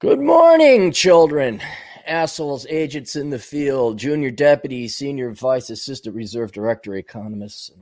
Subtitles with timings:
[0.00, 1.60] Good morning, children.
[2.06, 7.72] Assholes, agents in the field, junior deputy, senior vice assistant, reserve director, economists.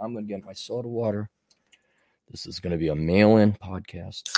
[0.00, 1.28] I'm going to get my soda water.
[2.30, 4.30] This is going to be a mail in podcast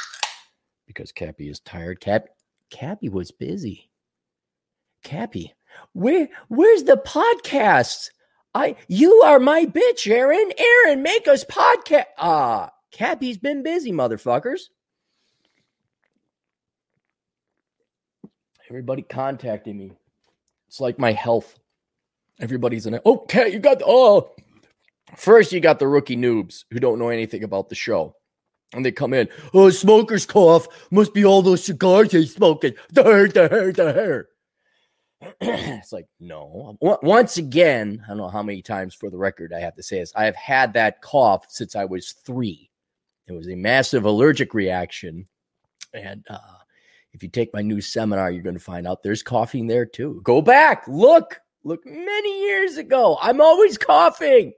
[0.87, 2.01] because Cappy is tired.
[2.01, 2.29] Cap,
[2.71, 3.91] Cappy was busy.
[5.05, 5.53] Cappy,
[5.93, 8.09] where, where's the podcast?
[8.55, 10.51] I, you are my bitch, Aaron.
[10.57, 12.07] Aaron, make us podcast.
[12.17, 14.69] Ah, uh, Cappy's been busy, motherfuckers.
[18.69, 19.93] Everybody contacting me.
[20.69, 21.59] It's like my health.
[22.41, 23.03] Everybody's in it.
[23.05, 24.31] Okay, you got the, oh.
[25.17, 28.15] First, you got the rookie noobs who don't know anything about the show.
[28.75, 30.69] And they come in, oh, smoker's cough.
[30.91, 32.75] Must be all those cigars he's smoking.
[32.91, 34.29] The hair, the hair, the hair.
[35.41, 36.77] it's like, no.
[36.81, 40.01] Once again, I don't know how many times for the record I have to say
[40.01, 40.13] this.
[40.15, 42.71] I have had that cough since I was three.
[43.27, 45.27] It was a massive allergic reaction.
[45.95, 46.39] And uh,
[47.13, 50.21] if you take my new seminar, you're going to find out there's coughing there too.
[50.23, 53.19] Go back, look, look many years ago.
[53.21, 54.53] I'm always coughing.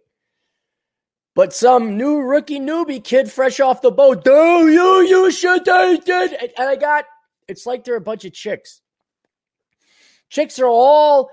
[1.35, 6.09] But some new rookie newbie kid fresh off the boat, do you, you should, did.
[6.09, 7.05] And I got,
[7.47, 8.81] it's like they're a bunch of chicks.
[10.29, 11.31] Chicks are all,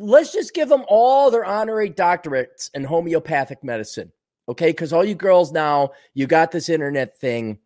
[0.00, 4.12] let's just give them all their honorary doctorates in homeopathic medicine.
[4.48, 4.70] Okay.
[4.70, 7.58] Because all you girls now, you got this internet thing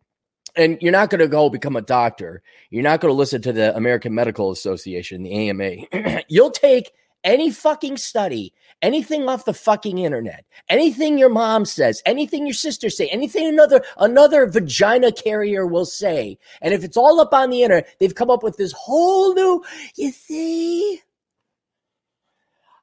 [0.59, 2.43] and you're not going to go become a doctor.
[2.69, 6.21] You're not going to listen to the American Medical Association, the AMA.
[6.27, 6.91] You'll take
[7.23, 12.89] any fucking study, anything off the fucking internet, anything your mom says, anything your sister
[12.89, 16.37] say, anything another another vagina carrier will say.
[16.61, 19.63] And if it's all up on the internet, they've come up with this whole new,
[19.95, 21.01] you see,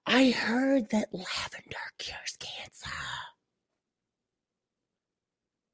[0.06, 2.90] I heard that lavender cures cancer.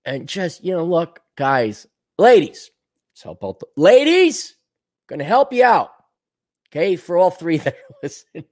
[0.04, 1.86] And just, you know, look, guys,
[2.18, 2.70] ladies,
[3.12, 4.56] let's help out the ladies.
[5.08, 5.90] Gonna help you out.
[6.70, 8.44] Okay, for all three that are listening.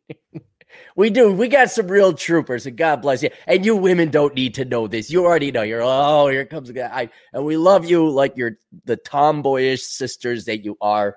[0.94, 1.32] we do.
[1.32, 3.30] We got some real troopers, and God bless you.
[3.46, 5.10] And you women don't need to know this.
[5.10, 5.62] You already know.
[5.62, 6.90] You're oh, here comes a guy.
[6.92, 11.16] I, and we love you like you're the tomboyish sisters that you are.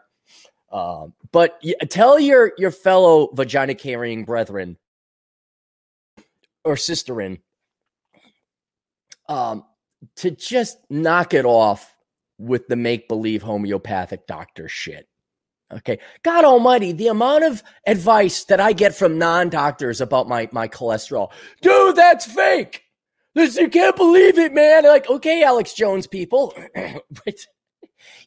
[0.71, 4.77] Um, but tell your your fellow vagina carrying brethren
[6.63, 7.41] or sisterin
[9.27, 9.65] um,
[10.17, 11.92] to just knock it off
[12.43, 15.07] with the make believe homeopathic doctor shit.
[15.71, 15.99] Okay.
[16.23, 20.67] God almighty, the amount of advice that I get from non doctors about my, my
[20.67, 21.31] cholesterol.
[21.61, 22.83] Dude, that's fake.
[23.33, 24.83] This, you can't believe it, man.
[24.83, 26.53] Like, okay, Alex Jones people.
[27.25, 27.35] but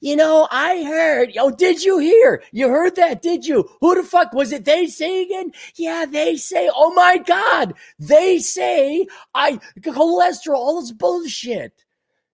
[0.00, 1.32] you know, I heard.
[1.38, 2.42] Oh, did you hear?
[2.52, 3.68] You heard that, did you?
[3.80, 4.64] Who the fuck was it?
[4.64, 5.52] They say again?
[5.76, 6.70] Yeah, they say.
[6.74, 10.80] Oh my God, they say I cholesterol.
[10.80, 11.85] This bullshit.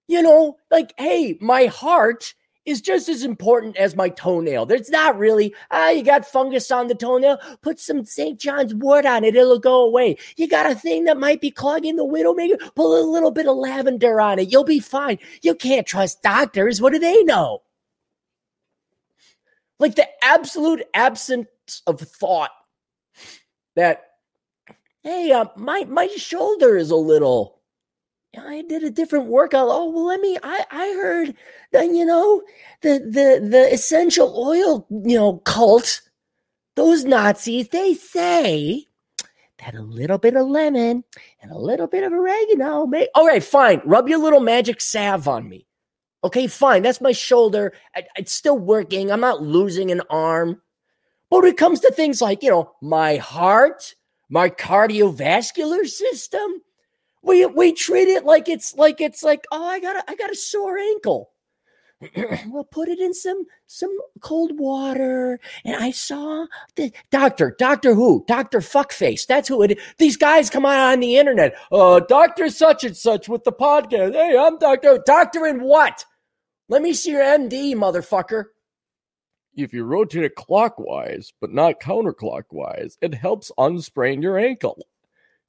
[0.09, 4.67] You know, like, hey, my heart is just as important as my toenail.
[4.67, 8.39] There's not really, ah, you got fungus on the toenail, put some St.
[8.39, 10.17] John's wort on it, it'll go away.
[10.37, 13.57] You got a thing that might be clogging the widowmaker, put a little bit of
[13.57, 15.19] lavender on it, you'll be fine.
[15.43, 16.81] You can't trust doctors.
[16.81, 17.63] What do they know?
[19.81, 21.49] Like the absolute absence
[21.89, 22.53] of thought
[23.75, 24.05] that,
[25.03, 27.62] hey, uh, my, my shoulder is a little
[28.39, 29.69] I did a different workout.
[29.71, 30.39] Oh well, let me.
[30.43, 31.35] I I heard
[31.73, 32.43] that you know
[32.81, 36.01] the the the essential oil you know cult.
[36.75, 38.87] Those Nazis they say
[39.59, 41.05] that a little bit of lemon
[41.43, 43.09] and a little bit of oregano may.
[43.15, 43.83] All right, fine.
[43.85, 45.67] Rub your little magic salve on me.
[46.25, 46.83] Okay, fine.
[46.83, 47.75] That's my shoulder.
[47.95, 49.11] I, it's still working.
[49.11, 50.63] I'm not losing an arm.
[51.29, 53.95] But when it comes to things like you know my heart,
[54.31, 56.63] my cardiovascular system
[57.23, 60.31] we we treat it like it's like it's like oh I got a, I got
[60.31, 61.31] a sore ankle.
[62.47, 65.39] we'll put it in some some cold water.
[65.65, 66.47] And I saw
[66.77, 69.27] the doctor, Doctor Who, Doctor Fuckface.
[69.27, 69.73] That's who it.
[69.73, 69.85] Is.
[69.99, 71.57] These guys come out on the internet.
[71.71, 74.15] Uh, Doctor such and such with the podcast.
[74.15, 75.01] Hey, I'm Doctor.
[75.07, 76.05] Doctor in what?
[76.69, 78.47] Let me see your MD, motherfucker.
[79.55, 84.87] If you rotate it clockwise, but not counterclockwise, it helps unsprain your ankle.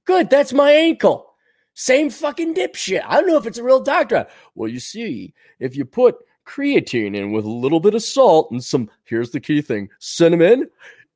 [0.06, 1.33] Good, that's my ankle.
[1.74, 3.04] Same fucking dipshit.
[3.06, 4.28] I don't know if it's a real doctor.
[4.56, 6.16] Well, you see, if you put
[6.46, 10.70] creatine in with a little bit of salt and some, here's the key thing cinnamon,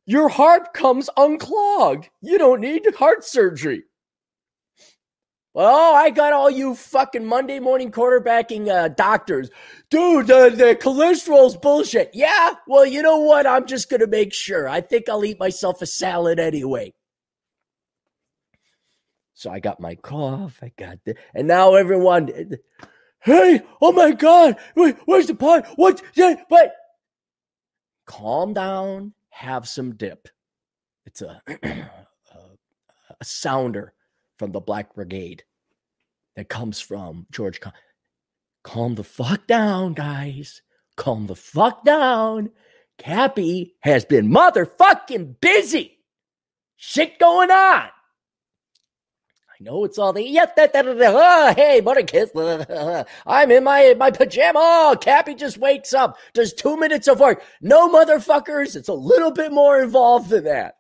[0.06, 2.10] your heart comes unclogged.
[2.22, 3.84] You don't need heart surgery.
[5.60, 9.50] Oh, I got all you fucking Monday morning quarterbacking uh, doctors.
[9.90, 12.12] Dude, the, the cholesterol's bullshit.
[12.14, 13.48] Yeah, well, you know what?
[13.48, 14.70] I'm just going to make sure.
[14.70, 16.94] I think I'll eat myself a salad anyway.
[19.38, 20.58] So I got my cough.
[20.64, 22.56] I got the, and now everyone, eh,
[23.20, 25.68] hey, oh my God, wait, where's the pot?
[25.76, 26.02] What?
[26.16, 26.74] Yeah, but
[28.08, 30.28] calm down, have some dip.
[31.06, 31.88] It's a, a,
[33.22, 33.94] a sounder
[34.40, 35.44] from the Black Brigade
[36.36, 37.62] that comes from George.
[38.64, 40.64] Calm the fuck down, guys.
[40.96, 42.50] Calm the fuck down.
[42.98, 46.00] Cappy has been motherfucking busy.
[46.76, 47.90] Shit going on.
[49.60, 52.30] I know it's all the yeah, that, that, that, oh, hey, mother kiss.
[53.26, 54.60] I'm in my my pajama.
[54.62, 57.42] Oh, Cappy just wakes up, does two minutes of work.
[57.60, 58.76] No motherfuckers.
[58.76, 60.76] It's a little bit more involved than that.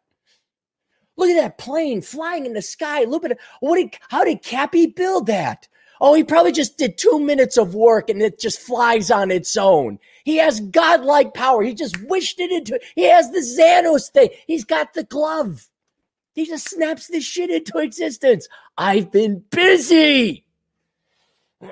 [1.15, 3.05] Look at that plane flying in the sky.
[3.05, 3.39] Look at.
[3.61, 5.67] What did how did Cappy build that?
[5.99, 9.57] Oh, he probably just did two minutes of work and it just flies on its
[9.57, 9.97] own.
[10.23, 11.63] He has godlike power.
[11.63, 12.79] He just wished it into.
[12.95, 14.29] He has the Thanos thing.
[14.45, 15.67] He's got the glove.
[16.37, 18.47] He just snaps this shit into existence.
[18.77, 20.45] I've been busy.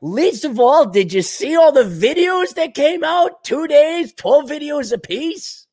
[0.00, 3.42] Least of all, did you see all the videos that came out?
[3.42, 5.66] Two days, 12 videos a piece?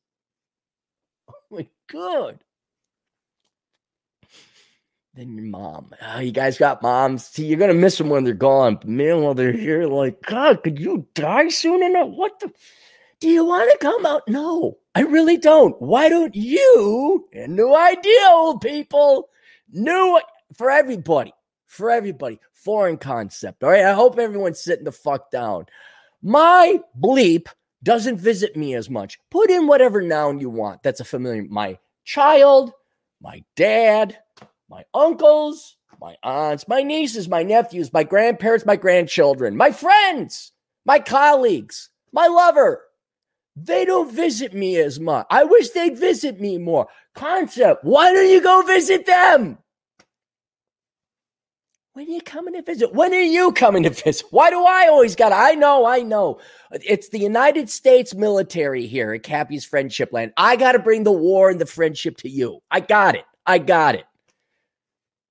[1.28, 2.42] Oh my God.
[5.14, 5.94] Then your mom.
[6.02, 7.26] Oh, you guys got moms.
[7.26, 8.74] See, you're gonna miss them when they're gone.
[8.74, 12.08] But man, while they're here, like, God, could you die soon enough?
[12.08, 12.52] What the?
[13.20, 14.26] Do you want to come out?
[14.26, 15.80] No, I really don't.
[15.80, 17.28] Why don't you?
[17.32, 19.28] new idea, old people.
[19.70, 20.20] New
[20.56, 21.32] for everybody.
[21.66, 22.40] For everybody.
[22.52, 23.62] Foreign concept.
[23.62, 23.84] All right.
[23.84, 25.66] I hope everyone's sitting the fuck down.
[26.22, 27.46] My bleep
[27.82, 29.18] doesn't visit me as much.
[29.30, 30.82] Put in whatever noun you want.
[30.82, 31.44] That's a familiar.
[31.48, 32.72] My child,
[33.20, 34.18] my dad,
[34.68, 40.52] my uncles, my aunts, my nieces, my nephews, my grandparents, my grandchildren, my friends,
[40.84, 42.82] my colleagues, my lover.
[43.56, 45.26] They don't visit me as much.
[45.30, 46.88] I wish they'd visit me more.
[47.14, 49.58] Concept, why don't you go visit them?
[51.92, 52.94] When are you coming to visit?
[52.94, 54.24] When are you coming to visit?
[54.30, 55.32] Why do I always got?
[55.32, 56.38] I know, I know.
[56.70, 60.32] It's the United States military here at Cappy's Friendship Land.
[60.36, 62.60] I got to bring the war and the friendship to you.
[62.70, 63.24] I got it.
[63.44, 64.04] I got it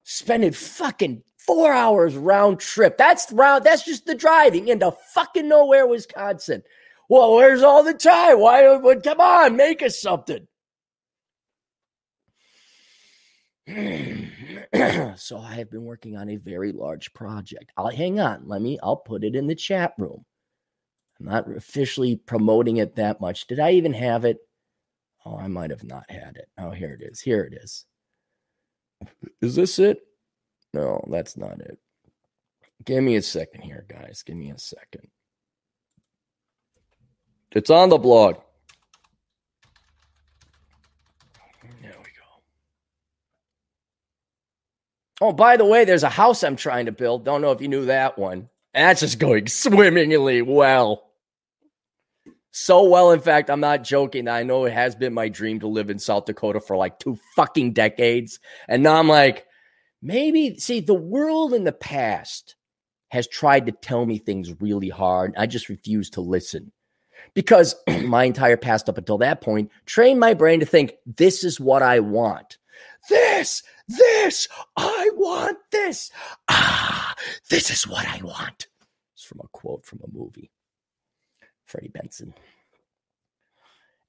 [0.10, 2.98] spending fucking four hours round trip.
[2.98, 3.63] That's round.
[3.63, 6.63] That's just the driving into fucking nowhere, Wisconsin.
[7.10, 8.40] Well, where's all the time?
[8.40, 8.78] Why?
[8.78, 10.48] Would come on, make us something.
[15.18, 17.72] so I have been working on a very large project.
[17.78, 18.48] I'll hang on.
[18.48, 18.80] Let me.
[18.82, 20.24] I'll put it in the chat room.
[21.20, 23.48] I'm not officially promoting it that much.
[23.48, 24.38] Did I even have it?
[25.26, 26.48] Oh, I might have not had it.
[26.58, 27.20] Oh, here it is.
[27.20, 27.86] Here it is.
[29.42, 30.00] Is this it?
[30.74, 31.78] No, that's not it.
[32.86, 34.24] Give me a second here, guys.
[34.24, 35.10] Give me a second.
[37.51, 38.36] It's on the blog.
[41.81, 42.42] There we go.
[45.22, 47.25] Oh, by the way, there's a house I'm trying to build.
[47.25, 48.50] Don't know if you knew that one.
[48.74, 51.06] That's just going swimmingly well.
[52.51, 54.28] So well, in fact, I'm not joking.
[54.28, 57.18] I know it has been my dream to live in South Dakota for like two
[57.36, 58.40] fucking decades.
[58.68, 59.45] And now I'm like,
[60.02, 62.56] maybe, see, the world in the past
[63.10, 65.34] has tried to tell me things really hard.
[65.36, 66.72] I just refuse to listen
[67.34, 71.60] because my entire past up until that point trained my brain to think this is
[71.60, 72.58] what I want.
[73.10, 76.12] This, this, I want this.
[76.50, 77.16] Ah,
[77.50, 78.68] this is what I want.
[79.16, 80.52] It's from a quote from a movie.
[81.66, 82.34] Freddie Benson.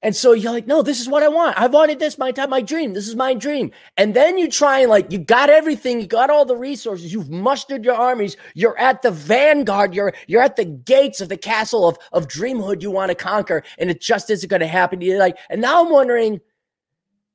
[0.03, 1.59] And so you're like, no, this is what I want.
[1.59, 2.93] I wanted this my time, my dream.
[2.93, 3.71] This is my dream.
[3.97, 7.29] And then you try and like, you got everything, you got all the resources, you've
[7.29, 11.87] mustered your armies, you're at the vanguard, you're you're at the gates of the castle
[11.87, 14.99] of, of dreamhood you want to conquer, and it just isn't going to happen.
[14.99, 16.41] To You're like, and now I'm wondering,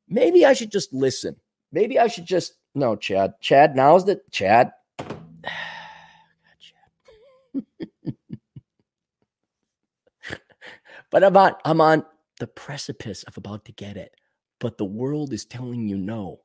[0.08, 1.36] maybe I should just listen.
[1.70, 3.34] Maybe I should just no, Chad.
[3.40, 4.72] Chad, now's the Chad.
[11.10, 12.04] but I'm on I'm on
[12.38, 14.14] the precipice of about to get it.
[14.60, 16.40] But the world is telling you no.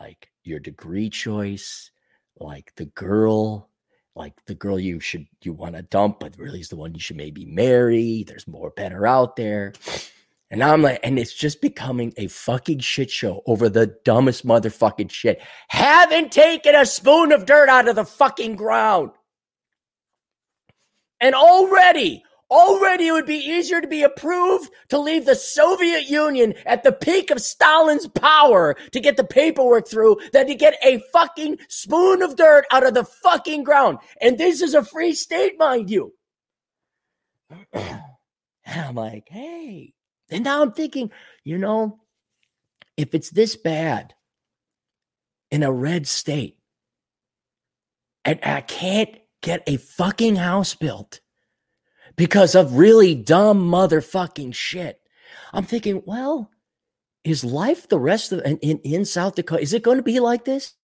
[0.00, 1.90] Like your degree choice,
[2.38, 3.70] like the girl,
[4.16, 7.00] like the girl you should you want to dump, but really is the one you
[7.00, 8.24] should maybe marry.
[8.26, 9.72] There's more better out there.
[10.50, 15.10] And I'm like, and it's just becoming a fucking shit show over the dumbest motherfucking
[15.10, 15.40] shit.
[15.68, 19.12] Haven't taken a spoon of dirt out of the fucking ground.
[21.20, 22.22] And already,
[22.52, 26.92] Already, it would be easier to be approved to leave the Soviet Union at the
[26.92, 32.20] peak of Stalin's power to get the paperwork through than to get a fucking spoon
[32.20, 34.00] of dirt out of the fucking ground.
[34.20, 36.12] And this is a free state, mind you.
[37.72, 38.02] and
[38.66, 39.94] I'm like, hey.
[40.30, 41.10] And now I'm thinking,
[41.44, 42.00] you know,
[42.98, 44.12] if it's this bad
[45.50, 46.58] in a red state,
[48.26, 51.21] and I can't get a fucking house built
[52.16, 55.00] because of really dumb motherfucking shit.
[55.52, 56.50] I'm thinking, well,
[57.24, 59.62] is life the rest of in, in, South Dakota?
[59.62, 60.74] Is it going to be like this?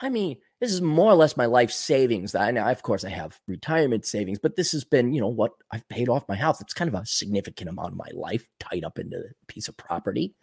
[0.00, 2.34] I mean, this is more or less my life savings.
[2.34, 5.52] I know, of course, I have retirement savings, but this has been, you know, what
[5.70, 6.60] I've paid off my house.
[6.60, 9.76] It's kind of a significant amount of my life tied up into a piece of
[9.76, 10.34] property.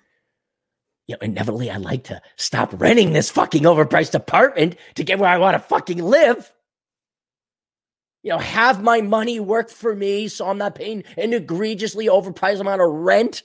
[1.08, 5.30] You know, inevitably, I like to stop renting this fucking overpriced apartment to get where
[5.30, 6.52] I want to fucking live.
[8.28, 12.60] You know, have my money work for me so I'm not paying an egregiously overpriced
[12.60, 13.42] amount of rent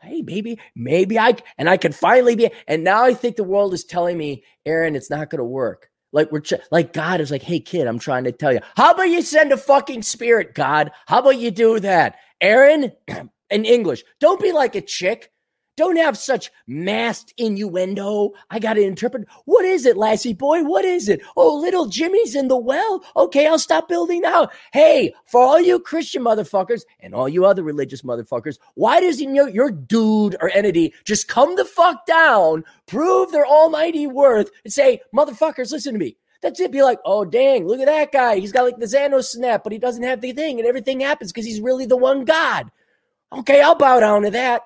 [0.00, 3.74] hey, maybe, maybe I, and I can finally be, and now I think the world
[3.74, 5.90] is telling me, Aaron, it's not going to work.
[6.12, 9.10] Like we're, like God is like, hey, kid, I'm trying to tell you, how about
[9.10, 10.90] you send a fucking spirit, God?
[11.06, 12.16] How about you do that?
[12.40, 12.92] Aaron,
[13.50, 15.30] in English, don't be like a chick.
[15.78, 18.32] Don't have such masked innuendo.
[18.50, 19.28] I got to interpret.
[19.44, 20.64] What is it, Lassie boy?
[20.64, 21.22] What is it?
[21.36, 23.04] Oh, little Jimmy's in the well.
[23.14, 24.48] Okay, I'll stop building now.
[24.72, 29.30] Hey, for all you Christian motherfuckers and all you other religious motherfuckers, why does you
[29.30, 34.72] know your dude or entity just come the fuck down, prove their almighty worth, and
[34.72, 36.16] say, motherfuckers, listen to me.
[36.42, 36.72] That's it.
[36.72, 38.40] Be like, oh dang, look at that guy.
[38.40, 41.30] He's got like the Thanos snap, but he doesn't have the thing, and everything happens
[41.30, 42.68] because he's really the one God.
[43.32, 44.62] Okay, I'll bow down to that.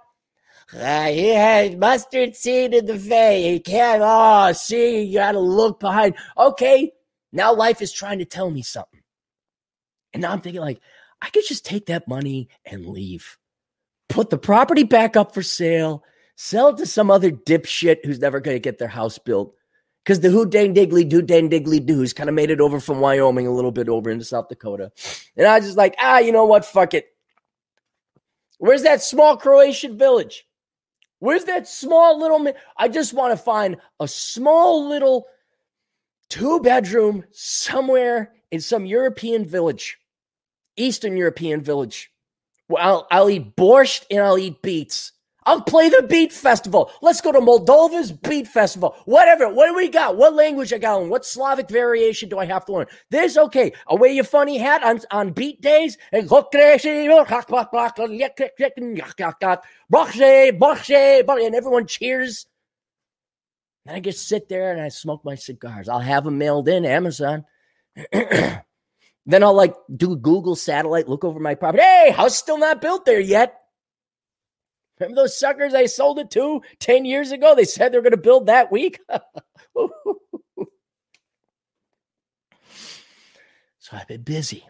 [0.75, 3.53] Uh, he had mustard seed in the vein.
[3.53, 4.03] He can't.
[4.05, 6.15] Oh, see, you got to look behind.
[6.37, 6.93] Okay,
[7.33, 9.03] now life is trying to tell me something,
[10.13, 10.81] and now I'm thinking like
[11.21, 13.39] I could just take that money and leave,
[14.09, 16.05] put the property back up for sale,
[16.37, 19.55] sell it to some other dipshit who's never going to get their house built.
[20.05, 22.99] Because the who dang diggly do dang diggly do's kind of made it over from
[22.99, 24.91] Wyoming a little bit over into South Dakota.
[25.37, 26.65] And I was just like, ah, you know what?
[26.65, 27.07] Fuck it.
[28.59, 30.45] Where's that small Croatian village?
[31.23, 32.53] Where's that small little?
[32.77, 35.29] I just want to find a small little
[36.29, 39.99] two bedroom somewhere in some European village,
[40.77, 42.11] Eastern European village.
[42.69, 45.13] Well, I'll, I'll eat borscht and I'll eat beets.
[45.45, 46.91] I'll play the beat festival.
[47.01, 48.97] Let's go to Moldova's beat festival.
[49.07, 49.49] Whatever.
[49.53, 50.17] What do we got?
[50.17, 51.07] What language I got?
[51.07, 52.87] What Slavic variation do I have to learn?
[53.11, 53.73] This okay.
[53.89, 57.09] I wear your funny hat on, on beat days and boxes.
[57.11, 57.27] Oh,
[61.29, 62.47] oh, and everyone cheers.
[63.87, 65.89] And I just sit there and I smoke my cigars.
[65.89, 67.45] I'll have them mailed in Amazon.
[68.13, 68.63] then
[69.31, 71.83] I'll like do Google satellite, look over my property.
[71.83, 73.62] Hey, house still not built there yet.
[75.03, 77.57] Remember those suckers I sold it to 10 years ago?
[77.57, 79.01] They said they're going to build that week.
[79.77, 79.91] so
[83.93, 84.65] I've been busy.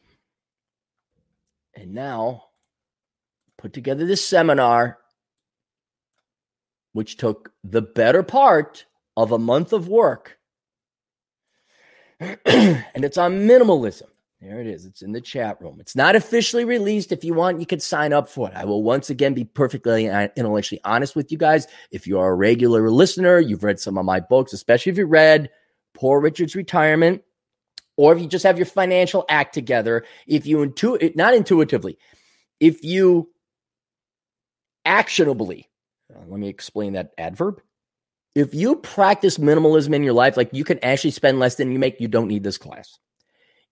[1.75, 2.45] And now
[3.59, 4.99] put together this seminar,
[6.95, 8.87] which took the better part
[9.17, 10.39] of a month of work.
[12.21, 14.09] and it's on minimalism.
[14.43, 14.87] There it is.
[14.87, 15.77] It's in the chat room.
[15.79, 17.13] It's not officially released.
[17.13, 18.57] If you want, you can sign up for it.
[18.57, 21.69] I will once again be perfectly intellectually honest with you guys.
[21.93, 25.07] If you are a regular listener, you've read some of my books, especially if you
[25.07, 25.49] read
[25.95, 27.23] Poor Richard's Retirement,
[27.97, 30.05] or if you just have your financial act together.
[30.27, 31.97] If you intuit, not intuitively,
[32.59, 33.31] if you
[34.85, 35.71] actionably,
[36.13, 37.63] uh, let me explain that adverb.
[38.35, 41.79] If you practice minimalism in your life, like you can actually spend less than you
[41.79, 42.99] make, you don't need this class.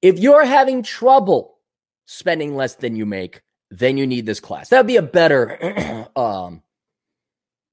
[0.03, 1.59] If you're having trouble
[2.07, 4.69] spending less than you make, then you need this class.
[4.69, 6.63] That'd be a better um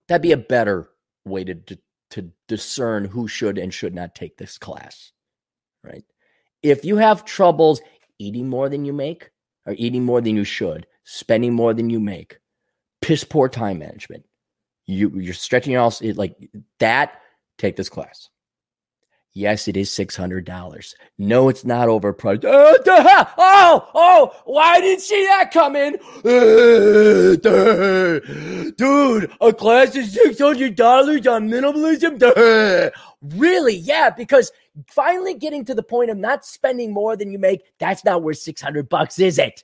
[0.07, 0.89] that'd be a better
[1.25, 1.77] way to,
[2.11, 5.11] to discern who should and should not take this class.
[5.83, 6.05] Right?
[6.63, 7.81] If you have troubles
[8.19, 9.31] eating more than you make
[9.65, 12.39] or eating more than you should, spending more than you make,
[13.01, 14.25] piss poor time management.
[14.85, 16.35] You you're stretching your like
[16.79, 17.21] that,
[17.57, 18.29] take this class.
[19.37, 20.95] Yes, it is $600.
[21.19, 22.43] No, it's not overpriced.
[22.43, 22.73] Uh,
[23.37, 25.91] oh, oh, why didn't see that coming?
[28.75, 32.91] dude, a class is $600 on minimalism?
[33.37, 33.75] really?
[33.75, 34.51] Yeah, because
[34.87, 38.39] finally getting to the point of not spending more than you make, that's not worth
[38.39, 39.63] 600 bucks, is it?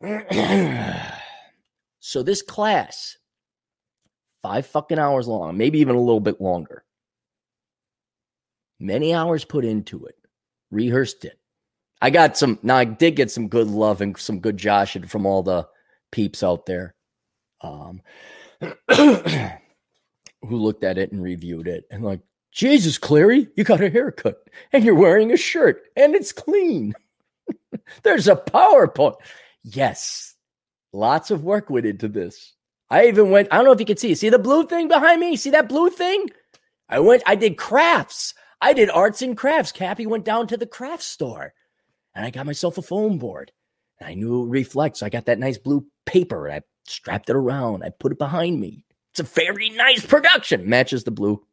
[1.98, 3.16] so this class,
[4.40, 6.84] five fucking hours long, maybe even a little bit longer
[8.78, 10.16] many hours put into it,
[10.70, 11.38] rehearsed it.
[12.00, 15.26] I got some, now I did get some good love and some good joshing from
[15.26, 15.66] all the
[16.12, 16.94] peeps out there
[17.60, 18.00] um,
[18.90, 19.56] who
[20.42, 22.20] looked at it and reviewed it and like,
[22.50, 26.94] Jesus, Clarey, you got a haircut and you're wearing a shirt and it's clean.
[28.02, 29.16] There's a PowerPoint.
[29.62, 30.34] Yes,
[30.92, 32.54] lots of work went into this.
[32.90, 35.20] I even went, I don't know if you can see, see the blue thing behind
[35.20, 35.36] me?
[35.36, 36.30] See that blue thing?
[36.88, 38.32] I went, I did crafts.
[38.60, 39.72] I did arts and crafts.
[39.72, 41.54] Cappy went down to the craft store
[42.14, 43.52] and I got myself a foam board
[44.00, 44.96] And I knew it would reflect.
[44.96, 47.84] So I got that nice blue paper and I strapped it around.
[47.84, 48.84] I put it behind me.
[49.12, 50.68] It's a very nice production.
[50.68, 51.44] Matches the blue.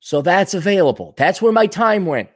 [0.00, 1.14] So that's available.
[1.16, 2.30] That's where my time went.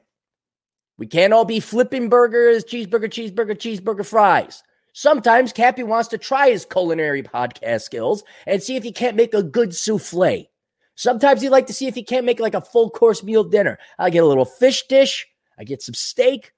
[0.98, 4.62] We can't all be flipping burgers, cheeseburger, cheeseburger, cheeseburger, fries.
[4.92, 9.32] Sometimes Cappy wants to try his culinary podcast skills and see if he can't make
[9.32, 10.46] a good souffle.
[10.94, 13.78] Sometimes he'd like to see if he can't make like a full course meal dinner.
[13.98, 15.26] I get a little fish dish,
[15.58, 16.52] I get some steak,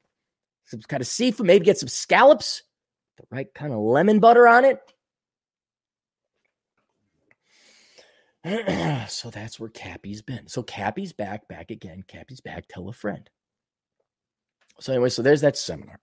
[0.65, 2.63] some kind of seafood, maybe get some scallops,
[3.17, 4.81] the right kind of lemon butter on it.
[9.09, 10.47] so that's where Cappy's been.
[10.49, 12.05] So Cappy's back, back again.
[12.07, 12.67] Cappy's back.
[12.69, 13.29] Tell a friend.
[14.81, 16.01] So, anyway, so there's that seminar.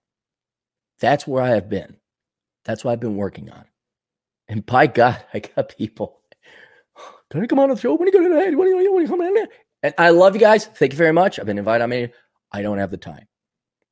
[0.98, 1.96] That's where I have been.
[2.64, 3.64] That's what I've been working on.
[4.48, 6.21] And by God, I got people.
[7.32, 7.94] Can I come on the show?
[7.94, 9.46] When are you going to you, when are you in?
[9.82, 10.66] And I love you guys.
[10.66, 11.38] Thank you very much.
[11.38, 12.10] I've been invited I mean,
[12.52, 13.26] I don't have the time.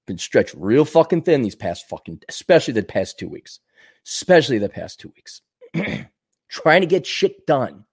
[0.07, 3.61] Been stretched real fucking thin these past fucking, especially the past two weeks.
[4.07, 5.41] Especially the past two weeks.
[6.51, 7.87] Trying to get shit done.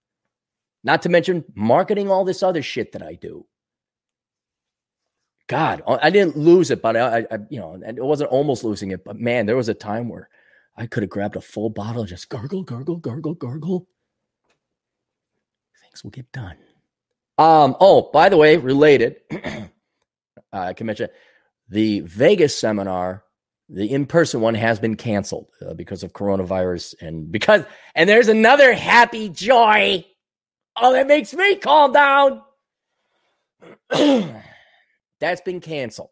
[0.83, 3.45] Not to mention marketing all this other shit that I do.
[5.47, 9.05] God, I didn't lose it, but I, I, you know, it wasn't almost losing it.
[9.05, 10.27] But man, there was a time where
[10.75, 13.87] I could have grabbed a full bottle, just gargle, gargle, gargle, gargle.
[15.97, 16.57] Things will get done.
[17.39, 17.75] Um.
[17.79, 19.17] Oh, by the way, related,
[20.51, 21.09] I can mention
[21.69, 23.23] the Vegas seminar,
[23.69, 27.63] the in-person one, has been canceled uh, because of coronavirus, and because
[27.95, 30.05] and there's another happy joy.
[30.75, 32.43] Oh, that makes me calm down.
[35.19, 36.09] That's been canceled.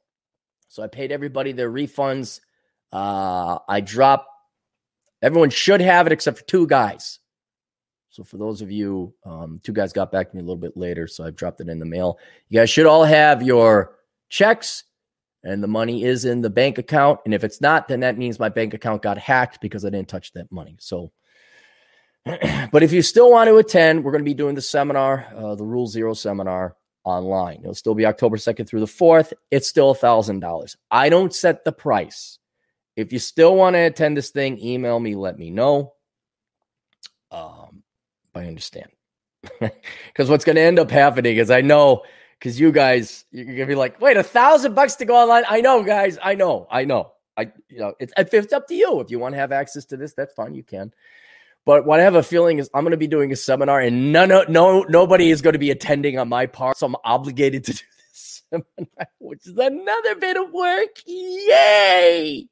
[0.70, 2.40] So I paid everybody their refunds.
[2.92, 4.28] Uh, I dropped,
[5.22, 7.20] everyone should have it except for two guys.
[8.16, 10.78] So for those of you, um, two guys got back to me a little bit
[10.78, 11.06] later.
[11.06, 12.18] So I've dropped it in the mail.
[12.48, 13.98] You guys should all have your
[14.30, 14.86] checks
[15.44, 17.20] and the money is in the bank account.
[17.26, 20.08] And if it's not, then that means my bank account got hacked because I didn't
[20.08, 20.78] touch that money.
[20.80, 21.12] So,
[22.26, 25.56] but if you still want to attend, we're going to be doing the seminar, uh,
[25.56, 27.60] the Rule Zero seminar online.
[27.64, 29.34] It'll still be October 2nd through the 4th.
[29.52, 30.76] It's still a $1,000.
[30.90, 32.40] I don't set the price.
[32.96, 35.96] If you still want to attend this thing, email me, let me know.
[37.30, 37.65] Um,
[38.36, 38.90] I understand.
[40.08, 42.04] Because what's going to end up happening is I know,
[42.40, 45.44] because you guys, you're going to be like, wait, a thousand bucks to go online.
[45.50, 46.18] I know, guys.
[46.24, 46.68] I know.
[46.72, 47.12] I know.
[47.38, 49.02] I, you know, it's, it's up to you.
[49.02, 50.56] If you want to have access to this, that's fine.
[50.56, 50.94] You can.
[51.66, 54.14] But what I have a feeling is I'm going to be doing a seminar, and
[54.14, 56.78] none, no, nobody is going to be attending on my part.
[56.78, 57.80] So I'm obligated to do
[58.12, 61.02] this seminar, which is another bit of work.
[61.06, 62.48] Yay!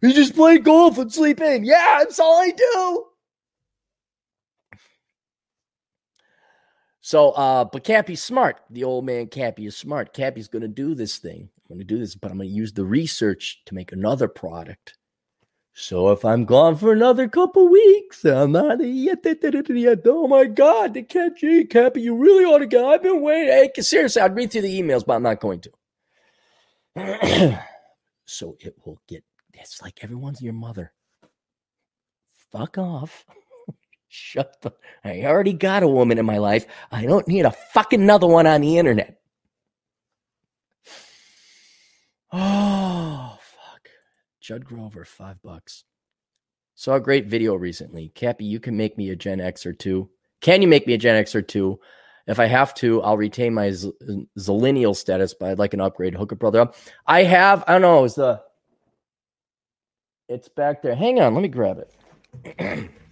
[0.00, 1.64] You just play golf and sleep in.
[1.64, 3.04] Yeah, that's all I do.
[7.04, 8.60] So, uh, but Cappy's smart.
[8.70, 10.14] The old man Cappy is smart.
[10.14, 11.50] Cappy's going to do this thing.
[11.70, 14.28] I'm going to do this, but I'm going to use the research to make another
[14.28, 14.94] product
[15.76, 19.26] so if I'm gone for another couple weeks, I'm not yet.
[20.06, 22.92] Oh my God, the cat G Cappy, you really ought to go.
[22.92, 23.48] I've been waiting.
[23.48, 25.62] Hey, seriously, I'd read through the emails, but I'm not going
[26.94, 27.60] to.
[28.24, 29.24] so it will get.
[29.52, 30.92] It's like everyone's your mother.
[32.52, 33.24] Fuck off.
[34.16, 34.70] Shut the.
[35.02, 36.66] I already got a woman in my life.
[36.92, 39.20] I don't need a fucking another one on the internet.
[42.32, 43.36] Oh.
[43.40, 43.88] Fuck.
[44.40, 45.82] Judd Grover, five bucks.
[46.76, 48.12] Saw a great video recently.
[48.14, 50.08] Cappy, you can make me a Gen X or two.
[50.40, 51.80] Can you make me a Gen X or two?
[52.28, 53.92] If I have to, I'll retain my z-
[54.38, 56.14] zillennial status, but I'd like an upgrade.
[56.14, 56.76] Hook a brother up.
[57.04, 58.40] I have, I don't know, is the
[60.28, 60.94] it's back there.
[60.94, 62.90] Hang on, let me grab it.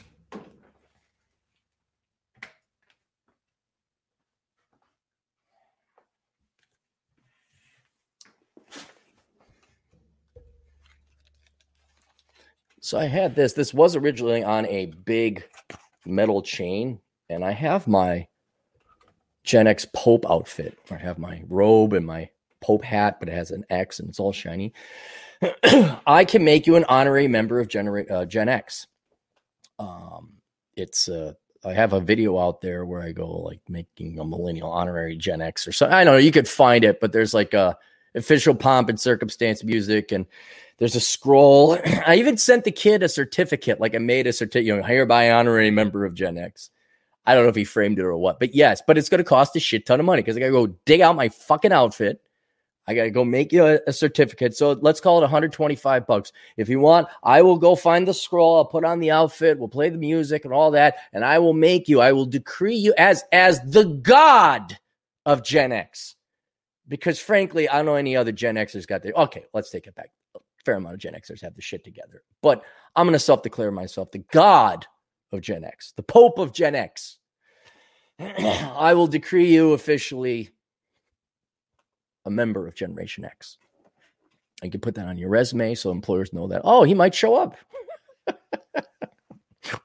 [12.83, 13.53] So I had this.
[13.53, 15.45] This was originally on a big
[16.05, 16.99] metal chain,
[17.31, 18.27] and I have my
[19.45, 20.77] Gen X Pope outfit.
[20.91, 22.29] I have my robe and my
[22.61, 24.73] Pope hat, but it has an X and it's all shiny.
[26.07, 28.89] I can make you an honorary member of Genera- uh, Gen X.
[29.79, 30.33] Um,
[30.77, 34.73] it's uh, I have a video out there where I go like making a millennial
[34.73, 35.95] honorary Gen X or something.
[35.95, 36.19] I don't know.
[36.19, 37.77] You could find it, but there's like a
[38.17, 40.27] official pomp and circumstance music and
[40.79, 41.79] there's a scroll.
[42.07, 45.31] I even sent the kid a certificate, like I made a certificate, you know, hereby
[45.31, 46.71] honorary member of Gen X.
[47.25, 49.25] I don't know if he framed it or what, but yes, but it's going to
[49.25, 51.73] cost a shit ton of money because I got to go dig out my fucking
[51.73, 52.21] outfit.
[52.89, 54.57] I got to go make you a, a, certificate.
[54.57, 56.33] So let's call it 125 bucks.
[56.57, 58.57] If you want, I will go find the scroll.
[58.57, 59.57] I'll put on the outfit.
[59.57, 60.97] We'll play the music and all that.
[61.13, 64.77] And I will make you, I will decree you as, as the God
[65.25, 66.17] of Gen X.
[66.89, 69.13] Because frankly, I don't know any other Gen Xers got there.
[69.15, 70.11] Okay, let's take it back
[70.65, 72.23] fair amount of Gen Xers have the shit together.
[72.43, 72.63] But
[72.97, 74.87] I'm going to self declare myself the God
[75.33, 77.19] of Gen X, the Pope of Gen X.
[78.19, 80.51] I will decree you officially
[82.25, 83.59] a member of Generation X.
[84.63, 87.35] You can put that on your resume so employers know that, oh, he might show
[87.35, 87.57] up.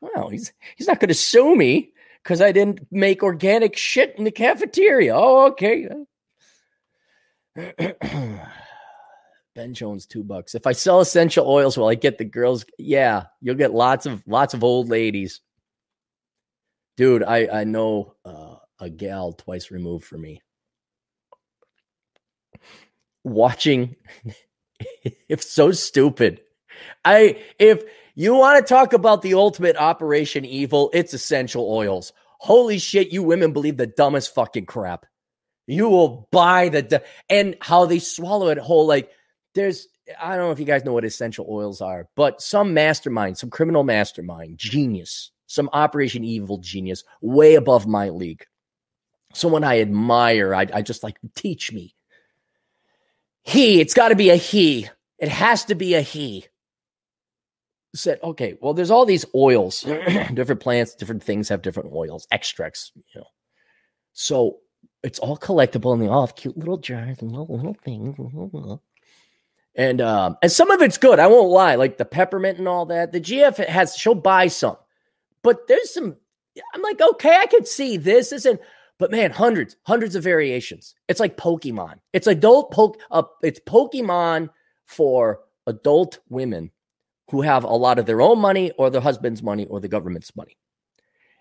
[0.02, 4.24] well, he's he's not going to sue me because I didn't make organic shit in
[4.24, 5.16] the cafeteria.
[5.16, 5.90] Oh, okay.
[9.58, 10.54] ben Jones, two bucks.
[10.54, 12.64] If I sell essential oils, will I get the girls?
[12.78, 15.42] Yeah, you'll get lots of lots of old ladies.
[16.96, 20.42] Dude, I I know uh, a gal twice removed from me.
[23.24, 23.96] Watching,
[25.28, 26.42] if so stupid.
[27.04, 32.14] I if you want to talk about the ultimate Operation Evil, it's essential oils.
[32.38, 35.08] Holy shit, you women believe the dumbest fucking crap.
[35.66, 38.86] You will buy the and how they swallow it whole.
[38.86, 39.10] Like
[39.58, 39.88] there's,
[40.22, 43.50] I don't know if you guys know what essential oils are, but some mastermind, some
[43.50, 48.46] criminal mastermind, genius, some Operation Evil genius, way above my league.
[49.34, 50.56] Someone I admire.
[50.56, 51.96] I, I just like teach me.
[53.44, 54.88] He, it's got to be a he.
[55.20, 56.46] It has to be a he.
[57.96, 59.82] Said, okay, well, there's all these oils,
[60.34, 63.28] different plants, different things have different oils, extracts, you know.
[64.14, 64.58] So
[65.04, 68.16] it's all collectible and they all have cute little jars and little, little things.
[69.78, 71.20] And um, and some of it's good.
[71.20, 73.12] I won't lie, like the peppermint and all that.
[73.12, 74.76] The GF has she'll buy some,
[75.44, 76.16] but there's some.
[76.74, 78.60] I'm like, okay, I could see this isn't,
[78.98, 80.96] but man, hundreds, hundreds of variations.
[81.08, 82.00] It's like Pokemon.
[82.14, 83.00] It's adult poke.
[83.12, 84.50] Uh, it's Pokemon
[84.86, 86.72] for adult women
[87.30, 90.36] who have a lot of their own money or their husband's money or the government's
[90.36, 90.58] money.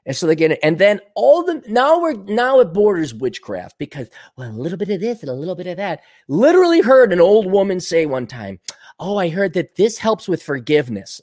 [0.07, 0.61] And so they get it.
[0.63, 4.89] And then all the now we're now it borders witchcraft because well, a little bit
[4.89, 6.03] of this and a little bit of that.
[6.29, 8.61] Literally heard an old woman say one time,
[9.01, 11.21] Oh, I heard that this helps with forgiveness.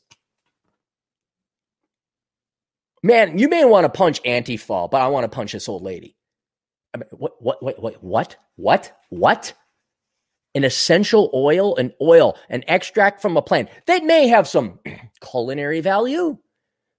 [3.02, 6.16] Man, you may want to punch Antifa, but I want to punch this old lady.
[6.94, 9.54] I mean, what, what, what, what, what, what, what?
[10.56, 14.80] An essential oil, an oil, an extract from a plant that may have some
[15.22, 16.38] culinary value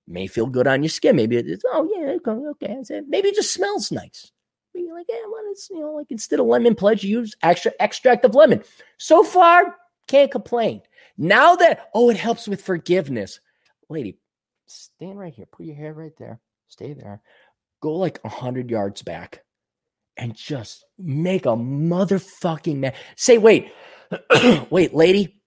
[0.07, 1.17] may feel good on your skin.
[1.17, 2.17] Maybe it's oh yeah,
[2.51, 2.77] okay.
[2.90, 4.31] Uh, maybe it just smells nice.
[4.75, 8.25] Maybe like yeah, well, it's you know like instead of lemon pledge, use extra extract
[8.25, 8.62] of lemon.
[8.99, 9.77] So far,
[10.09, 10.83] can't complain.
[11.17, 13.40] Now that oh, it helps with forgiveness,
[13.88, 14.19] lady,
[14.67, 15.47] stand right here.
[15.51, 16.40] Put your hair right there.
[16.69, 17.23] Stay there.
[17.81, 19.43] Go like a hundred yards back,
[20.17, 22.95] and just make a motherfucking man.
[23.17, 23.73] Say wait,
[24.71, 25.40] wait, lady,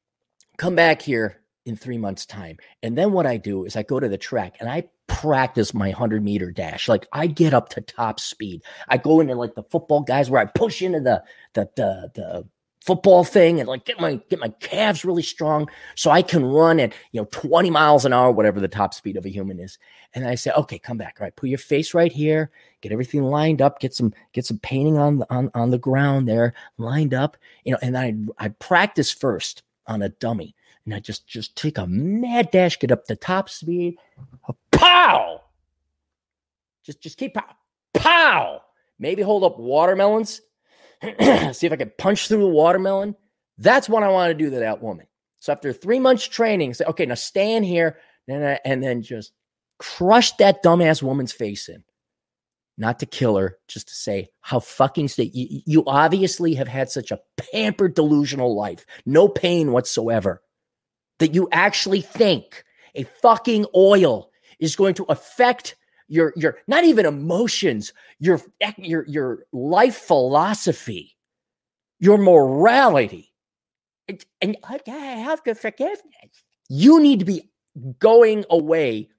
[0.58, 2.58] come back here in three months' time.
[2.82, 5.88] And then what I do is I go to the track and I practice my
[5.88, 6.88] 100 meter dash.
[6.88, 8.64] Like I get up to top speed.
[8.88, 12.48] I go into like the football guys where I push into the, the, the, the,
[12.86, 16.80] football thing and like get my get my calves really strong so I can run
[16.80, 19.78] at you know 20 miles an hour whatever the top speed of a human is
[20.14, 22.50] and I say okay come back all right put your face right here
[22.80, 26.30] get everything lined up get some get some painting on the on, on the ground
[26.30, 30.56] there lined up you know and I I practice first on a dummy
[30.94, 33.98] I just just take a mad dash, get up to top speed,
[34.72, 35.42] pow.
[36.84, 37.56] Just just keep pow,
[37.94, 38.62] pow.
[38.98, 40.42] Maybe hold up watermelons.
[41.02, 43.16] See if I can punch through the watermelon.
[43.58, 45.08] That's what I want to do to that woman.
[45.40, 47.98] So after three months training, say, okay, now stand here,
[48.28, 49.34] and, and then just
[49.78, 51.84] crush that dumbass woman's face in.
[52.80, 56.90] Not to kill her, just to say how fucking state you, you obviously have had
[56.90, 60.42] such a pampered delusional life, no pain whatsoever
[61.20, 62.64] that you actually think
[62.96, 65.76] a fucking oil is going to affect
[66.08, 68.42] your your not even emotions, your
[68.78, 71.16] your your life philosophy,
[72.00, 73.34] your morality.
[74.08, 76.44] And, and I have to forgiveness.
[76.70, 77.50] You need to be
[78.00, 79.10] going away.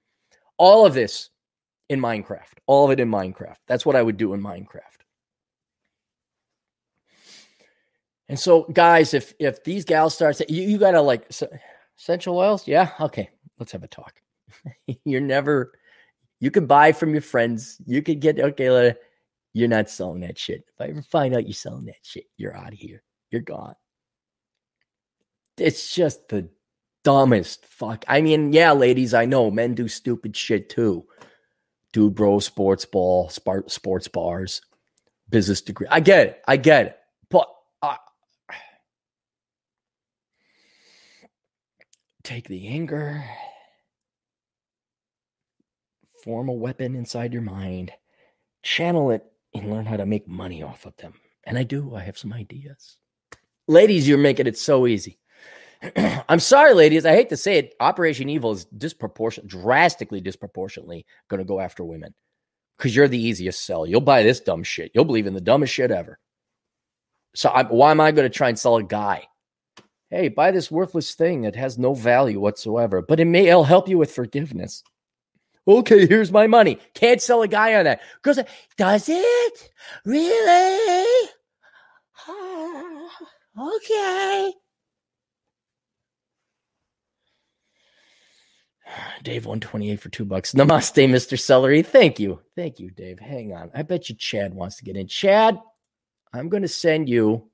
[0.57, 1.31] All of this
[1.89, 2.55] in Minecraft.
[2.67, 3.57] All of it in Minecraft.
[3.67, 4.99] That's what I would do in Minecraft.
[8.29, 11.27] And so, guys, if if these gals start, you, you gotta like.
[11.31, 11.49] So,
[11.99, 12.67] Essential oils?
[12.67, 12.91] Yeah.
[13.01, 13.31] Okay.
[13.59, 14.21] Let's have a talk.
[15.05, 15.73] you're never,
[16.41, 17.81] you can buy from your friends.
[17.87, 18.95] You could get, okay,
[19.53, 20.65] you're not selling that shit.
[20.69, 23.03] If I ever find out you're selling that shit, you're out of here.
[23.31, 23.75] You're gone.
[25.57, 26.49] It's just the
[27.03, 28.05] dumbest fuck.
[28.07, 31.05] I mean, yeah, ladies, I know men do stupid shit too.
[31.93, 34.63] Dude, bro, sports ball, sports bars,
[35.29, 35.87] business degree.
[35.91, 36.43] I get it.
[36.47, 36.99] I get it.
[37.31, 37.49] But
[42.29, 43.25] take the anger,
[46.23, 47.91] form a weapon inside your mind,
[48.63, 51.15] channel it, and learn how to make money off of them.
[51.45, 51.95] And I do.
[51.95, 52.99] I have some ideas.
[53.67, 55.19] Ladies, you're making it so easy.
[56.29, 57.07] I'm sorry, ladies.
[57.07, 57.75] I hate to say it.
[57.81, 62.15] Operation Evil is disproportionate, drastically disproportionately going to go after women
[62.77, 63.87] because you're the easiest sell.
[63.87, 64.91] You'll buy this dumb shit.
[64.95, 66.19] You'll believe in the dumbest shit ever.
[67.35, 69.29] So I, why am I going to try and sell a guy?
[70.11, 73.89] Hey, buy this worthless thing that has no value whatsoever, but it may it'll help
[73.89, 74.83] you with forgiveness.
[75.67, 76.79] Okay, here's my money.
[76.95, 78.01] Can't sell a guy on that.
[78.23, 79.73] Does it
[80.07, 81.29] really?
[82.27, 83.11] Ah,
[83.77, 84.53] okay.
[89.23, 90.55] Dave 128 for two bucks.
[90.55, 91.39] Namaste, Mr.
[91.39, 91.83] Celery.
[91.83, 92.41] Thank you.
[92.57, 93.19] Thank you, Dave.
[93.19, 93.71] Hang on.
[93.75, 95.07] I bet you Chad wants to get in.
[95.07, 95.61] Chad,
[96.33, 97.51] I'm going to send you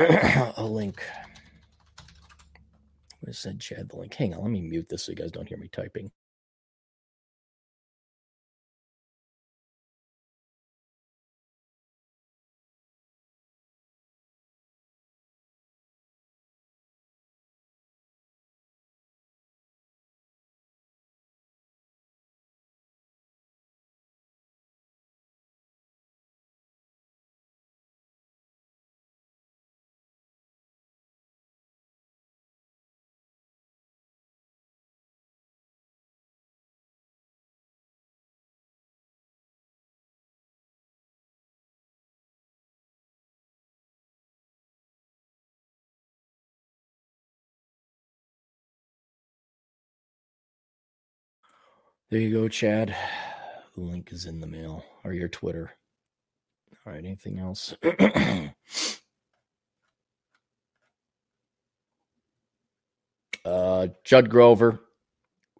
[0.56, 1.02] a link.
[3.22, 4.14] I'm going Chad the link.
[4.14, 4.42] Hang on.
[4.42, 6.10] Let me mute this so you guys don't hear me typing.
[52.10, 52.96] There you go, Chad.
[53.76, 55.70] The link is in the mail or your Twitter.
[56.84, 57.72] All right, anything else?
[63.44, 64.80] uh, Judd Grover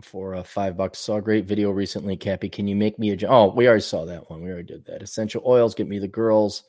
[0.03, 0.99] for uh, five bucks.
[0.99, 2.49] Saw a great video recently, Cappy.
[2.49, 3.29] Can you make me a?
[3.29, 4.43] Oh, we already saw that one.
[4.43, 5.03] We already did that.
[5.03, 6.65] Essential oils, get me the girls.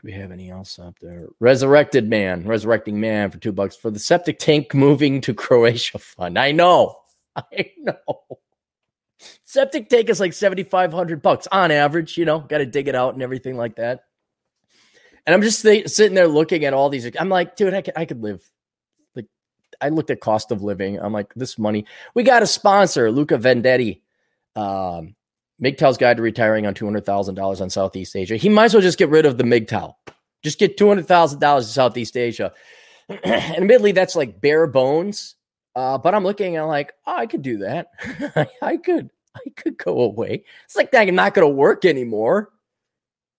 [0.00, 1.26] Do we have any else up there?
[1.40, 6.38] Resurrected man, resurrecting man for two bucks for the septic tank moving to Croatia fund.
[6.38, 6.94] I know,
[7.36, 8.38] I know.
[9.44, 13.14] Septic tank is like 7,500 bucks on average, you know, got to dig it out
[13.14, 14.04] and everything like that.
[15.26, 17.10] And I'm just th- sitting there looking at all these.
[17.18, 18.42] I'm like, dude, I could, I could live.
[19.14, 19.26] Like,
[19.80, 20.98] I looked at cost of living.
[20.98, 21.84] I'm like, this money.
[22.14, 24.00] We got a sponsor, Luca Vendetti,
[24.56, 25.14] um,
[25.62, 28.36] MGTOW's Guide to Retiring on $200,000 on Southeast Asia.
[28.36, 29.94] He might as well just get rid of the MGTOW.
[30.42, 32.52] Just get $200,000 in Southeast Asia.
[33.08, 35.34] and admittedly, that's like bare bones
[35.74, 37.88] uh, but I'm looking and I'm like, oh, I could do that.
[38.62, 40.44] I could, I could go away.
[40.64, 42.50] It's like I'm not going to work anymore.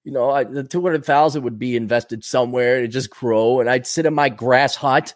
[0.04, 3.70] You know, I, the two hundred thousand would be invested somewhere to just grow, and
[3.70, 5.13] I'd sit in my grass hut,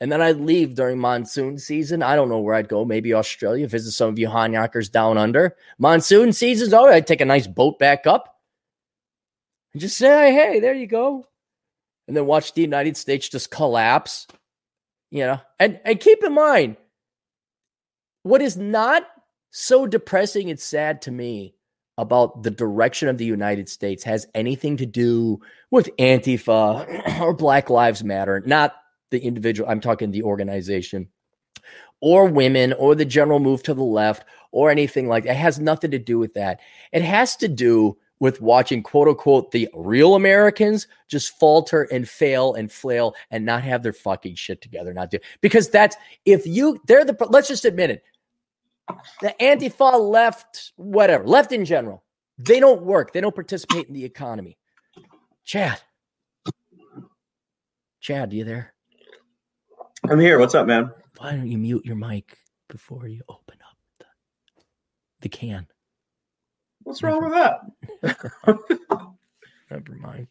[0.00, 2.04] and then I'd leave during monsoon season.
[2.04, 2.84] I don't know where I'd go.
[2.84, 3.66] Maybe Australia.
[3.66, 5.56] Visit some of you Hanyakers down under.
[5.78, 6.92] Monsoon season's over.
[6.92, 8.36] I'd take a nice boat back up,
[9.72, 11.26] and just say, "Hey, there you go,"
[12.06, 14.28] and then watch the United States just collapse
[15.10, 16.76] you know, and and keep in mind,
[18.22, 19.06] what is not
[19.50, 21.54] so depressing and sad to me
[21.98, 25.40] about the direction of the United States has anything to do
[25.70, 28.74] with Antifa or Black Lives Matter, not
[29.10, 29.68] the individual.
[29.68, 31.08] I'm talking the organization
[32.00, 35.32] or women or the general move to the left or anything like that.
[35.32, 36.60] It has nothing to do with that.
[36.92, 42.54] It has to do with watching quote unquote the real Americans just falter and fail
[42.54, 44.94] and flail and not have their fucking shit together.
[44.94, 48.04] Not do because that's if you they're the let's just admit it.
[49.20, 52.04] The Antifa left, whatever, left in general,
[52.38, 53.12] they don't work.
[53.12, 54.58] They don't participate in the economy.
[55.44, 55.80] Chad.
[58.00, 58.74] Chad, you there?
[60.08, 60.38] I'm here.
[60.38, 60.92] What's up, man?
[61.18, 64.04] Why don't you mute your mic before you open up the,
[65.22, 65.66] the can?
[66.86, 67.62] What's wrong with that?
[69.72, 70.28] Never mind.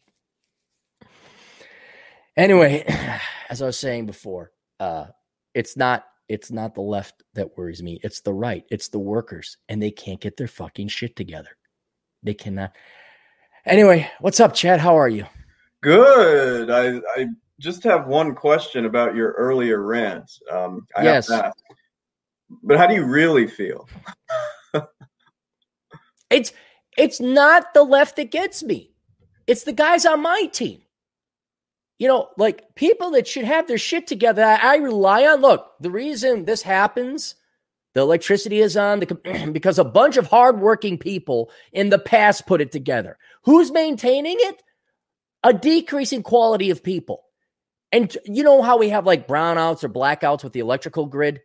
[2.34, 2.82] Anyway,
[3.50, 5.04] as I was saying before, uh,
[5.52, 8.00] it's not it's not the left that worries me.
[8.02, 8.64] It's the right.
[8.70, 11.50] It's the workers, and they can't get their fucking shit together.
[12.22, 12.74] They cannot.
[13.66, 14.80] Anyway, what's up, Chad?
[14.80, 15.26] How are you?
[15.82, 16.70] Good.
[16.70, 17.26] I I
[17.60, 20.30] just have one question about your earlier rant.
[20.50, 21.30] Um, I yes.
[22.62, 23.86] But how do you really feel?
[26.30, 26.52] It's
[26.96, 28.92] it's not the left that gets me.
[29.46, 30.82] It's the guys on my team.
[31.98, 34.44] You know, like people that should have their shit together.
[34.44, 35.40] I, I rely on.
[35.40, 37.36] Look, the reason this happens,
[37.94, 42.60] the electricity is on the because a bunch of hardworking people in the past put
[42.60, 43.16] it together.
[43.44, 44.62] Who's maintaining it?
[45.42, 47.22] A decreasing quality of people.
[47.92, 51.40] And you know how we have like brownouts or blackouts with the electrical grid?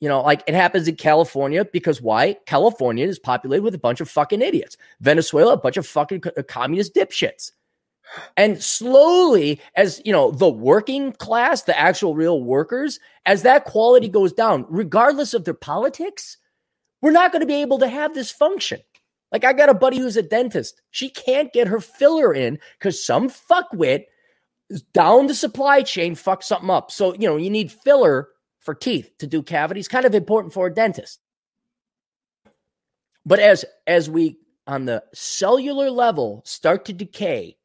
[0.00, 2.36] You know, like it happens in California because why?
[2.46, 4.76] California is populated with a bunch of fucking idiots.
[5.00, 7.52] Venezuela, a bunch of fucking uh, communist dipshits.
[8.36, 14.08] And slowly, as you know, the working class, the actual real workers, as that quality
[14.08, 16.38] goes down, regardless of their politics,
[17.02, 18.80] we're not going to be able to have this function.
[19.32, 20.80] Like I got a buddy who's a dentist.
[20.90, 24.04] She can't get her filler in because some fuckwit
[24.92, 26.90] down the supply chain fucked something up.
[26.90, 28.28] So, you know, you need filler
[28.60, 31.20] for teeth to do cavities, kind of important for a dentist.
[33.26, 37.56] But as as we on the cellular level start to decay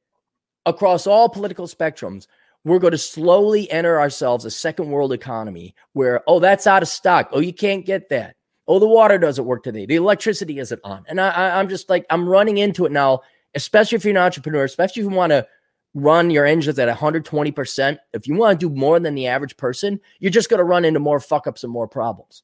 [0.66, 2.28] across all political spectrums,
[2.64, 6.88] we're going to slowly enter ourselves a second world economy where, oh, that's out of
[6.90, 7.30] stock.
[7.32, 8.36] Oh, you can't get that.
[8.68, 9.86] Oh, the water doesn't work today.
[9.86, 11.06] The electricity isn't on.
[11.08, 13.22] And I, I, I'm just like, I'm running into it now,
[13.54, 15.48] especially if you're an entrepreneur, especially if you want to
[15.96, 17.98] run your engines at 120%.
[18.14, 20.86] If you want to do more than the average person, you're just going to run
[20.86, 22.44] into more fuck ups and more problems.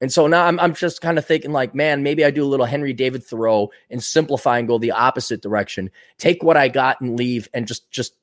[0.00, 2.48] And so now I'm, I'm just kind of thinking like, man, maybe I do a
[2.48, 5.90] little Henry David Thoreau and simplify and go the opposite direction.
[6.16, 8.14] Take what I got and leave and just, just,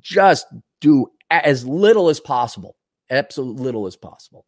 [0.00, 0.46] just
[0.80, 2.76] do as little as possible,
[3.08, 4.44] absolute little as possible.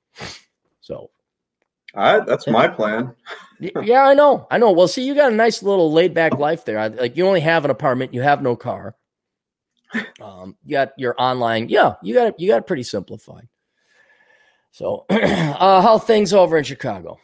[0.80, 1.10] So
[2.26, 3.14] that's my plan.
[3.60, 4.46] yeah, I know.
[4.50, 4.72] I know.
[4.72, 6.88] Well, see, you got a nice little laid back life there.
[6.90, 8.96] Like you only have an apartment, you have no car.
[10.20, 11.68] Um, you got your online.
[11.68, 12.34] Yeah, you got it.
[12.38, 13.48] You got it pretty simplified.
[14.70, 17.18] So, uh, how things over in Chicago?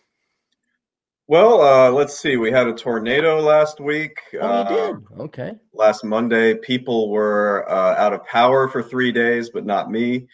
[1.26, 2.37] Well, uh, let's see.
[2.37, 4.18] We had a tornado last week.
[4.35, 4.96] Oh, uh, did?
[5.18, 5.52] Okay.
[5.72, 10.26] Last Monday, people were uh, out of power for three days, but not me.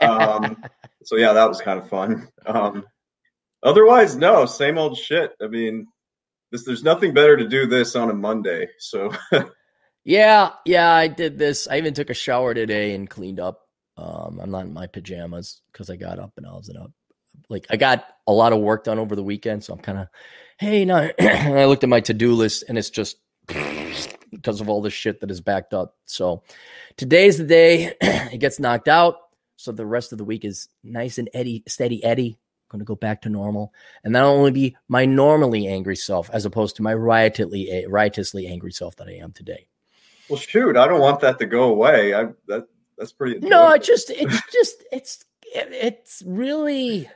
[0.00, 0.62] Um,
[1.04, 2.28] so yeah, that was kind of fun.
[2.46, 2.84] Um,
[3.62, 5.32] Otherwise, no, same old shit.
[5.42, 5.86] I mean,
[6.52, 8.68] this there's nothing better to do this on a Monday.
[8.78, 9.12] So
[10.08, 11.68] Yeah, yeah, I did this.
[11.68, 13.68] I even took a shower today and cleaned up.
[13.98, 16.90] Um, I'm not in my pajamas because I got up and I was up.
[17.50, 20.08] Like I got a lot of work done over the weekend, so I'm kind of,
[20.56, 23.18] hey, now I looked at my to-do list and it's just
[24.30, 25.94] because of all the shit that is backed up.
[26.06, 26.42] So
[26.96, 29.16] today's the day it gets knocked out.
[29.56, 32.38] So the rest of the week is nice and eddy, steady eddy
[32.70, 36.46] going to go back to normal, and that'll only be my normally angry self as
[36.46, 39.68] opposed to my riotously riotously angry self that I am today.
[40.28, 42.14] Well, shoot, I don't want that to go away.
[42.14, 43.36] I that that's pretty.
[43.36, 43.56] Enjoyable.
[43.56, 47.08] No, it just it's just it's it's really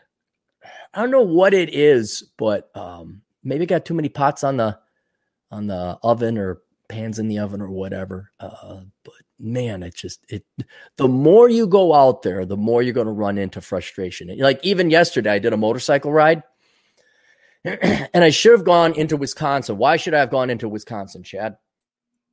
[0.94, 4.78] I don't know what it is, but um maybe got too many pots on the
[5.50, 8.30] on the oven or pans in the oven or whatever.
[8.40, 10.44] Uh, but man, it just it
[10.96, 14.34] the more you go out there, the more you're going to run into frustration.
[14.38, 16.42] Like even yesterday, I did a motorcycle ride.
[17.64, 19.78] and I should have gone into Wisconsin.
[19.78, 21.56] Why should I have gone into Wisconsin, Chad?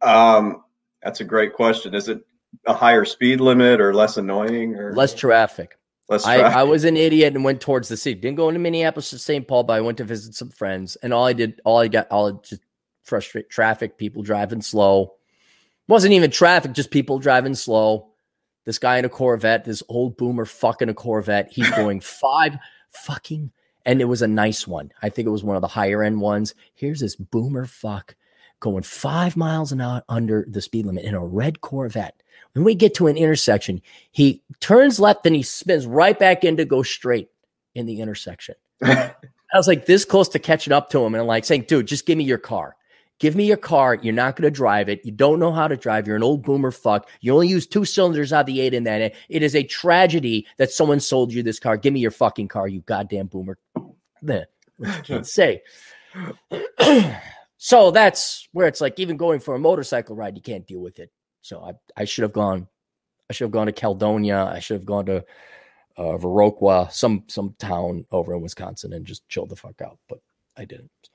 [0.01, 0.63] Um,
[1.01, 1.93] that's a great question.
[1.93, 2.25] Is it
[2.65, 5.77] a higher speed limit or less annoying or less traffic?
[6.07, 6.55] Less traffic.
[6.55, 8.19] I, I was an idiot and went towards the city.
[8.19, 9.47] Didn't go into Minneapolis to St.
[9.47, 10.95] Paul, but I went to visit some friends.
[10.97, 12.61] And all I did, all I got, all just
[13.03, 15.15] frustrate traffic, people driving slow.
[15.87, 18.11] Wasn't even traffic, just people driving slow.
[18.65, 21.49] This guy in a Corvette, this old boomer fucking a Corvette.
[21.51, 22.57] He's going five
[22.89, 23.51] fucking,
[23.85, 24.91] and it was a nice one.
[25.01, 26.55] I think it was one of the higher end ones.
[26.73, 28.15] Here's this boomer fuck
[28.59, 32.21] going five miles an hour under the speed limit in a red Corvette.
[32.53, 36.57] When we get to an intersection, he turns left and he spins right back in
[36.57, 37.29] to go straight
[37.75, 38.55] in the intersection.
[38.83, 39.13] I
[39.53, 42.05] was like this close to catching up to him and I'm like saying, dude, just
[42.05, 42.75] give me your car.
[43.19, 43.95] Give me your car.
[43.95, 45.03] You're not going to drive it.
[45.03, 46.07] You don't know how to drive.
[46.07, 47.09] You're an old boomer fuck.
[47.19, 49.13] You only use two cylinders out of the eight in that.
[49.27, 51.75] It is a tragedy that someone sold you this car.
[51.75, 53.57] Give me your fucking car, you goddamn boomer.
[55.03, 55.61] Can't say.
[57.61, 60.97] so that's where it's like even going for a motorcycle ride, you can't deal with
[60.97, 61.11] it.
[61.41, 62.67] So I, I should have gone.
[63.29, 64.45] I should have gone to Caledonia.
[64.45, 65.17] I should have gone to
[65.97, 69.99] uh, Viroqua, some some town over in Wisconsin, and just chilled the fuck out.
[70.07, 70.19] But
[70.55, 70.89] I didn't.
[71.03, 71.11] So.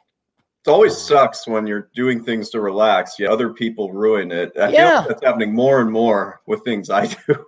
[0.67, 3.19] It always sucks when you're doing things to relax.
[3.19, 4.53] Yeah, other people ruin it.
[4.61, 5.01] I yeah.
[5.01, 7.47] feel that's happening more and more with things I do.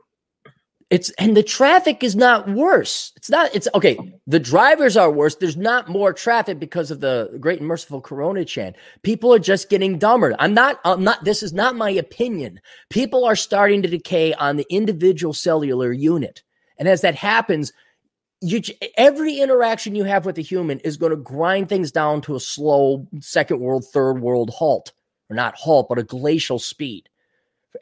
[0.89, 3.13] It's and the traffic is not worse.
[3.17, 3.53] It's not.
[3.53, 3.99] It's okay.
[4.29, 5.35] The drivers are worse.
[5.35, 8.73] There's not more traffic because of the great and merciful Coronachan.
[9.03, 10.37] People are just getting dumber.
[10.39, 10.79] I'm not.
[10.85, 11.25] I'm not.
[11.25, 12.61] This is not my opinion.
[12.89, 16.45] People are starting to decay on the individual cellular unit,
[16.79, 17.73] and as that happens,
[18.41, 18.63] you
[18.97, 22.41] every interaction you have with a human is going to grind things down to a
[22.41, 24.93] slow second world, third world halt,
[25.31, 27.09] or not halt, but a glacial speed.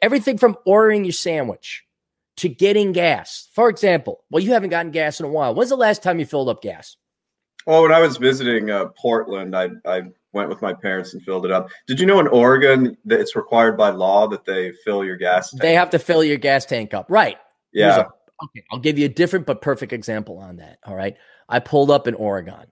[0.01, 1.84] Everything from ordering your sandwich
[2.37, 3.49] to getting gas.
[3.53, 5.55] For example, well, you haven't gotten gas in a while.
[5.55, 6.97] When's the last time you filled up gas?
[7.65, 11.45] Well, when I was visiting uh, Portland, I, I went with my parents and filled
[11.45, 11.69] it up.
[11.87, 15.49] Did you know in Oregon that it's required by law that they fill your gas
[15.49, 15.61] tank?
[15.61, 17.37] They have to fill your gas tank up, right?
[17.73, 18.05] Yeah.
[18.43, 20.77] Okay, I'll give you a different but perfect example on that.
[20.83, 21.15] All right.
[21.49, 22.65] I pulled up in Oregon.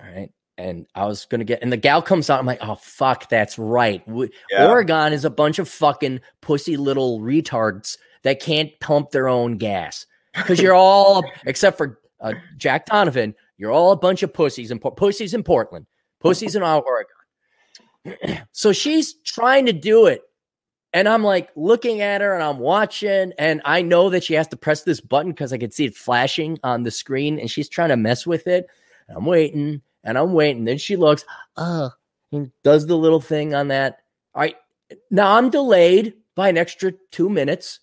[0.00, 0.30] All right.
[0.58, 2.38] and I was gonna get, and the gal comes out.
[2.38, 4.06] I'm like, oh fuck, that's right.
[4.06, 4.68] We, Yeah.
[4.68, 10.06] Oregon is a bunch of fucking pussy little retards that can't pump their own gas
[10.34, 14.80] because you're all, except for uh, Jack Donovan, you're all a bunch of pussies and
[14.80, 15.86] pussies in Portland,
[16.20, 18.38] pussies in Oregon.
[18.52, 20.22] so she's trying to do it.
[20.94, 24.48] And I'm like looking at her and I'm watching, and I know that she has
[24.48, 27.68] to press this button because I can see it flashing on the screen, and she's
[27.68, 28.66] trying to mess with it.
[29.06, 30.64] And I'm waiting and I'm waiting.
[30.64, 31.90] Then she looks, uh,
[32.32, 33.98] and does the little thing on that.
[34.34, 34.56] All right.
[35.10, 37.80] Now I'm delayed by an extra two minutes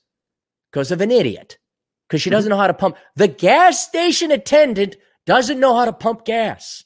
[0.75, 1.57] because of an idiot.
[2.05, 2.97] Because she doesn't know how to pump.
[3.15, 6.83] The gas station attendant doesn't know how to pump gas.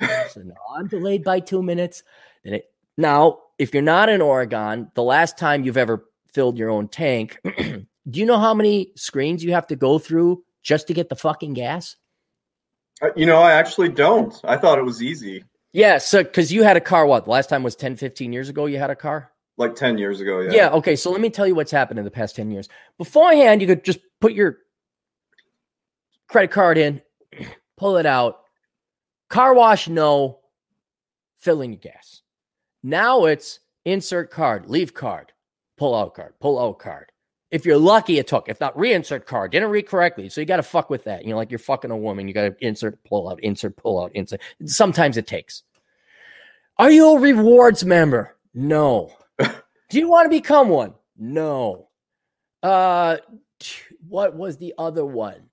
[0.00, 2.04] so now I'm delayed by two minutes.
[2.44, 2.66] Then it,
[2.96, 7.36] now, if you're not in Oregon, the last time you've ever filled your own tank,
[7.56, 11.16] do you know how many screens you have to go through just to get the
[11.16, 11.96] fucking gas?
[13.02, 14.40] Uh, You know, I actually don't.
[14.44, 15.42] I thought it was easy.
[15.72, 17.24] Yeah, so because you had a car, what?
[17.24, 19.31] The last time was 10, 15 years ago, you had a car?
[19.58, 20.50] Like 10 years ago, yeah.
[20.52, 20.70] Yeah.
[20.70, 20.96] okay.
[20.96, 22.68] So let me tell you what's happened in the past 10 years.
[22.98, 24.58] Beforehand, you could just put your
[26.28, 27.02] credit card in,
[27.76, 28.40] pull it out,
[29.28, 30.40] car wash, no,
[31.38, 32.22] fill in your gas.
[32.82, 35.32] Now it's insert card, leave card,
[35.76, 37.12] pull out card, pull out card.
[37.50, 38.48] If you're lucky, it took.
[38.48, 39.52] If not, reinsert card.
[39.52, 40.30] Didn't read correctly.
[40.30, 41.24] So you got to fuck with that.
[41.24, 42.26] You know, like you're fucking a woman.
[42.26, 44.40] You got to insert, pull out, insert, pull out, insert.
[44.64, 45.62] Sometimes it takes.
[46.78, 48.38] Are you a rewards member?
[48.54, 49.12] No.
[49.92, 50.94] Do you want to become one?
[51.18, 51.88] No.
[52.62, 53.18] Uh,
[54.08, 55.50] what was the other one?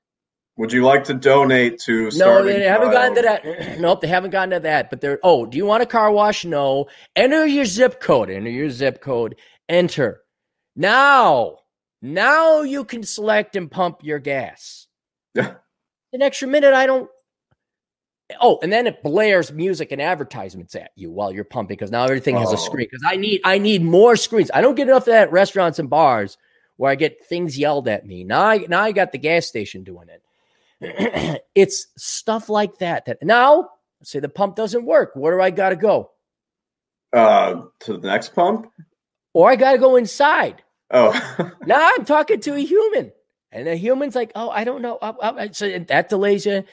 [0.55, 3.79] Would you like to donate to No, they haven't gotten to that.
[3.81, 4.89] nope, they haven't gotten to that.
[4.89, 6.45] But they're oh, do you want a car wash?
[6.45, 6.87] No.
[7.17, 8.29] Enter your zip code.
[8.29, 9.35] Enter your zip code.
[9.67, 10.21] Enter.
[10.73, 11.57] Now,
[12.01, 14.87] now you can select and pump your gas.
[15.35, 15.55] Yeah.
[16.13, 17.09] An extra minute, I don't.
[18.39, 22.03] Oh, and then it blares music and advertisements at you while you're pumping because now
[22.03, 22.53] everything has Oh.
[22.53, 22.87] a screen.
[22.89, 24.51] Because I need, I need more screens.
[24.53, 26.37] I don't get enough of that at restaurants and bars
[26.77, 28.23] where I get things yelled at me.
[28.23, 31.41] Now, I, now I got the gas station doing it.
[31.55, 33.05] it's stuff like that.
[33.05, 33.69] That now,
[34.03, 35.11] say the pump doesn't work.
[35.15, 36.11] Where do I got to go?
[37.11, 38.71] Uh, to the next pump?
[39.33, 40.63] Or I got to go inside.
[40.91, 41.11] Oh,
[41.65, 43.11] now I'm talking to a human,
[43.51, 46.63] and the human's like, "Oh, I don't know." Uh, uh, So that delays you.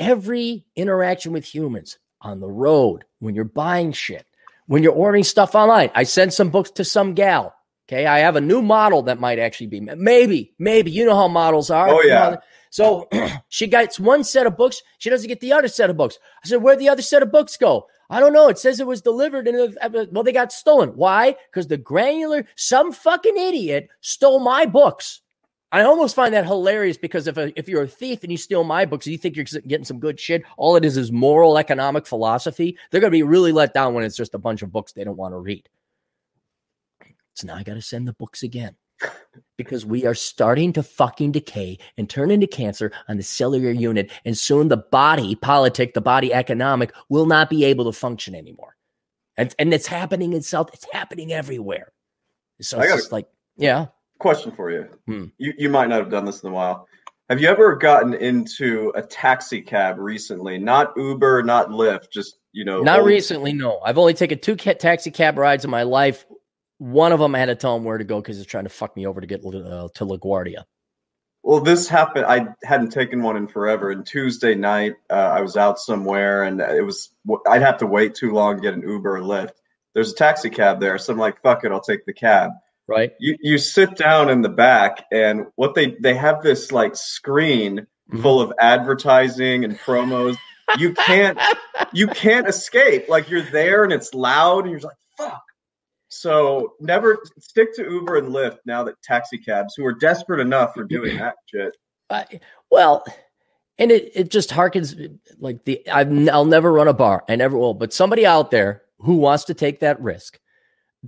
[0.00, 4.26] Every interaction with humans on the road, when you're buying shit,
[4.66, 7.54] when you're ordering stuff online, I send some books to some gal.
[7.88, 11.28] Okay, I have a new model that might actually be maybe, maybe you know how
[11.28, 11.88] models are.
[11.88, 12.36] Oh, yeah.
[12.70, 13.08] So
[13.48, 14.80] she gets one set of books.
[14.98, 16.18] She doesn't get the other set of books.
[16.44, 18.48] I said, "Where'd the other set of books go?" I don't know.
[18.48, 20.90] It says it was delivered in a, well, they got stolen.
[20.90, 21.36] Why?
[21.48, 25.20] Because the granular, some fucking idiot stole my books.
[25.72, 28.64] I almost find that hilarious because if a, if you're a thief and you steal
[28.64, 30.42] my books, and you think you're getting some good shit.
[30.56, 32.76] All it is is moral economic philosophy.
[32.90, 35.16] They're gonna be really let down when it's just a bunch of books they don't
[35.16, 35.68] want to read.
[37.34, 38.74] So now I got to send the books again
[39.56, 44.10] because we are starting to fucking decay and turn into cancer on the cellular unit.
[44.24, 48.76] And soon the body politic, the body economic will not be able to function anymore.
[49.36, 51.92] And, and it's happening in South, it's happening everywhere.
[52.60, 53.86] So it's gotta- just like, yeah.
[54.20, 54.86] Question for you.
[55.06, 55.24] Hmm.
[55.38, 56.86] You you might not have done this in a while.
[57.28, 60.58] Have you ever gotten into a taxi cab recently?
[60.58, 62.82] Not Uber, not Lyft, just you know.
[62.82, 63.80] Not old- recently, no.
[63.80, 66.26] I've only taken two ca- taxi cab rides in my life.
[66.78, 68.70] One of them I had to tell him where to go because he's trying to
[68.70, 70.64] fuck me over to get uh, to LaGuardia.
[71.42, 72.26] Well, this happened.
[72.26, 73.90] I hadn't taken one in forever.
[73.90, 77.10] And Tuesday night, uh, I was out somewhere, and it was.
[77.48, 79.52] I'd have to wait too long to get an Uber or Lyft.
[79.94, 82.50] There's a taxi cab there, so I'm like, "Fuck it, I'll take the cab."
[82.90, 83.12] Right?
[83.20, 87.86] You you sit down in the back, and what they they have this like screen
[88.12, 88.22] Mhm.
[88.22, 90.36] full of advertising and promos.
[90.76, 91.38] You can't
[91.92, 93.08] you can't escape.
[93.08, 95.42] Like you're there, and it's loud, and you're like, "Fuck."
[96.08, 100.74] So never stick to Uber and Lyft now that taxi cabs, who are desperate enough
[100.74, 101.76] for doing that shit.
[102.10, 103.04] I, well,
[103.78, 107.24] and it, it just harkens like the I've, I'll never run a bar.
[107.28, 107.74] I never will.
[107.74, 110.40] But somebody out there who wants to take that risk,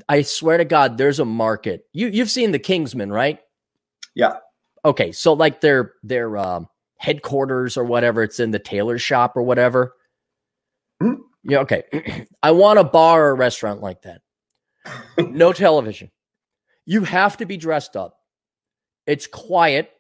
[0.09, 1.87] I swear to God, there's a market.
[1.93, 3.39] You you've seen the Kingsman, right?
[4.15, 4.37] Yeah.
[4.85, 9.43] Okay, so like their their um, headquarters or whatever, it's in the tailor shop or
[9.43, 9.95] whatever.
[11.03, 11.19] Mhm.
[11.45, 11.59] Yeah.
[11.61, 12.27] Okay.
[12.43, 14.23] I want a bar or a restaurant like that.
[15.19, 16.11] No television.
[16.87, 18.19] You have to be dressed up.
[19.07, 19.93] It's quiet.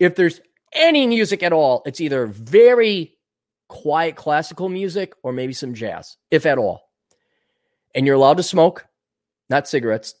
[0.00, 0.40] If there's
[0.72, 3.16] any music at all, it's either very
[3.68, 6.82] quiet classical music or maybe some jazz, if at all.
[7.94, 8.86] And you're allowed to smoke,
[9.50, 10.14] not cigarettes,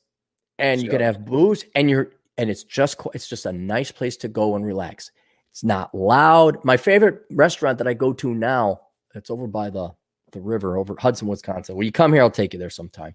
[0.58, 4.16] and you can have booze, and you're and it's just it's just a nice place
[4.18, 5.10] to go and relax.
[5.52, 6.64] It's not loud.
[6.64, 8.80] My favorite restaurant that I go to now,
[9.14, 9.90] it's over by the
[10.32, 11.76] the river over Hudson, Wisconsin.
[11.76, 13.14] When you come here, I'll take you there sometime.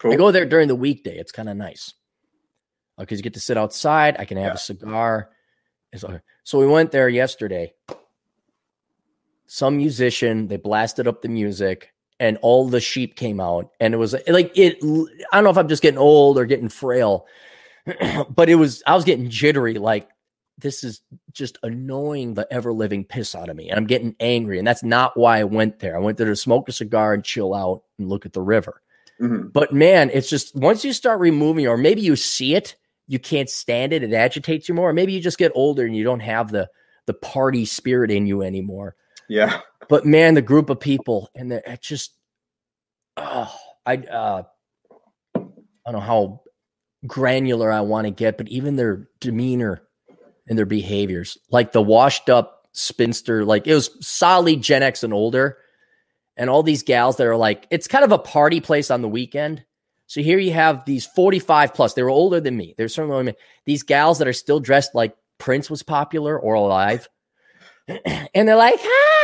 [0.00, 0.12] Cool.
[0.12, 1.16] I go there during the weekday.
[1.18, 1.94] It's kind of nice
[2.96, 4.16] uh, because you get to sit outside.
[4.18, 4.54] I can have Yeah.
[4.54, 5.30] a cigar.
[6.02, 7.74] Like- So we went there yesterday.
[9.46, 13.96] Some musician they blasted up the music, and all the sheep came out, and it
[13.96, 14.78] was like it.
[15.32, 17.26] I don't know if I'm just getting old or getting frail,
[18.30, 18.82] but it was.
[18.86, 19.74] I was getting jittery.
[19.74, 20.08] Like
[20.58, 21.00] this is
[21.32, 24.82] just annoying the ever living piss out of me, and I'm getting angry, and that's
[24.82, 25.96] not why I went there.
[25.96, 28.82] I went there to smoke a cigar and chill out and look at the river.
[29.20, 29.52] Mhm.
[29.52, 33.50] But man, it's just once you start removing, or maybe you see it, you can't
[33.50, 34.02] stand it.
[34.02, 34.90] It agitates you more.
[34.90, 36.68] Or maybe you just get older and you don't have the
[37.06, 38.94] the party spirit in you anymore.
[39.28, 39.60] Yeah.
[39.88, 42.12] But man, the group of people and the, it just,
[43.16, 43.54] oh,
[43.86, 44.42] I uh,
[45.34, 45.40] I
[45.92, 46.42] don't know how
[47.06, 49.82] granular I want to get, but even their demeanor
[50.46, 55.14] and their behaviors, like the washed up spinster, like it was solid Gen X and
[55.14, 55.58] older,
[56.36, 59.08] and all these gals that are like, it's kind of a party place on the
[59.08, 59.64] weekend.
[60.06, 62.74] So here you have these 45 plus, they were older than me.
[62.76, 63.34] They're certainly women.
[63.66, 67.08] These gals that are still dressed like Prince was popular or alive.
[67.88, 69.17] and they're like, hi,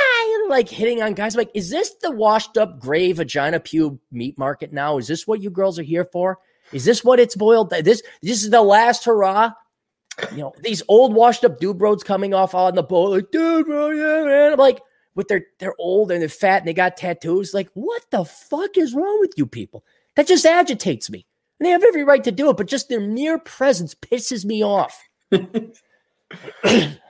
[0.44, 1.34] they're like hitting on guys.
[1.34, 4.98] I'm like, is this the washed up gray vagina pube meat market now?
[4.98, 6.38] Is this what you girls are here for?
[6.72, 7.70] Is this what it's boiled?
[7.70, 9.52] This this is the last hurrah.
[10.30, 13.90] You know, these old washed up dubroads coming off on the boat, like, dude, bro,
[13.90, 14.52] yeah, man.
[14.52, 14.80] I'm like,
[15.14, 17.54] with their they're old and they're fat and they got tattoos.
[17.54, 19.84] Like, what the fuck is wrong with you people?
[20.16, 21.26] That just agitates me.
[21.58, 24.62] And they have every right to do it, but just their mere presence pisses me
[24.64, 25.00] off.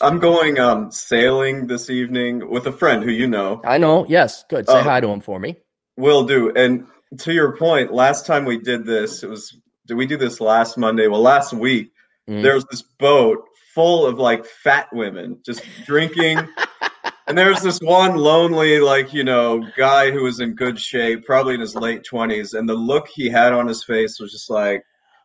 [0.00, 3.60] I'm going um sailing this evening with a friend who you know.
[3.64, 4.06] I know.
[4.08, 4.44] Yes.
[4.48, 4.66] Good.
[4.68, 4.82] Say Oh.
[4.82, 5.56] hi to him for me.
[5.96, 6.52] Will do.
[6.54, 6.86] And
[7.20, 10.76] to your point, last time we did this, it was did we do this last
[10.76, 11.06] Monday?
[11.08, 11.92] Well, last week
[12.28, 12.42] Mm.
[12.42, 13.38] there was this boat
[13.74, 16.38] full of like fat women just drinking.
[17.26, 21.54] and there's this one lonely, like, you know, guy who was in good shape, probably
[21.54, 22.52] in his late 20s.
[22.52, 24.82] And the look he had on his face was just like,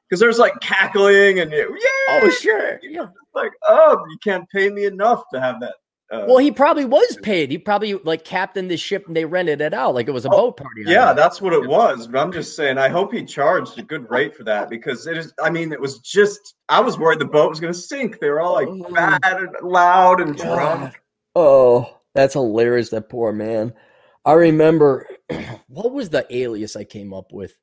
[0.10, 1.66] because there's like cackling and, yeah,
[2.10, 2.80] Oh, sure.
[2.84, 3.08] Yeah.
[3.34, 5.74] like, oh, you can't pay me enough to have that.
[6.12, 7.49] Uh, Well, he probably was paid.
[7.49, 10.30] He probably like captained the ship and they rented it out like it was a
[10.30, 10.84] Oh, boat party.
[10.86, 12.08] Yeah, that's what it was.
[12.08, 15.18] But I'm just saying, I hope he charged a good rate for that because it
[15.18, 15.34] is.
[15.41, 16.56] I mean, it was just.
[16.70, 18.20] I was worried the boat was going to sink.
[18.20, 18.93] They were all like Oh.
[18.93, 21.01] fat and loud and drunk.
[21.36, 22.89] Oh, that's hilarious.
[22.89, 23.74] That poor man.
[24.26, 25.08] I remember
[25.68, 27.58] what was the alias I came up with?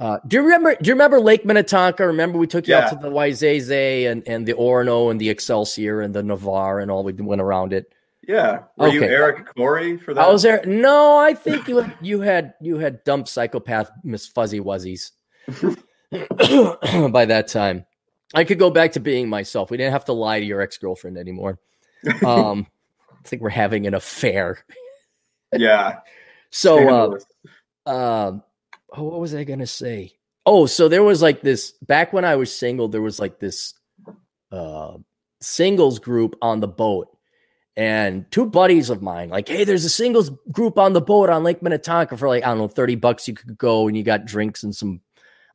[0.00, 0.74] Uh, do you remember?
[0.80, 2.06] Do you remember Lake Minnetonka?
[2.06, 2.86] Remember we took you Yeah.
[2.86, 6.90] out to the Wayzata and, and the Orono and the Excelsior and the Navarre and
[6.90, 7.04] all.
[7.04, 7.92] We went around it.
[8.26, 10.26] Yeah, were you Eric Corey for that?
[10.26, 10.62] I was there.
[10.66, 15.12] No, I think you had, you had you had dumped psychopath Miss Fuzzy Wuzzies
[17.12, 17.86] by that time.
[18.34, 19.70] I could go back to being myself.
[19.70, 21.58] We didn't have to lie to your ex girlfriend anymore.
[22.24, 22.66] Um,
[23.10, 24.58] I think we're having an affair.
[25.52, 26.00] yeah.
[26.50, 27.18] So,
[27.86, 28.42] uh, um,
[28.96, 30.12] oh, what was I gonna say?
[30.46, 32.88] Oh, so there was like this back when I was single.
[32.88, 33.74] There was like this
[34.50, 34.96] uh,
[35.40, 37.08] singles group on the boat,
[37.76, 41.42] and two buddies of mine, like, hey, there's a singles group on the boat on
[41.44, 43.28] Lake Minnetonka for like I don't know, thirty bucks.
[43.28, 45.00] You could go and you got drinks and some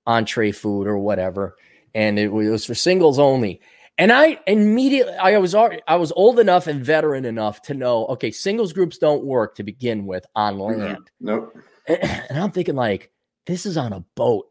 [0.05, 1.55] entree food or whatever,
[1.95, 3.61] and it was, for singles only.
[3.97, 8.07] And I immediately, I was already, I was old enough and veteran enough to know,
[8.07, 10.77] okay, singles groups don't work to begin with on Mhm.
[10.79, 11.09] land.
[11.21, 11.55] Nope.
[11.87, 13.11] And I'm thinking, like,
[13.45, 14.47] this is on a boat,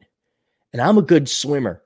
[0.73, 1.83] and I'm a good swimmer,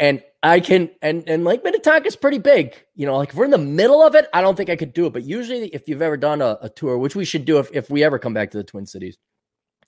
[0.00, 2.74] and I can, and and Lake Minnetonka is pretty big.
[2.94, 4.92] You know, like if we're in the middle of it, I don't think I could
[4.92, 5.12] do it.
[5.12, 7.90] But usually, if you've ever done a, a tour, which we should do if if
[7.90, 9.18] we ever come back to the Twin Cities,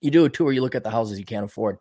[0.01, 0.53] you do a tour.
[0.53, 1.79] You look at the houses you can't afford.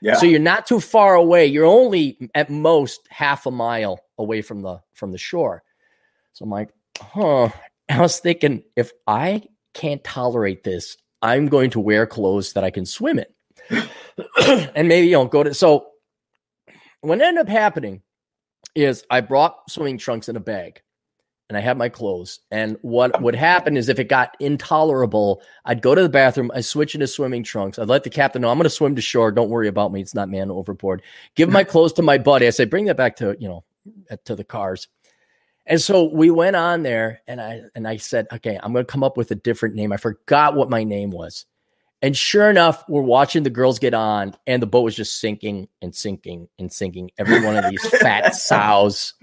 [0.00, 0.14] Yeah.
[0.14, 1.46] So you're not too far away.
[1.46, 5.62] You're only at most half a mile away from the from the shore.
[6.32, 6.70] So I'm like,
[7.00, 7.50] huh.
[7.90, 9.42] I was thinking if I
[9.74, 13.26] can't tolerate this, I'm going to wear clothes that I can swim in.
[14.74, 15.88] and maybe you know go to so
[17.00, 18.02] what ended up happening
[18.74, 20.82] is I brought swimming trunks in a bag
[21.48, 22.40] and I had my clothes.
[22.50, 26.60] And what would happen is if it got intolerable, I'd go to the bathroom, I
[26.60, 27.78] switch into swimming trunks.
[27.78, 29.32] I'd let the captain know I'm going to swim to shore.
[29.32, 30.00] Don't worry about me.
[30.00, 31.02] It's not man overboard.
[31.36, 32.46] Give my clothes to my buddy.
[32.46, 33.64] I say, bring that back to, you know,
[34.10, 34.88] uh, to the cars.
[35.66, 39.04] And so we went on there and I and I said, okay, I'm gonna come
[39.04, 39.92] up with a different name.
[39.92, 41.44] I forgot what my name was.
[42.00, 45.68] And sure enough, we're watching the girls get on, and the boat was just sinking
[45.82, 47.10] and sinking and sinking.
[47.18, 49.14] Every one of these fat sows.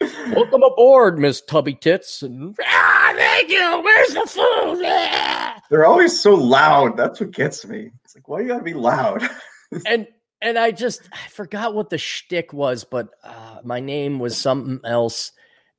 [0.00, 2.22] Welcome aboard, Miss Tubby Tits.
[2.22, 3.82] And, ah, thank you.
[3.82, 4.82] Where's the food?
[4.86, 6.96] Ah." They're always so loud.
[6.96, 7.90] That's what gets me.
[8.04, 9.28] It's like, why you gotta be loud?
[9.86, 10.06] And
[10.40, 14.80] and I just I forgot what the shtick was, but uh, my name was something
[14.82, 15.32] else,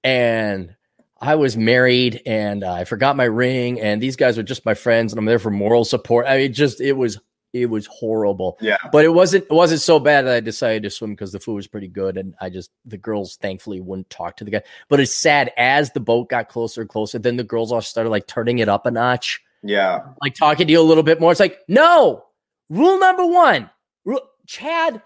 [0.03, 0.75] and
[1.21, 4.73] I was married and uh, I forgot my ring, and these guys are just my
[4.73, 6.25] friends, and I'm there for moral support.
[6.27, 7.19] I mean, just it was
[7.51, 8.57] it was horrible.
[8.61, 8.77] Yeah.
[8.91, 11.55] But it wasn't it wasn't so bad that I decided to swim because the food
[11.55, 14.61] was pretty good, and I just the girls thankfully wouldn't talk to the guy.
[14.87, 18.11] But it's sad as the boat got closer and closer, then the girls all started
[18.11, 20.01] like turning it up a notch, Yeah.
[20.21, 21.31] like talking to you a little bit more.
[21.31, 22.23] It's like no
[22.69, 23.69] rule number one,
[24.05, 25.01] Ru- Chad.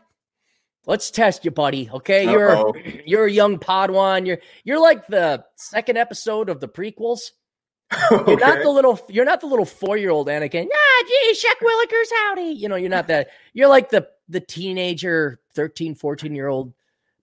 [0.86, 1.90] Let's test you, buddy.
[1.94, 2.74] Okay, Uh-oh.
[2.76, 4.26] you're you're a young Padawan.
[4.26, 7.32] You're you're like the second episode of the prequels.
[8.10, 10.66] You're not the little you're not the little four year old Anakin.
[10.74, 12.54] Ah, gee, Shaq Willikers, howdy.
[12.54, 13.28] You know, you're not that.
[13.54, 16.74] You're like the the teenager, 13, 14 year old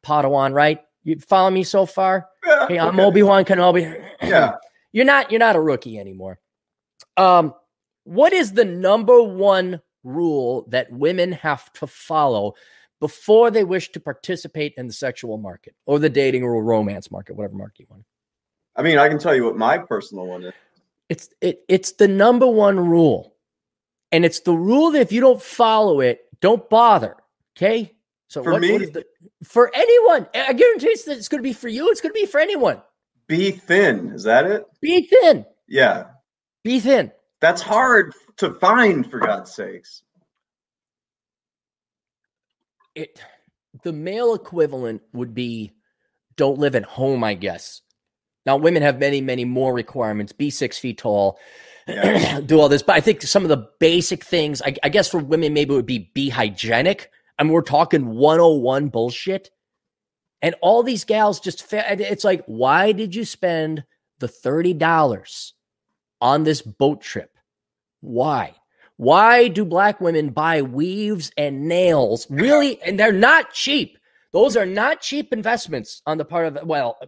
[0.04, 0.80] Padawan, right?
[1.02, 2.28] You follow me so far?
[2.46, 3.02] Yeah, Hey, I'm okay.
[3.02, 4.04] Obi Wan Kenobi.
[4.22, 4.56] Yeah.
[4.92, 6.38] you're not you're not a rookie anymore.
[7.16, 7.52] Um,
[8.04, 12.54] what is the number one rule that women have to follow
[13.00, 17.34] before they wish to participate in the sexual market or the dating or romance market,
[17.34, 18.04] whatever market you want?
[18.76, 20.54] I mean, I can tell you what my personal one is.
[21.08, 23.34] It's it it's the number one rule.
[24.12, 27.16] And it's the rule that if you don't follow it, don't bother.
[27.56, 27.94] Okay.
[28.28, 29.04] So For what, me- what is the
[29.44, 30.26] for anyone?
[30.34, 31.90] I guarantee it's, it's going to be for you.
[31.90, 32.82] It's going to be for anyone.
[33.26, 34.10] Be thin.
[34.10, 34.64] Is that it?
[34.80, 35.46] Be thin.
[35.68, 36.06] Yeah.
[36.64, 37.12] Be thin.
[37.40, 40.02] That's hard to find, for God's sakes.
[43.00, 43.20] It
[43.82, 45.72] the male equivalent would be
[46.36, 47.82] don't live at home, I guess.
[48.46, 50.32] Now women have many, many more requirements.
[50.32, 51.38] Be six feet tall.
[51.86, 55.18] Do all this, but I think some of the basic things, I, I guess for
[55.18, 57.10] women, maybe it would be be hygienic.
[57.38, 59.50] I mean, we're talking 101 bullshit.
[60.42, 63.84] And all these gals just, it's like, why did you spend
[64.20, 65.52] the $30
[66.20, 67.36] on this boat trip?
[68.00, 68.54] Why?
[69.00, 72.26] Why do black women buy weaves and nails?
[72.28, 72.82] Really?
[72.82, 73.96] And they're not cheap.
[74.32, 76.98] Those are not cheap investments on the part of, well,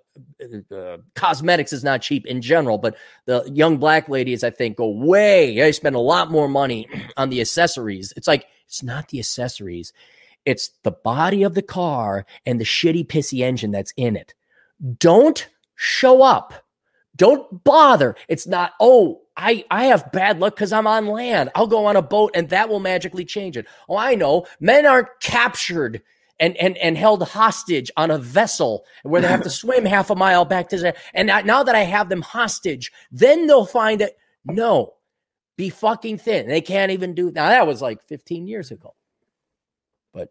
[0.41, 4.79] uh, uh, cosmetics is not cheap in general, but the young black ladies, I think,
[4.79, 6.89] go way, they spend a lot more money
[7.19, 8.15] on the accessories.
[8.17, 9.93] It's like, it's not the accessories,
[10.47, 14.33] it's the body of the car and the shitty, pissy engine that's in it.
[14.99, 16.55] Don't show up.
[17.17, 18.17] Don't bother.
[18.29, 21.51] It's not, oh, I, I have bad luck because I'm on land.
[21.55, 23.67] I'll go on a boat and that will magically change it.
[23.89, 24.47] Oh, I know.
[24.61, 26.03] Men aren't captured
[26.39, 30.15] and, and, and held hostage on a vessel where they have to swim half a
[30.15, 30.95] mile back to the.
[31.15, 34.17] And now that I have them hostage, then they'll find it.
[34.45, 34.95] No,
[35.57, 36.49] be fucking thin.
[36.49, 37.31] They can't even do.
[37.31, 38.95] Now that was like 15 years ago,
[40.13, 40.31] but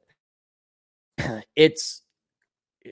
[1.55, 2.01] it's.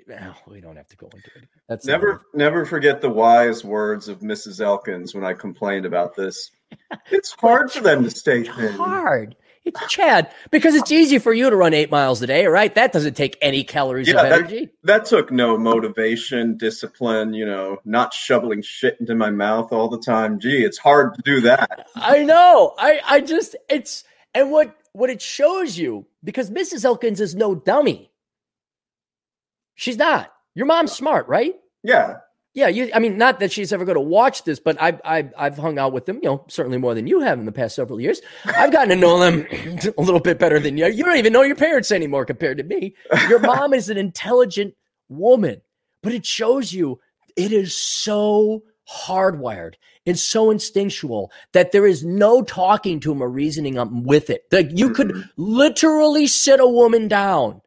[0.07, 1.47] Well, we don't have to go into it.
[1.67, 4.61] That's Never, never forget the wise words of Mrs.
[4.61, 6.51] Elkins when I complained about this.
[7.11, 8.73] It's hard for them to stay It's thin.
[8.73, 9.35] hard.
[9.65, 12.73] It's Chad because it's easy for you to run eight miles a day, right?
[12.73, 14.69] That doesn't take any calories Yeah, of that- energy.
[14.83, 19.99] That took no motivation, discipline, you know, not shoveling shit into my mouth all the
[19.99, 20.39] time.
[20.39, 21.87] Gee, it's hard to do that.
[21.95, 22.73] I know.
[22.77, 26.85] I I just it's and what what it shows you because Mrs.
[26.85, 28.11] Elkins is no dummy.
[29.79, 30.29] She's not.
[30.55, 31.55] Your mom's smart, right?
[31.83, 32.15] Yeah.
[32.53, 32.89] Yeah, you.
[32.93, 35.79] I mean, not that she's ever going to watch this, but I've I've I've hung
[35.79, 38.19] out with them, you know, certainly more than you have in the past several years.
[38.43, 39.47] I've gotten to know them
[39.97, 40.87] a little bit better than you.
[40.87, 42.93] You don't even know your parents anymore compared to me.
[43.29, 44.73] Your mom is an intelligent
[45.07, 45.61] woman,
[46.03, 46.99] but it shows you
[47.37, 49.75] it is so hardwired
[50.05, 54.49] and so instinctual that there is no talking to him or reasoning up with it.
[54.49, 55.29] That you could Mhm.
[55.37, 57.61] literally sit a woman down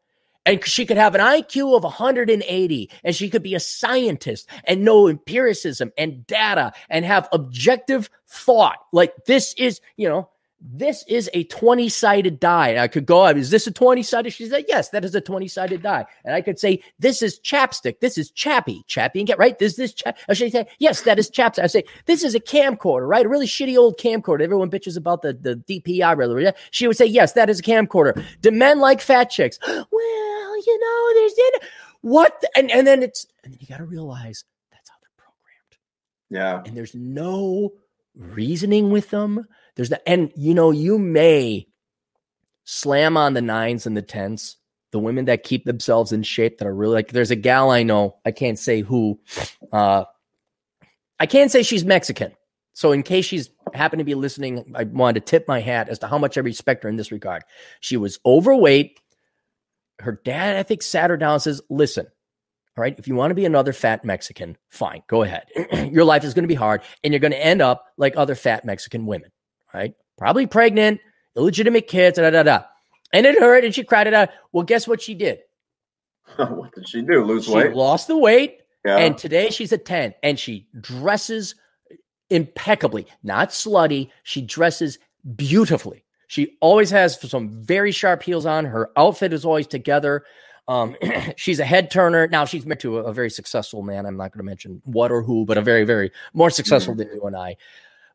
[0.45, 4.83] and she could have an IQ of 180 and she could be a scientist and
[4.83, 8.77] know empiricism and data and have objective thought.
[8.91, 10.29] Like this is, you know,
[10.65, 12.81] this is a 20 sided die.
[12.81, 14.31] I could go, is this a 20 sided?
[14.31, 16.05] She said, yes, that is a 20 sided die.
[16.23, 17.99] And I could say, this is chapstick.
[17.99, 18.83] This is chappy.
[18.87, 19.59] Chappy and get right.
[19.59, 20.17] This, this, chap.
[20.29, 21.63] And she say, yes, that is chapstick.
[21.63, 23.25] I say, this is a camcorder, right?
[23.25, 24.41] A really shitty old camcorder.
[24.41, 26.39] Everyone bitches about the, the DPI, rather.
[26.39, 26.51] Yeah?
[26.71, 28.23] She would say, yes, that is a camcorder.
[28.39, 29.59] Do men like fat chicks?
[29.67, 31.69] well, you know, there's in
[32.01, 32.39] what?
[32.39, 35.75] the- And, and then it's, and then you got to realize that's how they're programmed
[36.29, 36.63] Yeah.
[36.65, 37.73] and there's no
[38.15, 39.45] reasoning with them.
[39.75, 41.67] There's no, and you know, you may
[42.63, 44.57] slam on the nines and the tens,
[44.91, 47.83] the women that keep themselves in shape that are really like, there's a gal I
[47.83, 49.19] know, I can't say who,
[49.71, 50.05] uh,
[51.19, 52.33] I can't say she's Mexican.
[52.73, 55.99] So in case she's happened to be listening, I wanted to tip my hat as
[55.99, 57.43] to how much I respect her in this regard.
[57.79, 58.99] She was overweight.
[59.99, 62.07] Her dad, I think, sat her down and says, listen,
[62.75, 62.97] all right.
[62.97, 65.45] If you want to be another fat Mexican, fine, go ahead.
[65.91, 68.33] Your life is going to be hard and you're going to end up like other
[68.33, 69.31] fat Mexican women,
[69.73, 69.93] right?
[70.17, 70.99] Probably pregnant,
[71.35, 72.63] illegitimate kids, da da da.
[73.11, 74.29] And it hurt and she cried it out.
[74.51, 75.39] Well, guess what she did?
[76.35, 77.23] what did she do?
[77.23, 77.69] Lose She weight?
[77.69, 78.97] She lost the weight Yeah.
[78.97, 81.55] And today she's a 10 and she dresses
[82.29, 84.09] impeccably, not slutty.
[84.23, 84.97] She dresses
[85.35, 86.03] beautifully.
[86.27, 88.65] She always has some very sharp heels on.
[88.65, 90.23] Her outfit is always together.
[90.67, 90.95] Um,
[91.35, 92.27] she's a head turner.
[92.27, 94.05] Now she's married to a, a very successful man.
[94.05, 97.09] I'm not going to mention what or who, but a very, very more successful than
[97.13, 97.57] you and I.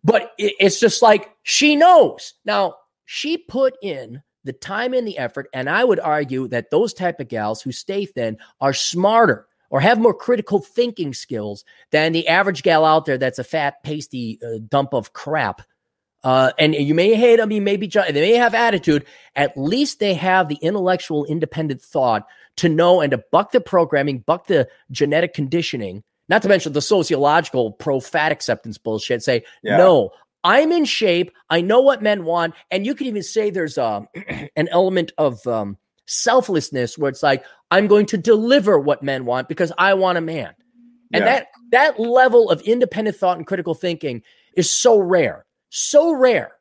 [0.04, 2.34] But it, it's just like she knows.
[2.44, 2.74] Now
[3.04, 7.20] she put in the time and the effort, and I would argue that those type
[7.20, 12.26] of gals who stay thin are smarter or have more critical thinking skills than the
[12.28, 15.62] average gal out there that's a fat, pasty uh, dump of crap.
[16.24, 19.04] Uh, and you may hate them, you may be, they may have attitude.
[19.36, 22.26] At least they have the intellectual, independent thought
[22.56, 26.82] to know and to buck the programming, buck the genetic conditioning, not to mention the
[26.82, 29.22] sociological pro fat acceptance bullshit.
[29.22, 29.76] Say, Yeah.
[29.78, 30.10] no,
[30.44, 31.32] I'm in shape.
[31.50, 32.54] I know what men want.
[32.70, 34.08] And you could even say there's um,
[34.56, 35.76] an element of um,
[36.06, 40.22] selflessness where it's like, I'm going to deliver what men want because I want a
[40.22, 40.54] man.
[41.12, 41.24] And Yeah.
[41.24, 44.22] that that level of independent thought and critical thinking
[44.54, 46.52] is so rare, so rare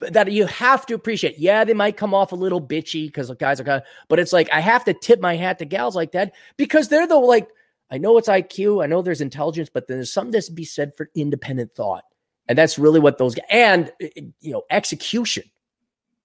[0.00, 1.38] that you have to appreciate.
[1.38, 4.18] Yeah, they might come off a little bitchy because the guys are kind of, but
[4.18, 7.16] it's like I have to tip my hat to gals like that because they're the
[7.16, 7.48] like.
[7.90, 11.10] I know it's IQ, I know there's intelligence, but there's something to be said for
[11.14, 12.04] independent thought,
[12.48, 14.06] and that's really what those and uh,
[14.40, 15.44] you know execution.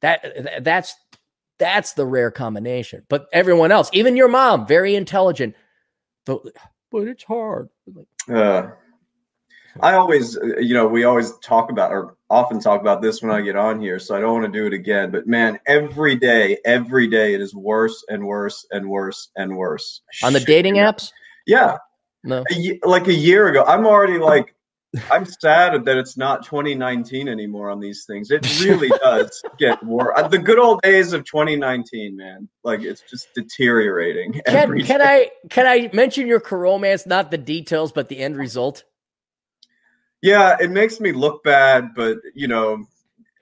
[0.02, 0.96] That that's
[1.58, 3.04] that's the rare combination.
[3.10, 5.56] But everyone else, even your mom, very intelligent,
[6.26, 6.42] but
[6.92, 7.70] but it's hard.
[8.32, 8.70] Uh,
[9.82, 13.32] I always, uh, you know, we always talk about or often talk about this when
[13.32, 15.12] I get on here, so I don't want to do it again.
[15.12, 20.02] But man, every day, every day, it is worse and worse and worse and worse.
[20.24, 21.12] on the dating apps,
[21.46, 21.78] Yeah,
[22.24, 22.44] no.
[22.52, 24.26] a like a year ago, I'm already oh.
[24.26, 24.56] like,
[25.12, 28.32] I'm sad that it's not 2019 anymore on these things.
[28.32, 30.14] It really does get worse.
[30.18, 34.42] Uh, the good old days of 2019, man, like it's just deteriorating.
[34.48, 35.02] Can can.
[35.02, 38.84] I can I mention your romance, not the details, but the end result?
[40.22, 42.86] Yeah, it makes me look bad, but you know,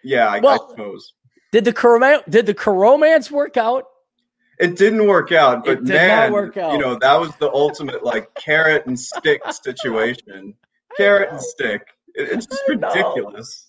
[0.04, 1.14] yeah, I, Well- I suppose
[1.52, 3.86] Did the coroma- did the romance work out?
[4.64, 5.66] It didn't work out.
[5.66, 6.56] But man, out.
[6.56, 10.56] you know, that was the ultimate like carrot and stick situation.
[10.98, 11.88] Carrot and stick.
[12.16, 13.68] It- it's just ridiculous.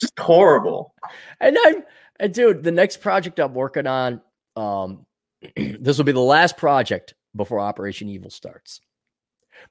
[0.00, 0.94] just horrible.
[1.40, 1.82] And I'm
[2.18, 4.20] and dude, the next project I'm working on,
[4.56, 5.06] um,
[5.56, 8.80] this will be the last project before Operation Evil starts.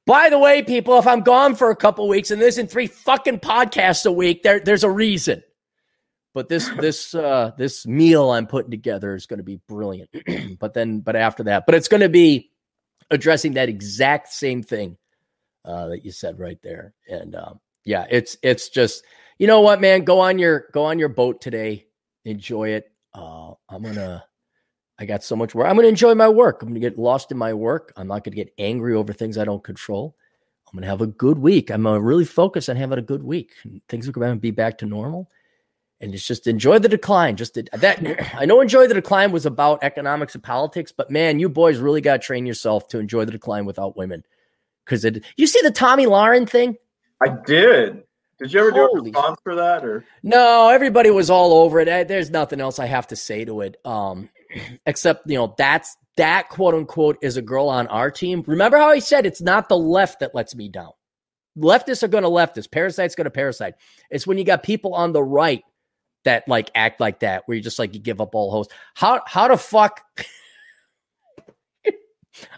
[0.06, 2.88] By the way, people, if I'm gone for a couple weeks and there's in three
[2.88, 5.44] fucking podcasts a week, there there's a reason.
[6.34, 10.10] But this this uh this meal I'm putting together is going to be brilliant.
[10.60, 12.52] but then but after that, but it's going to be
[13.12, 14.98] addressing that exact same thing
[15.66, 16.94] uh that you said right there.
[17.10, 19.04] And um yeah, it's it's just
[19.40, 21.88] you know what, man, go on your go on your boat today.
[22.26, 22.92] Enjoy it.
[23.14, 24.24] Uh I'm to
[25.00, 25.68] I got so much work.
[25.68, 26.62] I'm to enjoy my work.
[26.62, 27.94] I'm to get lost in my work.
[27.96, 30.16] I'm not to get angry over things I don't control.
[30.72, 31.72] I'm to have a good week.
[31.72, 33.54] I'm going to really focus on having a good week.
[33.88, 35.30] Things are to be back to normal.
[36.02, 37.36] And it's just enjoy the decline.
[37.36, 41.40] Just to, that I know enjoy the decline was about economics and politics, but man,
[41.40, 44.24] you boys really got to train yourself to enjoy the decline without women.
[44.86, 46.78] Because it, you see the Tomi Lahren thing?
[47.22, 48.04] I did.
[48.40, 51.90] Did you ever do a response for that or No, everybody was all over it.
[51.90, 53.76] I- There's nothing else I have to say to it.
[53.84, 54.30] Um,
[54.86, 58.44] except you know that's that quote unquote is a girl on our team.
[58.48, 60.92] Remember how I said it's not the left that lets me down.
[61.58, 62.72] Leftists are going to leftist.
[62.72, 63.76] Parasites going to parasite.
[64.10, 65.64] It's when you got people on the right
[66.26, 68.68] that like act like that, where you just like you give up all hope.
[68.96, 70.02] How how the fuck?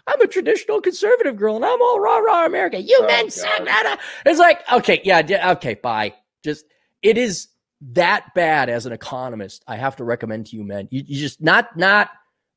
[0.06, 2.80] I'm a traditional conservative girl, and I'm all rah rah America.
[2.80, 3.32] You Oh, men God.
[3.32, 4.00] suck.
[4.26, 6.14] It's like okay, yeah, yeah, okay, bye.
[6.44, 6.64] Just
[7.02, 7.48] it is
[7.92, 9.64] that bad as an economist.
[9.66, 10.88] I have to recommend to you, men.
[10.90, 12.10] You, you just not not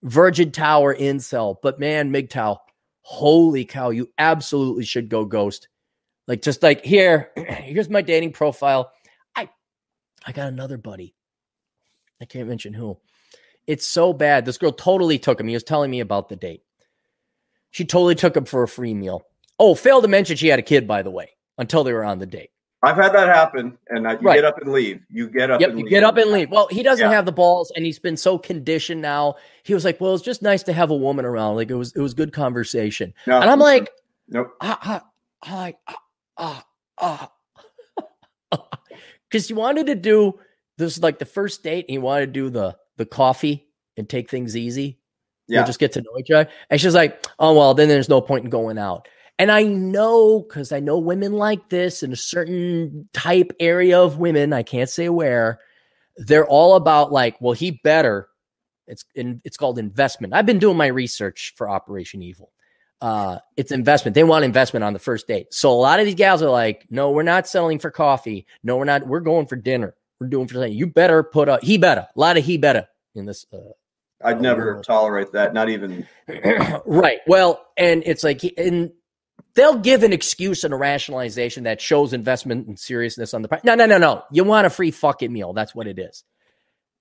[0.03, 2.58] Virgin Tower incel, but man, MGTOW.
[3.08, 5.68] Holy cow, you absolutely should go ghost.
[6.28, 8.91] Like just like here, here's my dating profile.
[10.26, 11.15] I got another buddy.
[12.21, 12.97] I can't mention who.
[13.67, 14.45] It's so bad.
[14.45, 15.47] This girl totally took him.
[15.47, 16.63] He was telling me about the date.
[17.71, 19.26] She totally took him for a free meal.
[19.59, 22.19] Oh, failed to mention she had a kid, by the way, until they were on
[22.19, 22.51] the date.
[22.84, 24.36] I've had that happen and I, you Right.
[24.36, 25.01] get up and leave.
[25.09, 25.89] You get up Yep, and you leave.
[25.89, 26.51] get up and leave.
[26.51, 27.11] Well, he doesn't Yeah.
[27.15, 29.36] have the balls, and he's been so conditioned now.
[29.63, 31.55] He was like, "Well, it's just nice to have a woman around.
[31.55, 33.89] Like it was, it was good conversation." No, And I'm like,
[34.30, 34.49] nope.
[34.61, 35.01] ah,
[35.47, 36.63] ah, like, ah,
[36.99, 37.32] ah,
[38.51, 38.71] ah,
[39.30, 40.39] because you wanted to do
[40.78, 43.67] this like the first date, and you wanted to do the the coffee
[43.97, 44.99] and take things easy.
[45.47, 45.59] Yeah.
[45.59, 46.49] You'll just get to know each other.
[46.69, 49.07] And she's like, oh, well, then there's no point in going out.
[49.38, 54.17] And I know because I know women like this in a certain type area of
[54.17, 55.59] women, I can't say where,
[56.17, 58.30] they're all about like, well, he better.
[58.88, 60.34] It's in, it's called investment.
[60.34, 62.51] I've been doing my research for Operation Evil.
[63.06, 64.16] Uh, it's investment.
[64.16, 65.53] They want investment on the first date.
[65.53, 68.47] So a lot of these gals are like, no, we're not selling for coffee.
[68.64, 69.06] No, we're not.
[69.06, 69.93] We're going for dinner.
[70.20, 70.74] We're doing for something.
[70.74, 73.45] You better put a he better, a lot of he better in this.
[73.53, 73.58] Uh,
[74.24, 75.53] I'd never tolerate that.
[75.53, 76.08] Not even.
[76.88, 77.20] right.
[77.28, 78.91] Well, and it's like, and
[79.53, 83.64] they'll give an excuse and a rationalization that shows investment and seriousness on the price.
[83.64, 84.24] No, no, no, no.
[84.32, 85.53] You want a free fucking meal.
[85.53, 86.24] That's what it is.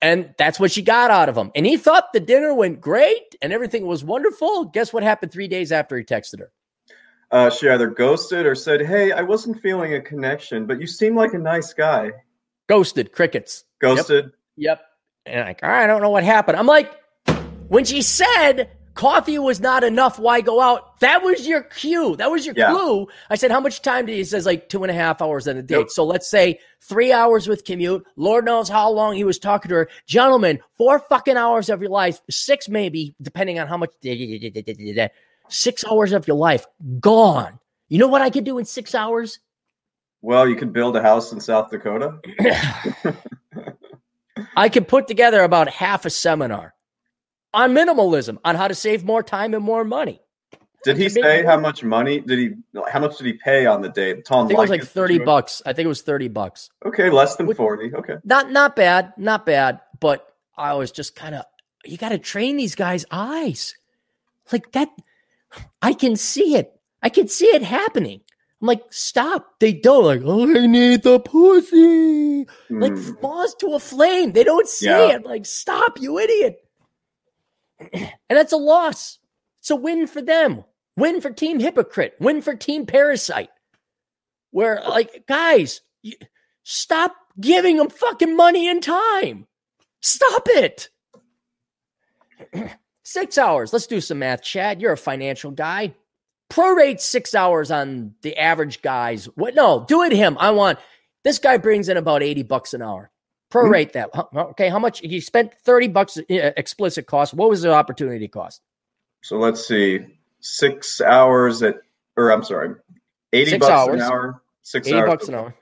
[0.05, 1.51] And that's what she got out of him.
[1.55, 4.65] And he thought the dinner went great and everything was wonderful.
[4.65, 6.51] Guess what happened three days after he texted her?
[7.31, 11.15] Uh, she either ghosted or said, Hey, I wasn't feeling a connection, but you seem
[11.15, 12.11] like a nice guy.
[12.69, 13.63] Ghosted, crickets.
[13.81, 14.25] Ghosted.
[14.57, 14.77] Yep.
[14.77, 14.81] yep.
[15.25, 16.59] And like, all right, I don't know what happened.
[16.59, 16.91] I'm like,
[17.69, 20.99] when she said coffee was not enough, why go out?
[21.01, 22.15] That was your cue.
[22.15, 22.71] That was your yeah.
[22.71, 23.07] clue.
[23.29, 24.19] I said, how much time did he?
[24.19, 25.77] He says like two and a half hours on a date.
[25.77, 25.89] Yep.
[25.89, 28.03] So let's say three hours with commute.
[28.15, 29.89] Lord knows how long he was talking to her.
[30.07, 33.91] Gentlemen, four fucking hours of your life, six maybe, depending on how much.
[35.47, 36.65] Six hours of your life
[36.99, 37.59] gone.
[37.87, 39.39] You know what I could do in six hours?
[40.21, 42.17] Well, you could build a house in South Dakota.
[44.57, 46.74] I could put together about half a seminar
[47.55, 50.21] on minimalism, on how to save more time and more money.
[50.83, 52.51] Did he say how much money did he?
[52.91, 54.23] How much did he pay on the date?
[54.25, 55.63] Tom, I think it was like thirty bucks.
[55.65, 56.69] I think it was thirty bucks.
[56.85, 57.91] Okay, less than forty.
[57.95, 59.79] Okay, not not bad, not bad.
[59.99, 61.43] But I was just kind of
[61.85, 63.73] you got to train these guys' eyes,
[64.51, 64.89] like that.
[65.81, 66.79] I can see it.
[67.01, 68.21] I can see it happening.
[68.61, 69.59] I'm like, stop.
[69.59, 72.45] They don't like, oh, I need the pussy.
[72.45, 72.47] Mm.
[72.69, 74.33] Like falls to a flame.
[74.33, 75.15] They don't see yeah.
[75.15, 75.25] it.
[75.25, 76.64] Like, stop, you idiot.
[77.93, 79.19] and that's a loss.
[79.61, 80.63] It's a win for them.
[80.97, 82.15] Win for Team Hypocrite.
[82.19, 83.49] Win for Team Parasite.
[84.51, 86.13] Where, like, guys, you,
[86.63, 89.47] stop giving them fucking money and time.
[90.01, 90.89] Stop it.
[93.03, 93.73] Six hours.
[93.73, 94.81] Let's do some math, Chad.
[94.81, 95.93] You're a financial guy.
[96.49, 99.25] Prorate six hours on the average guys.
[99.35, 99.55] What?
[99.55, 100.37] No, do it him.
[100.39, 100.79] I want
[101.23, 103.11] this guy brings in about 80 bucks an hour.
[103.51, 104.37] Prorate mm-hmm.
[104.37, 104.47] that.
[104.49, 107.33] Okay, how much he spent 30 bucks uh, explicit cost.
[107.33, 108.61] What was the opportunity cost?
[109.21, 110.05] So let's see.
[110.39, 111.77] Six hours at
[112.17, 112.75] or I'm sorry,
[113.33, 113.95] 80 bucks hours.
[113.95, 114.41] an hour.
[114.61, 115.09] Six 80 hours.
[115.09, 115.55] bucks an hour.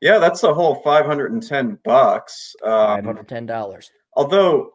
[0.00, 2.54] Yeah, that's a whole 510 bucks.
[2.62, 3.90] Um, $510.
[4.14, 4.72] Although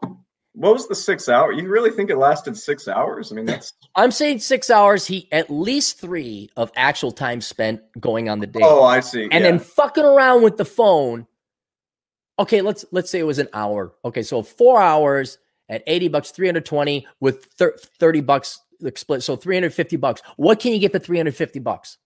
[0.53, 1.51] what was the six hour?
[1.51, 3.31] You really think it lasted six hours?
[3.31, 3.73] I mean, that's.
[3.95, 5.07] I'm saying six hours.
[5.07, 8.63] He at least three of actual time spent going on the date.
[8.63, 9.23] Oh, I see.
[9.23, 9.39] And yeah.
[9.39, 11.27] then fucking around with the phone
[12.41, 13.93] okay, let's let's say it was an hour.
[14.03, 15.37] Okay, so four hours
[15.69, 18.59] at 80 bucks, 320 with 30 bucks
[18.95, 19.23] split.
[19.23, 20.21] So 350 bucks.
[20.37, 21.97] What can you get for 350 bucks?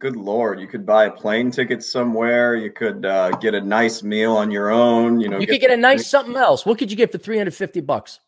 [0.00, 0.58] Good Lord.
[0.58, 2.56] You could buy a plane ticket somewhere.
[2.56, 5.20] You could uh, get a nice meal on your own.
[5.20, 6.66] You know, you could get a nice something else.
[6.66, 8.18] What could you get for 350 bucks?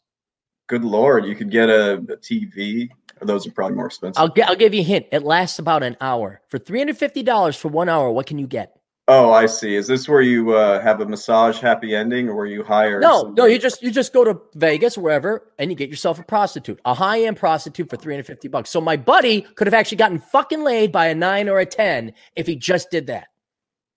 [0.69, 1.25] Good Lord.
[1.25, 2.91] You could get a, a TV.
[3.21, 4.21] Those are probably more expensive.
[4.21, 5.07] I'll, I'll give you a hint.
[5.11, 6.41] It lasts about an hour.
[6.49, 8.79] For $350 for one hour, what can you get?
[9.07, 9.75] Oh, I see.
[9.77, 13.01] Is this where you uh, have a massage happy ending, or where you hire?
[13.01, 13.43] No, somebody?
[13.43, 13.47] no.
[13.47, 16.95] You just you just go to Vegas, wherever, and you get yourself a prostitute, a
[16.95, 18.71] high end prostitute for three hundred fifty bucks.
[18.71, 22.15] So my buddy could have actually gotten fucking laid by a nine or a ten
[22.35, 23.27] if he just did that.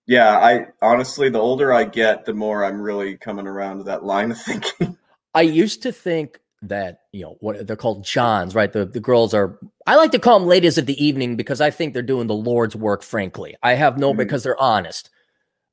[0.06, 4.04] Yeah, I honestly, the older I get, the more I'm really coming around to that
[4.04, 4.96] line of thinking.
[5.34, 8.72] I used to think that you know what they're called johns right?
[8.72, 11.70] The, the girls are i like to call them ladies of the evening because i
[11.70, 13.56] think they're doing the lord's work frankly.
[13.62, 14.18] I have no mm-hmm.
[14.18, 15.10] because they're honest.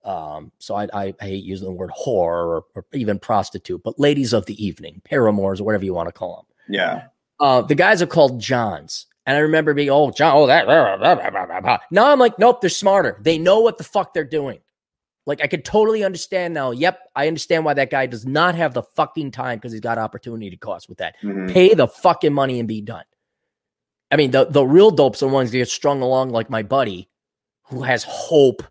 [0.03, 3.99] Um so I, I, I hate using the word whore or, or, even prostitute but
[3.99, 7.07] ladies of the evening paramours or whatever you want to call them yeah.
[7.39, 9.07] Uh the guys are called johns.
[9.25, 12.61] And i remember being oh john oh that blah, blah, blah, now i'm like nope
[12.61, 13.19] they're smarter.
[13.21, 14.59] They know what the fuck they're doing
[15.25, 16.71] like I could totally understand now.
[16.71, 19.97] Yep, I understand why that guy does not have the fucking time because he's got
[19.97, 21.15] opportunity cost with that.
[21.23, 21.47] Mm-hmm.
[21.47, 23.03] Pay the fucking money and be done.
[24.11, 26.63] I mean, the the real dopes are the ones that get strung along like my
[26.63, 27.09] buddy,
[27.63, 28.63] who has hope,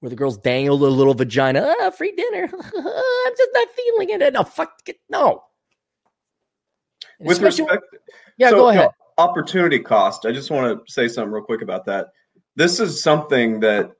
[0.00, 1.74] where the girls dangle a little vagina.
[1.80, 2.44] Ah, free dinner.
[2.52, 4.32] I'm just not feeling it.
[4.32, 4.98] No, fuck it.
[5.08, 5.44] No.
[7.20, 7.82] With respect,
[8.36, 8.90] yeah, so, go ahead.
[9.16, 10.26] opportunity cost.
[10.26, 12.08] I just want to say something real quick about that.
[12.56, 13.92] This is something that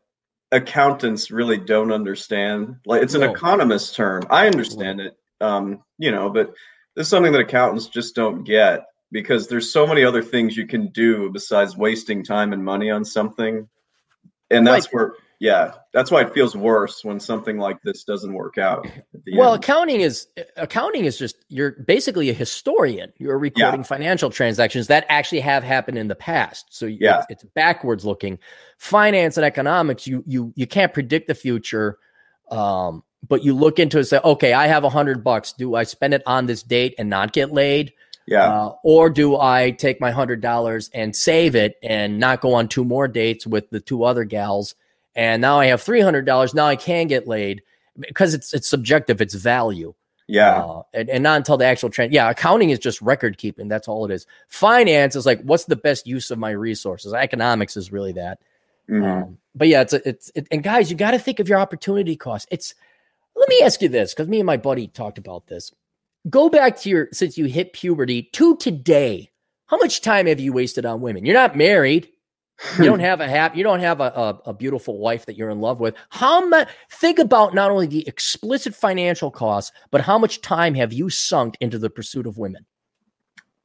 [0.57, 2.77] accountants really don't understand.
[2.87, 3.31] Like it's an no.
[3.31, 4.25] economist term.
[4.31, 6.53] I understand it, um, you know, but
[6.95, 10.67] this is something that accountants just don't get because there's so many other things you
[10.67, 13.69] can do besides wasting time and money on something.
[14.51, 18.57] And that's where yeah, that's why it feels worse when something like this doesn't work
[18.57, 18.87] out.
[19.35, 19.63] Well, end.
[19.63, 23.13] accounting is accounting is just you're basically a historian.
[23.19, 23.87] You're recording yeah.
[23.87, 26.67] financial transactions that actually have happened in the past.
[26.71, 28.39] So yeah, it's, it's, backwards looking.
[28.79, 31.99] Finance and economics, you you you can't predict the future.
[32.51, 35.53] Um, but you look into it and say, okay, I have a hundred bucks.
[35.53, 37.93] Do I spend it on this date and not get laid?
[38.27, 38.49] Yeah.
[38.49, 42.69] Uh, or do I take my hundred dollars and save it and not go on
[42.69, 44.75] two more dates with the two other gals?
[45.17, 46.55] And now I have three hundred dollars.
[46.55, 47.63] Now I can get laid
[47.99, 49.21] because it's it's subjective.
[49.21, 49.95] It's value.
[50.29, 50.61] yeah.
[50.63, 52.13] Uh, and, and not until the actual trend.
[52.13, 53.67] Yeah, accounting is just record keeping.
[53.69, 54.27] That's all it is.
[54.49, 57.13] Finance is like, what's the best use of my resources?
[57.15, 58.39] Economics is really that.
[58.91, 59.23] Mhm.
[59.23, 61.59] Um, but yeah, it's a, it's it, and guys, you got to think of your
[61.59, 62.47] opportunity cost.
[62.51, 62.75] It's
[63.35, 65.73] let me ask you this because me and my buddy talked about this.
[66.29, 69.31] Go back to your since you hit puberty to today.
[69.67, 71.25] How much time have you wasted on women?
[71.25, 72.09] You're not married.
[72.79, 73.55] You don't have a hap.
[73.57, 75.95] You don't have a, a, a beautiful wife that you're in love with.
[76.11, 76.69] How much?
[76.91, 81.57] Think about not only the explicit financial costs, but how much time have you sunk
[81.61, 82.65] into the pursuit of women?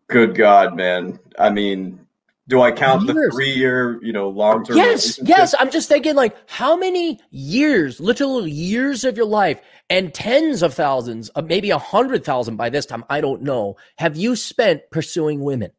[0.08, 1.20] Good God, man.
[1.40, 2.06] I mean,
[2.50, 4.76] do I count the three year, you know, long term?
[4.76, 5.56] Yes, yes.
[5.58, 10.74] I'm just thinking, like, how many years, literal years of your life, and tens of
[10.74, 14.82] thousands, uh, maybe a hundred thousand by this time, I don't know, have you spent
[14.92, 15.72] pursuing women?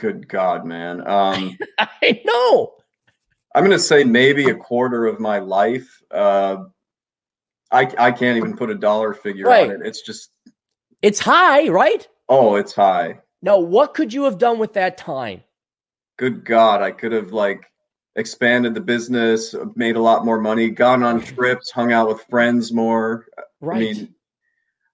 [0.00, 1.06] Good God, man.
[1.06, 2.72] Um, I know.
[3.54, 6.02] I'm going to say maybe a quarter of my life.
[6.10, 6.64] Uh,
[7.70, 9.68] I, I can't even put a dollar figure Right.
[9.68, 9.86] on it.
[9.86, 10.30] It's just,
[11.02, 12.06] It's high, right?
[12.30, 13.18] oh, it's high.
[13.42, 15.42] Now, what could you have done with that time?
[16.16, 16.80] Good God.
[16.80, 17.62] I could have like
[18.16, 22.72] expanded the business, made a lot more money, gone on trips, hung out with friends
[22.72, 23.26] more.
[23.60, 23.76] Right.
[23.76, 24.14] I mean,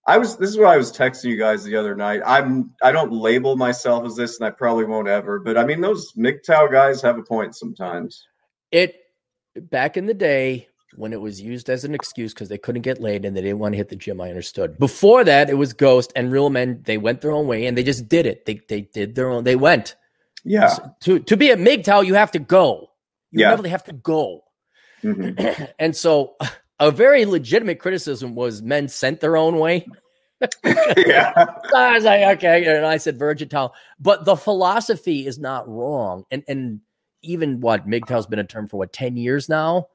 [0.09, 2.23] I was this is what I was texting you guys the other night.
[2.25, 5.81] I'm I don't label myself as this and I probably won't ever, but I mean
[5.81, 8.27] those MGTOW guys have a point sometimes.
[8.71, 8.95] it
[9.71, 13.01] back in the day when it was used as an excuse because they couldn't get
[13.01, 14.21] laid and they didn't want to hit the gym.
[14.21, 14.79] I understood.
[14.79, 16.83] Before that, it was Ghost and real men.
[16.85, 18.47] They went their own way and they just did it.
[18.47, 19.45] They they did their own.
[19.45, 19.97] They went.
[20.45, 20.69] Yeah.
[20.69, 22.91] So to to be a MGTOW, you have to go.
[23.33, 23.47] You Yeah.
[23.49, 24.45] inevitably have to go.
[25.03, 25.73] Mhm.
[25.81, 26.37] and so,
[26.79, 29.87] a very legitimate criticism was men sent their own way.
[30.97, 31.33] yeah.
[31.75, 36.25] I was like, okay, and I said virgin towel, but the philosophy is not wrong.
[36.31, 36.81] And and
[37.23, 39.89] even what MGTOW's been a term for what ten years now.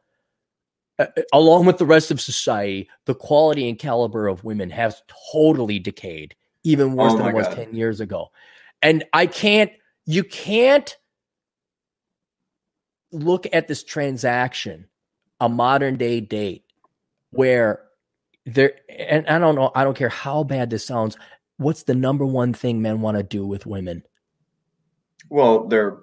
[0.99, 5.01] Uh, uh, along with the rest of society, the quality and caliber of women has
[5.31, 7.55] totally decayed, even worse Oh than it was God.
[7.55, 8.29] ten years ago.
[8.81, 9.71] And I can't,
[10.05, 10.97] you can't
[13.11, 14.87] look at this transaction,
[15.39, 16.65] a modern day date,
[17.31, 17.83] where
[18.45, 21.17] there, and I don't know, I don't care how bad this sounds.
[21.57, 24.03] What's the number one thing men want to do with women?
[25.29, 25.97] Well, they're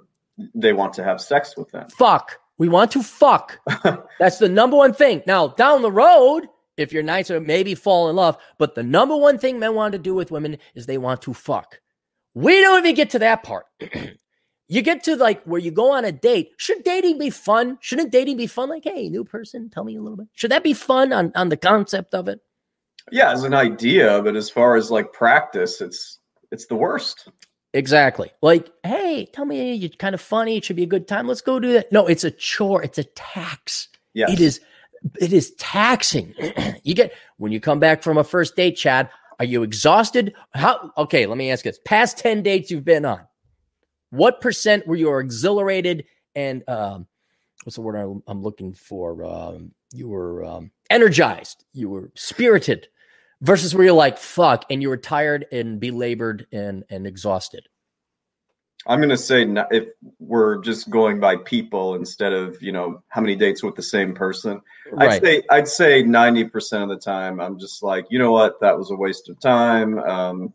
[0.55, 1.89] they want to have sex with them.
[1.91, 2.39] Fuck.
[2.59, 3.59] We want to fuck.
[4.19, 5.23] That's the number one thing.
[5.27, 6.49] Now, down the road,
[6.79, 8.39] if you're nice or maybe fall in love.
[8.57, 11.35] But the number one thing men want to do with women is they want to
[11.35, 11.81] fuck.
[12.35, 13.67] We don't even get to that part.
[14.69, 16.53] you get to like where you go on a date.
[16.59, 17.79] Should dating be fun?
[17.81, 18.69] Shouldn't dating be fun?
[18.69, 20.29] Like, hey, new person, tell me a little bit.
[20.35, 22.41] Should that be fun on, on the concept of it?
[23.11, 26.19] Yeah, as an idea, but as far as like practice, it's
[26.53, 27.29] it's the worst.
[27.75, 28.31] Exactly.
[28.43, 30.57] Like, hey, tell me you're kind of funny.
[30.57, 31.27] It should be a good time.
[31.27, 31.93] Let's go do that.
[31.93, 32.83] No, it's a chore.
[32.83, 33.89] It's a tax.
[34.15, 34.31] Yeah.
[34.31, 34.61] It is
[35.21, 36.35] it is taxing.
[36.83, 39.09] you get when you come back from a first date, Chad,
[39.39, 40.35] are you exhausted?
[40.55, 41.81] How okay, let me ask you this.
[41.85, 43.21] Past 10 dates you've been on,
[44.11, 46.05] what percent were you exhilarated
[46.35, 47.07] and um
[47.65, 49.25] what's the word I'm, I'm looking for?
[49.25, 52.89] Um you were um energized, you were spirited
[53.41, 57.69] versus where you're like fuck and you were tired and belabored and and exhausted.
[58.87, 59.89] I'm gonna say no- if
[60.19, 64.15] we're just going by people instead of you know how many dates with the same
[64.15, 64.61] person,
[64.97, 68.61] I'd say I'd say ninety percent of the time I'm just like you know what
[68.61, 69.99] that was a waste of time.
[69.99, 70.55] Um,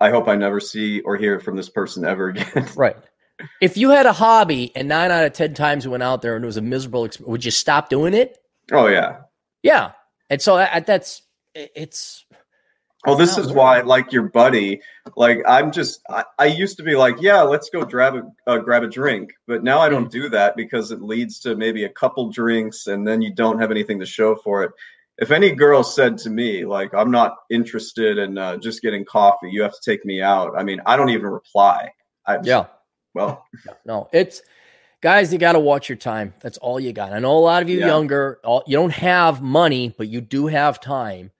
[0.00, 2.68] I hope I never see or hear from this person ever again.
[2.76, 2.96] Right.
[3.60, 6.34] If you had a hobby and nine out of 10 times you went out there
[6.34, 8.38] and it was a miserable experience, would you stop doing it?
[8.72, 9.18] oh yeah.
[9.62, 9.92] Yeah.
[10.28, 11.22] And so that, that's,
[11.54, 12.26] it's,
[13.06, 14.80] Well, this is why, like your buddy,
[15.16, 18.58] like I'm just, I, I used to be like, yeah, let's go grab a uh,
[18.58, 21.88] grab a drink, but now I don't do that because it leads to maybe a
[21.88, 24.72] couple drinks, and then you don't have anything to show for it.
[25.18, 29.50] If any girl said to me, like, I'm not interested in uh, just getting coffee,
[29.50, 30.52] you have to take me out.
[30.56, 31.90] I mean, I don't even reply.
[32.26, 32.66] I Yeah.
[33.14, 33.44] Well,
[33.84, 34.42] No, it's,
[35.00, 36.34] guys, you got to watch your time.
[36.40, 37.12] That's all you got.
[37.12, 37.88] I know a lot of you Yeah.
[37.88, 41.32] younger, all, you don't have money, but you do have time.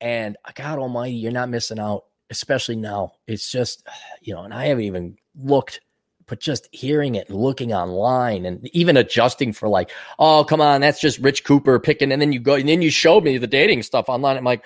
[0.00, 3.14] And God Almighty, you're not missing out, especially now.
[3.26, 3.86] It's just,
[4.20, 5.80] you know, and I haven't even looked,
[6.26, 10.80] but just hearing it, and looking online, and even adjusting for like, oh, come on,
[10.80, 12.10] that's just Rich Cooper picking.
[12.12, 14.36] And then you go, and then you showed me the dating stuff online.
[14.36, 14.64] I'm like,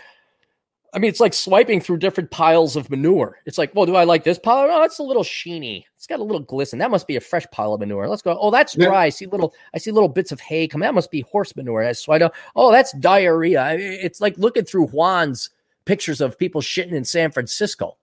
[0.93, 3.39] I mean, it's like swiping through different piles of manure.
[3.47, 4.67] It's like, well, do I like this pile?
[4.69, 5.85] Oh, it's a little sheeny.
[5.97, 6.81] It's got a little glisten.
[6.81, 8.09] That must be a fresh pile of manure.
[8.09, 8.37] Let's go.
[8.41, 8.87] Oh, that's Yeah.
[8.87, 9.05] dry.
[9.05, 9.55] I see little.
[9.73, 10.81] I see little bits of hay come.
[10.81, 11.85] That must be horse manure.
[11.85, 12.33] I don't.
[12.57, 13.63] Oh, that's diarrhea.
[13.63, 15.51] I- It's like looking through Juan's
[15.85, 17.97] pictures of people shitting in San Francisco.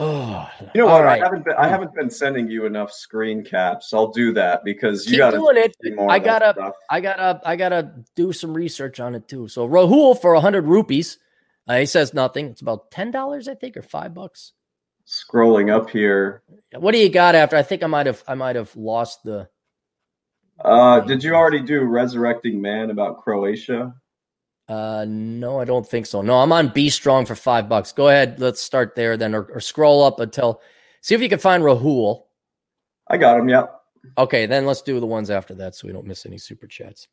[0.00, 1.02] Oh, You know what?
[1.02, 1.20] right.
[1.20, 3.92] I haven't been I haven't been sending you enough screen caps.
[3.92, 5.76] I'll do that because you got doing it.
[6.08, 6.74] I gotta, stuff.
[6.88, 9.48] I gotta, I gotta do some research on it too.
[9.48, 11.18] So Rahul for hundred rupees.
[11.66, 12.46] Uh, he says nothing.
[12.46, 14.52] It's about ten dollars, I think, or five bucks.
[15.06, 16.42] Scrolling up here.
[16.76, 17.56] What do you got after?
[17.56, 19.48] I think I might have, I might have lost the.
[20.64, 23.94] Uh, did you already do Resurrecting Man about Croatia?
[24.68, 26.20] Uh, no, I don't think so.
[26.20, 27.92] No, I'm on B Strong for five bucks.
[27.92, 28.38] Go ahead.
[28.38, 30.60] Let's start there then, or, or scroll up until
[31.00, 32.24] see if you can find Rahul.
[33.08, 33.48] I got him.
[33.48, 33.74] Yep.
[34.18, 37.08] Okay, then let's do the ones after that so we don't miss any super chats.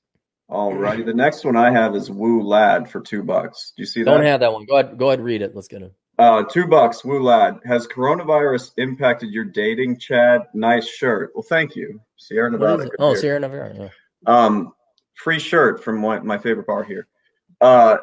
[0.49, 1.01] All righty.
[1.03, 3.73] The next one I have is Woo Lad for two bucks.
[3.75, 4.11] Do you see that?
[4.11, 4.65] Don't have that one.
[4.65, 4.97] Go ahead.
[4.97, 5.21] Go ahead.
[5.21, 5.55] Read it.
[5.55, 5.93] Let's get it.
[6.19, 7.59] Uh, two bucks, Woo Lad.
[7.65, 10.43] Has coronavirus impacted your dating, Chad?
[10.53, 11.31] Nice shirt.
[11.35, 12.83] Well, thank you, Sierra Nevada.
[12.83, 12.91] is it?
[12.91, 13.15] Good Oh.
[13.15, 13.75] Sierra Nevada.
[13.79, 13.89] Yeah.
[14.45, 14.73] Um,
[15.15, 17.07] free shirt from one, my favorite bar here.
[17.61, 17.97] Uh,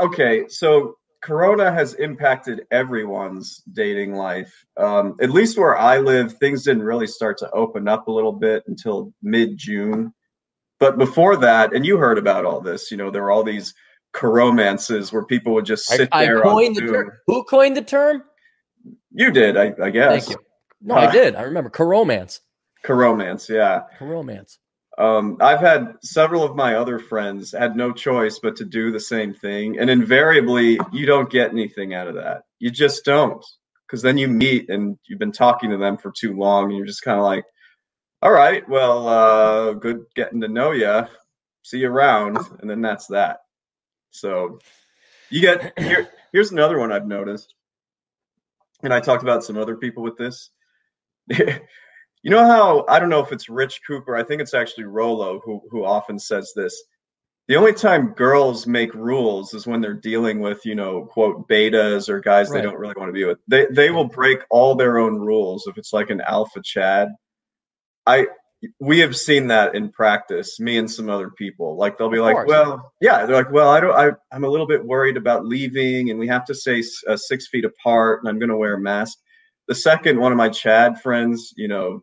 [0.00, 4.52] okay, so Corona has impacted everyone's dating life.
[4.76, 8.32] Um, at least where I live, things didn't really start to open up a little
[8.32, 10.12] bit until mid June.
[10.80, 13.72] But before that, and you heard about all this, you know, there were all these
[14.14, 17.12] coromances where people would just sit I there on coined the term.
[17.26, 18.22] Who coined the term?
[19.12, 20.26] You did, I, I guess.
[20.26, 20.44] Thank you.
[20.82, 21.36] No, I Uh, did.
[21.36, 22.40] I remember coromance.
[22.84, 23.84] Coromance, yeah.
[23.98, 24.58] Coromance.
[24.96, 29.00] Um, I've had several of my other friends had no choice but to do the
[29.00, 32.42] same thing, and invariably, you don't get anything out of that.
[32.60, 33.44] You just don't,
[33.86, 36.86] because then you meet and you've been talking to them for too long, and you're
[36.86, 37.44] just kind of like,
[38.22, 41.06] "All right, well, uh, good getting to know you.
[41.62, 43.40] See you around," and then that's that.
[44.12, 44.60] So,
[45.28, 46.08] you get here.
[46.32, 47.54] Here's another one I've noticed,
[48.84, 50.50] and I talked about some other people with this.
[52.24, 54.16] You know how I don't know if it's Rich Cooper.
[54.16, 56.82] I think it's actually Rollo who who often says this.
[57.48, 62.08] The only time girls make rules is when they're dealing with, you know, quote betas
[62.08, 62.56] or guys Right.
[62.60, 63.38] they don't really want to be with.
[63.46, 67.08] They they will break all their own rules if it's like an alpha Chad.
[68.06, 68.26] I
[68.80, 71.76] we have seen that in practice, me and some other people.
[71.76, 72.48] Like they'll be Of like, course.
[72.48, 76.08] well, yeah, they're like, well, I don't, I, I'm a little bit worried about leaving,
[76.08, 78.80] and we have to stay uh, six feet apart, and I'm going to wear a
[78.80, 79.18] mask.
[79.68, 82.02] The second one of my Chad friends, you know,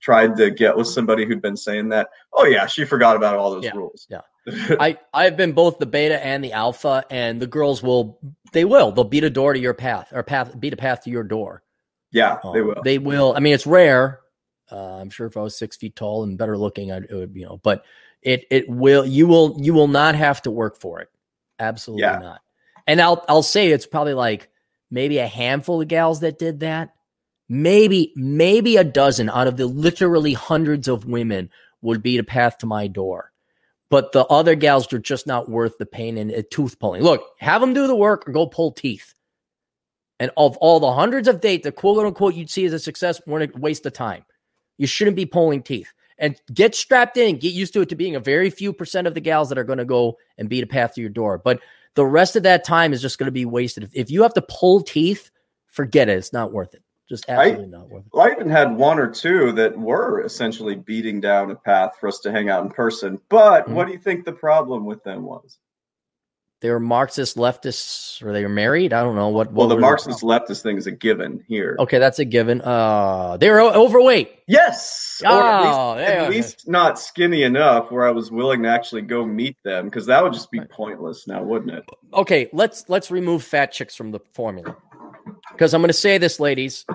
[0.00, 2.08] tried to get with somebody who'd been saying that.
[2.32, 4.06] Oh yeah, she forgot about all those Yeah, rules.
[4.08, 4.20] yeah.
[4.80, 8.18] I I've been both the beta and the alpha, and the girls will
[8.52, 11.10] they will they'll beat a door to your path or path beat a path to
[11.10, 11.62] your door.
[12.12, 12.82] yeah, they Um, will.
[12.82, 13.34] They will.
[13.36, 14.20] I mean, it's rare.
[14.70, 17.32] Uh, I'm sure if I was six feet tall and better looking, I'd, it would
[17.34, 17.58] you know.
[17.62, 17.84] But
[18.22, 21.08] it it will you will you will not have to work for it.
[21.58, 22.18] Absolutely Yeah.
[22.18, 22.40] not.
[22.86, 24.48] And I'll I'll say it's probably like
[24.90, 26.94] maybe a handful of gals that did that.
[27.48, 32.58] Maybe maybe a dozen out of the literally hundreds of women would be a path
[32.58, 33.32] to my door.
[33.90, 37.02] But the other gals are just not worth the pain and uh, tooth pulling.
[37.02, 39.14] Look, have them do the work or go pull teeth.
[40.20, 43.20] And of all the hundreds of dates, the quote unquote you'd see as a success,
[43.26, 44.24] weren't a waste of time.
[44.76, 45.92] You shouldn't be pulling teeth.
[46.18, 49.14] And get strapped in, get used to it to being a very few percent of
[49.14, 51.38] the gals that are going to go and beat a path to your door.
[51.38, 51.60] But
[51.94, 53.88] the rest of that time is just going to be wasted.
[53.94, 55.30] If you have to pull teeth,
[55.68, 56.18] forget it.
[56.18, 56.82] It's not worth it.
[57.08, 58.18] Just absolutely not worth it.
[58.18, 62.18] I even had one or two that were essentially beating down a path for us
[62.20, 63.18] to hang out in person.
[63.30, 63.72] But Mhm.
[63.72, 65.58] what do you think the problem with them was?
[66.60, 68.92] They were Marxist leftists, or they were married.
[68.92, 69.52] I don't know what.
[69.52, 71.76] Well, the Marxist leftist thing is a given here.
[71.78, 72.60] Okay, that's a given.
[72.62, 74.40] Uh, they were overweight.
[74.48, 75.22] Yes.
[75.24, 79.02] or at least, Oh, at least not skinny enough where I was willing to actually
[79.02, 81.84] go meet them because that would just be pointless now, wouldn't it?
[82.12, 84.76] okay, let's let's remove fat chicks from the formula.
[85.58, 86.86] Because I'm going to say this, ladies,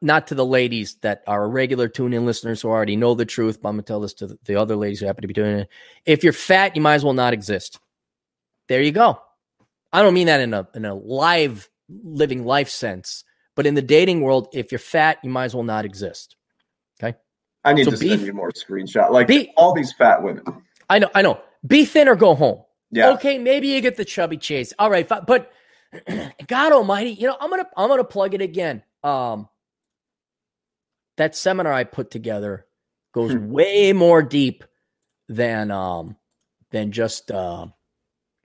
[0.00, 3.68] not to the ladies that are regular tune-in listeners who already know the truth, but
[3.70, 5.58] I'm going to tell this to the, the other ladies who happen to be doing
[5.58, 5.68] it.
[6.04, 7.80] If you're fat, you might as well not exist.
[8.68, 9.20] There you go.
[9.92, 13.24] I don't mean that in a in a live living life sense,
[13.56, 16.36] but in the dating world, if you're fat, you might as well not exist.
[17.02, 17.16] Okay.
[17.64, 19.10] I need So to beef- send you more screenshot.
[19.10, 20.44] Like Be- all these fat women.
[20.88, 21.40] I know, I know.
[21.66, 22.62] Be thin or go home.
[22.92, 23.10] Yeah.
[23.10, 24.72] Okay, maybe you get the chubby chase.
[24.78, 25.50] All right, but
[26.46, 28.82] God Almighty, you know, I'm gonna I'm gonna plug it again.
[29.02, 29.48] Um,
[31.16, 32.66] that seminar I put together
[33.12, 33.50] goes Hmm.
[33.50, 34.64] way more deep
[35.28, 36.16] than um
[36.70, 37.66] than just uh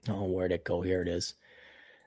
[0.08, 0.80] oh where'd it go?
[0.80, 1.34] Here it is.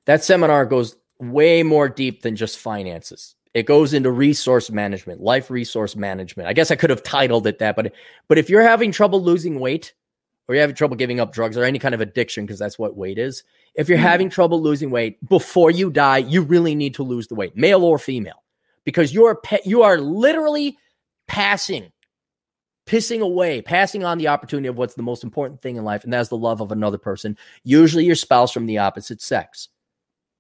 [0.06, 3.36] That seminar goes way more deep than just finances.
[3.54, 6.50] It goes into resource management, life resource management.
[6.50, 7.94] I guess I could have titled it that, but
[8.28, 9.94] but if you're having trouble losing weight,
[10.48, 12.96] or you're having trouble giving up drugs or any kind of addiction, because that's what
[12.96, 13.44] weight is.
[13.74, 14.02] If you're Mhm.
[14.02, 17.84] having trouble losing weight before you die, you really need to lose the weight, male
[17.84, 18.44] or female,
[18.84, 20.78] because you're pe- you are literally
[21.28, 21.92] passing,
[22.86, 26.14] pissing away, passing on the opportunity of what's the most important thing in life, and
[26.14, 29.70] that's the love of another person, usually your spouse from the opposite sex.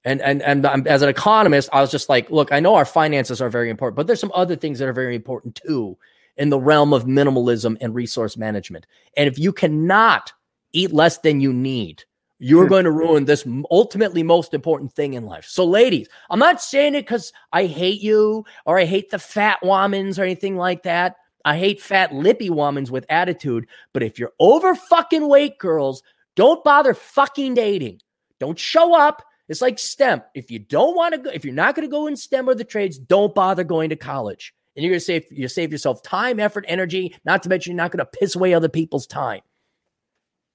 [0.03, 2.85] And, and and I'm, as an economist, I was just like, look, I know our
[2.85, 5.97] finances are very important, but there's some other things that are very important too
[6.37, 8.85] in the realm of minimalism and resource management.
[9.17, 10.33] And if you cannot
[10.73, 12.03] eat less than you need,
[12.39, 12.69] you're hmm.
[12.69, 15.45] going to ruin this ultimately most important thing in life.
[15.45, 19.59] So, ladies, I'm not saying it because I hate you or I hate the fat
[19.63, 21.15] womans or anything like that.
[21.45, 23.67] I hate fat lippy womans with attitude.
[23.93, 26.01] But if you're over fucking weight, girls,
[26.35, 28.01] don't bother fucking dating.
[28.39, 29.21] Don't show up.
[29.47, 30.23] It's like STEM.
[30.33, 32.55] If you don't want to go, if you're not going to go in STEM or
[32.55, 34.54] the trades, don't bother going to college.
[34.75, 37.15] And you're going to save you save yourself time, effort, energy.
[37.25, 39.41] Not to mention, you're not going to piss away other people's time.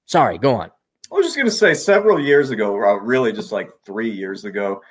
[0.05, 0.71] Sorry, go on.
[1.11, 4.11] I was just going to say, several years ago, or uh, really just like three
[4.11, 4.81] years ago,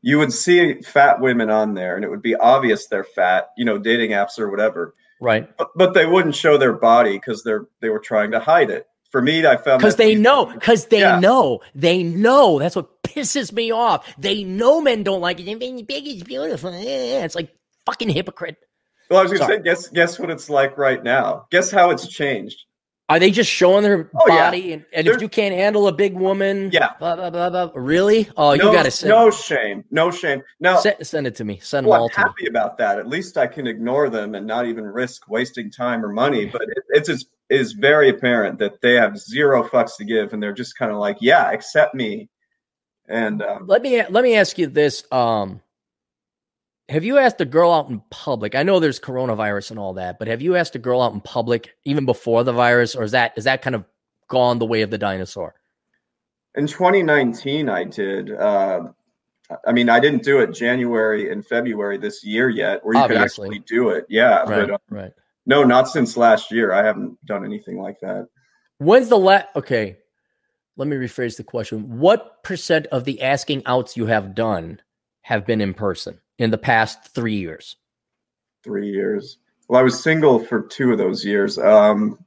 [0.00, 3.50] you would see fat women on there, and it would be obvious they're fat.
[3.56, 4.94] You know, dating apps or whatever.
[5.20, 5.48] Right.
[5.56, 8.86] But, but they wouldn't show their body because they're they were trying to hide it.
[9.10, 11.18] For me, I found because they know, because they yeah.
[11.18, 12.58] know, they know.
[12.58, 14.06] That's what pisses me off.
[14.18, 15.86] They know men don't like it.
[15.86, 16.70] Big is beautiful.
[16.74, 17.54] It's like
[17.86, 18.58] fucking hypocrite.
[19.10, 21.46] Well, I was gonna say, guess guess what it's like right now.
[21.50, 22.64] Guess how it's changed.
[23.08, 24.58] Are they just showing their oh, body?
[24.58, 24.74] Yeah.
[24.74, 27.70] And, and if you can't handle a big woman, yeah, blah blah blah blah.
[27.74, 28.28] Really?
[28.36, 29.10] Oh, no, you got to send.
[29.10, 30.42] No shame, no shame.
[30.58, 31.60] Now send, send it to me.
[31.62, 32.48] Send well, them all I'm to happy me.
[32.48, 32.98] about that.
[32.98, 36.46] At least I can ignore them and not even risk wasting time or money.
[36.46, 40.42] But it, it's it's is very apparent that they have zero fucks to give, and
[40.42, 42.28] they're just kind of like, yeah, accept me.
[43.08, 45.60] And um, let me let me ask you this: um,
[46.88, 48.54] Have you asked a girl out in public?
[48.54, 51.20] I know there's coronavirus and all that, but have you asked a girl out in
[51.20, 53.84] public even before the virus, or is that is that kind of
[54.28, 55.54] gone the way of the dinosaur?
[56.54, 58.32] In 2019, I did.
[58.32, 58.84] Uh,
[59.66, 63.48] I mean, I didn't do it January and February this year yet, where you Obviously.
[63.48, 64.06] could actually do it.
[64.08, 65.12] Yeah, right, but uh, right.
[65.44, 66.72] no, not since last year.
[66.72, 68.28] I haven't done anything like that.
[68.78, 69.46] When's the last?
[69.56, 69.96] Okay,
[70.76, 71.98] let me rephrase the question.
[71.98, 74.80] What percent of the asking outs you have done
[75.22, 77.76] have been in person in the past three years?
[78.62, 79.38] Three years.
[79.68, 81.58] Well, I was single for two of those years.
[81.58, 82.18] Um,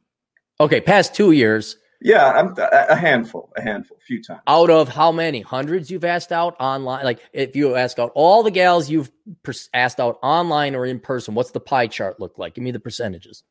[0.61, 1.77] Okay, past two years.
[2.01, 4.41] yeah, I'm a handful, a handful, a few times.
[4.45, 7.05] Out of how many hundreds you've asked out online?
[7.05, 9.09] Like, if you ask out all the gals you've
[9.43, 12.55] pers- asked out online or in person, what's the pie chart look like?
[12.55, 13.43] Give me the percentages.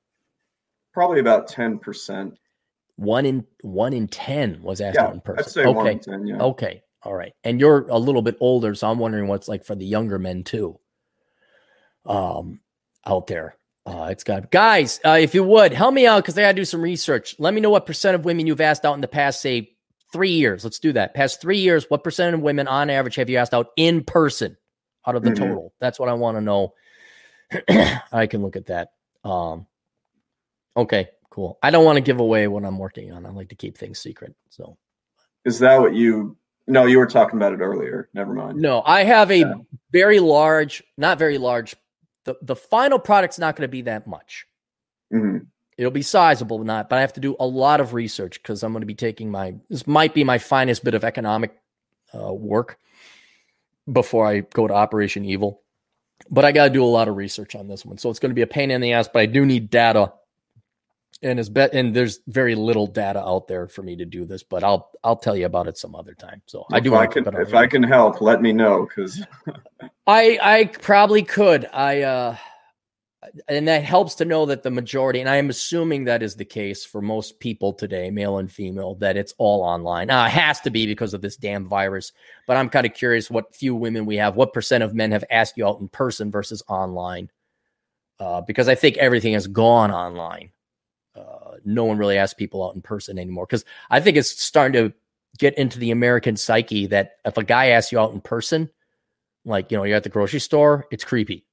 [0.92, 2.38] Probably about ten percent.
[2.96, 5.44] One in one in ten was asked Yeah, out in person.
[5.44, 6.26] I'd say one okay, in ten.
[6.26, 6.36] Yeah.
[6.42, 7.32] okay, all right.
[7.44, 10.44] And you're a little bit older, so I'm wondering what's like for the younger men
[10.44, 10.78] too.
[12.04, 12.60] Um,
[13.06, 13.54] out there.
[13.86, 15.00] Uh, it's got guys.
[15.04, 17.34] Uh, if you would help me out because I got to do some research.
[17.38, 19.72] Let me know what percent of women you've asked out in the past, say
[20.12, 20.64] three years.
[20.64, 21.14] Let's do that.
[21.14, 24.56] Past three years, what percent of women on average have you asked out in person
[25.06, 25.36] out of the Mhm.
[25.36, 25.74] total?
[25.80, 26.74] That's what I want to know.
[28.12, 28.92] I can look at that.
[29.24, 29.66] Um,
[30.76, 31.58] okay, cool.
[31.62, 33.24] I don't want to give away what I'm working on.
[33.24, 34.34] I like to keep things secret.
[34.50, 34.76] So
[35.46, 36.36] Is that what you?
[36.68, 38.08] No, you were talking about it earlier.
[38.14, 38.58] Never mind.
[38.58, 39.54] no, I have a Yeah.
[39.90, 41.74] very large, not very large.
[42.24, 44.46] The the final product's not going to be that much.
[45.12, 45.46] Mhm.
[45.78, 48.72] It'll be sizable, not, but I have to do a lot of research because I'm
[48.72, 51.56] going to be taking my this might be my finest bit of economic
[52.14, 52.78] uh, work
[53.90, 55.62] before I go to Operation Evil.
[56.30, 58.30] But I got to do a lot of research on this one, so it's going
[58.30, 59.08] to be a pain in the ass.
[59.10, 60.12] But I do need data,
[61.22, 64.42] and is bet and there's very little data out there for me to do this.
[64.42, 66.42] But I'll I'll tell you about it some other time.
[66.46, 69.24] So I do If I can, if I can help, let me know because
[70.06, 71.68] I I probably could.
[71.72, 72.36] I uh
[73.48, 76.44] and that helps to know that the majority and I am assuming that is the
[76.44, 80.06] case for most people today, male and female, that it's all online.
[80.06, 82.12] Now it has to be because of this damn virus,
[82.46, 85.24] but I'm kind of curious what few women we have, what percent of men have
[85.30, 87.28] asked you out in person versus online.
[88.20, 90.50] Uh, because I think everything has gone online.
[91.48, 94.72] Uh, no one really asks people out in person anymore because I think it's starting
[94.90, 94.94] to
[95.38, 98.68] get into the American psyche that if a guy asks you out in person,
[99.44, 101.44] like you know you're at the grocery store, it's creepy.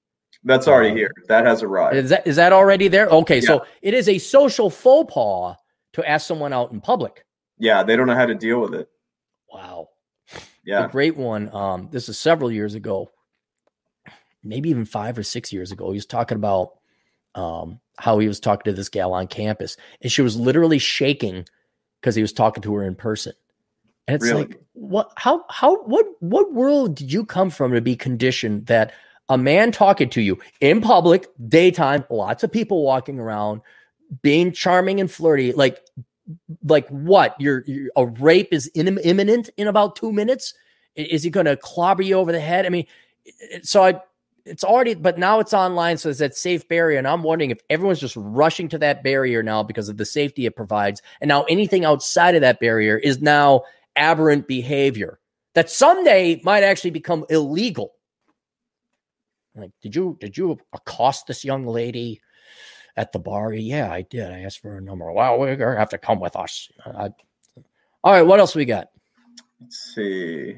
[0.43, 1.11] that's already Uh, here.
[1.27, 1.95] That has arrived.
[1.97, 3.07] Is that is that already there?
[3.07, 3.47] Okay, Yeah.
[3.47, 5.55] so it is a social faux pas
[5.93, 7.25] to ask someone out in public.
[7.57, 8.89] Yeah, they don't know how to deal with it.
[9.51, 9.89] Wow,
[10.65, 10.85] Yeah.
[10.85, 11.49] a great one.
[11.55, 13.09] Um, this is several years ago,
[14.43, 15.89] maybe even five or six years ago.
[15.91, 16.73] He was talking about
[17.33, 21.45] um, how he was talking to this gal on campus, and she was literally shaking
[22.01, 23.33] because he was talking to her in person.
[24.07, 24.45] And it's Really?
[24.45, 25.11] like, what?
[25.17, 25.45] How?
[25.49, 25.83] How?
[25.83, 26.05] What?
[26.19, 28.93] What world did you come from to be conditioned that
[29.29, 33.61] a man talking to you in public, daytime, lots of people walking around,
[34.21, 35.81] being charming and flirty, like,
[36.63, 37.35] like what?
[37.39, 40.53] You're, you're a rape is in, imminent in about two minutes.
[40.95, 42.65] Is he going to clobber you over the head?
[42.65, 42.85] I mean,
[43.63, 43.99] so I,
[44.45, 47.59] it's already, but now it's online, so it's that safe barrier, and I'm wondering if
[47.69, 51.43] everyone's just rushing to that barrier now because of the safety it provides, and now
[51.43, 53.63] anything outside of that barrier is now
[53.95, 55.19] aberrant behavior
[55.55, 57.93] that someday might actually become illegal.
[59.55, 62.21] Like, did you did you accost this young lady
[62.97, 63.53] at the bar?
[63.53, 64.31] Yeah, I did.
[64.31, 65.11] I asked for her number.
[65.11, 66.69] Well, we're gonna have to come with us.
[66.85, 67.09] I,
[68.03, 68.89] all right, what else we got?
[69.59, 70.57] Let's see.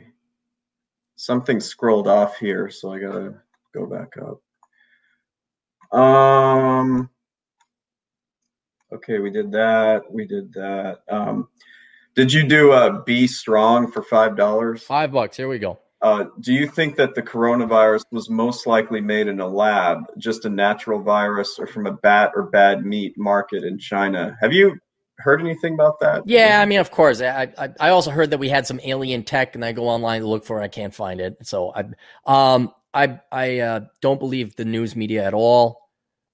[1.16, 3.36] Something scrolled off here, so I gotta
[3.78, 6.00] go back up.
[6.00, 7.10] Um.
[8.94, 10.04] Okay, we did that.
[10.10, 11.00] We did that.
[11.10, 11.50] Um,
[12.16, 14.84] did you do a Be Strong for five dollars?
[14.84, 15.38] Five bucks.
[15.38, 15.80] Here we go.
[16.02, 20.46] Uh, do you think that the coronavirus was most likely made in a lab, just
[20.46, 24.38] a natural virus, or from a bat or bad meat market in China?
[24.40, 24.78] Have you
[25.18, 26.24] heard anything about that?
[26.26, 27.20] Yeah, I mean, of course.
[27.20, 30.22] I, I, I also heard that we had some alien tech, and I go online
[30.22, 30.64] to look for it.
[30.64, 31.36] I can't find it.
[31.44, 31.84] So I
[32.26, 35.90] um I I uh, don't believe the news media at all.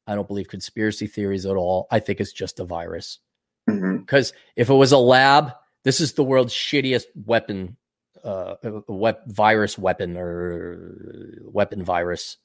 [0.07, 1.88] I don't believe conspiracy theories at all.
[1.91, 3.19] I think it's just a virus.
[3.65, 4.38] Because mm-hmm.
[4.57, 5.53] if it was a lab,
[5.84, 7.77] this is the world's shittiest weapon,
[8.23, 8.55] uh,
[8.88, 12.38] wep- virus weapon or weapon virus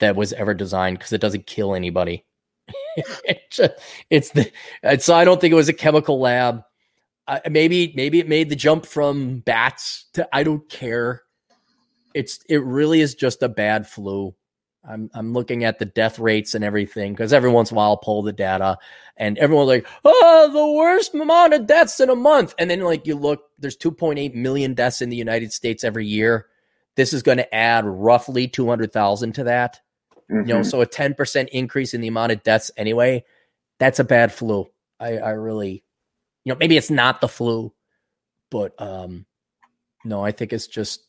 [0.00, 2.24] that was ever designed because it doesn't kill anybody.
[2.96, 3.72] it's, just,
[4.10, 4.50] it's the
[4.98, 6.62] so I don't think it was a chemical lab.
[7.26, 11.22] Uh, maybe maybe it made the jump from bats to I don't care.
[12.18, 14.34] It's it really is just a bad flu.
[14.84, 17.90] I'm I'm looking at the death rates and everything because every once in a while
[17.90, 18.76] I'll pull the data
[19.16, 22.56] and everyone's like, oh, the worst amount of deaths in a month.
[22.58, 26.46] And then like you look, there's 2.8 million deaths in the United States every year.
[26.96, 29.80] This is going to add roughly 200,000 to that.
[30.28, 30.48] Mm-hmm.
[30.48, 30.68] You know, mm-hmm.
[30.68, 33.24] so a 10% increase in the amount of deaths anyway.
[33.78, 34.66] That's a bad flu.
[34.98, 35.84] I, I really,
[36.44, 37.72] you know, maybe it's not the flu,
[38.50, 39.26] but um,
[40.04, 41.07] no, I think it's just,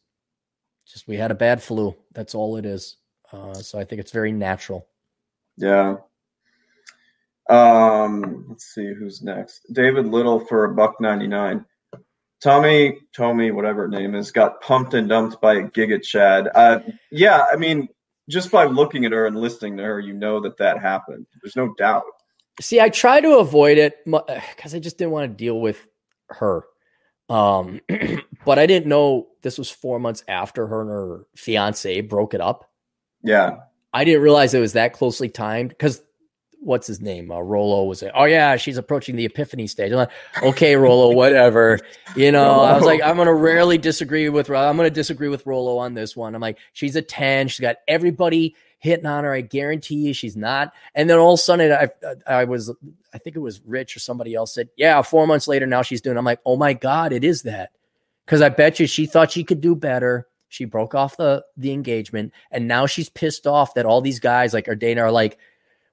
[0.91, 1.95] just we had a bad flu.
[2.14, 2.98] That's all it is.
[3.32, 4.88] Uh, so I think it's very natural.
[5.57, 5.98] Yeah.
[7.49, 9.66] Um, let's see who's next.
[9.74, 11.66] David Little for a buck ninety nine.
[12.41, 16.49] Tomi, Tomi, whatever name is, got pumped and dumped by a Giga Chad.
[16.56, 16.80] Uh,
[17.11, 17.90] yeah, I mean,
[18.30, 21.26] just by looking at her and listening to her, you know that that happened.
[21.41, 22.03] There's no doubt.
[22.61, 25.86] See, I try to avoid it because I just didn't want to deal with
[26.30, 26.64] her.
[27.30, 27.81] Um,
[28.45, 32.41] but I didn't know this was four months after her and her fiance broke it
[32.41, 32.69] up.
[33.23, 33.57] Yeah.
[33.93, 36.01] I didn't realize it was that closely timed because
[36.61, 37.31] what's his name?
[37.31, 39.91] Uh, Rollo was like, oh yeah, she's approaching the epiphany stage.
[39.91, 40.11] I'm like,
[40.44, 41.80] okay, Rollo, whatever.
[42.15, 44.49] You know, I was like, I'm gonna rarely disagree with.
[44.49, 44.68] Rollo.
[44.68, 46.36] I'm gonna disagree with Rollo on this one.
[46.36, 47.48] I'm like, she's a ten.
[47.48, 49.34] She's got everybody hitting on her.
[49.34, 50.73] I guarantee you, she's not.
[50.95, 51.90] And then all of a sudden, I,
[52.26, 52.73] I was,
[53.14, 56.02] I think it was Rich or somebody else said, yeah, four months later, now she's
[56.02, 56.18] doing.
[56.18, 57.72] I'm like, oh my god, it is that.
[58.26, 60.27] Because I bet you she thought she could do better.
[60.49, 64.53] She broke off the the engagement, and now she's pissed off that all these guys
[64.53, 65.38] like Dana are like,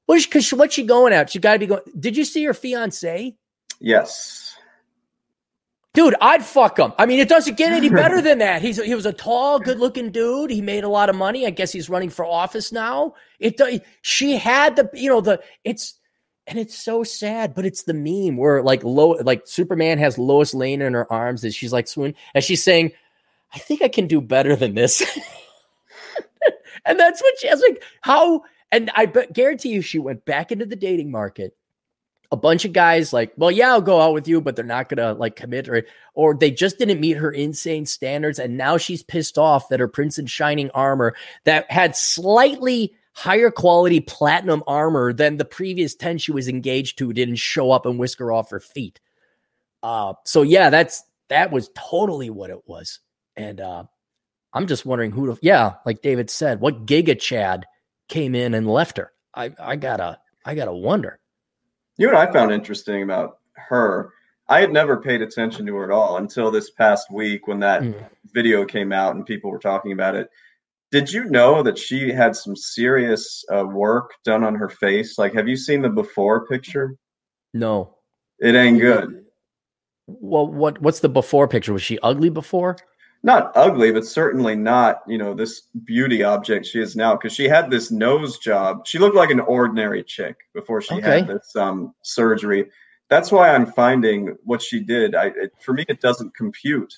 [0.07, 1.31] what is because what's she going at?
[1.31, 1.83] She got to be going.
[1.99, 3.37] Did you see her fiance?
[3.81, 4.57] Yes.
[5.93, 6.93] Dude, I'd fuck him.
[6.99, 8.63] I mean, it doesn't get any better than that.
[8.63, 10.51] He's he was a tall, good-looking dude.
[10.51, 11.47] He made a lot of money.
[11.47, 13.15] I guess he's running for office now.
[13.41, 13.61] It
[14.03, 15.95] she had the you know the it's
[16.47, 20.55] and it's so sad, but it's the meme where like low like Superman has Lois
[20.55, 22.93] Lane in her arms and she's like swoon and she's saying,
[23.55, 25.03] I think I can do better than this.
[26.85, 30.67] and that's what she has like how and I guarantee you she went back into
[30.67, 31.57] the dating market.
[32.33, 34.89] A bunch of guys like, well, yeah, I'll go out with you, but they're not
[34.89, 35.85] gonna like commit or
[36.15, 39.89] or they just didn't meet her insane standards, and now she's pissed off that her
[39.89, 41.15] Prince in Shining armor
[41.45, 47.15] that had slightly higher quality platinum armor than the previous 10 she was engaged to
[47.15, 49.01] didn't show up and whisk her off her feet.
[49.83, 53.01] Uh, so yeah, that's that was totally what it was.
[53.35, 53.85] And uh,
[54.53, 57.65] I'm just wondering who to, yeah, like David said, what Giga Chad
[58.09, 59.13] came in and left her.
[59.35, 61.19] I, I gotta, I gotta wonder.
[61.99, 64.11] You know what I found interesting about her?
[64.49, 67.83] I had never paid attention to her at all until this past week when that
[67.83, 67.95] mm.
[68.33, 70.29] video came out and people were talking about it.
[70.93, 75.19] Did you know that she had some serious uh, work done on her face?
[75.19, 76.95] Like, have you seen the before picture?
[77.53, 77.97] No,
[78.39, 79.25] it ain't good.
[80.07, 81.73] Well, what what's the before picture?
[81.73, 82.77] Was she ugly before?
[83.23, 87.17] Not ugly, but certainly not, you know, this beauty object she is now.
[87.17, 88.87] Because she had this nose job.
[88.87, 91.21] She looked like an ordinary chick before she okay.
[91.21, 92.67] had this um, surgery.
[93.09, 95.15] That's why I'm finding what she did.
[95.15, 96.95] I it, for me, it doesn't compute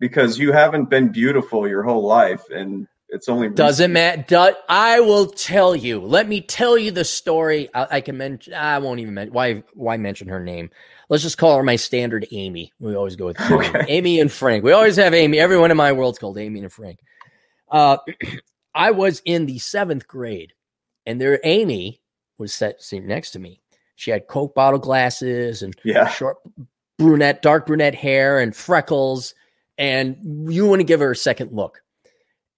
[0.00, 4.24] because you haven't been beautiful your whole life, and it's only doesn't matter.
[4.26, 6.00] Do, I will tell you.
[6.00, 7.68] Let me tell you the story.
[7.74, 8.54] I, I can mention.
[8.54, 9.34] I won't even mention.
[9.34, 9.62] Why?
[9.74, 10.70] Why mention her name?
[11.08, 12.72] let's just call her my standard Amy.
[12.78, 13.84] We always go with Amy, okay.
[13.88, 14.64] Amy and Frank.
[14.64, 15.38] We always have Amy.
[15.38, 16.98] Everyone in my world's called Amy and Frank.
[17.70, 17.98] Uh,
[18.74, 20.52] I was in the seventh grade,
[21.06, 22.00] and there Amy
[22.38, 23.60] was set sitting next to me.
[23.96, 26.08] She had Coke bottle glasses and yeah.
[26.08, 26.38] short
[26.98, 29.34] brunette, dark brunette hair and freckles.
[29.78, 30.16] and
[30.52, 31.80] you want to give her a second look.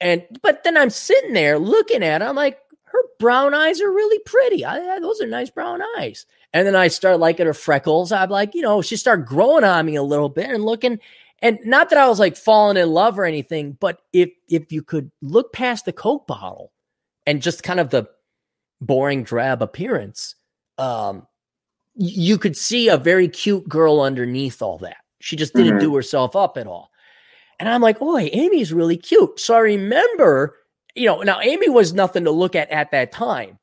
[0.01, 2.29] And but then I'm sitting there looking at her.
[2.29, 4.65] I'm like, her brown eyes are really pretty.
[4.65, 6.27] I, those are nice brown eyes.
[6.53, 8.13] And then I start liking her freckles.
[8.13, 10.99] I'm like, you know, she started growing on me a little bit and looking.
[11.41, 14.83] And not that I was like falling in love or anything, but if if you
[14.83, 16.73] could look past the Coke bottle
[17.27, 18.09] and just kind of the
[18.81, 20.35] boring drab appearance,
[20.79, 21.27] um,
[21.95, 24.99] you could see a very cute girl underneath all that.
[25.21, 25.87] She just didn't mm-hmm.
[25.87, 26.91] do herself up at all.
[27.59, 29.41] And I'm like, oh, Amy's really cute.
[29.41, 30.57] So I remember,
[30.95, 33.59] you know, now Amy was nothing to look at at that time.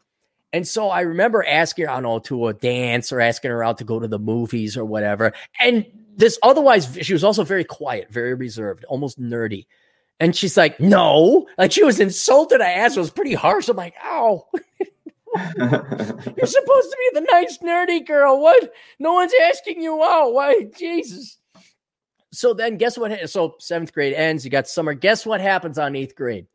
[0.52, 3.64] And so I remember asking her, I don't know, to a dance or asking her
[3.64, 5.34] out to go to the movies or whatever.
[5.60, 9.66] And this otherwise, she was also very quiet, very reserved, almost nerdy.
[10.20, 12.62] And she's like, no, like she was insulted.
[12.62, 13.68] I asked, it was pretty harsh.
[13.68, 14.46] I'm like, ow.
[15.58, 18.40] You're supposed to be the nice nerdy girl.
[18.40, 18.72] What?
[19.00, 20.34] No one's asking you out.
[20.34, 20.68] Why?
[20.78, 21.40] Jesus.
[22.34, 23.30] So then, guess what?
[23.30, 24.44] So seventh grade ends.
[24.44, 24.94] You got summer.
[24.94, 26.48] Guess what happens on eighth grade?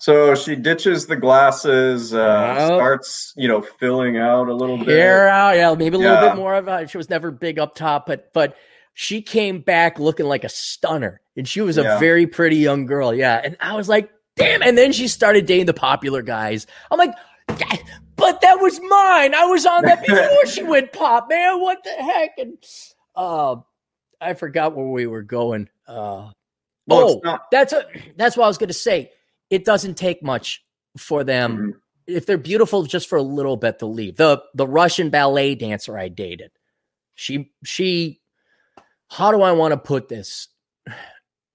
[0.00, 2.66] So she ditches the glasses, uh, yep.
[2.68, 4.88] starts, you know, filling out a little bit.
[4.88, 6.12] Hair out, yeah, maybe a yeah.
[6.12, 6.88] little bit more of it.
[6.88, 8.56] She was never big up top, but but
[8.94, 11.98] she came back looking like a stunner, and she was a yeah.
[11.98, 13.12] very pretty young girl.
[13.12, 14.62] Yeah, and I was like, damn.
[14.62, 16.66] And then she started dating the popular guys.
[16.90, 17.14] I'm like,
[17.48, 19.34] but that was mine.
[19.34, 21.60] I was on that before she went pop, man.
[21.60, 22.38] What the heck?
[22.38, 22.58] And
[23.16, 23.56] uh,
[24.20, 25.68] I forgot where we were going.
[25.86, 26.30] Uh,
[26.86, 27.84] well, oh, that's a,
[28.16, 29.12] that's what I was going to say.
[29.50, 30.64] It doesn't take much
[30.96, 31.70] for them mm-hmm.
[32.06, 34.16] if they're beautiful just for a little bit to leave.
[34.16, 36.50] The the Russian ballet dancer I dated,
[37.14, 38.20] she she.
[39.10, 40.48] How do I want to put this?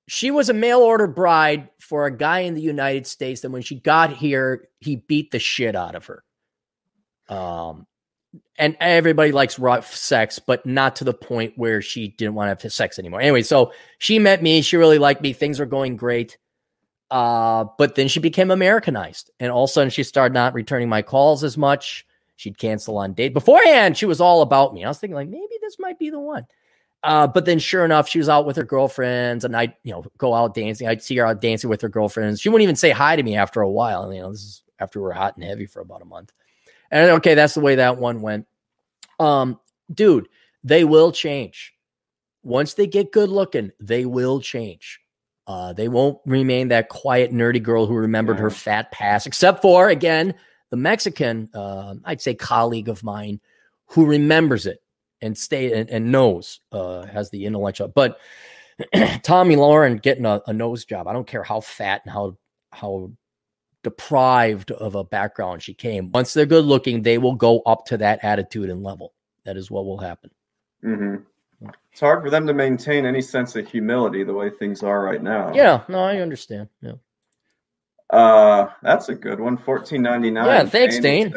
[0.07, 3.41] She was a mail order bride for a guy in the United States.
[3.41, 6.23] That when she got here, he beat the shit out of her.
[7.29, 7.87] Um,
[8.57, 12.63] and everybody likes rough sex, but not to the point where she didn't want to
[12.63, 13.21] have sex anymore.
[13.21, 14.61] Anyway, so she met me.
[14.61, 15.33] She really liked me.
[15.33, 16.37] Things were going great.
[17.09, 20.89] Uh, but then she became Americanized, and all of a sudden she started not returning
[20.89, 22.07] my calls as much.
[22.37, 23.33] She'd cancel on date.
[23.33, 24.83] Beforehand, she was all about me.
[24.83, 26.47] I was thinking like maybe this might be the one.
[27.03, 30.05] Uh, but then sure enough, she was out with her girlfriends, and I'd you know
[30.17, 30.87] go out dancing.
[30.87, 32.41] I'd see her out dancing with her girlfriends.
[32.41, 34.11] She wouldn't even say hi to me after a while.
[34.11, 36.31] You know, this is after we were hot and heavy for about a month.
[36.93, 38.45] And okay, that's the way that one went.
[39.19, 39.59] Um,
[39.91, 40.29] dude,
[40.63, 41.73] they will change.
[42.43, 44.99] Once they get good looking, they will change.
[45.47, 49.89] Uh, they won't remain that quiet, nerdy girl who remembered her fat past, except for,
[49.89, 50.35] again,
[50.69, 53.41] the Mexican, uh, I'd say, colleague of mine
[53.87, 54.79] who remembers it
[55.19, 57.87] and stay and, and knows, uh, has the intellectual.
[57.87, 58.19] But
[59.23, 62.37] Tomi Lahren getting a, a nose job, I don't care how fat and how
[62.71, 63.11] how
[63.83, 66.11] deprived of a background she came.
[66.11, 69.13] Once they're good looking, they will go up to that attitude and level.
[69.45, 70.31] That is what will happen.
[70.83, 71.69] Mm-hmm.
[71.91, 75.21] It's hard for them to maintain any sense of humility the way things are right
[75.21, 75.53] now.
[75.53, 76.69] Yeah, no, I understand.
[76.81, 76.93] Yeah.
[78.09, 79.57] Uh, that's a good one.
[79.57, 80.45] Fourteen ninety nine.
[80.45, 81.33] Yeah, thanks, Dane.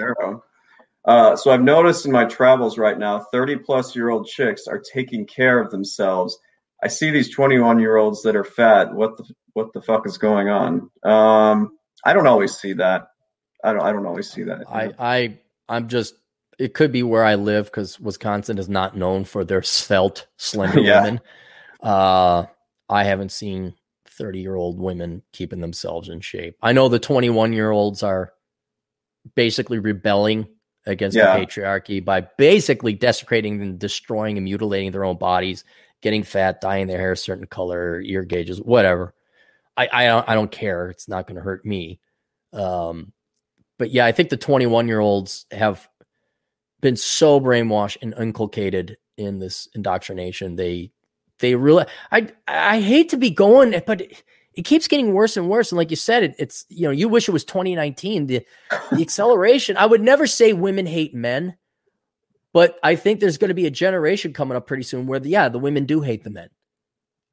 [1.05, 4.83] Uh, so I've noticed in my travels right now, thirty plus year old chicks are
[4.93, 6.37] taking care of themselves.
[6.83, 8.93] I see these twenty one year olds that are fat.
[8.93, 10.91] What the what the fuck is going on?
[11.03, 13.09] Um, I don't always see that.
[13.65, 13.83] I don't.
[13.83, 14.63] I don't always see that.
[14.71, 14.93] I.
[14.99, 15.39] I.
[15.69, 16.15] I'm just.
[16.59, 20.81] It could be where I live because Wisconsin is not known for their svelte, slender
[20.83, 21.03] yeah.
[21.03, 21.21] women.
[21.83, 22.47] Uh,
[22.89, 23.75] I haven't seen
[24.07, 26.57] 30 year old women keeping themselves in shape.
[26.63, 28.33] I know the 21 year olds are
[29.35, 30.47] basically rebelling
[30.87, 31.37] against yeah.
[31.37, 35.65] the patriarchy by basically desecrating and destroying and mutilating their own bodies,
[36.01, 39.13] getting fat, dyeing their hair a certain color, ear gauges, whatever.
[39.77, 40.89] I I don't, I don't care.
[40.91, 42.01] It's not going to hurt me.
[42.53, 43.13] Um,
[43.79, 45.89] but yeah, I think the 21 year olds have
[46.81, 50.57] been so brainwashed and inculcated in this indoctrination.
[50.57, 50.93] They
[51.39, 55.71] they really I I hate to be going, but it, keeps getting worse and worse.
[55.71, 58.27] And like you said, it, it's you know you wish it was 2019.
[58.27, 58.47] The
[58.93, 59.77] the acceleration.
[59.77, 61.57] I would never say women hate men,
[62.53, 65.29] but I think there's going to be a generation coming up pretty soon where the,
[65.29, 66.49] yeah the women do hate the men.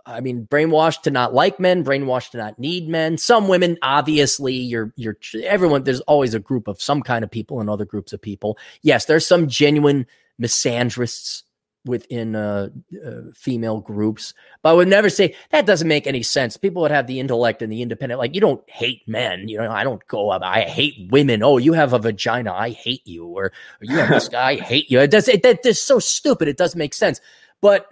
[0.05, 3.17] I mean, brainwashed to not like men, brainwashed to not need men.
[3.17, 5.83] Some women, obviously, you're you're everyone.
[5.83, 8.57] There's always a group of some kind of people and other groups of people.
[8.81, 10.05] Yes, there's some genuine
[10.41, 11.43] misandrists
[11.85, 12.69] within uh,
[13.05, 16.57] uh, female groups, but I would never say that doesn't make any sense.
[16.57, 18.19] People would have the intellect and the independent.
[18.19, 19.71] Like you don't hate men, you know.
[19.71, 20.41] I don't go up.
[20.43, 21.43] I hate women.
[21.43, 22.51] Oh, you have a vagina.
[22.51, 23.25] I hate you.
[23.25, 23.51] Or, or
[23.81, 24.51] you have this guy.
[24.51, 24.99] I hate you.
[24.99, 25.29] It does.
[25.29, 26.49] It, that, that's so stupid.
[26.49, 27.21] It doesn't make sense.
[27.61, 27.89] But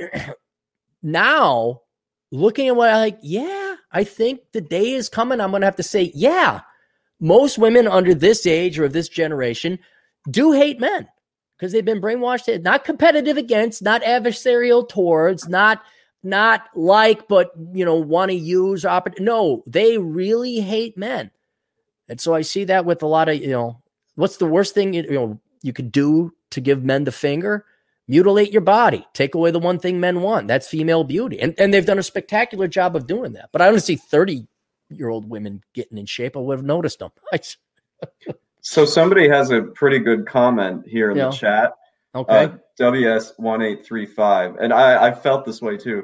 [1.03, 1.81] now
[2.31, 5.39] looking at what I like, yeah, I think the day is coming.
[5.39, 6.61] I'm going to have to say, yeah,
[7.19, 9.77] most women under this age or of this generation
[10.29, 11.07] do hate men
[11.57, 15.83] because they've been brainwashed, not competitive against, not adversarial towards, not
[16.23, 18.83] not like, but you know, want to use.
[18.83, 21.31] Oppor- no, they really hate men,
[22.07, 23.81] and so I see that with a lot of you know.
[24.15, 27.65] What's the worst thing you know you could do to give men the finger?
[28.11, 30.49] Mutilate your body, take away the one thing men want.
[30.49, 33.47] That's female beauty, and and they've done a spectacular job of doing that.
[33.53, 34.47] But I don't see thirty
[34.89, 36.35] year old women getting in shape.
[36.35, 37.11] I would have noticed them.
[38.59, 41.29] so somebody has a pretty good comment here in yeah.
[41.29, 41.71] the chat.
[42.13, 42.43] Okay.
[42.43, 42.49] Uh,
[42.81, 44.61] WS1835.
[44.61, 46.03] And I, I felt this way too.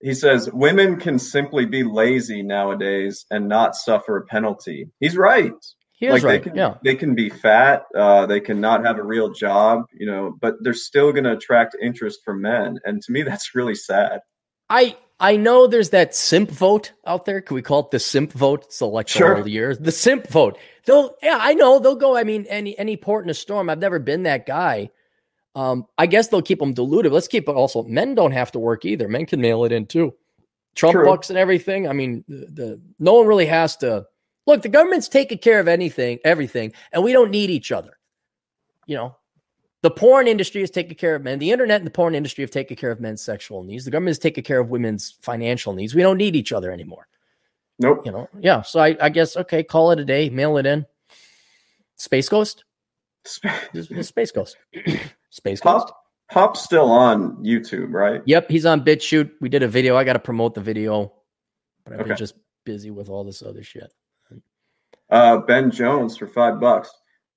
[0.00, 4.88] He says, Women can simply be lazy nowadays and not suffer a penalty.
[5.00, 5.52] He's right.
[5.96, 6.44] He like right.
[6.44, 6.74] They can, yeah.
[6.84, 7.86] they can be fat.
[7.94, 11.32] Uh, they can not have a real job, you know, but they're still going to
[11.32, 12.78] attract interest from men.
[12.84, 14.20] And to me, that's really sad.
[14.68, 17.40] I I know there's that simp vote out there.
[17.40, 18.64] Can we call it the simp vote?
[18.66, 19.48] It's electoral sure.
[19.48, 19.74] year.
[19.74, 20.58] The simp vote.
[20.84, 22.14] They'll yeah, I know they'll go.
[22.14, 23.70] I mean, any any port in a storm.
[23.70, 24.90] I've never been that guy.
[25.54, 27.12] Um, I guess they'll keep them diluted.
[27.12, 27.82] Let's keep it also.
[27.84, 29.08] Men don't have to work either.
[29.08, 30.12] Men can mail it in too.
[30.74, 31.06] Trump True.
[31.06, 31.88] bucks and everything.
[31.88, 34.04] I mean, the, the no one really has to
[34.46, 34.62] look.
[34.62, 37.98] The government's taking care of anything, everything, and we don't need each other.
[38.86, 39.16] You know,
[39.82, 41.38] the porn industry is taken care of men.
[41.38, 43.84] The internet and the porn industry have taken care of men's sexual needs.
[43.84, 45.94] The government has taken care of women's financial needs.
[45.94, 47.06] We don't need each other anymore.
[47.78, 48.02] Nope.
[48.04, 48.62] You know, yeah.
[48.62, 50.86] So I, I guess okay, call it a day, mail it in.
[51.96, 52.64] Space Ghost.
[53.24, 54.56] Space Ghost.
[55.30, 55.92] Space Pop, Ghost.
[56.30, 58.22] Pop's still on YouTube, right?
[58.24, 59.30] Yep, he's on BitChute.
[59.40, 59.96] We did a video.
[59.96, 61.12] I got to promote the video,
[61.84, 62.08] but I've okay.
[62.08, 63.92] been just busy with all this other shit.
[65.10, 66.90] Uh, ben Jones for five bucks.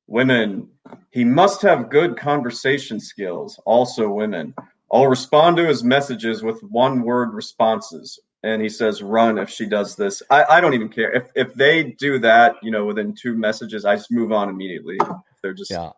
[0.08, 0.68] Women,
[1.12, 3.60] he must have good conversation skills.
[3.66, 4.54] Also, women.
[4.92, 8.20] I'll respond to his messages with one word responses.
[8.42, 10.24] And he says, run if she does this.
[10.32, 11.12] I, I don't even care.
[11.12, 14.98] If if they do that, you know, within two messages, I just move on immediately.
[15.44, 15.92] They're just yeah.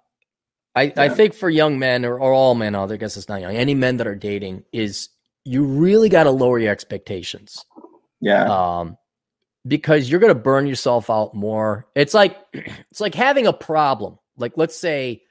[0.76, 0.94] I, yeah.
[0.98, 3.76] I think for young men or, or all men, I guess it's not young, any
[3.76, 5.10] men that are dating is
[5.46, 7.64] you really got to lower your expectations.
[8.22, 8.46] Yeah.
[8.46, 8.98] Um,
[9.68, 11.88] because you're going to burn yourself out more.
[11.96, 14.18] It's like, it's like having a problem.
[14.38, 15.24] Like, let's say,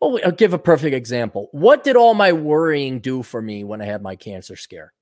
[0.00, 1.48] well, I'll give a perfect example.
[1.52, 4.92] What did all my worrying do for me when I had my cancer scare?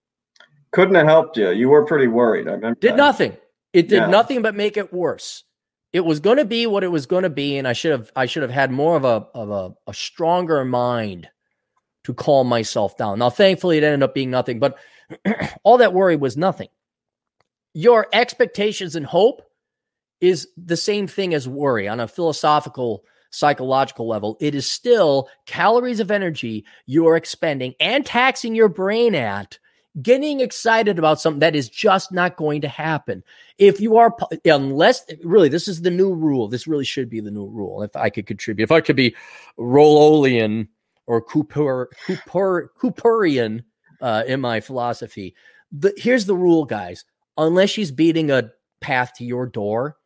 [0.70, 1.50] Couldn't have helped you.
[1.50, 2.48] You were pretty worried.
[2.48, 2.78] I remember.
[2.80, 2.96] Did that.
[2.96, 3.36] nothing.
[3.72, 4.06] It did yeah.
[4.06, 5.44] nothing but make it worse
[5.96, 8.12] it was going to be what it was going to be, and I should have
[8.14, 11.26] I should have had more of a of a, a stronger mind
[12.04, 13.18] to calm myself down.
[13.18, 14.76] Now, thankfully, it ended up being nothing, but
[15.62, 16.68] all that worry was nothing.
[17.76, 19.42] Your expectations and hope
[20.22, 24.38] is the same thing as worry on a philosophical psychological level.
[24.40, 29.58] It is still calories of energy you are expending and taxing your brain at
[30.00, 33.22] getting excited about something that is just not going to happen.
[33.58, 34.16] If you are,
[34.46, 36.48] unless really, this is the new rule.
[36.48, 37.82] This really should be the new rule.
[37.82, 39.14] If I could contribute, if I could be
[39.58, 40.68] Rololian
[41.06, 43.64] or Cooper, Cooper, Cooperian
[44.00, 45.34] uh, in my philosophy,
[45.72, 47.04] the, here's the rule, guys.
[47.38, 48.50] Unless she's beating a
[48.80, 49.96] path to your door,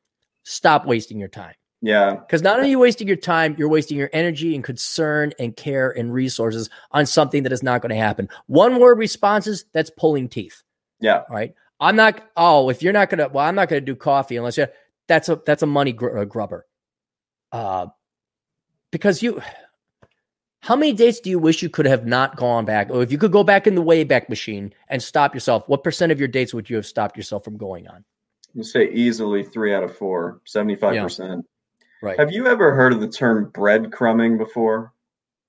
[0.43, 1.55] stop wasting your time.
[1.83, 2.17] Yeah.
[2.17, 5.57] Because not only are you wasting your time, you're wasting your energy and concern and
[5.57, 8.29] care and resources on something that is not going to happen.
[8.47, 10.63] One word responses, that's pulling teeth.
[11.01, 11.23] Yeah.
[11.29, 11.55] All right.
[11.81, 14.37] I'm not, oh, if you're not going to, well, I'm not going to do coffee
[14.37, 14.67] unless you,
[15.09, 16.67] that's a, that's a money gr- uh, grubber.
[17.51, 17.87] Uh,
[18.91, 19.41] because you,
[20.63, 22.91] how many dates do you wish you could have not gone back?
[22.91, 26.13] Or if you could go back in the Wayback Machine and stop yourself, what percent
[26.13, 28.05] of your dates would you have stopped yourself from going on?
[28.55, 31.19] You say easily three out of four, 75%.
[31.19, 31.37] Yeah.
[32.03, 32.19] Right.
[32.19, 34.93] Have you ever heard of the term breadcrumbing before?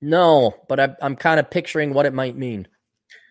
[0.01, 2.67] No, but I, I'm kind of picturing what it might mean.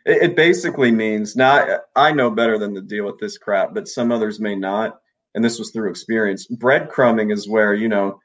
[0.07, 3.89] It, it basically means now I know better than to deal with this crap, but
[3.89, 5.01] some others may not.
[5.35, 6.47] And this was through experience.
[6.47, 8.21] Breadcrumbing is where, you know,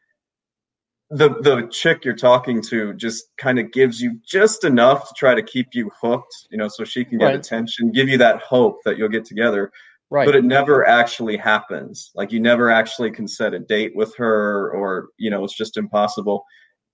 [1.09, 5.35] the the chick you're talking to just kind of gives you just enough to try
[5.35, 7.35] to keep you hooked, you know, so she can get right.
[7.35, 9.71] attention, give you that hope that you'll get together.
[10.09, 10.25] Right.
[10.25, 12.11] But it never actually happens.
[12.15, 15.77] Like you never actually can set a date with her, or you know, it's just
[15.77, 16.43] impossible.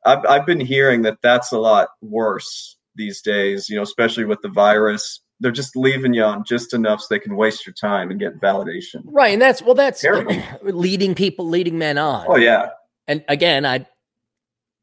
[0.05, 3.69] I've I've been hearing that that's a lot worse these days.
[3.69, 5.21] You know, especially with the virus.
[5.39, 8.39] They're just leaving you on just enough so they can waste your time and get
[8.39, 9.01] validation.
[9.05, 10.05] Right, and that's well, that's
[10.61, 12.25] leading people, leading men on.
[12.29, 12.69] Oh yeah,
[13.07, 13.87] and again, I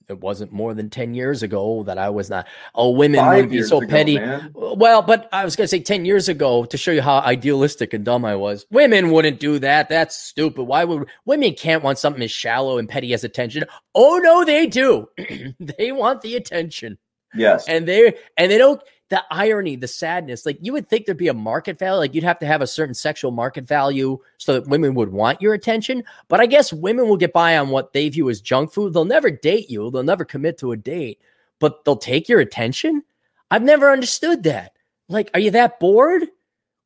[0.09, 3.51] it wasn't more than 10 years ago that I was not, oh, women Five would
[3.51, 4.19] be so ago, petty.
[4.19, 4.51] Man.
[4.55, 7.93] Well, but I was going to say 10 years ago to show you how idealistic
[7.93, 8.65] and dumb I was.
[8.71, 9.89] Women wouldn't do that.
[9.89, 10.65] That's stupid.
[10.65, 13.65] Why would women can't want something as shallow and petty as attention?
[13.95, 15.09] Oh, no, they do.
[15.61, 16.97] they want the attention.
[17.35, 17.69] Yes.
[17.69, 18.81] And they, and they don't,
[19.11, 20.45] the irony, the sadness.
[20.45, 22.67] Like you would think there'd be a market value, like you'd have to have a
[22.67, 26.05] certain sexual market value so that women would want your attention.
[26.29, 28.93] But I guess women will get by on what they view as junk food.
[28.93, 31.21] They'll never date you, they'll never commit to a date,
[31.59, 33.03] but they'll take your attention.
[33.51, 34.73] I've never understood that.
[35.09, 36.25] Like, are you that bored?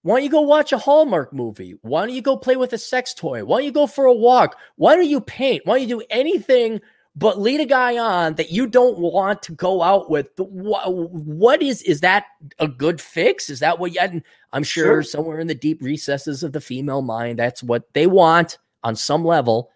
[0.03, 1.77] Why don't you go watch a Hallmark movie?
[1.82, 3.44] Why don't you go play with a sex toy?
[3.44, 4.57] Why don't you go for a walk?
[4.77, 5.62] Why don't you paint?
[5.65, 6.81] Why don't you do anything
[7.14, 10.28] but lead a guy on that you don't want to go out with?
[10.39, 12.24] What, what is is that
[12.59, 13.51] a good fix?
[13.51, 14.22] Is that what you?
[14.52, 18.06] I'm sure, sure somewhere in the deep recesses of the female mind, that's what they
[18.06, 19.70] want on some level.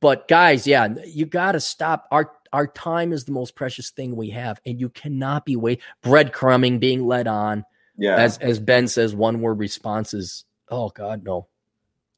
[0.00, 2.06] But guys, yeah, you got to stop.
[2.10, 5.80] Our our time is the most precious thing we have, and you cannot be wait
[6.02, 7.64] breadcrumbing, being led on
[7.96, 8.16] yeah.
[8.16, 10.44] As as Ben says, one word responses.
[10.68, 11.48] Oh God, no.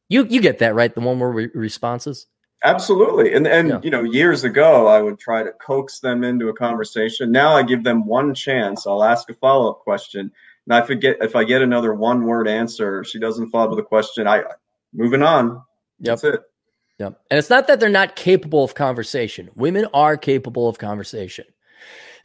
[0.08, 0.94] You you get that right?
[0.94, 2.26] The one word re- responses.
[2.64, 3.34] Absolutely.
[3.34, 3.80] And and yeah.
[3.82, 7.30] you know, years ago I would try to coax them into a conversation.
[7.30, 8.86] Now I give them one chance.
[8.86, 10.32] I'll ask a follow-up question.
[10.66, 13.80] And I forget if I get another one word answer, she doesn't follow up with
[13.80, 14.26] a question.
[14.26, 14.44] I
[14.94, 15.62] moving on.
[16.00, 16.20] Yep.
[16.20, 16.40] That's it.
[16.98, 17.20] Yep.
[17.30, 19.50] And it's not that they're not capable of conversation.
[19.54, 21.44] Women are capable of conversation.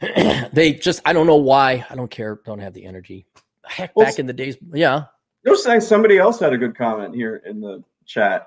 [0.00, 1.84] they just I don't know why.
[1.90, 2.40] I don't care.
[2.46, 3.26] Don't have the energy.
[3.66, 5.04] Heck, well, back in the days, yeah.
[5.44, 8.46] No, saying somebody else had a good comment here in the chat.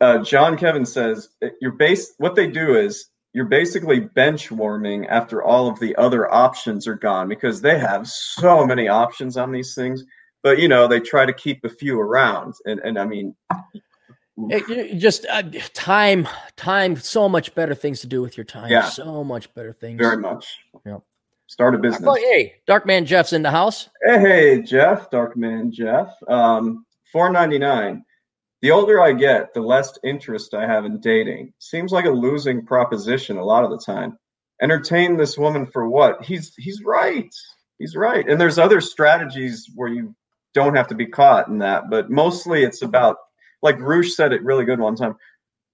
[0.00, 1.28] Uh, John Kevin says
[1.60, 2.14] you're base.
[2.18, 6.96] What they do is you're basically bench warming after all of the other options are
[6.96, 10.04] gone because they have so many options on these things.
[10.42, 13.34] But you know they try to keep a few around, and and I mean
[14.50, 15.42] it, just uh,
[15.74, 16.96] time, time.
[16.96, 18.70] So much better things to do with your time.
[18.70, 18.88] Yeah.
[18.88, 19.98] so much better things.
[19.98, 20.58] Very much.
[20.86, 20.98] Yeah.
[21.46, 22.18] Start a business.
[22.18, 23.88] hey, Darkman Jeff's in the house.
[24.04, 26.14] Hey, hey, Jeff, Darkman Jeff.
[26.28, 28.04] Um, four ninety nine.
[28.60, 31.52] The older I get, the less interest I have in dating.
[31.58, 34.18] Seems like a losing proposition a lot of the time.
[34.60, 36.24] Entertain this woman for what?
[36.24, 37.32] He's he's right.
[37.78, 38.28] He's right.
[38.28, 40.14] And there's other strategies where you
[40.54, 43.16] don't have to be caught in that, but mostly it's about
[43.62, 45.14] like Roosh said it really good one time.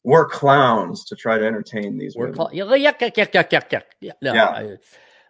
[0.04, 2.52] We're clowns to try to entertain these We're women.
[2.52, 3.82] Cl- yuck, yuck, yuck, yuck, yuck, yuck.
[4.00, 4.12] Yeah.
[4.20, 4.48] No, yeah.
[4.48, 4.76] I,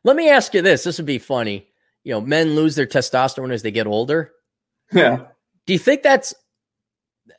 [0.03, 0.83] let me ask you this.
[0.83, 1.69] This would be funny.
[2.03, 4.33] You know, men lose their testosterone as they get older.
[4.93, 5.27] Yeah.
[5.67, 6.35] Do you think that's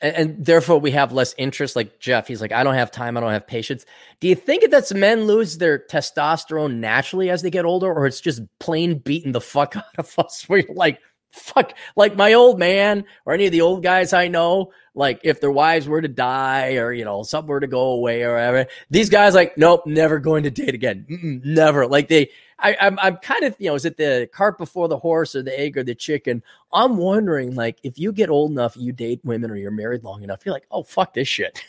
[0.02, 1.76] and, and, therefore we have less interest?
[1.76, 3.86] Like Jeff, he's like, I don't have time, I don't have patience.
[4.20, 8.22] Do you think that's men lose their testosterone naturally as they get older, or it's
[8.22, 10.44] just plain beating the fuck out of us?
[10.48, 11.00] Where you're like,
[11.36, 15.42] fuck, like my old man or any of the old guys I know, like if
[15.42, 18.68] their wives were to die or, you know, something were to go away or whatever,
[18.90, 21.06] these guys like, nope, never going to date again.
[21.10, 21.88] Mm-mm, never.
[21.88, 22.30] Like they,
[22.60, 25.44] I, I'm, I'm kind of, you know, is it the cart before the horse or
[25.44, 26.42] the egg or the chicken?
[26.72, 30.24] I'm wondering, like, if you get old enough, you date women or you're married long
[30.24, 31.62] enough, you're like, oh, fuck this shit.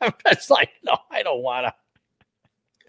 [0.26, 1.74] it's like, no, I don't want to.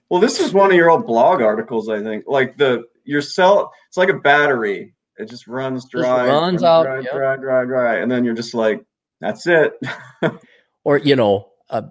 [0.09, 2.25] Well, this is one of your old blog articles, I think.
[2.27, 6.63] Like the your cell, it's like a battery it just runs dry, just runs, runs
[6.63, 7.13] out, dry, yep.
[7.13, 8.83] dry, dry, dry, and then you're just like,
[9.21, 9.73] that's it.
[10.83, 11.83] or you know, uh,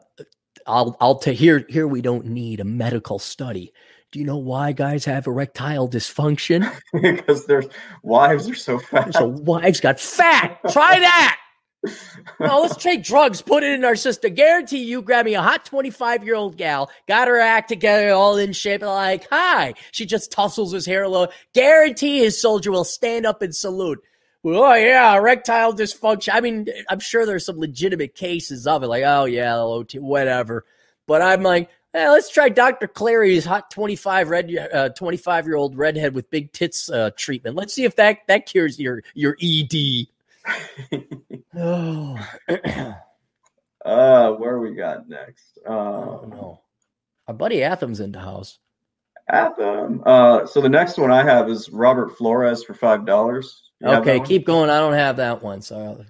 [0.67, 3.73] I'll I'll tell here here we don't need a medical study.
[4.15, 6.73] Do you know why guys have erectile dysfunction?
[7.03, 7.65] because their
[8.05, 9.13] wives are so fat.
[9.13, 10.61] So wives got fat.
[10.71, 11.37] Try that
[12.39, 14.33] no, let's take drugs, put it in our system.
[14.33, 18.37] Guarantee you grab me a hot 25 year old gal, got her act together, all
[18.37, 19.75] in shape, like, hi.
[19.91, 21.27] She just tussles his hair low.
[21.53, 23.99] Guarantee his soldier will stand up and salute.
[24.45, 26.35] Oh, yeah, erectile dysfunction.
[26.35, 29.61] I mean, I'm sure there's some legitimate cases of it, like, oh, yeah,
[29.99, 30.67] whatever.
[31.09, 32.89] But I'm like, eh, let's try Dr.
[32.89, 37.57] Clarey's hot 25 red, uh, 25 year old redhead with big tits uh, treatment.
[37.57, 40.09] Let's see if that, that cures your, your ED
[41.57, 42.17] oh.
[43.85, 45.59] uh, where we got next?
[45.67, 46.61] Uh, oh, no.
[47.29, 48.59] Our buddy Atham's in the house.
[49.31, 50.03] Atham.
[50.05, 53.63] Uh, so the next one I have is Robert Flores for five dollars.
[53.83, 54.69] Okay, keep going.
[54.71, 55.63] I don't have that one.
[55.63, 56.05] So.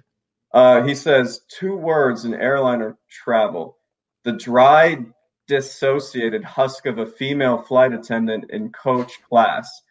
[0.53, 3.77] Uh, he says two words in airliner travel:
[4.23, 4.97] the dry,
[5.47, 9.81] dissociated husk of a female flight attendant in coach class.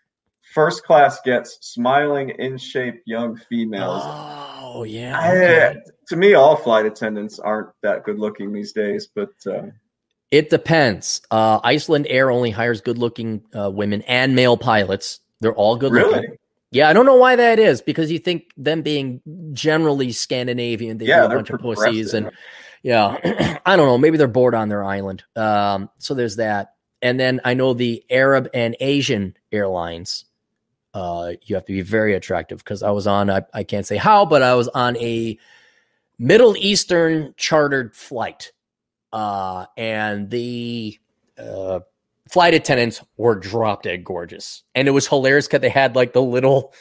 [0.52, 4.02] First class gets smiling, in shape young females.
[4.04, 5.18] Oh yeah.
[5.18, 5.66] Okay.
[5.68, 9.62] I, to me, all flight attendants aren't that good looking these days, but uh,
[10.30, 11.22] it depends.
[11.30, 15.20] Uh, Iceland Air only hires good looking uh, women and male pilots.
[15.40, 16.22] They're all good looking.
[16.22, 16.38] Really?
[16.70, 19.20] Yeah, I don't know why that is because you think them being
[19.52, 22.32] generally Scandinavian, they yeah, a bunch of pussies and
[22.84, 23.98] yeah, I don't know.
[23.98, 25.24] Maybe they're bored on their island.
[25.34, 26.74] Um, so there's that.
[27.02, 30.26] And then I know the Arab and Asian airlines
[30.94, 33.96] uh, you have to be very attractive because I was on, I, I can't say
[33.96, 35.36] how, but I was on a
[36.18, 38.52] Middle Eastern chartered flight.
[39.12, 40.98] Uh, and the
[41.36, 41.80] uh,
[42.28, 44.62] flight attendants were drop dead gorgeous.
[44.74, 46.72] And it was hilarious because they had like the little,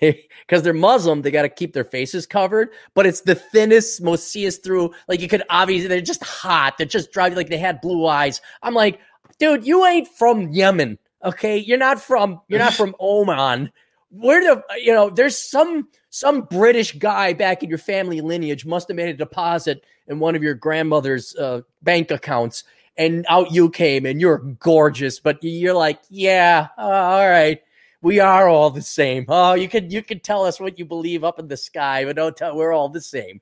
[0.46, 4.28] because they're Muslim, they got to keep their faces covered, but it's the thinnest, most
[4.28, 4.92] see us through.
[5.08, 6.76] Like you could obviously, they're just hot.
[6.78, 8.40] They're just driving, like they had blue eyes.
[8.62, 9.00] I'm like,
[9.38, 10.98] dude, you ain't from Yemen.
[11.24, 13.70] Okay, you're not from you're not from Oman.
[14.10, 18.86] where the you know there's some some british guy back in your family lineage must
[18.86, 22.62] have made a deposit in one of your grandmother's uh, bank accounts
[22.96, 27.62] and out you came and you're gorgeous but you're like yeah uh, all right
[28.04, 31.24] we are all the same oh you can you can tell us what you believe
[31.24, 33.40] up in the sky but don't tell we're all the same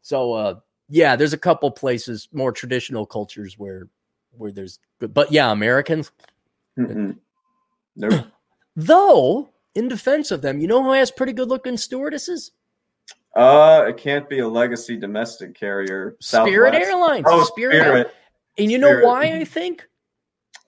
[0.00, 0.54] so uh
[0.88, 3.88] yeah there's a couple places more traditional cultures where
[4.38, 6.12] where there's good but yeah americans.
[6.76, 8.26] Nope.
[8.76, 12.52] though in defense of them you know who has pretty good looking stewardesses
[13.34, 16.16] Uh, it can't be a legacy domestic carrier.
[16.20, 18.10] spirit airlines Oh, spirit, Spirit.
[18.58, 19.06] and you know Spirit.
[19.06, 19.88] why i think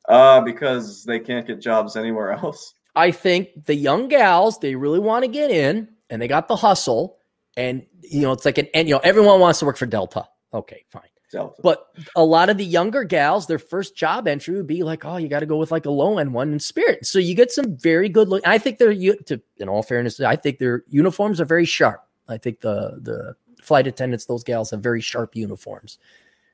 [0.09, 2.75] Uh, because they can't get jobs anywhere else.
[2.99, 6.57] I think the young gals, they really want to get in and they got the
[6.57, 7.17] hustle.
[7.57, 10.27] And, you know, it's like an, and, you know, everyone wants to work for Delta.
[10.53, 11.03] Okay, fine.
[11.31, 11.61] Delta.
[11.63, 15.17] But a lot of the younger gals, their first job entry would be like, oh,
[15.17, 17.07] you got to go with like a low end one in spirit.
[17.07, 18.43] So you get some very good look.
[18.45, 22.03] I think they're, to, in all fairness, I think their uniforms are very sharp.
[22.29, 25.99] I think the, the flight attendants, those gals have very sharp uniforms.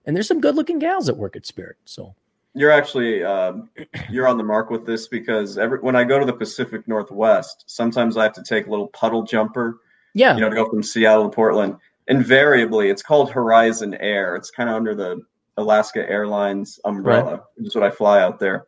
[0.04, 1.76] And there's some good looking gals that work at Spirit.
[1.86, 2.14] So,
[2.54, 3.68] You're actually um,
[4.10, 7.64] you're on the mark with this because every when I go to the Pacific Northwest,
[7.66, 9.80] sometimes I have to take a little puddle jumper,
[10.14, 10.34] yeah.
[10.34, 11.76] you know, to go from Seattle to Portland.
[12.06, 14.36] Invariably, it's called Horizon Air.
[14.36, 15.20] It's kind of under the
[15.56, 18.66] Alaska Airlines umbrella, which is what I fly out there.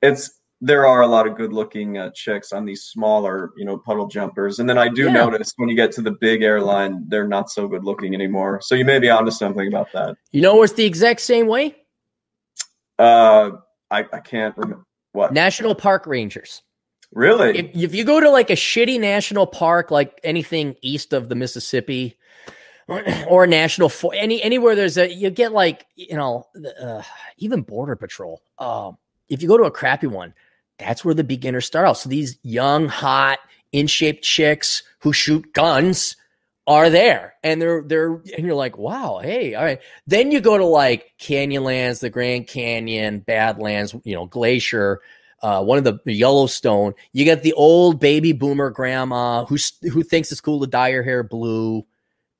[0.00, 0.30] It's
[0.60, 4.58] there are a lot of good-looking uh, chicks on these smaller, you know, puddle jumpers,
[4.58, 5.12] and then I do Yeah.
[5.12, 8.60] notice when you get to the big airline, they're not so good-looking anymore.
[8.62, 10.16] So you may be onto something about that.
[10.32, 11.76] you know it's the exact same way?
[12.98, 13.52] Uh,
[13.90, 15.32] I, I can't remember what.
[15.32, 16.62] National Park Rangers.
[17.12, 17.58] Really?
[17.58, 21.34] If, if you go to like a shitty national park, like anything east of the
[21.34, 22.18] Mississippi,
[22.88, 26.46] or, or national for any anywhere there's a you get like you know
[26.80, 27.02] uh,
[27.36, 28.42] even border patrol.
[28.58, 28.96] Um,
[29.28, 30.34] if you go to a crappy one,
[30.78, 31.98] that's where the beginners start out.
[31.98, 33.38] So these young, hot,
[33.72, 36.16] in shape chicks who shoot guns
[36.68, 39.80] are there, and they're they're and you're like, wow, hey, all right.
[40.06, 45.00] Then you go to like Canyonlands, the Grand Canyon, Badlands, you know, Glacier
[45.42, 46.94] uh, one of the Yellowstone.
[47.12, 51.02] You get the old baby boomer grandma who who thinks it's cool to dye her
[51.02, 51.86] hair blue,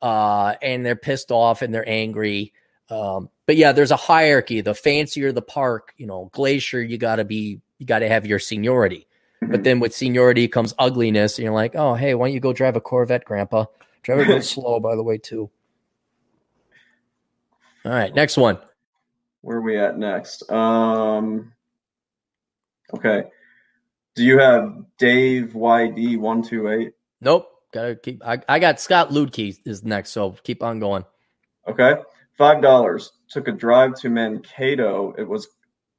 [0.03, 2.53] uh, and they're pissed off and they're angry.
[2.91, 4.61] Um, but yeah, there's a hierarchy.
[4.61, 8.27] The fancier the park, you know, Glacier, you got to be, you got to have
[8.27, 9.07] your seniority.
[9.41, 12.53] But then with seniority comes ugliness, and you're like, oh, hey, why don't you go
[12.53, 13.67] drive a Corvette, Grandpa?
[14.07, 15.51] It real slow, by the way, too.
[17.85, 18.59] All right, next one.
[19.41, 20.51] Where are we at next?
[20.51, 21.53] Um,
[22.95, 23.25] okay.
[24.15, 26.93] Do you have Dave YD one two eight?
[27.21, 27.49] Nope.
[27.73, 28.23] Gotta keep.
[28.27, 31.05] I, I got Scott Ludke is next, so keep on going.
[31.69, 31.97] Okay.
[32.37, 33.13] Five dollars.
[33.29, 35.15] Took a drive to Mankato.
[35.19, 35.49] It was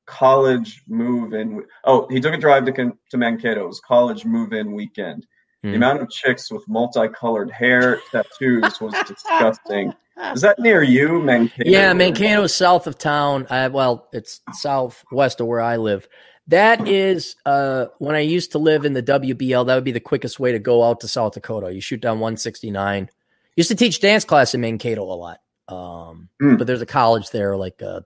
[0.06, 1.64] college move in.
[1.86, 2.72] Oh, he took a drive to
[3.12, 3.64] to Mankato.
[3.64, 5.26] It was college move in weekend.
[5.64, 5.72] Hmm.
[5.72, 9.94] The amount of chicks with multicolored hair tattoos was disgusting.
[10.34, 11.70] Is that near you, Mankato?
[11.70, 13.46] Yeah, Mankato is south of town.
[13.50, 16.08] Uh, well, it's southwest of where I live.
[16.48, 19.68] That is uh, when I used to live in the WBL.
[19.68, 21.74] That would be the quickest way to go out to South Dakota.
[21.74, 23.10] You shoot down 169.
[23.56, 26.56] Used to teach dance class in Mankato a lot, um, Hmm.
[26.56, 28.04] but there's a college there, like a,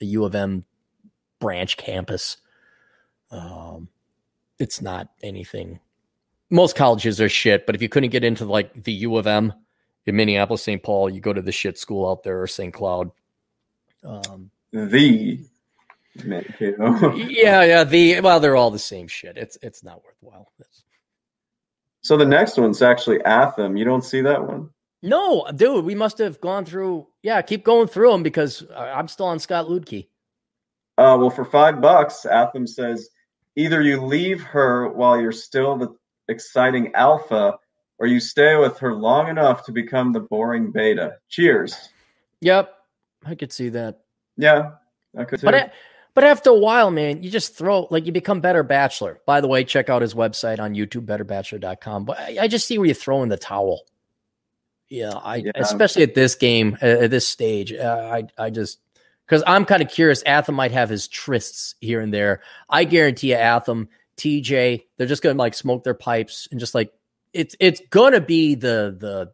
[0.00, 0.64] a U of M
[1.40, 2.36] branch campus.
[3.30, 3.88] Um,
[4.58, 5.80] it's not anything.
[6.50, 9.52] Most colleges are shit, but if you couldn't get into like the U of M
[10.06, 10.82] in Minneapolis, St.
[10.82, 12.72] Paul, you go to the shit school out there or St.
[12.72, 13.10] Cloud.
[14.04, 15.40] Um, The
[16.24, 17.84] yeah, yeah.
[17.84, 19.36] The well, they're all the same shit.
[19.36, 20.50] It's it's not worthwhile.
[20.58, 20.82] It's-
[22.00, 23.76] so the next one's actually Atham.
[23.76, 24.70] You don't see that one?
[25.02, 27.06] no, dude, we must have gone through.
[27.22, 30.06] Yeah, keep going through them because I'm still on Scott Ludke.
[30.96, 33.10] Uh, well, for five bucks, Atham says
[33.56, 35.94] either you leave her while you're still the
[36.28, 37.58] exciting alpha,
[37.98, 41.16] or you stay with her long enough to become the boring beta.
[41.28, 41.90] Cheers.
[42.40, 42.72] Yep,
[43.26, 44.00] I could see that.
[44.36, 44.72] Yeah,
[45.16, 45.40] I could.
[45.42, 45.72] But
[46.14, 49.20] but after a while, man, you just throw like you become better bachelor.
[49.26, 52.04] By the way, check out his website on YouTube, betterbachelor.com.
[52.04, 53.82] But I, I just see where you throw in the towel.
[54.88, 55.52] Yeah, I Yeah.
[55.56, 58.78] especially at this game, uh, at this stage, uh, I I just
[59.26, 60.22] because I'm kind of curious.
[60.24, 62.40] Atham might have his trysts here and there.
[62.70, 63.88] I guarantee you, Atham,
[64.18, 66.92] TJ, they're just gonna like smoke their pipes and just like
[67.32, 69.30] it's it's gonna be the the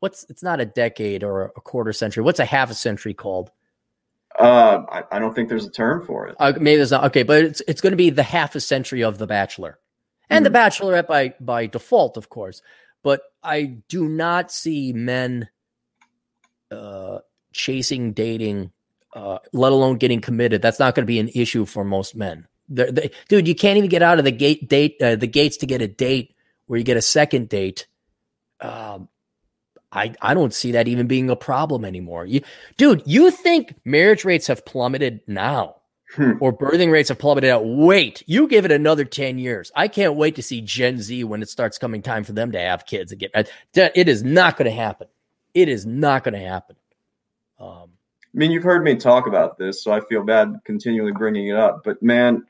[0.00, 2.22] what's it's not a decade or a quarter century.
[2.22, 3.50] What's a half a century called?
[4.38, 6.36] uh, I, I don't think there's a term for it.
[6.38, 9.02] Uh, maybe there's not okay, but it's it's going to be the half a century
[9.02, 9.78] of The Bachelor,
[10.30, 12.62] and The Bachelorette by by default, of course.
[13.02, 15.48] But I do not see men
[16.70, 17.18] uh,
[17.52, 18.72] chasing, dating,
[19.14, 20.62] uh, let alone getting committed.
[20.62, 22.46] That's not going to be an issue for most men.
[22.68, 25.56] They're- they- dude, you can't even get out of the gate date uh, the gates
[25.58, 26.34] to get a date
[26.66, 27.86] where you get a second date,
[28.60, 29.08] um,
[29.90, 32.26] I I don't see that even being a problem anymore.
[32.26, 32.42] You,
[32.76, 35.76] dude, you think marriage rates have plummeted now?
[36.14, 36.32] Hmm.
[36.40, 37.66] Or birthing rates have plummeted out.
[37.66, 39.70] Wait, you give it another 10 years.
[39.76, 42.58] I can't wait to see Gen Z when it starts coming time for them to
[42.58, 43.28] have kids again.
[43.34, 45.08] It is not going to happen.
[45.52, 46.76] It is not going to happen.
[47.60, 47.90] Um,
[48.24, 51.56] I mean, you've heard me talk about this, so I feel bad continually bringing it
[51.56, 51.82] up.
[51.84, 52.46] But man,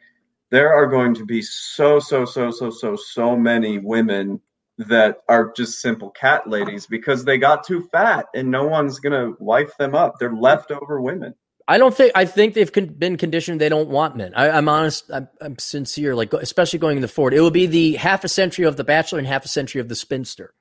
[0.51, 4.41] there are going to be so, so, so, so, so, so many women
[4.79, 9.13] that are just simple cat ladies because they got too fat and no one's going
[9.13, 10.15] to wife them up.
[10.19, 11.35] They're leftover women.
[11.67, 14.33] I don't think I think they've con- been conditioned they don't want men.
[14.35, 15.11] I, am honest.
[15.13, 16.15] I'm, I'm, sincere.
[16.15, 19.19] Like especially going into Ford, it will be the half a century of the bachelor
[19.19, 20.55] and half a century of the spinster.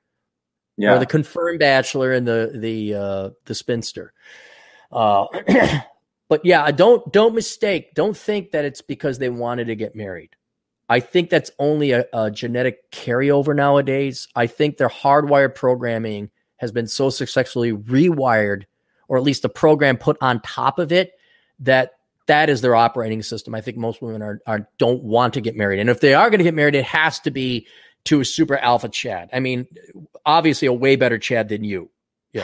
[0.76, 4.12] Yeah, or the confirmed bachelor and the the uh, the spinster.
[4.92, 5.26] Uh,
[6.28, 7.94] but yeah, don't don't mistake.
[7.94, 10.30] Don't think that it's because they wanted to get married.
[10.88, 14.26] I think that's only a, a genetic carryover nowadays.
[14.34, 18.64] I think their hardwired programming has been so successfully rewired
[19.08, 21.12] or at least a program put on top of it
[21.60, 21.92] that
[22.26, 23.54] that is their operating system.
[23.54, 25.80] I think most women are, are don't want to get married.
[25.80, 27.66] And if they are going to get married, it has to be
[28.04, 29.30] to a super alpha Chad.
[29.32, 29.66] I mean,
[30.26, 31.90] obviously a way better Chad than you.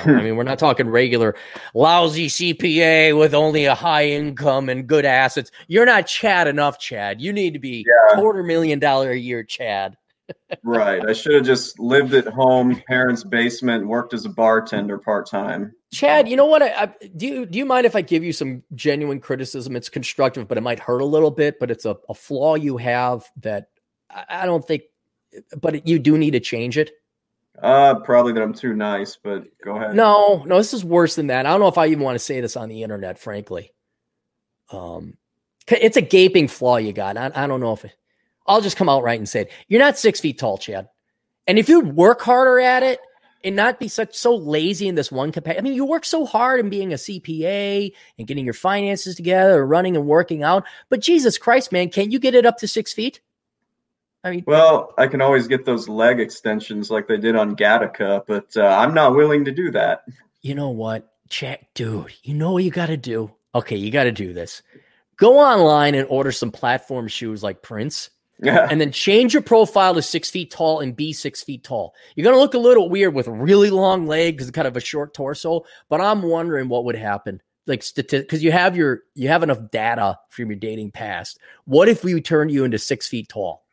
[0.03, 1.35] I mean, we're not talking regular
[1.75, 5.51] lousy CPA with only a high income and good assets.
[5.69, 7.21] You're not Chad enough, Chad.
[7.21, 8.16] You need to be yeah.
[8.16, 9.97] quarter million dollar a year, Chad
[10.65, 11.05] right.
[11.07, 15.75] I should have just lived at home, parents' basement, worked as a bartender part time.
[15.93, 16.62] Chad, you know what?
[16.62, 19.77] I, I, do you do you mind if I give you some genuine criticism?
[19.77, 21.59] It's constructive, but it might hurt a little bit.
[21.61, 23.69] But it's a, a flaw you have that
[24.11, 24.83] I, I don't think.
[25.61, 26.93] But you do need to change it.
[27.62, 29.94] Uh, probably that I'm too nice, but go ahead.
[29.94, 31.47] No, no, this is worse than that.
[31.47, 33.72] I don't know if I even want to say this on the internet, frankly.
[34.70, 35.16] Um,
[35.68, 37.16] it's a gaping flaw you got.
[37.16, 37.97] I, I don't know if it,
[38.47, 39.52] I'll just come out right and say it.
[39.68, 40.89] You're not six feet tall, Chad.
[41.47, 42.98] And if you work harder at it
[43.44, 46.26] and not be such so lazy in this one capacity, I mean, you work so
[46.26, 50.64] hard in being a CPA and getting your finances together, running and working out.
[50.89, 53.20] But Jesus Christ, man, can't you get it up to six feet?
[54.24, 58.24] I mean, well, I can always get those leg extensions like they did on Gattaca,
[58.26, 60.05] but uh, I'm not willing to do that.
[60.40, 62.12] You know what, Chad, dude?
[62.22, 63.30] You know what you got to do?
[63.55, 64.62] Okay, you got to do this.
[65.16, 68.10] Go online and order some platform shoes like Prince
[68.40, 68.66] yeah.
[68.70, 71.94] And then change your profile to six feet tall and be six feet tall.
[72.14, 74.80] You're going to look a little weird with really long legs and kind of a
[74.80, 77.40] short torso, but I'm wondering what would happen.
[77.66, 81.38] Like statistic, because you have your you have enough data from your dating past.
[81.64, 83.64] What if we turned you into six feet tall?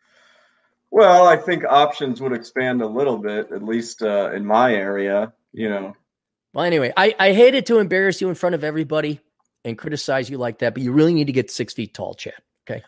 [0.91, 5.33] Well, I think options would expand a little bit, at least uh, in my area.
[5.53, 5.95] You know.
[6.53, 9.21] Well, anyway, I I hated to embarrass you in front of everybody
[9.63, 12.33] and criticize you like that, but you really need to get six feet tall, Chad.
[12.69, 12.83] Okay.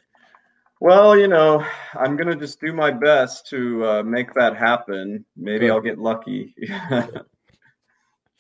[0.80, 5.24] Well, you know, I'm gonna just do my best to uh, make that happen.
[5.38, 6.54] Maybe I'll get lucky.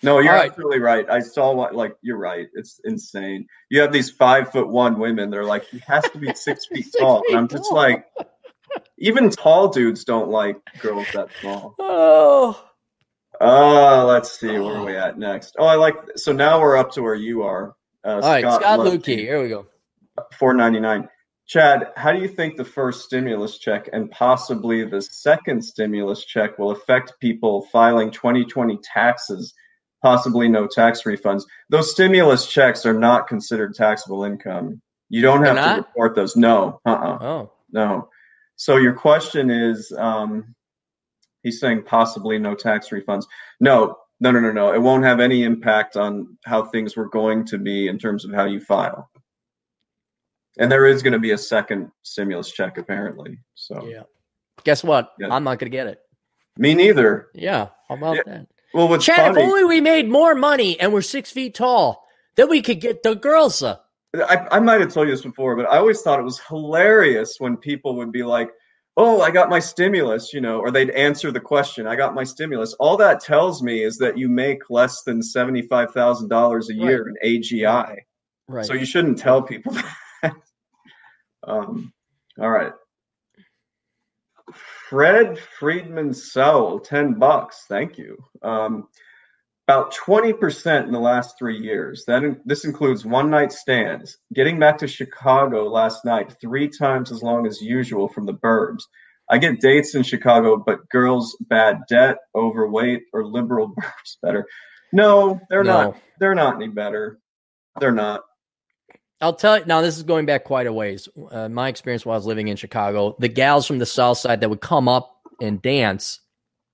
[0.04, 0.50] no, you're right.
[0.50, 1.10] absolutely right.
[1.10, 2.48] I saw what, like, you're right.
[2.54, 3.48] It's insane.
[3.70, 5.30] You have these five foot one women.
[5.30, 7.78] They're like, he has to be six feet six tall, feet and I'm just tall.
[7.78, 8.08] like,
[8.98, 11.76] even tall dudes don't like girls that small.
[11.80, 12.70] Oh.
[13.42, 15.56] Uh, let's see where are we at next.
[15.58, 15.96] Oh, I like.
[16.16, 17.76] So now we're up to where you are.
[18.06, 19.18] Uh, All right, Scott, Scott Lukey.
[19.18, 19.66] Here we go.
[20.38, 21.10] Four ninety nine.
[21.46, 26.58] Chad, how do you think the first stimulus check and possibly the second stimulus check
[26.58, 29.54] will affect people filing 2020 taxes,
[30.02, 31.44] possibly no tax refunds?
[31.70, 34.82] Those stimulus checks are not considered taxable income.
[35.10, 36.38] You don't have to report those.
[36.38, 36.80] No.
[36.86, 37.18] Uh-uh.
[37.22, 37.52] Oh.
[37.72, 38.08] No.
[38.56, 40.56] So your question is um,
[41.42, 43.26] he's saying possibly no tax refunds.
[43.60, 44.74] No, no, no, no, no.
[44.74, 48.34] It won't have any impact on how things were going to be in terms of
[48.34, 49.10] how you file.
[50.58, 53.40] And there is going to be a second stimulus check apparently.
[53.56, 54.04] So yeah.
[54.64, 55.12] Guess what?
[55.20, 55.34] Yeah.
[55.34, 56.00] I'm not going to get it.
[56.58, 57.30] Me neither.
[57.34, 57.70] Yeah.
[57.90, 58.22] How about yeah.
[58.28, 58.48] that?
[58.74, 62.04] Well, what's Chad, funny, if only we made more money and we're six feet tall,
[62.36, 63.62] then we could get the girls.
[63.62, 63.78] Uh,
[64.16, 67.38] I, I might have told you this before, but I always thought it was hilarious
[67.40, 68.52] when people would be like,
[68.96, 72.24] oh, I got my stimulus, you know, or they'd answer the question, I got my
[72.24, 72.74] stimulus.
[72.76, 77.16] All that tells me is that you make less than $75,000 a year right.
[77.22, 77.98] in AGI.
[78.48, 78.66] Right.
[78.66, 79.74] So you shouldn't tell people
[80.22, 80.36] that.
[81.48, 81.92] um,
[82.40, 82.74] all right.
[84.90, 87.66] Fred Friedman Sowell, 10 bucks.
[87.68, 88.18] Thank you.
[88.44, 88.90] Um,
[89.68, 92.04] about 20% in the last three years.
[92.06, 94.18] That in, this includes one night stands.
[94.34, 98.84] Getting back to Chicago last night, three times as long as usual from the burbs.
[99.30, 104.46] I get dates in Chicago, but girls bad debt, overweight, or liberal burbs better.
[104.92, 105.84] No, they're no.
[105.84, 105.98] not.
[106.20, 107.20] They're not any better.
[107.80, 108.22] They're not.
[109.22, 109.82] I'll tell you now.
[109.82, 111.08] This is going back quite a ways.
[111.32, 114.42] Uh, my experience while I was living in Chicago, the gals from the South Side
[114.42, 116.20] that would come up and dance.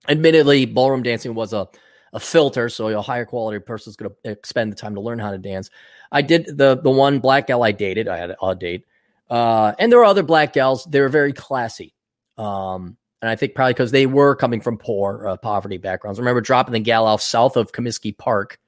[0.07, 1.67] Admittedly, ballroom dancing was a
[2.13, 5.19] a filter, so a higher quality person is going to spend the time to learn
[5.19, 5.69] how to dance.
[6.11, 8.07] I did the the one black gal I dated.
[8.07, 8.85] I had a odd date,
[9.29, 10.85] uh, and there were other black gals.
[10.85, 11.93] They were very classy,
[12.37, 16.19] um, and I think probably because they were coming from poor uh, poverty backgrounds.
[16.19, 18.59] I remember dropping the gal off south of Comiskey Park.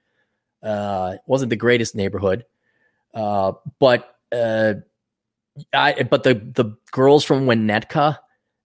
[0.61, 2.45] Uh, wasn't the greatest neighborhood,
[3.15, 4.75] uh, but uh,
[5.73, 8.19] I but the the girls from Winnetka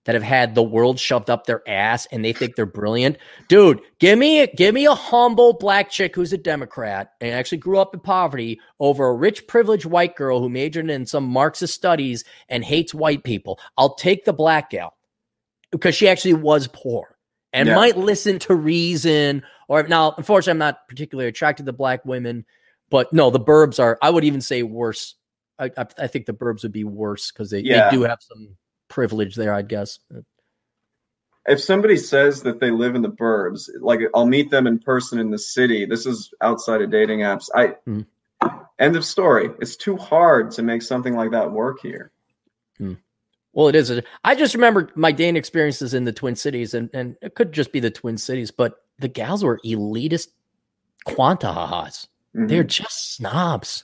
[0.07, 3.19] that have had the world shoved up their ass and they think they're brilliant.
[3.49, 7.79] Dude, give me give me a humble black chick who's a Democrat and actually grew
[7.79, 12.25] up in poverty over a rich privileged white girl who majored in some Marxist studies
[12.49, 13.59] and hates white people.
[13.77, 14.97] I'll take the black gal
[15.73, 17.19] because she actually was poor
[17.53, 17.75] and yeah.
[17.75, 22.47] might listen to reason or now unfortunately I'm not particularly attracted to black women,
[22.91, 25.17] but no, the burbs are I would even say worse.
[25.59, 27.91] I, I, I think the burbs would be worse because they, yeah.
[27.91, 28.57] they do have some
[28.89, 29.99] privilege there, I'd guess.
[31.47, 35.19] If somebody says that they live in the burbs, like I'll meet them in person
[35.19, 35.87] in the city.
[35.87, 37.49] This is outside of dating apps.
[37.55, 38.05] I mm.
[38.79, 39.51] end of story.
[39.61, 42.11] It's too hard to make something like that work here.
[42.81, 42.99] Mm.
[43.53, 44.01] Well, it is.
[44.25, 47.73] I just remember my dating experiences in the Twin Cities, and, and it could just
[47.73, 50.29] be the Twin Cities, but the gals were elitist
[51.05, 51.47] quanta
[52.37, 52.49] Mm-hmm.
[52.49, 53.83] They're just snobs.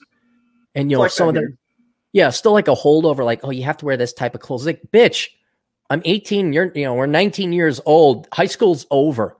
[0.75, 1.57] And you know, like some of them
[2.13, 4.65] yeah, still like a holdover, like, oh, you have to wear this type of clothes.
[4.65, 5.29] Like, bitch,
[5.89, 8.27] I'm 18, you're, you know, we're 19 years old.
[8.31, 9.37] High school's over.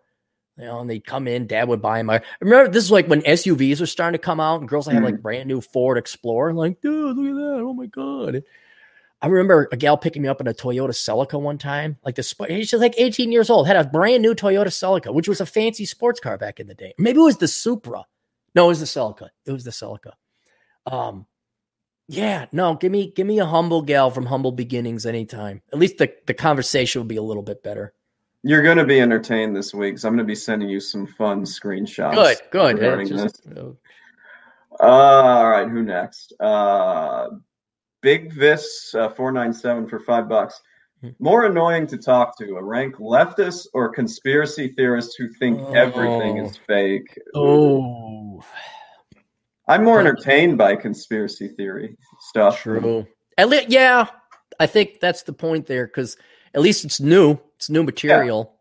[0.57, 2.11] You know, and they'd come in, dad would buy them.
[2.11, 4.93] I remember this is like when SUVs were starting to come out and girls mm.
[4.93, 6.53] have like brand new Ford Explorer.
[6.53, 7.63] Like, dude, look at that.
[7.63, 8.43] Oh my God.
[9.19, 11.97] I remember a gal picking me up in a Toyota Celica one time.
[12.05, 15.27] Like the sport, she's like 18 years old, had a brand new Toyota Celica, which
[15.27, 16.93] was a fancy sports car back in the day.
[16.99, 18.05] Maybe it was the Supra.
[18.53, 19.29] No, it was the Celica.
[19.45, 20.11] It was the Celica.
[20.85, 21.25] Um,
[22.17, 25.61] yeah, no, give me give me a humble gal from humble beginnings anytime.
[25.71, 27.93] At least the, the conversation will be a little bit better.
[28.43, 31.07] You're going to be entertained this week because I'm going to be sending you some
[31.07, 32.13] fun screenshots.
[32.13, 32.79] Good, good.
[32.79, 33.57] Regarding just, this.
[34.79, 36.33] Uh, all right, who next?
[36.39, 37.27] Uh,
[38.01, 40.61] Big Vis uh, 497 for five bucks.
[41.01, 41.09] Hmm.
[41.19, 45.73] More annoying to talk to, a rank leftist or conspiracy theorist who think oh.
[45.73, 47.17] everything is fake.
[47.33, 48.43] Oh.
[49.67, 51.97] I'm more entertained by conspiracy theory
[52.29, 52.61] stuff.
[52.61, 53.07] True.
[53.37, 54.07] At least, yeah,
[54.59, 56.17] I think that's the point there because
[56.53, 57.39] at least it's new.
[57.55, 58.53] It's new material.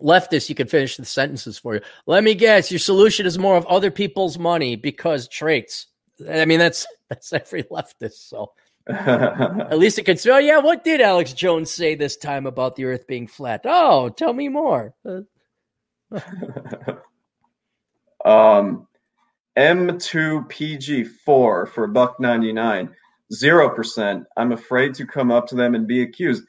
[0.00, 0.06] Yeah.
[0.06, 1.80] Leftist, you can finish the sentences for you.
[2.06, 5.86] Let me guess, your solution is more of other people's money because traits.
[6.28, 8.28] I mean, that's that's every leftist.
[8.28, 8.52] So
[8.88, 12.76] at least it could say, oh yeah, what did Alex Jones say this time about
[12.76, 13.62] the Earth being flat?
[13.64, 14.94] Oh, tell me more.
[18.24, 18.86] um
[19.60, 22.94] M2PG4 for buck 99.
[23.32, 24.24] 0%.
[24.36, 26.44] I'm afraid to come up to them and be accused.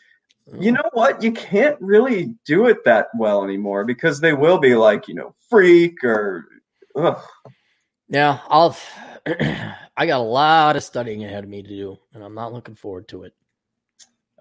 [0.58, 1.22] You know what?
[1.22, 5.36] You can't really do it that well anymore because they will be like, you know,
[5.50, 6.48] freak or
[6.96, 7.22] ugh.
[8.10, 8.76] Yeah, I'll
[9.26, 12.76] I got a lot of studying ahead of me to do, and I'm not looking
[12.76, 13.34] forward to it.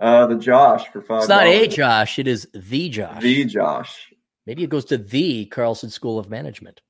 [0.00, 1.20] Uh the Josh for five.
[1.20, 3.22] It's not a Josh, it is the Josh.
[3.22, 4.12] The Josh.
[4.46, 6.80] Maybe it goes to the Carlson School of Management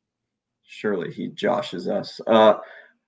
[0.70, 2.20] surely he joshes us.
[2.26, 2.54] Uh,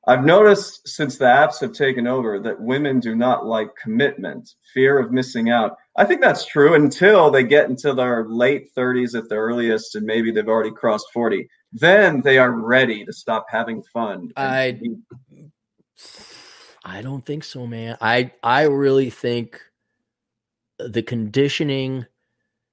[0.09, 4.99] I've noticed since the apps have taken over that women do not like commitment, fear
[4.99, 5.77] of missing out.
[5.97, 10.05] I think that's true until they get into their late 30s at the earliest, and
[10.05, 11.49] maybe they've already crossed 40.
[11.73, 14.31] Then they are ready to stop having fun.
[14.37, 14.77] I,
[16.85, 17.97] I don't think so, man.
[18.01, 19.61] I I really think
[20.81, 22.07] the conditioning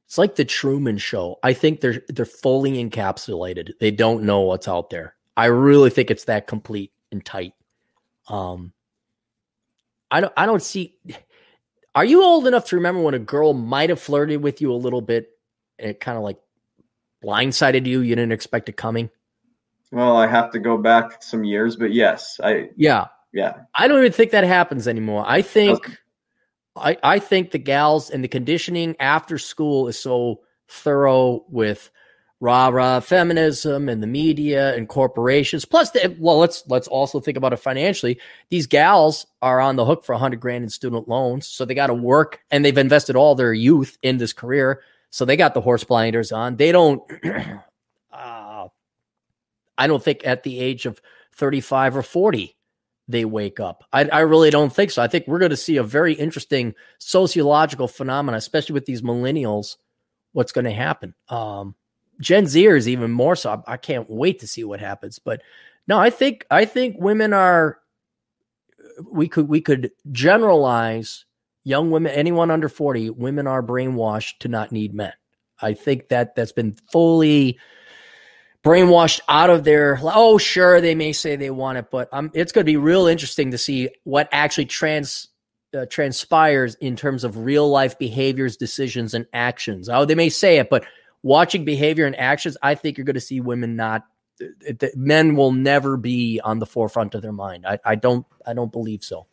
[0.09, 1.37] it's like the Truman Show.
[1.43, 3.73] I think they're they're fully encapsulated.
[3.79, 5.13] They don't know what's out there.
[5.37, 7.53] I really think it's that complete and tight.
[8.27, 8.73] Um,
[10.09, 10.95] I don't I don't see.
[11.93, 14.73] Are you old enough to remember when a girl might have flirted with you a
[14.73, 15.29] little bit
[15.77, 16.39] and it kind of like
[17.23, 18.01] blindsided you?
[18.01, 19.11] You didn't expect it coming.
[19.91, 23.53] Well, I have to go back some years, but yes, I yeah yeah.
[23.75, 25.23] I don't even think that happens anymore.
[25.27, 25.99] I think
[26.79, 31.91] I, I think the gals and the conditioning after school is so thorough with
[32.41, 35.65] rah rah feminism and the media and corporations.
[35.65, 38.19] Plus, the, well, let's let's also think about it financially.
[38.49, 41.73] These gals are on the hook for a hundred grand in student loans, so they
[41.73, 45.53] got to work and they've invested all their youth in this career, so they got
[45.53, 46.55] the horse blinders on.
[46.55, 47.01] They don't.
[48.11, 48.67] uh,
[49.77, 51.01] I don't think at the age of
[51.33, 52.55] thirty five or forty
[53.09, 53.83] they wake up.
[53.91, 55.01] I, I really don't think so.
[55.01, 59.77] I think we're going to see a very interesting sociological phenomenon, especially with these millennials.
[60.31, 61.15] What's going to happen?
[61.27, 61.73] Um,
[62.21, 63.63] Gen Zers even more so.
[63.67, 65.17] I, I can't wait to see what happens.
[65.17, 65.41] But
[65.87, 67.79] no, I think I think women are.
[69.11, 71.25] We could we could generalize
[71.63, 75.13] young women, anyone under forty, women are brainwashed to not need men.
[75.61, 77.57] I think that that's been fully
[78.63, 79.99] brainwashed out of their.
[80.01, 83.07] Oh, sure, they may say they want it, but um, it's going to be real
[83.07, 85.27] interesting to see what actually trans
[85.77, 89.89] uh, transpires in terms of real life behaviors, decisions, and actions.
[89.89, 90.85] Oh, they may say it, but
[91.23, 94.05] watching behavior and actions, I think you're going to see women not.
[94.95, 97.65] Men will never be on the forefront of their mind.
[97.65, 98.25] I, I don't.
[98.45, 99.27] I don't believe so.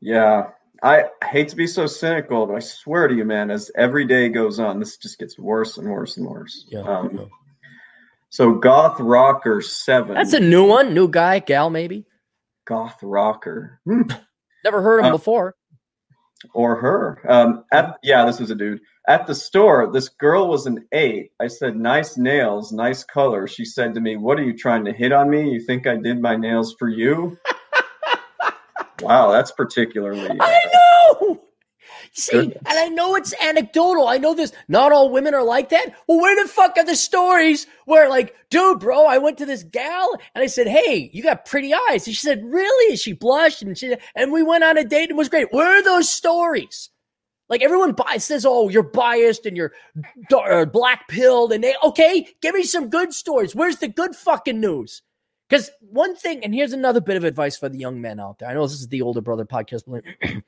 [0.00, 0.50] Yeah,
[0.82, 4.28] I hate to be so cynical, but I swear to you, man, as every day
[4.28, 6.66] goes on, this just gets worse and worse and worse.
[6.68, 6.80] Yeah.
[6.80, 7.24] Um, yeah.
[8.30, 10.14] So Goth Rocker Seven.
[10.14, 12.06] That's a new one, new guy, gal, maybe.
[12.66, 13.80] Goth Rocker.
[13.84, 14.02] Hmm.
[14.64, 15.56] Never heard him Uh, before.
[16.54, 17.20] Or her.
[17.28, 18.80] Um, at yeah, this was a dude.
[19.08, 21.32] At the store, this girl was an eight.
[21.40, 24.92] I said, "Nice nails, nice color." She said to me, "What are you trying to
[24.92, 25.50] hit on me?
[25.50, 27.36] You think I did my nails for you?"
[29.02, 30.30] wow, that's particularly.
[30.40, 30.89] I know.
[32.12, 34.08] See, and I know it's anecdotal.
[34.08, 34.52] I know this.
[34.66, 35.94] Not all women are like that.
[36.08, 39.62] Well, where the fuck are the stories where, like, dude, bro, I went to this
[39.62, 43.12] gal and I said, "Hey, you got pretty eyes." And she said, "Really?" And she
[43.12, 45.52] blushed and she and we went on a date and it was great.
[45.52, 46.90] Where are those stories?
[47.48, 49.72] Like everyone bi- says, "Oh, you're biased and you're
[50.28, 53.54] dar- uh, black pilled," and they okay, give me some good stories.
[53.54, 55.02] Where's the good fucking news?
[55.48, 58.48] Because one thing, and here's another bit of advice for the young men out there.
[58.48, 60.04] I know this is the older brother podcast, but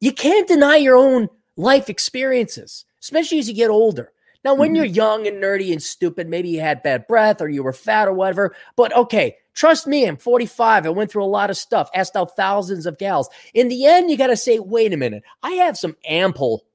[0.00, 4.12] you can't deny your own life experiences, especially as you get older.
[4.44, 4.76] Now, when Mhm.
[4.76, 8.08] you're young and nerdy and stupid, maybe you had bad breath or you were fat
[8.08, 8.54] or whatever.
[8.76, 10.84] But okay, trust me, I'm 45.
[10.84, 13.30] I went through a lot of stuff, asked out thousands of gals.
[13.54, 16.66] In the end, you got to say, wait a minute, I have some ample,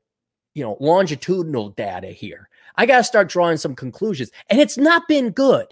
[0.55, 2.49] you know, longitudinal data here.
[2.75, 4.31] I got to start drawing some conclusions.
[4.49, 5.67] And it's not been good.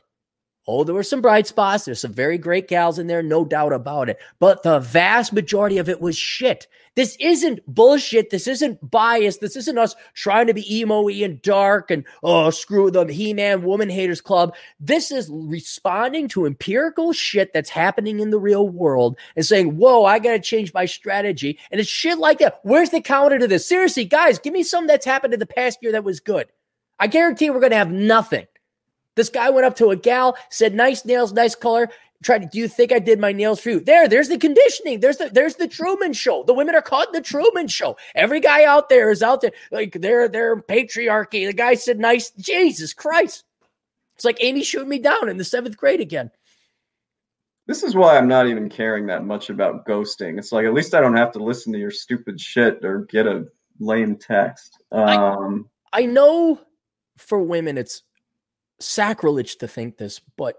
[0.70, 1.86] Oh, there were some bright spots.
[1.86, 4.20] There's some very great gals in there, no doubt about it.
[4.38, 6.68] But the vast majority of it was shit.
[6.96, 8.32] This isn't bullshit.
[8.32, 9.38] This isn't bias.
[9.38, 13.62] This isn't us trying to be emo and dark and oh, screw the He Man
[13.62, 14.56] Woman Haters Club.
[14.78, 20.04] This is responding to empirical shit that's happening in the real world and saying, whoa,
[20.04, 21.58] I got to change my strategy.
[21.72, 22.60] And it's shit like that.
[22.64, 23.66] Where's the counter to this?
[23.66, 26.48] Seriously, guys, give me something that's happened in the past year that was good.
[27.00, 28.48] I guarantee we're going to have nothing.
[29.18, 31.90] This guy went up to a gal, said, "Nice nails, nice color."
[32.24, 33.80] Tried to, do you think I did my nails for you?
[33.80, 35.02] There, there's the conditioning.
[35.02, 36.44] There's the there's the Truman Show.
[36.44, 37.98] The women are caught in the Truman Show.
[38.16, 41.46] Every guy out there is out there like they're they're patriarchy.
[41.46, 43.44] The guy said, "Nice." Jesus Christ!
[44.16, 46.32] It's like Amy shooting me down in the seventh grade again.
[47.68, 50.40] This is why I'm not even caring that much about ghosting.
[50.40, 53.28] It's like at least I don't have to listen to your stupid shit or get
[53.28, 53.46] a
[53.80, 54.82] lame text.
[54.92, 56.62] Um, I know
[57.18, 58.04] for women it's
[58.80, 60.56] sacrilege to think this, but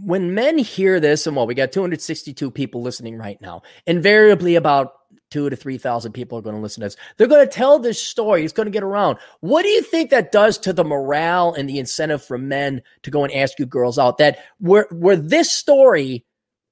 [0.00, 4.92] when men hear this, and well, we got 262 people listening right now, invariably about
[5.30, 6.96] two to 3,000 people are going to listen to this.
[7.16, 8.44] They're going to tell this story.
[8.44, 9.18] It's going to get around.
[9.40, 13.10] What do you think that does to the morale and the incentive for men to
[13.10, 14.18] go and ask you girls out?
[14.18, 16.24] That where, where this story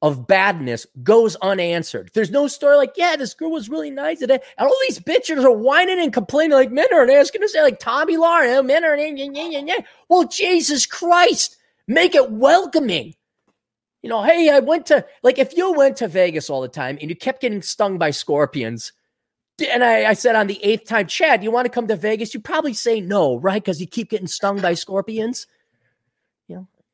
[0.03, 2.11] of badness goes unanswered.
[2.13, 4.39] There's no story like, yeah, this girl was really nice today.
[4.59, 8.17] And all these bitches are whining and complaining like men aren't asking say like Tomi
[8.17, 8.97] Lahren, oh, men are,
[10.09, 11.57] well, Jesus Christ,
[11.89, 13.15] make it welcoming.
[14.03, 16.99] You know, hey, I went to, like, if you went to Vegas all the time
[17.01, 18.93] and you kept getting stung by scorpions,
[19.69, 22.35] and I, I said on the eighth time, Chad, you want to come to Vegas?
[22.35, 23.63] You probably say no, right?
[23.63, 25.47] Because you keep getting stung by scorpions.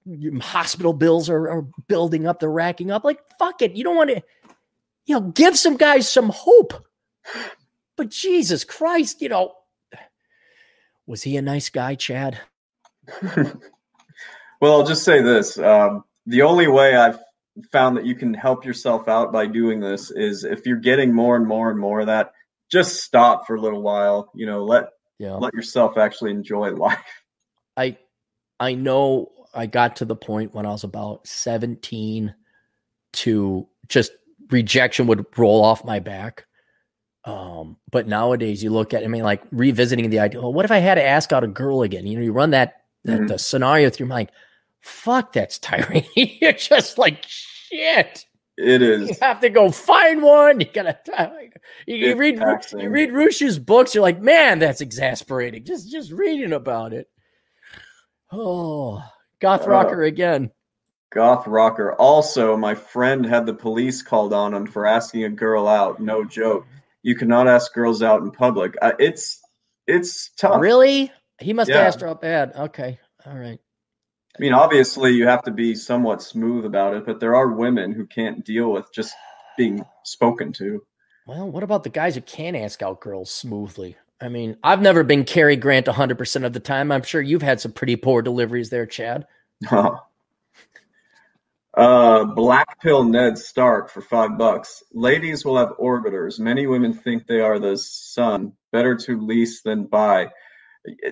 [0.04, 3.04] You know, your hospital bills are, are building up, they're racking up.
[3.04, 3.76] Like, fuck it.
[3.76, 4.22] You don't want to,
[5.06, 6.74] you know, give some guys some hope.
[7.96, 9.52] But Jesus Christ, you know,
[11.06, 12.38] was he a nice guy, Chad?
[13.22, 13.60] well,
[14.80, 15.58] I'll just say this.
[15.58, 17.18] Um, the only way I've
[17.70, 21.36] found that you can help yourself out by doing this is if you're getting more
[21.36, 22.32] and more and more of that,
[22.70, 24.30] just stop for a little while.
[24.34, 24.86] You know, let
[25.18, 25.34] Yeah.
[25.34, 26.98] let yourself actually enjoy life.
[27.76, 27.98] I
[28.58, 32.34] I know I got to the point when I was about 17
[33.14, 34.12] to just
[34.50, 36.46] rejection would roll off my back.
[37.24, 40.70] Um, but nowadays you look at I mean like revisiting the idea, well, what if
[40.70, 42.06] I had to ask out a girl again?
[42.06, 43.28] You know, you run that that Mhm.
[43.28, 44.30] the scenario through your mind.
[44.80, 46.04] Fuck, that's tiring.
[46.16, 48.26] You're just like shit.
[48.58, 49.08] It is.
[49.10, 50.60] You have to go find one.
[50.60, 50.98] You gotta
[51.86, 52.80] you, you read taxing.
[52.80, 53.94] you read Roosh's books.
[53.94, 55.64] You're like, man, that's exasperating.
[55.64, 57.08] Just just reading about it.
[58.32, 59.02] Oh,
[59.42, 60.50] goth Uh, rocker again.
[61.12, 61.92] Goth rocker.
[61.96, 66.00] Also, my friend had the police called on him for asking a girl out.
[66.00, 66.64] No joke.
[67.02, 68.74] You cannot ask girls out in public.
[68.80, 69.38] Uh, it's
[69.86, 70.60] it's tough.
[70.60, 71.12] Really?
[71.40, 71.86] He must have Yeah.
[71.86, 72.52] asked her out bad.
[72.56, 73.58] Okay, all right.
[74.34, 77.92] I mean, obviously, you have to be somewhat smooth about it, but there are women
[77.92, 79.12] who can't deal with just
[79.58, 80.82] being spoken to.
[81.26, 83.96] Well, what about the guys who can't ask out girls smoothly?
[84.22, 86.92] I mean, I've never been Cary Grant 100% of the time.
[86.92, 89.26] I'm sure you've had some pretty poor deliveries there, Chad.
[91.74, 94.82] Uh, black pill Ned Stark for five bucks.
[94.92, 96.38] Ladies will have orbiters.
[96.38, 98.52] Many women think they are the sun.
[98.72, 100.28] Better to lease than buy.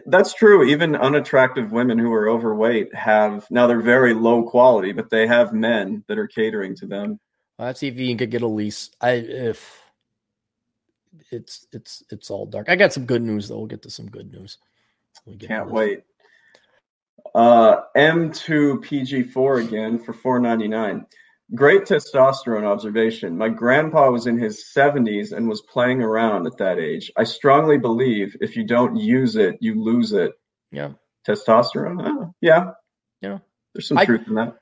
[0.05, 0.65] That's true.
[0.65, 5.55] Even unattractive women who are overweight have now they're very low quality, but they have
[5.55, 7.19] men that are catering to them.
[7.59, 8.91] Well, let's see if you can get a lease.
[9.01, 9.81] I if
[11.31, 12.69] it's it's it's all dark.
[12.69, 13.59] I got some good news though.
[13.59, 14.59] We'll get to some good news.
[15.27, 16.05] We Can't wait.
[17.35, 21.05] Uh, M2 PG4 again for 4.99.
[21.55, 23.37] Great testosterone observation.
[23.37, 27.11] My grandpa was in his 70s and was playing around at that age.
[27.17, 30.33] I strongly believe if you don't use it, you lose it.
[30.71, 30.93] Yeah.
[31.27, 32.01] Testosterone?
[32.01, 32.71] Oh, yeah.
[33.21, 33.39] Yeah.
[33.75, 34.57] There's some I, truth in that.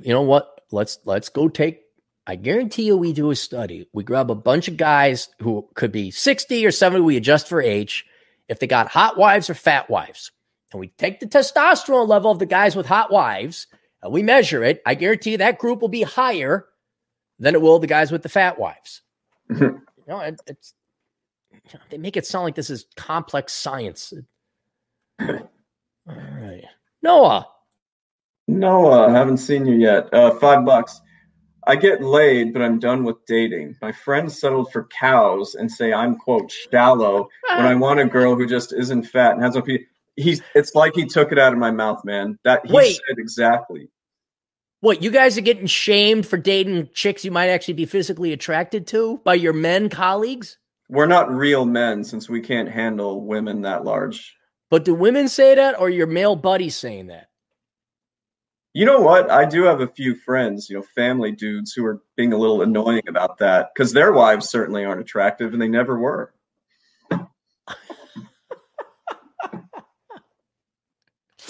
[0.00, 0.60] You know what?
[0.70, 1.82] Let's let's go take
[2.26, 3.88] I guarantee you we do a study.
[3.92, 7.60] We grab a bunch of guys who could be 60 or 70, we adjust for
[7.60, 8.06] age,
[8.48, 10.30] if they got hot wives or fat wives.
[10.72, 13.66] And we take the testosterone level of the guys with hot wives
[14.02, 14.82] and we measure it.
[14.86, 16.66] I guarantee you that group will be higher
[17.38, 19.02] than it will the guys with the fat wives.
[19.50, 20.74] you know, it, it's
[21.90, 24.12] they make it sound like this is complex science.
[25.20, 25.38] All
[26.06, 26.64] right,
[27.02, 27.46] Noah.
[28.48, 30.12] Noah, I haven't seen you yet.
[30.12, 31.00] Uh, five bucks.
[31.66, 33.76] I get laid, but I'm done with dating.
[33.80, 38.34] My friends settled for cows and say I'm quote shallow when I want a girl
[38.34, 39.86] who just isn't fat and has no pee.
[40.16, 42.38] He's it's like he took it out of my mouth, man.
[42.44, 42.94] That he Wait.
[42.94, 43.88] said exactly.
[44.80, 48.88] What you guys are getting shamed for dating chicks you might actually be physically attracted
[48.88, 50.58] to by your men colleagues?
[50.88, 54.36] We're not real men since we can't handle women that large.
[54.68, 57.28] But do women say that or your male buddies saying that?
[58.74, 59.30] You know what?
[59.30, 62.62] I do have a few friends, you know, family dudes who are being a little
[62.62, 66.32] annoying about that because their wives certainly aren't attractive and they never were.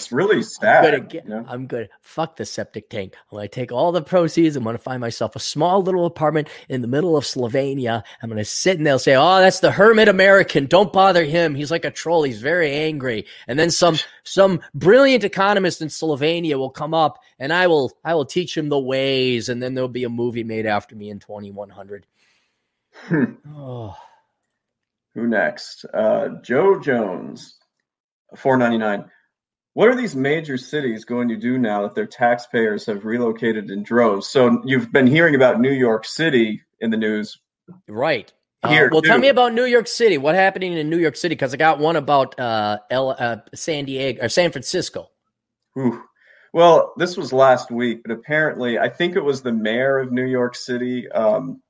[0.02, 0.84] It's really sad.
[0.84, 0.94] I'm good.
[0.94, 1.22] Again.
[1.24, 1.44] You know?
[1.48, 1.88] I'm good.
[2.00, 3.14] Fuck the septic tank.
[3.30, 4.56] I'm going to take all the proceeds.
[4.56, 8.02] I'm going to find myself a small little apartment in the middle of Slovenia.
[8.20, 10.66] I'm going to sit and they'll say, "Oh, that's the hermit American.
[10.66, 11.54] Don't bother him.
[11.54, 12.24] He's like a troll.
[12.24, 17.52] He's very angry." And then some some brilliant economist in Slovenia will come up and
[17.52, 19.48] I will I will teach him the ways.
[19.48, 22.06] And then there'll be a movie made after me in 2100.
[22.92, 23.24] Hmm.
[23.54, 23.96] Oh.
[25.14, 25.84] Who next?
[25.92, 27.58] Uh, Joe Jones,
[28.34, 29.10] 499.
[29.74, 33.82] What are these major cities going to do now that their taxpayers have relocated in
[33.82, 34.26] droves?
[34.26, 37.38] So you've been hearing about New York City in the news.
[37.88, 38.30] Right.
[38.62, 39.08] Uh, Here, uh, well, too.
[39.08, 40.18] tell me about New York City.
[40.18, 41.34] What happening in New York City?
[41.34, 45.08] Because I got one about uh, L, uh, San Diego or San Francisco.
[45.74, 46.02] Whew.
[46.52, 50.26] Well, this was last week, but apparently, I think it was the mayor of New
[50.26, 51.10] York City.
[51.10, 51.62] Um,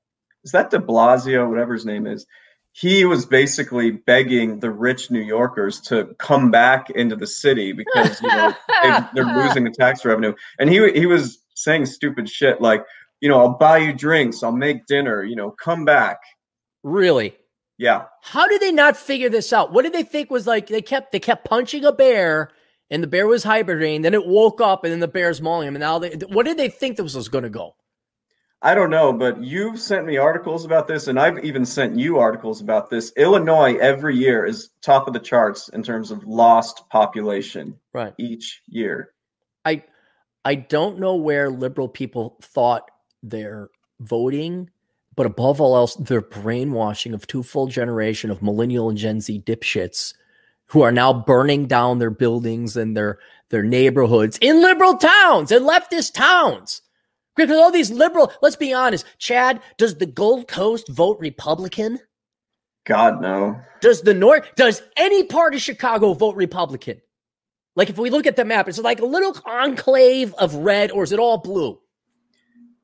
[0.45, 2.27] is that De Blasio, whatever his name is?
[2.73, 8.20] He was basically begging the rich New Yorkers to come back into the city because
[8.20, 12.61] you know they, are losing the tax revenue, and he he was saying stupid shit
[12.61, 12.85] like,
[13.20, 16.19] you know, I'll buy you drinks, I'll make dinner, you know, come back.
[16.82, 17.36] Really?
[17.78, 18.05] Yeah.
[18.23, 19.73] How did they not figure this out?
[19.73, 20.66] What did they think was like?
[20.69, 22.51] They kept they kept punching a bear,
[22.90, 24.03] and the bear was hibernating.
[24.03, 25.77] Then it woke up, and then the bear's mauling him.
[25.77, 27.74] And now they, what did they think this was going to go?
[28.65, 32.19] I don't know, but you've sent me articles about this, and I've even sent you
[32.19, 33.13] articles about this.
[33.17, 37.77] Illinois every year is top of the charts in terms of lost population.
[37.93, 38.15] Right.
[38.19, 39.15] Each year.
[39.65, 39.83] I
[40.45, 42.89] I don't know where liberal people thought
[43.23, 44.71] their voting,
[45.17, 49.43] but above all else, their brainwashing of two full generation of millennial and Gen Z
[49.45, 50.15] dipshits
[50.67, 53.19] who are now burning down their buildings and their
[53.49, 56.81] their neighborhoods in liberal towns and leftist towns
[57.47, 61.98] because all these liberal, let's be honest, Chad, does the Gold Coast vote Republican?
[62.85, 63.60] God, no.
[63.81, 67.01] Does the North, does any part of Chicago vote Republican?
[67.77, 70.90] Like if we look at the map, is it like a little enclave of red
[70.90, 71.78] or is it all blue?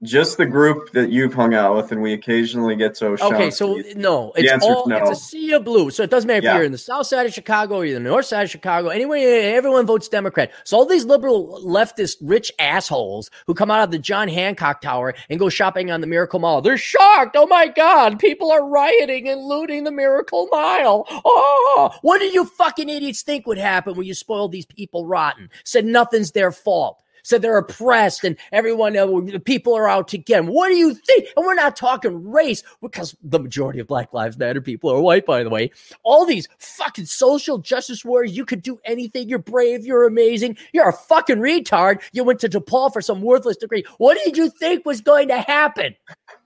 [0.05, 3.35] Just the group that you've hung out with, and we occasionally get to O'Shaughnessy.
[3.35, 4.97] Okay, so no, it's all no.
[4.99, 5.91] it's a sea of blue.
[5.91, 6.55] So it doesn't matter if yeah.
[6.55, 8.91] you're in the south side of Chicago or you're the north side of Chicago.
[8.91, 10.53] Anyway, everyone votes Democrat.
[10.63, 15.15] So all these liberal leftist rich assholes who come out of the John Hancock Tower
[15.31, 17.35] and go shopping on the Miracle Mile, they're shocked.
[17.37, 21.07] Oh my God, people are rioting and looting the Miracle Mile.
[21.25, 25.51] Oh, what do you fucking idiots think would happen when you spoil these people rotten?
[25.65, 30.39] Said nothing's their fault said they're oppressed and everyone, uh, people are out to get
[30.39, 30.47] them.
[30.47, 31.29] What do you think?
[31.37, 35.27] And we're not talking race because the majority of Black Lives Matter people are white,
[35.27, 35.71] by the way.
[36.03, 39.29] All these fucking social justice warriors, you could do anything.
[39.29, 39.85] You're brave.
[39.85, 40.57] You're amazing.
[40.73, 42.01] You're a fucking retard.
[42.13, 43.85] You went to DePaul for some worthless degree.
[43.99, 45.95] What did you think was going to happen?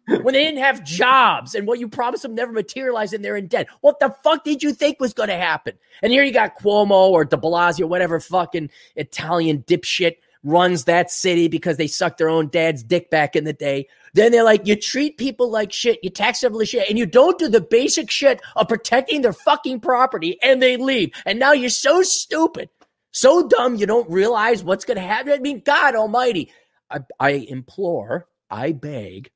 [0.09, 3.47] when they didn't have jobs and what you promised them never materialized and they're in
[3.47, 3.69] debt.
[3.83, 5.75] What the fuck did you think was going to happen?
[6.03, 11.49] And here you got Cuomo or de Blasio, whatever fucking Italian dipshit runs that city
[11.49, 13.87] because they sucked their own dad's dick back in the day.
[14.15, 17.07] Then they're like, you treat people like shit, you tax them like shit, and you
[17.07, 21.11] don't do the basic shit of protecting their fucking property, and they leave.
[21.25, 22.69] And now you're so stupid,
[23.13, 25.33] so dumb, you don't realize what's going to happen.
[25.33, 26.53] I mean, God Almighty,
[26.91, 29.31] I, I implore, I beg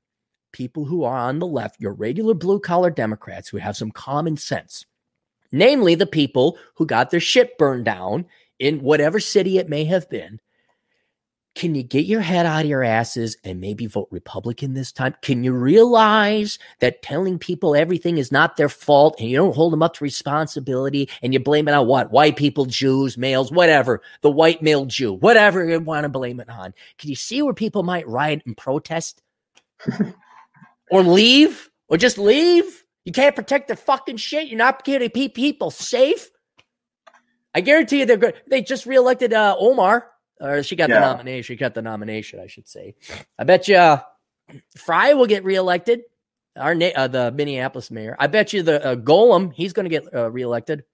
[0.53, 4.37] people who are on the left, your regular blue collar Democrats who have some common
[4.37, 4.85] sense,
[5.53, 8.27] namely the people who got their shit burned down
[8.59, 10.41] in whatever city it may have been
[11.57, 15.17] can you get your head out of your asses and maybe vote Republican this time?
[15.23, 19.73] Can you realize that telling people everything is not their fault and you don't hold
[19.73, 22.13] them up to responsibility and you blame it on what?
[22.13, 26.51] White people, Jews, males, whatever, the white male Jew, whatever you want to blame it
[26.51, 26.75] on.
[26.99, 29.23] Can you see where people might riot and protest
[30.91, 32.85] or leave or just leave?
[33.07, 34.49] You can't protect their fucking shit.
[34.49, 36.29] You're not going to keep people safe.
[37.55, 38.35] I guarantee you they're good.
[38.47, 40.11] They just reelected uh, Omar
[40.41, 41.01] or she got yeah.
[41.01, 41.55] the nomination.
[41.55, 42.95] She got the nomination, I should say.
[43.39, 44.01] I bet you uh,
[44.77, 46.03] Frey will get reelected.
[46.57, 48.17] Our uh, the Minneapolis mayor.
[48.19, 50.85] I bet you the uh, Golem he's going to get uh, reelected.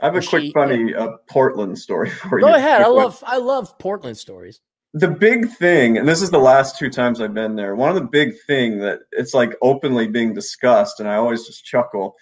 [0.00, 2.52] I have a quick she, funny uh, Portland story for Go you.
[2.52, 2.80] Go ahead.
[2.80, 4.60] I love I love Portland stories.
[4.94, 7.74] The big thing, and this is the last two times I've been there.
[7.76, 11.64] One of the big thing that it's like openly being discussed, and I always just
[11.64, 12.14] chuckle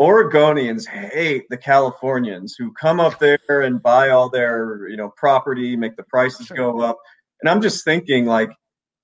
[0.00, 5.76] Oregonians hate the Californians who come up there and buy all their, you know, property,
[5.76, 6.56] make the prices sure.
[6.56, 6.98] go up.
[7.40, 8.50] And I'm just thinking like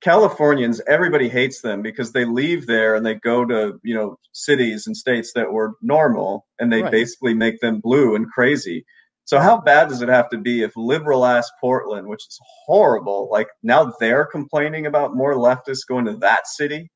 [0.02, 4.86] Californians, everybody hates them because they leave there and they go to, you know, cities
[4.86, 6.92] and states that were normal and they right.
[6.92, 8.84] basically make them blue and crazy.
[9.24, 13.28] So how bad does it have to be if liberal ass Portland, which is horrible,
[13.32, 16.90] like now they're complaining about more leftists going to that city?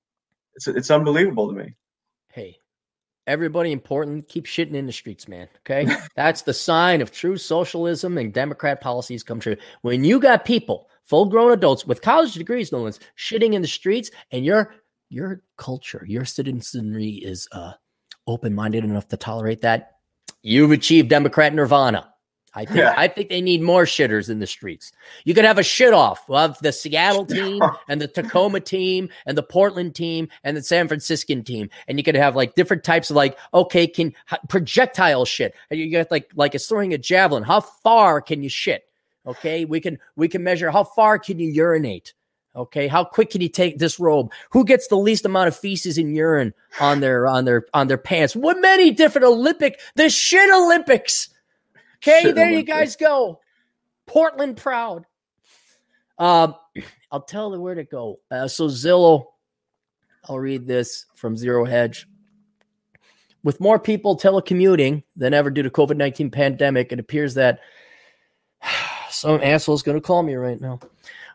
[0.55, 1.75] It's it's unbelievable to me.
[2.31, 2.59] Hey,
[3.29, 5.49] everybody important, keep shitting in the streets, man.
[5.59, 5.87] Okay.
[6.17, 9.57] That's the sign of true socialism and Democrat policies come true.
[9.83, 13.69] When you got people, full grown adults with college degrees, no one's shitting in the
[13.69, 14.75] streets, and your
[15.11, 17.73] your culture, your citizenry is uh
[18.27, 19.93] open minded enough to tolerate that,
[20.43, 22.13] you've achieved Democrat nirvana.
[22.59, 22.95] I think yeah.
[22.97, 24.91] I think they need more shitters in the streets.
[25.25, 29.39] You could have a shit off of the Seattle team and the Tacoma team and
[29.39, 33.11] the Portland team and the San Franciscan team, and you could have like different types
[33.11, 34.13] of like okay, can
[34.49, 35.55] projectile shit.
[35.71, 37.45] You got like like it's throwing a javelin.
[37.45, 38.85] How far can you shit?
[39.25, 42.15] Okay, we can we can measure how far can you urinate.
[42.57, 44.33] Okay, how quick can you take this robe?
[44.51, 47.99] Who gets the least amount of feces and urine on their on their on their
[47.99, 48.35] pants?
[48.35, 51.29] What many different Olympic the shit Olympics
[52.03, 53.41] Okay, there you guys go.
[54.07, 55.05] Portland proud.
[56.19, 56.55] Um,
[57.11, 58.21] I'll tell you where to go.
[58.31, 59.27] Uh, so Zillow,
[60.29, 62.07] I'll read this from Zero Hedge.
[63.45, 67.61] With more people telecommuting than ever due to COVID nineteen pandemic, it appears that
[69.11, 70.81] some asshole's going to call me right now.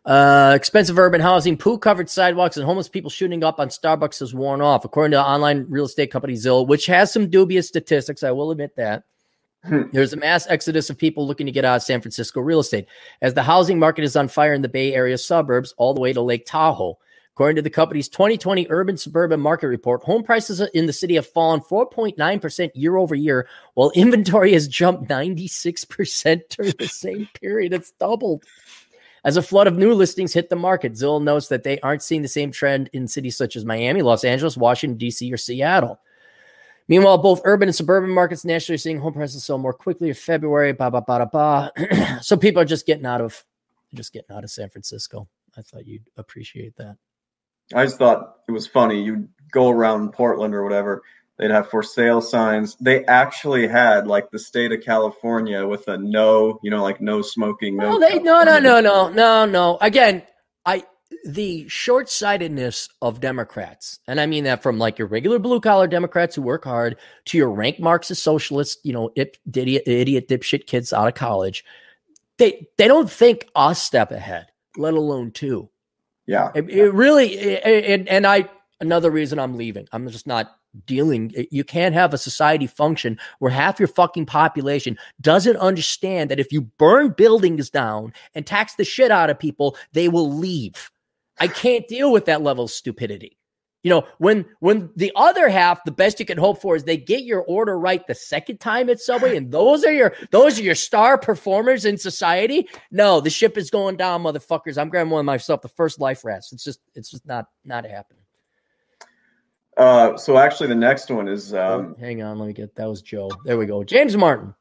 [0.06, 4.34] Uh, expensive urban housing, poo covered sidewalks, and homeless people shooting up on Starbucks has
[4.34, 8.22] worn off, according to online real estate company Zillow, which has some dubious statistics.
[8.22, 9.04] I will admit that.
[9.66, 9.84] Hmm.
[9.94, 12.88] There's a mass exodus of people looking to get out of San Francisco real estate
[13.22, 16.12] as the housing market is on fire in the Bay Area suburbs all the way
[16.12, 16.98] to Lake Tahoe.
[17.34, 21.26] According to the company's 2020 Urban Suburban Market Report, home prices in the city have
[21.26, 27.74] fallen 4.9% year over year, while inventory has jumped 96% during the same period.
[27.74, 28.44] It's doubled.
[29.26, 32.22] As a flood of new listings hit the market, Zillow notes that they aren't seeing
[32.22, 36.00] the same trend in cities such as Miami, Los Angeles, Washington, D.C., or Seattle.
[36.88, 40.16] Meanwhile, both urban and suburban markets nationally are seeing home prices sell more quickly in
[40.16, 40.74] February.
[40.74, 42.20] Ba ba ba ba.
[42.22, 43.44] so people are just getting out of
[43.94, 45.28] just getting out of San Francisco.
[45.58, 46.98] I thought you'd appreciate that.
[47.74, 49.02] I just thought it was funny.
[49.02, 51.04] You'd go around Portland or whatever,
[51.38, 52.76] they'd have for sale signs.
[52.76, 57.22] They actually had like the state of California with a no, you know, like no
[57.22, 57.78] smoking.
[57.78, 59.78] No, they no no no no no no.
[59.82, 60.24] Again,
[60.66, 60.84] I
[61.26, 65.88] the short sightedness of Democrats, and I mean that from like your regular blue collar
[65.88, 70.92] Democrats who work hard to your rank Marxist socialists, you know, idiot, idiot, dipshit kids
[70.92, 71.64] out of college,
[72.38, 74.48] they they don't think a step ahead,
[74.78, 75.70] let alone two.
[76.26, 78.50] Yeah, it, it really, it, and and I
[78.80, 79.88] another reason I'm leaving.
[79.92, 81.32] I'm just not dealing.
[81.52, 86.52] You can't have a society function where half your fucking population doesn't understand that if
[86.52, 90.92] you burn buildings down and tax the shit out of people, they will leave.
[91.44, 93.38] I can't deal with that level of stupidity.
[93.82, 96.96] You know, when when the other half, the best you can hope for is they
[96.96, 100.64] get your order right the second time at Subway, and those are your those are
[100.64, 102.66] your star performers in society.
[102.92, 104.78] No, the ship is going down, motherfuckers.
[104.78, 106.54] I'm grabbing one myself, the first life rest.
[106.54, 108.24] It's just it's just not not happening.
[109.76, 112.88] Uh, so actually, the next one is Oh, um, hang on, let me get that
[112.88, 113.30] was Joe.
[113.44, 113.84] There we go.
[113.84, 114.56] James Martin.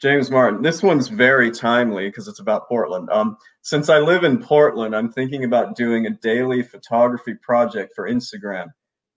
[0.00, 0.62] James Martin.
[0.62, 3.08] This one's very timely because it's about Portland.
[3.10, 8.08] Um, since I live in Portland, I'm thinking about doing a daily photography project for
[8.08, 8.66] Instagram.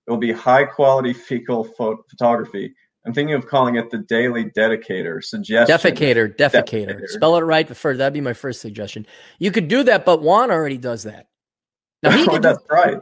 [0.07, 2.73] It will be high quality fecal pho- photography.
[3.05, 5.21] I'm thinking of calling it the Daily Dedicator.
[5.21, 5.75] Suggestion.
[5.75, 6.99] Defecator, defecator.
[6.99, 7.07] Defecator.
[7.07, 7.97] Spell it right first.
[7.99, 9.05] That'd be my first suggestion.
[9.39, 11.27] You could do that, but Juan already does that.
[12.03, 12.97] Now he Oh, could do, right.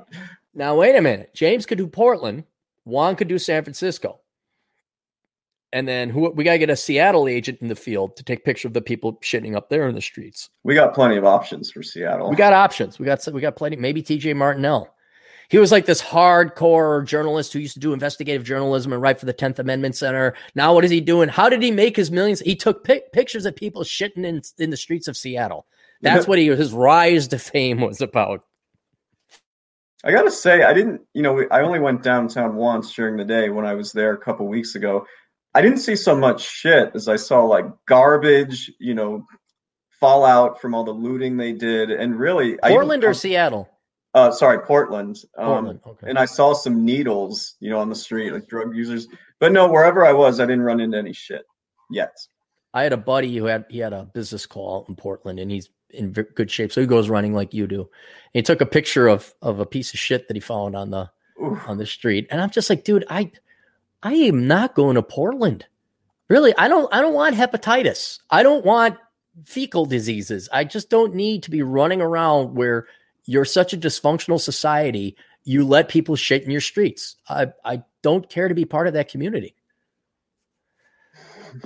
[0.54, 1.34] now wait a minute.
[1.34, 2.44] James could do Portland.
[2.86, 4.20] Juan could do San Francisco.
[5.72, 8.68] And then who we gotta get a Seattle agent in the field to take picture
[8.68, 10.50] of the people shitting up there in the streets.
[10.64, 12.30] We got plenty of options for Seattle.
[12.30, 12.98] We got options.
[12.98, 13.76] We got we got plenty.
[13.76, 14.90] Maybe TJ Martinell.
[15.50, 19.26] He was like this hardcore journalist who used to do investigative journalism and write for
[19.26, 20.36] the 10th Amendment Center.
[20.54, 21.28] Now, what is he doing?
[21.28, 22.40] How did he make his millions?
[22.40, 25.66] He took pic- pictures of people shitting in, in the streets of Seattle.
[26.02, 28.44] That's what he his rise to fame was about.
[30.04, 31.02] I gotta say, I didn't.
[31.14, 34.18] You know, I only went downtown once during the day when I was there a
[34.18, 35.06] couple weeks ago.
[35.56, 38.72] I didn't see so much shit as I saw like garbage.
[38.80, 39.26] You know,
[40.00, 43.70] fallout from all the looting they did, and really, I Portland or Seattle?
[44.14, 45.18] uh, sorry, Portland.
[45.38, 45.80] Um, Portland.
[45.86, 46.10] Okay.
[46.10, 49.08] And I saw some needles, you know, on the street, like drug users.
[49.40, 51.46] But no, wherever I was, I didn't run into any shit
[51.92, 52.16] yet.
[52.74, 55.70] I had a buddy who had he had a business call in Portland, and he's
[55.92, 56.72] in good shape.
[56.72, 57.82] So he goes running like you do.
[57.82, 57.90] And
[58.34, 61.10] he took a picture of of a piece of shit that he found on the
[61.44, 61.68] Oof.
[61.68, 63.32] on the street, and I'm just like, dude, I
[64.02, 65.66] I am not going to Portland.
[66.30, 68.20] Really, I don't I don't want hepatitis.
[68.30, 68.98] I don't want
[69.46, 70.48] fecal diseases.
[70.52, 72.88] I just don't need to be running around where
[73.26, 75.18] you're such a dysfunctional society.
[75.44, 77.16] You let people shit in your streets.
[77.28, 79.56] I I don't care to be part of that community.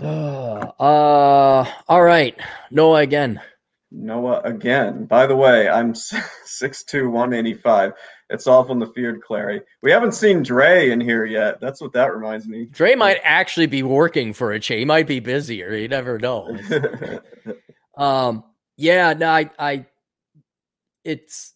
[0.01, 0.05] Uh,
[0.80, 2.39] uh all right.
[2.72, 3.41] Noah again.
[3.91, 5.05] Noah again.
[5.05, 7.93] By the way, I'm 6'2", 185.
[8.34, 9.61] It's off on the feared Clarey.
[9.81, 11.61] We haven't seen Dre in here yet.
[11.61, 12.65] That's what that reminds me.
[12.65, 14.80] Dre might actually be working for a chain.
[14.80, 15.73] He might be busier.
[15.76, 16.57] You never know.
[17.95, 18.43] Um,
[18.77, 19.85] yeah, no, I, I,
[21.03, 21.53] it's,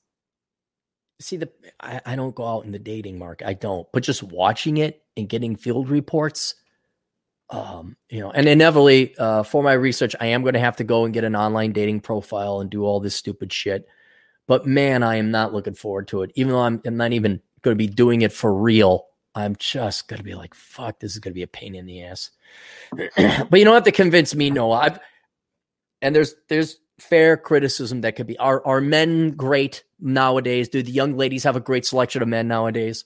[1.20, 1.50] see, the,
[1.80, 3.48] I, I don't go out in the dating market.
[3.48, 6.56] I don't, but just watching it and getting field reports,
[7.50, 10.84] um, you know, and inevitably, uh, for my research, I am going to have to
[10.84, 13.88] go and get an online dating profile and do all this stupid shit.
[14.48, 16.32] But man, I am not looking forward to it.
[16.36, 19.06] Even though I'm, I'm not even going to be doing it for real.
[19.36, 21.86] I'm just going to be like, fuck, this is going to be a pain in
[21.86, 22.32] the ass.
[22.96, 24.72] but you don't have to convince me, no.
[24.72, 25.00] I've,
[26.02, 30.70] and there's there's fair criticism that could be are are men great nowadays?
[30.70, 33.06] Do the young ladies have a great selection of men nowadays?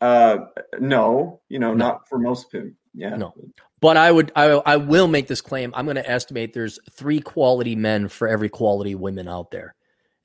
[0.00, 0.38] uh,
[0.78, 1.86] no, you know, No.
[1.88, 2.70] not for most people.
[2.94, 3.16] Yeah.
[3.16, 3.32] No.
[3.80, 5.72] But I would I I will make this claim.
[5.74, 9.74] I'm going to estimate there's three quality men for every quality women out there,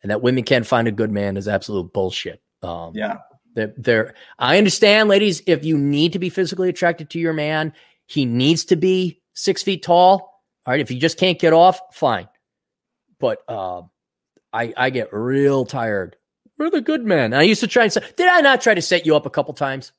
[0.05, 2.39] and that women can't find a good man is absolute bullshit.
[2.61, 3.17] Um, Yeah.
[3.55, 7.73] They're, they're, I understand, ladies, if you need to be physically attracted to your man,
[8.05, 10.43] he needs to be six feet tall.
[10.63, 10.79] All right.
[10.79, 12.29] If you just can't get off, fine.
[13.19, 13.81] But uh,
[14.53, 16.17] I, I get real tired.
[16.59, 17.33] We're the good men.
[17.33, 19.25] And I used to try and say, did I not try to set you up
[19.25, 19.91] a couple times?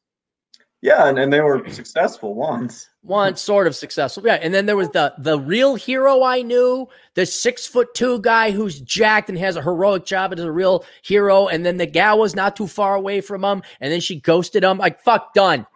[0.83, 2.89] Yeah, and, and they were successful once.
[3.03, 4.23] Once sort of successful.
[4.27, 4.35] Yeah.
[4.35, 8.51] And then there was the the real hero I knew, the six foot two guy
[8.51, 11.49] who's jacked and has a heroic job and is a real hero.
[11.49, 13.63] And then the gal was not too far away from him.
[13.81, 14.79] And then she ghosted him.
[14.79, 15.67] Like, fuck, done.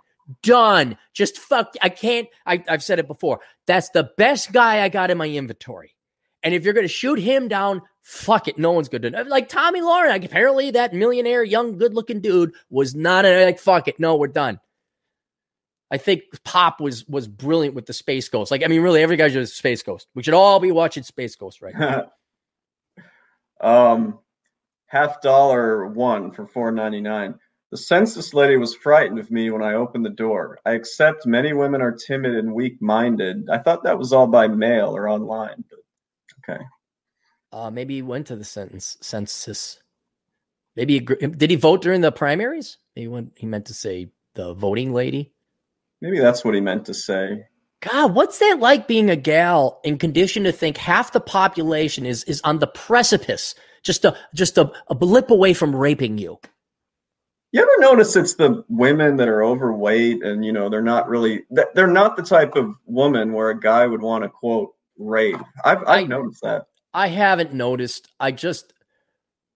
[0.43, 0.97] Done.
[1.13, 1.75] Just fuck.
[1.83, 2.29] I can't.
[2.45, 3.41] I, I've said it before.
[3.67, 5.97] That's the best guy I got in my inventory.
[6.43, 8.59] And if you're going to shoot him down, fuck it.
[8.59, 12.53] No one's good to Like Tomi Lahren, like apparently that millionaire, young, good looking dude
[12.71, 13.99] was not a, like, fuck it.
[13.99, 14.61] No, we're done.
[15.91, 18.51] I think Pop was was brilliant with the Space Ghost.
[18.51, 20.07] Like, I mean, really, every guy's just Space Ghost.
[20.15, 22.13] We should all be watching Space Ghost right now.
[23.61, 24.19] um,
[24.87, 27.35] half dollar one for four ninety nine.
[27.71, 30.59] The census lady was frightened of me when I opened the door.
[30.67, 33.49] I accept many women are timid and weak minded.
[33.49, 36.63] I thought that was all by mail or online, but okay.
[37.53, 39.81] Uh, maybe he went to the sentence census.
[40.77, 42.79] Maybe he, did he vote during the primaries?
[42.95, 45.33] Maybe when he meant to say the voting lady.
[46.01, 47.45] Maybe that's what he meant to say.
[47.81, 52.25] God, what's that like being a gal and conditioned to think half the population is
[52.25, 56.39] is on the precipice, just a just a, a blip away from raping you?
[57.53, 61.45] You ever notice it's the women that are overweight and you know they're not really
[61.75, 65.37] they're not the type of woman where a guy would want to quote rape.
[65.65, 66.67] I've I've I- noticed that.
[66.93, 68.09] I haven't noticed.
[68.19, 68.73] I just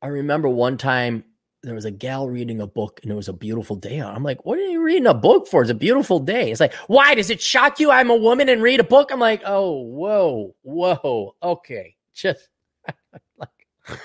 [0.01, 1.25] I remember one time
[1.67, 4.01] there was a gal reading a book and it was a beautiful day.
[4.01, 5.63] I'm like, what are you reading a book for?
[5.63, 6.51] It's a beautiful day.
[6.51, 7.91] It's like, why does it shock you?
[7.91, 9.11] I'm a woman and read a book.
[9.11, 12.49] I'm like, oh, whoa, whoa, okay, just
[13.39, 14.01] like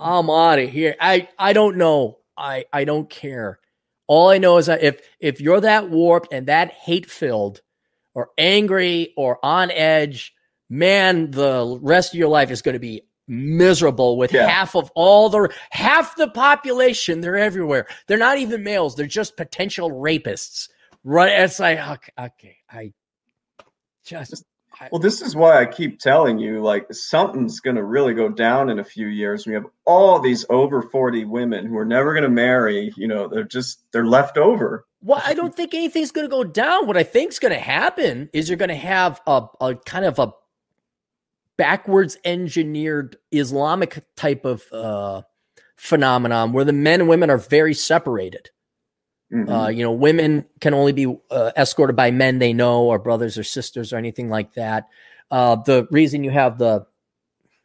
[0.00, 0.96] I'm out of here.
[1.00, 2.18] I I don't know.
[2.36, 3.58] I I don't care.
[4.06, 7.60] All I know is that if if you're that warped and that hate filled,
[8.14, 10.34] or angry, or on edge,
[10.68, 14.48] man, the rest of your life is going to be miserable with yeah.
[14.48, 17.86] half of all the half the population they're everywhere.
[18.06, 20.68] They're not even males they're just potential rapists.
[21.04, 22.92] Right it's like okay, okay i
[24.04, 24.44] just
[24.90, 28.70] well this is why i keep telling you like something's going to really go down
[28.70, 32.24] in a few years we have all these over 40 women who are never going
[32.24, 34.86] to marry you know they're just they're left over.
[35.02, 36.86] Well i don't think anything's going to go down.
[36.86, 40.18] What i think's going to happen is you're going to have a, a kind of
[40.18, 40.32] a
[41.58, 45.22] backwards engineered Islamic type of uh,
[45.76, 48.48] phenomenon where the men and women are very separated.
[49.30, 49.52] Mm-hmm.
[49.52, 53.36] Uh, you know, women can only be uh, escorted by men they know, or brothers
[53.36, 54.88] or sisters, or anything like that.
[55.30, 56.86] Uh, the reason you have the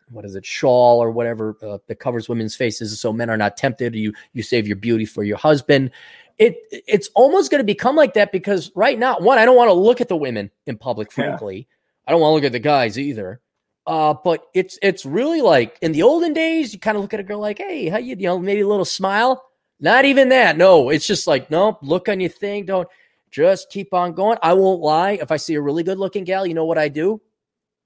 [0.10, 3.56] what is it, shawl or whatever uh, that covers women's faces so men are not
[3.56, 3.95] tempted.
[3.95, 5.91] You you save your beauty for your husband.
[6.38, 9.70] It it's almost going to become like that because right now, one, I don't want
[9.70, 11.14] to look at the women in public.
[11.14, 11.64] Frankly, yeah.
[12.07, 13.40] I don't want to look at the guys either.
[13.85, 17.19] Uh, but it's it's really like in the olden days, you kind of look at
[17.19, 19.43] a girl like, hey, how you, you know, maybe a little smile.
[19.80, 20.55] Not even that.
[20.55, 22.65] No, it's just like, nope, look on your thing.
[22.65, 22.88] Don't
[23.31, 24.38] just keep on going.
[24.41, 25.11] I won't lie.
[25.11, 27.19] If I see a really good looking gal, you know what I do?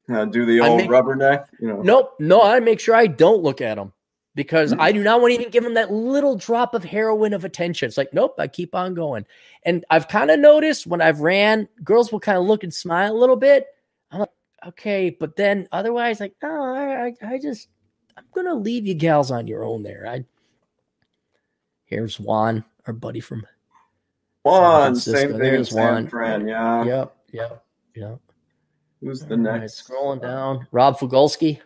[0.09, 1.45] Uh, do the old make, rubberneck?
[1.59, 1.81] You know.
[1.81, 2.15] Nope.
[2.19, 3.91] No, I make sure I don't look at them
[4.35, 4.81] because mm-hmm.
[4.81, 7.87] I do not want to even give them that little drop of heroin of attention.
[7.87, 9.25] It's like, nope, I keep on going.
[9.63, 13.11] And I've kind of noticed when I've ran, girls will kind of look and smile
[13.11, 13.65] a little bit.
[14.65, 17.67] Okay, but then otherwise, like, no, I, I, I just,
[18.17, 20.05] I'm gonna leave you gals on your own there.
[20.07, 20.25] I
[21.85, 23.45] here's Juan, our buddy from
[24.43, 26.07] Juan, same thing There's Juan.
[26.07, 26.83] Fran, yeah.
[26.83, 27.65] Yep, yep,
[27.95, 28.19] yep.
[29.01, 29.89] Who's the All next?
[29.89, 31.59] Right, scrolling down, Rob Fugolski.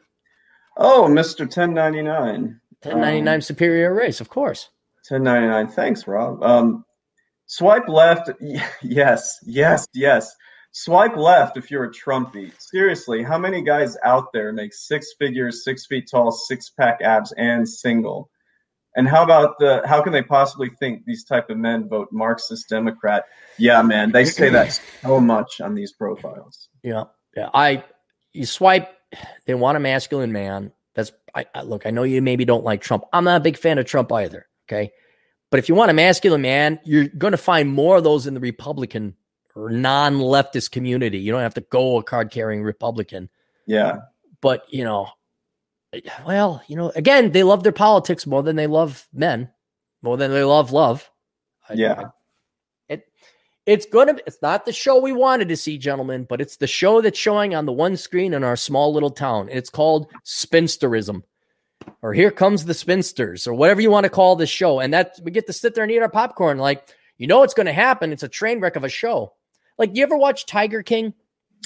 [0.77, 2.59] Oh, Mister 1099.
[2.83, 4.69] 1099 um, Superior Race, of course.
[5.07, 5.67] 1099.
[5.75, 6.41] Thanks, Rob.
[6.43, 6.85] Um,
[7.45, 8.31] swipe left.
[8.81, 10.35] Yes, yes, yes.
[10.73, 12.51] Swipe left if you're a Trumpy.
[12.59, 17.33] Seriously, how many guys out there make six figures, six feet tall, six pack abs,
[17.33, 18.29] and single?
[18.95, 19.81] And how about the?
[19.85, 23.25] How can they possibly think these type of men vote Marxist Democrat?
[23.57, 26.69] Yeah, man, they say that so much on these profiles.
[26.83, 27.49] Yeah, yeah.
[27.53, 27.83] I
[28.33, 28.89] you swipe,
[29.45, 30.71] they want a masculine man.
[30.95, 31.85] That's I, I look.
[31.85, 33.05] I know you maybe don't like Trump.
[33.13, 34.47] I'm not a big fan of Trump either.
[34.69, 34.91] Okay,
[35.49, 38.33] but if you want a masculine man, you're going to find more of those in
[38.33, 39.15] the Republican
[39.55, 41.19] or non-leftist community.
[41.19, 43.29] You don't have to go a card-carrying Republican.
[43.65, 43.97] Yeah.
[44.41, 45.09] But, you know,
[45.93, 49.49] eh, well, you know, again, they love their politics more than they love men,
[50.01, 51.09] more than they love love.
[51.73, 52.05] Yeah.
[52.89, 53.07] it
[53.65, 57.01] it's gonna it's not the show we wanted to see, gentlemen, but it's the show
[57.01, 59.47] that's showing on the one screen in our small little town.
[59.51, 61.23] It's called Spinsterism.
[62.03, 64.79] Or here comes the spinsters, or whatever you want to call this show.
[64.79, 66.59] And that we get to sit there and eat our popcorn.
[66.59, 66.87] Like,
[67.17, 68.11] you know what's gonna happen.
[68.11, 69.33] It's a train wreck of a show.
[69.81, 71.11] Like, you ever watch Tiger King?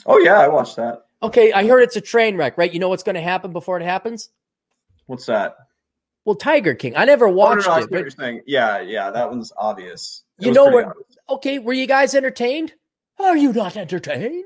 [0.06, 1.08] Oh yeah, I watched that.
[1.22, 2.74] Okay, I heard it's a train wreck, right?
[2.74, 4.30] You know what's going to happen before it happens?
[5.08, 5.58] What's that?
[6.24, 6.96] Well, Tiger King.
[6.96, 8.16] I never watched oh, no, no, it.
[8.18, 8.44] But...
[8.48, 10.24] Yeah, yeah, that one's obvious.
[10.40, 10.94] It you know what?
[11.30, 12.72] Okay, were you guys entertained?
[13.20, 14.46] Are you not entertained?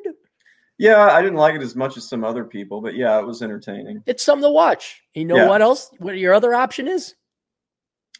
[0.79, 3.43] Yeah, I didn't like it as much as some other people, but yeah, it was
[3.43, 4.01] entertaining.
[4.07, 5.03] It's something to watch.
[5.13, 5.47] You know yeah.
[5.47, 5.91] what else?
[5.99, 7.13] What your other option is?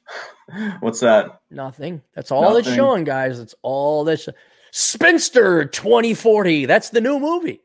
[0.80, 1.42] What's that?
[1.50, 2.04] Nothing.
[2.14, 2.60] That's all Nothing.
[2.60, 3.40] it's showing, guys.
[3.40, 4.30] It's all this.
[4.72, 6.66] Spinster 2040.
[6.66, 7.62] That's the new movie.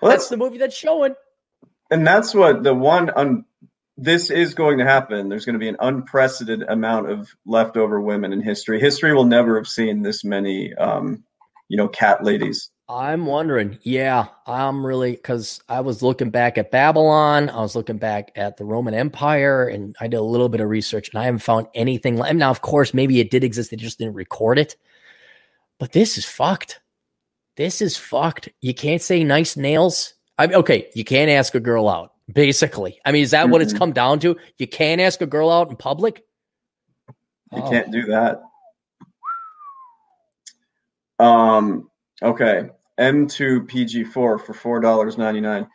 [0.00, 1.14] Well, that's, that's the movie that's showing.
[1.90, 3.44] And that's what the one un,
[3.96, 5.28] this is going to happen.
[5.28, 8.80] There's going to be an unprecedented amount of leftover women in history.
[8.80, 11.24] History will never have seen this many um,
[11.68, 12.70] you know, cat ladies.
[12.88, 13.78] I'm wondering.
[13.82, 17.48] Yeah, I'm really because I was looking back at Babylon.
[17.48, 20.68] I was looking back at the Roman Empire, and I did a little bit of
[20.68, 22.16] research, and I haven't found anything.
[22.16, 24.76] Now, of course, maybe it did exist; they just didn't record it.
[25.78, 26.80] But this is fucked.
[27.56, 28.48] This is fucked.
[28.60, 30.14] You can't say nice nails.
[30.38, 32.98] I mean, okay, you can't ask a girl out, basically.
[33.04, 33.52] I mean, is that mm-hmm.
[33.52, 34.36] what it's come down to?
[34.58, 36.24] You can't ask a girl out in public?
[37.52, 37.70] You oh.
[37.70, 38.42] can't do that.
[41.18, 41.90] Um,
[42.22, 42.70] okay.
[42.98, 44.40] M2 PG4 for
[44.80, 45.68] $4.99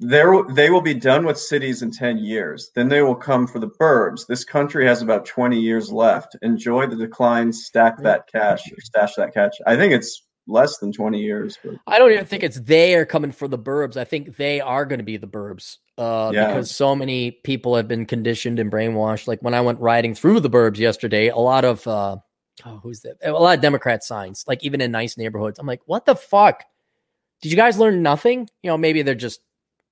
[0.00, 2.70] there they will be done with cities in 10 years.
[2.74, 4.26] Then they will come for the burbs.
[4.26, 6.36] This country has about 20 years left.
[6.42, 7.52] Enjoy the decline.
[7.52, 9.52] Stack that cash or stash that cash.
[9.66, 11.74] I think it's less than 20 years but.
[11.86, 13.96] i don't even think it's they are coming for the burbs.
[13.96, 16.46] I think they are going to be the burbs uh, yeah.
[16.46, 19.26] because so many people have been conditioned and brainwashed.
[19.26, 22.16] Like when i went riding through the burbs yesterday a lot of uh,
[22.64, 23.16] oh who's that?
[23.22, 25.58] A lot of democrat signs like even in nice neighborhoods.
[25.58, 26.64] I'm like what the fuck?
[27.42, 28.48] Did you guys learn nothing?
[28.62, 29.40] You know maybe they're just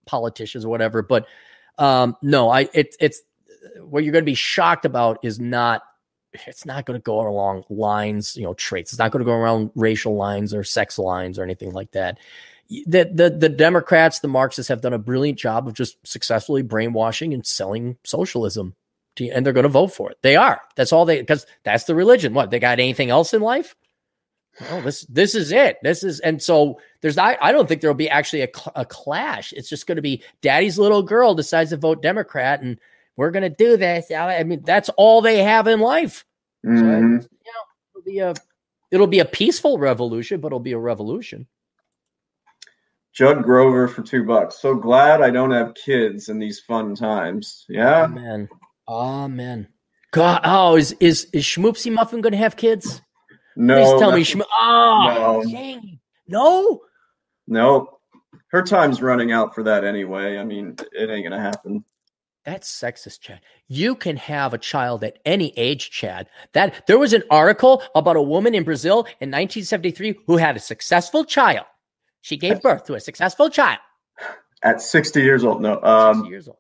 [0.06, 1.02] politicians or whatever.
[1.02, 1.26] But
[1.78, 3.20] um, no, I it's it's
[3.80, 5.82] what you're going to be shocked about is not
[6.46, 8.92] it's not going to go along lines, you know, traits.
[8.92, 12.18] It's not going to go around racial lines or sex lines or anything like that.
[12.68, 17.32] The, the the Democrats, the Marxists have done a brilliant job of just successfully brainwashing
[17.32, 18.74] and selling socialism,
[19.16, 20.18] to, and they're going to vote for it.
[20.22, 20.60] They are.
[20.74, 22.34] That's all they because that's the religion.
[22.34, 22.80] What they got?
[22.80, 23.76] Anything else in life?
[24.70, 25.78] Oh, this this is it.
[25.82, 29.52] This is and so there's I I don't think there'll be actually a, a clash.
[29.52, 32.78] It's just going to be Daddy's little girl decides to vote Democrat and
[33.16, 34.10] we're going to do this.
[34.10, 36.24] I mean, that's all they have in life.
[36.64, 37.20] Mm-hmm.
[37.20, 38.34] So, you know, it'll be a
[38.90, 41.46] it'll be a peaceful revolution, but it'll be a revolution.
[43.12, 44.60] Judd Grover for two bucks.
[44.60, 47.64] So glad I don't have kids in these fun times.
[47.68, 48.04] Yeah.
[48.04, 48.48] Amen.
[48.88, 49.68] Amen.
[50.10, 53.00] God, oh, is is is Schmoopsy Muffin going to have kids?
[53.56, 53.76] No.
[53.76, 55.50] Please tell me, Schmo- oh, no.
[55.50, 55.98] Dang.
[56.28, 56.82] no,
[57.46, 57.98] no.
[58.48, 60.38] Her time's running out for that anyway.
[60.38, 61.84] I mean, it ain't gonna happen.
[62.44, 63.40] That's sexist, Chad.
[63.66, 66.28] You can have a child at any age, Chad.
[66.52, 70.60] That there was an article about a woman in Brazil in 1973 who had a
[70.60, 71.66] successful child.
[72.20, 73.80] She gave birth to a successful child
[74.62, 75.62] at 60 years old.
[75.62, 76.58] No, um, 60 years old.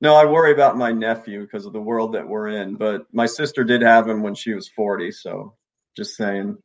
[0.00, 2.74] No, I worry about my nephew because of the world that we're in.
[2.74, 5.54] But my sister did have him when she was 40, so
[5.96, 6.56] just saying.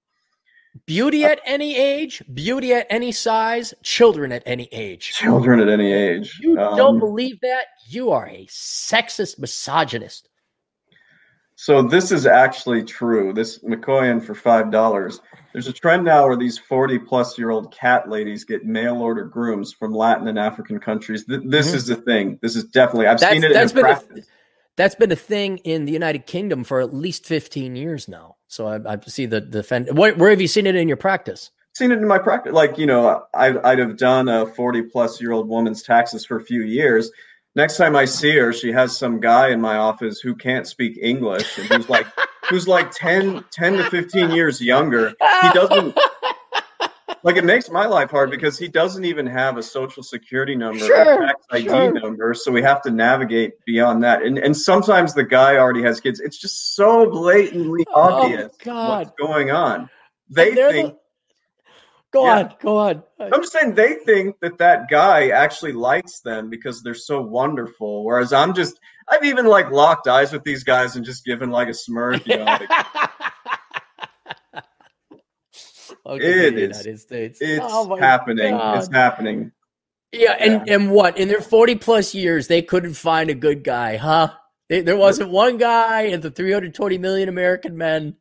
[0.86, 5.12] Beauty at any age, beauty at any size, children at any age.
[5.14, 6.40] Children at any age.
[6.41, 7.66] You um, don't believe that?
[7.88, 10.30] You are a sexist misogynist.
[11.56, 13.34] So this is actually true.
[13.34, 15.20] This McCoyan for five dollars.
[15.54, 19.26] There's a trend now where these 40 plus year old cat ladies get mail order
[19.26, 21.26] grooms from Latin and African countries.
[21.26, 21.76] This mm-hmm.
[21.76, 22.38] is the thing.
[22.44, 24.28] This is definitely I've that's, seen it in practice.
[24.78, 28.36] That's been a thing in the United Kingdom for at least 15 years now.
[28.48, 29.98] So I, I see the defend.
[29.98, 31.52] Where, where, have you seen it in your practice?
[31.76, 32.54] Seen it in my practice.
[32.54, 36.38] Like you know, I, I'd have done a 40 plus year old woman's taxes for
[36.38, 37.12] a few years.
[37.56, 40.98] Next time I see her, she has some guy in my office who can't speak
[41.02, 42.08] English and who's like
[42.49, 45.10] who's like 10, 10 to 15 years younger.
[45.10, 45.98] He doesn't
[47.28, 48.36] like it makes my life hard hmm.
[48.36, 51.92] because he doesn't even have a social security number sure, or tax ID sure.
[51.92, 52.34] number.
[52.34, 54.24] So we have to navigate beyond that.
[54.24, 56.22] And and sometimes the guy already has kids.
[56.22, 59.90] It's just so blatantly oh, obvious what's going on.
[60.30, 60.93] They think.
[60.93, 61.00] The,
[62.14, 62.38] go yeah.
[62.38, 63.03] on, go on.
[63.19, 67.22] Uh, I'm just saying they think that that guy actually likes them because they're so
[67.22, 68.06] wonderful.
[68.06, 68.80] Whereas I'm just,
[69.10, 72.26] I've even like locked eyes with these guys and just given like a smirk.
[72.26, 72.69] You know, like,
[76.16, 76.86] it is.
[76.86, 77.40] United States.
[77.42, 78.52] It's oh happening.
[78.52, 78.77] God.
[78.77, 79.52] It's happening.
[80.11, 80.76] Yeah, and yeah.
[80.76, 84.30] and what in their forty plus years they couldn't find a good guy, huh?
[84.69, 88.16] They, there wasn't one guy in the three hundred twenty million American men.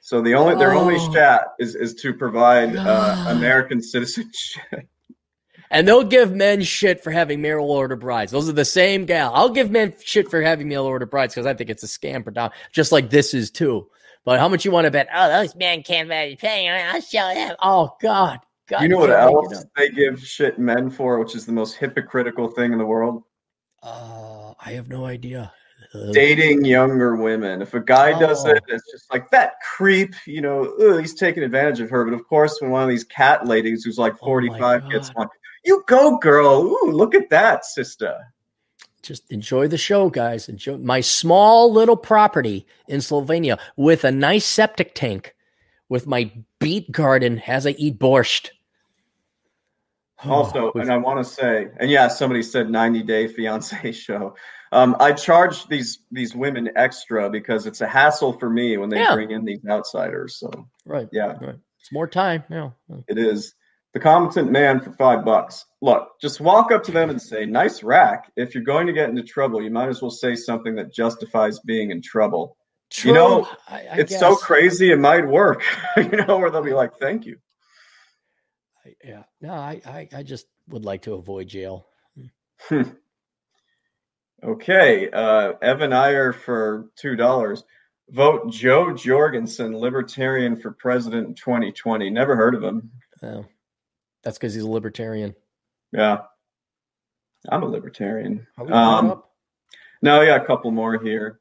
[0.00, 0.58] So the only oh.
[0.58, 1.12] their only oh.
[1.12, 4.62] shot is is to provide uh, American citizenship.
[5.70, 8.30] And they'll give men shit for having mail order brides.
[8.30, 9.32] Those are the same gal.
[9.34, 12.52] I'll give men shit for having mail order brides because I think it's a scam,
[12.72, 13.88] just like this is too.
[14.26, 15.06] But how much you want to bet?
[15.14, 16.68] Oh, those men can't be paying.
[16.68, 17.54] I'll show them.
[17.62, 18.40] Oh God.
[18.68, 22.48] God you know what else they give shit men for, which is the most hypocritical
[22.48, 23.22] thing in the world?
[23.84, 25.52] Uh, I have no idea.
[25.94, 27.62] Uh, Dating younger women.
[27.62, 28.18] If a guy oh.
[28.18, 30.16] does it, it's just like that creep.
[30.26, 32.04] You know, ugh, he's taking advantage of her.
[32.04, 35.10] But of course, when one of these cat ladies who's like oh forty-five oh gets
[35.10, 35.28] one,
[35.64, 36.64] you go, girl.
[36.64, 38.18] Ooh, look at that, sister
[39.06, 40.48] just enjoy the show, guys.
[40.48, 45.34] Enjoy my small little property in Slovenia with a nice septic tank,
[45.88, 48.50] with my beet garden as I eat borscht.
[50.24, 54.34] Also, and I want to say, and yeah, somebody said 90 Day Fiance show.
[54.72, 58.98] Um, I charge these these women extra because it's a hassle for me when they
[58.98, 59.14] yeah.
[59.14, 60.36] bring in these outsiders.
[60.36, 60.50] So
[60.86, 61.56] right, yeah, right.
[61.78, 62.44] it's more time.
[62.50, 62.70] Yeah,
[63.08, 63.54] it is
[63.96, 65.64] the competent man for five bucks.
[65.80, 68.30] Look, just walk up to them and say, nice rack.
[68.36, 71.60] If you're going to get into trouble, you might as well say something that justifies
[71.60, 72.58] being in trouble.
[72.90, 73.12] True.
[73.12, 74.20] You know, I, I it's guess.
[74.20, 75.62] so crazy it might work,
[75.96, 77.38] you know, where they'll be like, thank you.
[79.02, 79.22] Yeah.
[79.40, 81.86] No, I, I, I just would like to avoid jail.
[82.68, 82.82] Hmm.
[84.44, 85.08] okay.
[85.10, 87.62] Uh, Evan Iyer for $2.
[88.10, 92.10] Vote Jo Jorgensen, Libertarian for president in 2020.
[92.10, 92.90] Never heard of him.
[93.22, 93.46] Oh.
[94.26, 95.36] That's because he's a libertarian.
[95.92, 96.22] Yeah.
[97.48, 98.44] I'm a libertarian.
[98.58, 99.22] Um,
[100.02, 101.38] no, yeah, a couple more here.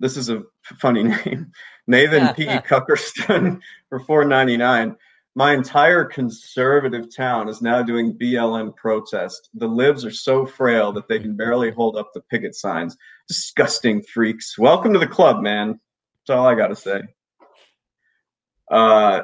[0.00, 0.42] This is a
[0.80, 1.52] funny name.
[1.86, 2.46] Nathan P.
[2.46, 4.96] Cuckerston for 499.
[5.36, 9.48] My entire conservative town is now doing BLM protest.
[9.54, 12.96] The libs are so frail that they can barely hold up the picket signs.
[13.28, 14.58] Disgusting freaks.
[14.58, 15.78] Welcome to the club, man.
[16.26, 17.02] That's all I got to say.
[18.68, 19.22] Uh,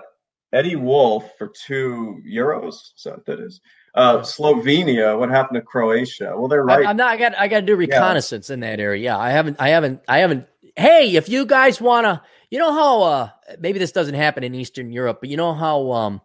[0.57, 2.93] Eddie Wolf for two euros.
[2.95, 3.61] So that is.
[3.95, 5.19] Uh, Slovenia.
[5.19, 6.35] What happened to Croatia?
[6.37, 6.87] Well, they're right.
[6.87, 7.09] I, am not.
[7.09, 7.39] I got.
[7.39, 8.55] I got to do reconnaissance yeah.
[8.55, 9.03] in that area.
[9.03, 9.57] Yeah, I haven't.
[9.61, 10.03] I haven't.
[10.09, 10.47] I haven't.
[10.77, 14.55] Hey, if you guys want to, you know how uh maybe this doesn't happen in
[14.55, 16.21] Eastern Europe, but you know how um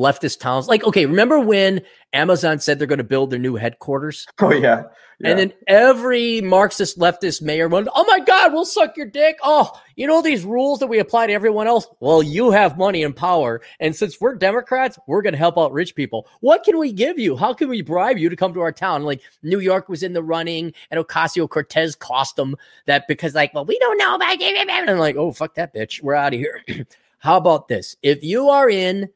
[0.00, 4.26] leftist towns like okay, remember when Amazon said they're going to build their new headquarters?
[4.40, 4.84] Oh yeah.
[5.22, 9.38] And then every Marxist leftist mayor went, Oh my God, we'll suck your dick.
[9.42, 11.86] Oh, you know these rules that we apply to everyone else?
[12.00, 13.60] Well, you have money and power.
[13.80, 16.26] And since we're Democrats, we're going to help out rich people.
[16.40, 17.36] What can we give you?
[17.36, 19.02] How can we bribe you to come to our town?
[19.02, 22.56] Like New York was in the running and Ocasio Cortez cost them
[22.86, 24.30] that because, like, well, we don't know about.
[24.40, 26.02] And I'm like, Oh, fuck that bitch.
[26.02, 26.62] We're out of here.
[27.18, 27.96] How about this?
[28.02, 29.10] If you are in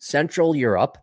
[0.00, 0.98] Central Europe,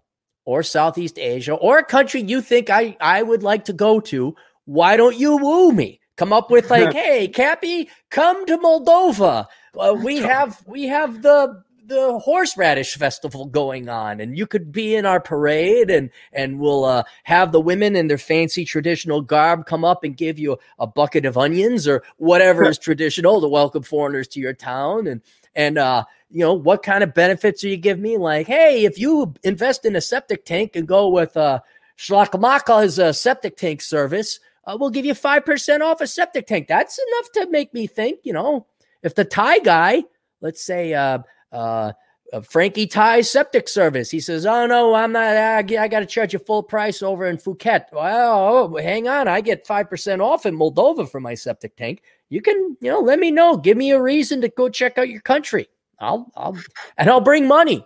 [0.47, 4.33] or Southeast Asia or a country you think I, I would like to go to,
[4.63, 5.99] why don't you woo me?
[6.15, 9.45] Come up with like, hey, Cappy, come to Moldova.
[9.77, 14.93] Uh, we have we have the the horseradish festival going on and you could be
[14.93, 19.65] in our parade and and we'll uh, have the women in their fancy traditional garb
[19.65, 23.47] come up and give you a, a bucket of onions or whatever is traditional to
[23.47, 25.21] welcome foreigners to your town and
[25.55, 28.17] and uh, you know, what kind of benefits do you give me?
[28.17, 31.59] Like, hey, if you invest in a septic tank and go with uh,
[31.97, 36.67] Schlachmaka's uh, septic tank service, uh, we'll give you 5% off a septic tank.
[36.67, 38.67] That's enough to make me think, you know,
[39.03, 40.03] if the Thai guy,
[40.41, 41.19] let's say, uh,
[41.51, 41.93] uh,
[42.33, 44.11] uh, Frankie Thai septic service.
[44.11, 45.37] He says, "Oh no, I'm not.
[45.37, 49.27] I, I got to charge you full price over in Phuket." Well, oh, hang on,
[49.27, 52.01] I get five percent off in Moldova for my septic tank.
[52.29, 53.55] You can, you know, let me know.
[53.55, 55.67] Give me a reason to go check out your country.
[55.99, 56.57] I'll, I'll,
[56.97, 57.85] and I'll bring money.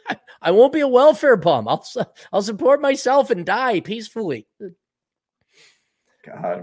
[0.42, 1.68] I won't be a welfare bum.
[1.68, 1.86] I'll,
[2.32, 4.46] I'll support myself and die peacefully.
[6.24, 6.62] God, I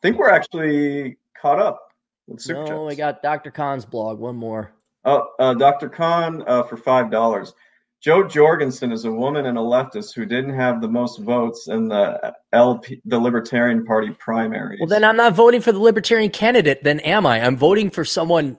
[0.00, 1.80] think we're actually caught up
[2.26, 3.50] with super No, we got Dr.
[3.50, 4.18] Khan's blog.
[4.18, 4.72] One more.
[5.04, 5.88] Oh, uh, Dr.
[5.88, 7.54] Khan uh, for five dollars.
[8.00, 11.86] Jo Jorgensen is a woman and a leftist who didn't have the most votes in
[11.86, 14.80] the LP, the Libertarian Party primaries.
[14.80, 16.82] Well, then I'm not voting for the Libertarian candidate.
[16.82, 17.40] Then am I?
[17.40, 18.58] I'm voting for someone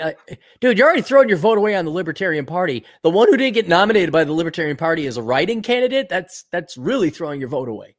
[0.00, 0.12] uh,
[0.60, 2.84] dude, you're already throwing your vote away on the Libertarian Party.
[3.02, 6.44] The one who didn't get nominated by the Libertarian Party as a writing candidate, that's
[6.50, 7.96] that's really throwing your vote away.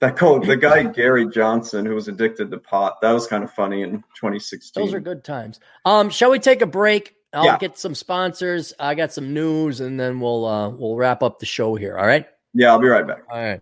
[0.00, 3.52] That cool, the guy Gary Johnson who was addicted to pot, that was kind of
[3.52, 4.84] funny in 2016.
[4.84, 5.58] Those are good times.
[5.84, 7.16] Um, shall we take a break?
[7.32, 7.58] I'll yeah.
[7.58, 8.72] get some sponsors.
[8.78, 11.98] I got some news, and then we'll uh we'll wrap up the show here.
[11.98, 12.26] All right.
[12.54, 13.22] Yeah, I'll be right back.
[13.30, 13.60] All right.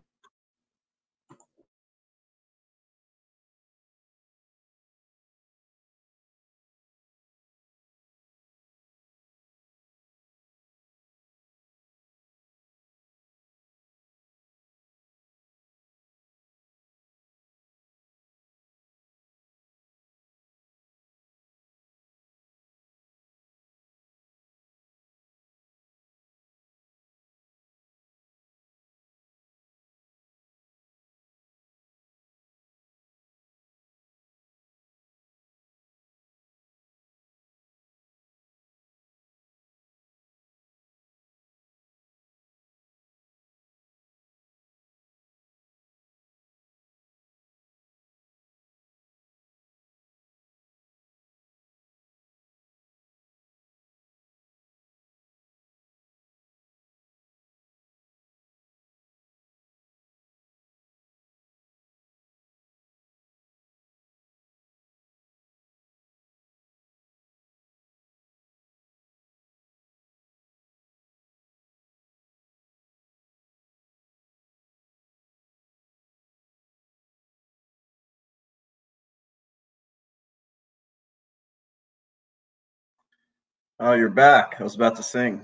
[83.79, 84.57] Oh, you're back.
[84.59, 85.43] I was about to sing.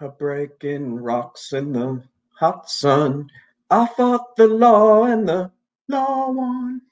[0.00, 2.02] A breaking rocks in the
[2.38, 3.30] hot sun.
[3.70, 5.50] I fought the law and the
[5.88, 6.82] law won.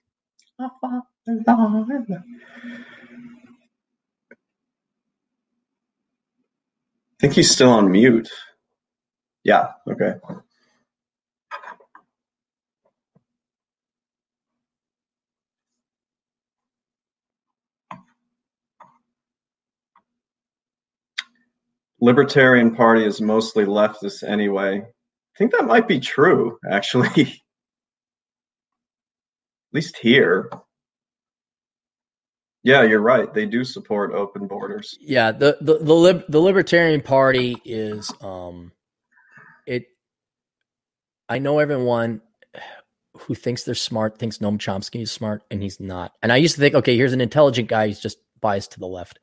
[0.59, 2.17] I fought the law and the.
[2.19, 2.47] I
[7.21, 8.31] think he's still on mute.
[9.45, 10.15] Yeah, okay.
[22.03, 24.81] Libertarian Party is mostly leftist anyway.
[24.81, 27.07] I think that might be true, actually.
[27.23, 27.29] At
[29.73, 30.51] least here.
[32.65, 33.33] Yeah, you're right.
[33.33, 34.99] They do support open borders.
[35.01, 38.73] Yeah, the the the, lib, the Libertarian Party is um
[39.65, 39.85] it
[41.29, 42.21] I know everyone
[43.17, 46.13] who thinks they're smart thinks Noam Chomsky is smart, and he's not.
[46.21, 47.87] And I used to think, okay, here's an intelligent guy.
[47.87, 49.21] He's just biased to the left.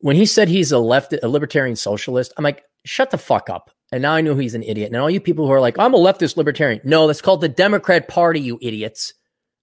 [0.00, 3.70] When he said he's a left, a libertarian socialist, I'm like, shut the fuck up.
[3.92, 4.92] And now I know he's an idiot.
[4.92, 6.80] And all you people who are like, I'm a leftist libertarian.
[6.84, 9.14] No, that's called the Democrat Party, you idiots.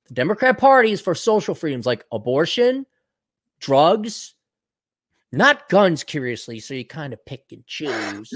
[0.08, 2.86] The Democrat Party is for social freedoms like abortion,
[3.60, 4.34] drugs,
[5.32, 6.60] not guns, curiously.
[6.60, 8.32] So you kind of pick and choose.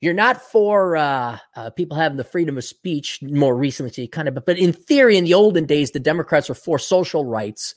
[0.00, 4.08] You're not for uh, uh, people having the freedom of speech more recently, so you
[4.08, 7.74] kind of, but in theory, in the olden days, the Democrats were for social rights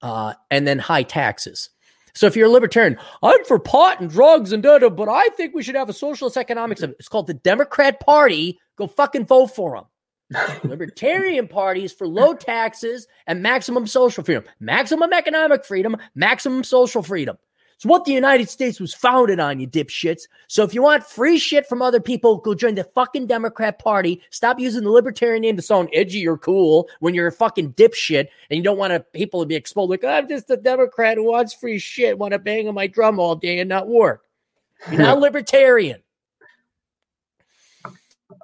[0.00, 1.70] uh, and then high taxes.
[2.18, 5.54] So if you're a libertarian, I'm for pot and drugs and da but I think
[5.54, 6.82] we should have a socialist economics.
[6.82, 8.58] It's called the Democrat Party.
[8.74, 10.48] Go fucking vote for them.
[10.68, 17.38] Libertarian parties for low taxes and maximum social freedom, maximum economic freedom, maximum social freedom.
[17.78, 20.22] It's what the United States was founded on, you dipshits.
[20.48, 24.20] So if you want free shit from other people, go join the fucking Democrat Party.
[24.30, 28.26] Stop using the libertarian name to sound edgy or cool when you're a fucking dipshit
[28.50, 31.30] and you don't want to, people to be exposed like, I'm just a Democrat who
[31.30, 34.24] wants free shit, want to bang on my drum all day and not work.
[34.90, 36.02] You're not libertarian.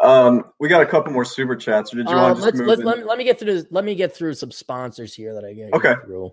[0.00, 1.92] Um, we got a couple more super chats.
[1.92, 3.84] Or did you uh, want to let's, let's, let, me, let me get through let
[3.84, 5.94] me get through some sponsors here that I get okay.
[6.04, 6.32] through.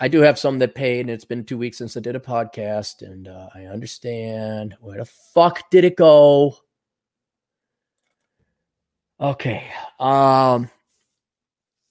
[0.00, 2.20] I do have some that paid, and it's been two weeks since I did a
[2.20, 6.56] podcast, and uh, I understand where the fuck did it go.
[9.20, 9.66] Okay,
[9.98, 10.70] um,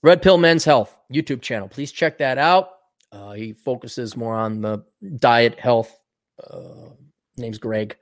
[0.02, 1.68] Red Pill Men's Health YouTube channel.
[1.68, 2.70] Please check that out.
[3.12, 4.84] Uh, he focuses more on the
[5.18, 5.98] diet health.
[6.42, 6.90] Uh,
[7.36, 7.98] name's Greg.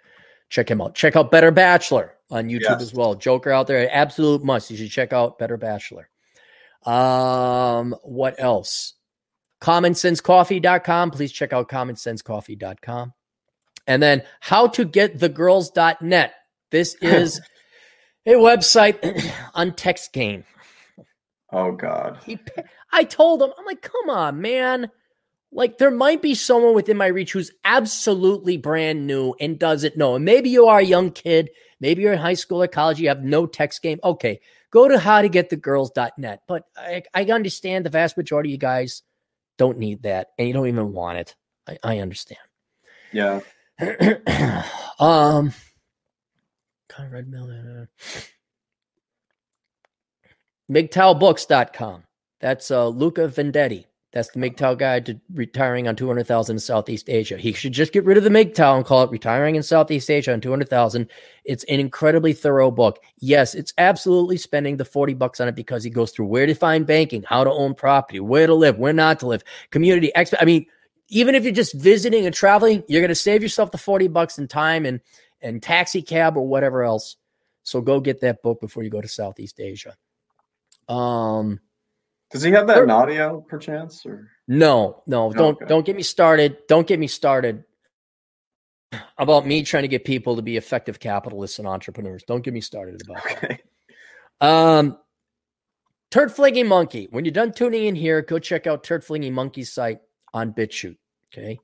[0.50, 0.94] Check him out.
[0.94, 2.82] Check out Better Bachelor on YouTube yes.
[2.82, 3.16] as well.
[3.16, 4.70] Joker out there, absolute must.
[4.70, 6.10] You should check out Better Bachelor.
[6.86, 8.94] Um, what else?
[9.66, 11.10] commonsensecoffee.com.
[11.10, 13.14] Please check out commonsensecoffee.com.
[13.88, 16.34] And then how to get the girls.net.
[16.70, 17.42] This is
[18.28, 20.44] a website on text game.
[21.52, 22.20] Oh God.
[22.24, 22.38] He,
[22.92, 24.92] I told him, I'm like, come on, man.
[25.52, 30.16] Like there might be someone within my reach who's absolutely brand new and doesn't know.
[30.16, 33.08] And maybe you are a young kid, maybe you're in high school or college, you
[33.08, 34.00] have no text game.
[34.04, 36.42] Okay, go to howtogetthegirls.net.
[36.48, 39.02] But I, I understand the vast majority of you guys
[39.58, 41.36] don't need that and you don't even want it.
[41.68, 42.40] I, I understand.
[43.12, 43.42] Yeah.
[45.00, 45.54] um
[46.90, 47.90] Conrad Miller.
[50.72, 52.04] MGTOWbooks.com.
[52.40, 53.86] That's uh, Luca Vendetti.
[54.16, 57.36] That's the MGTOW guide to retiring on 200,000 in Southeast Asia.
[57.36, 60.32] He should just get rid of the MGTOW and call it Retiring in Southeast Asia
[60.32, 61.10] on 200,000.
[61.44, 63.04] It's an incredibly thorough book.
[63.20, 66.56] Yes, it's absolutely spending the 40 bucks on it because he goes through where to
[66.56, 70.14] find banking, how to own property, where to live, where not to live, community.
[70.16, 70.66] Exp- I mean,
[71.10, 74.38] even if you're just visiting and traveling, you're going to save yourself the 40 bucks
[74.38, 75.02] in time and,
[75.42, 77.18] and taxi cab or whatever else.
[77.64, 79.98] So go get that book before you go to Southeast Asia.
[80.88, 81.60] Um,
[82.32, 84.06] does he have that in audio perchance?
[84.06, 85.66] Or no, no, don't okay.
[85.68, 86.58] don't get me started.
[86.68, 87.64] Don't get me started
[89.18, 92.24] about me trying to get people to be effective capitalists and entrepreneurs.
[92.24, 93.60] Don't get me started about okay.
[94.40, 94.46] that.
[94.46, 94.98] Um
[96.12, 97.08] Turd Flinging Monkey.
[97.12, 100.00] When you're done tuning in here, go check out Turd Flinging Monkey's site
[100.34, 100.98] on BitChute.
[101.34, 101.60] Okay.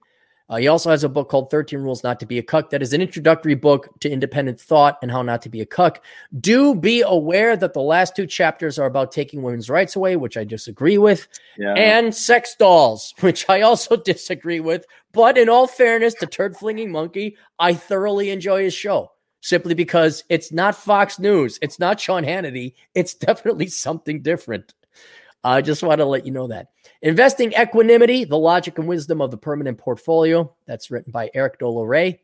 [0.52, 2.72] Uh, he also has a book called 13 Rules Not to Be a Cuck.
[2.72, 6.04] That is an introductory book to independent thought and how not to be a cuck.
[6.42, 10.36] Do be aware that the last two chapters are about taking women's rights away, which
[10.36, 11.74] I disagree with, yeah.
[11.76, 14.86] and sex dolls, which I also disagree with.
[15.14, 20.26] But in all fairness to Turd Flinging Monkey, I thoroughly enjoy his show simply because
[20.28, 24.74] it's not Fox News, it's not Sean Hannity, it's definitely something different.
[25.44, 26.68] I just want to let you know that.
[27.02, 30.54] Investing Equanimity, The Logic and Wisdom of the Permanent Portfolio.
[30.68, 32.20] That's written by Eric Dolore.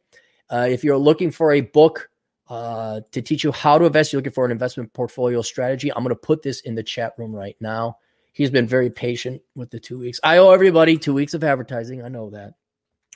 [0.50, 2.10] Uh, if you're looking for a book
[2.48, 6.04] uh, to teach you how to invest, you're looking for an investment portfolio strategy, I'm
[6.04, 7.98] going to put this in the chat room right now.
[8.34, 10.20] He's been very patient with the two weeks.
[10.24, 12.04] I owe everybody two weeks of advertising.
[12.04, 12.54] I know that.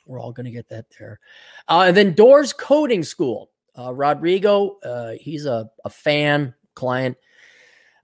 [0.08, 1.20] We're all going to get that there.
[1.68, 3.52] Uh, and then Doors Coding School.
[3.78, 7.16] Uh, Rodrigo, uh, he's a, a fan, client.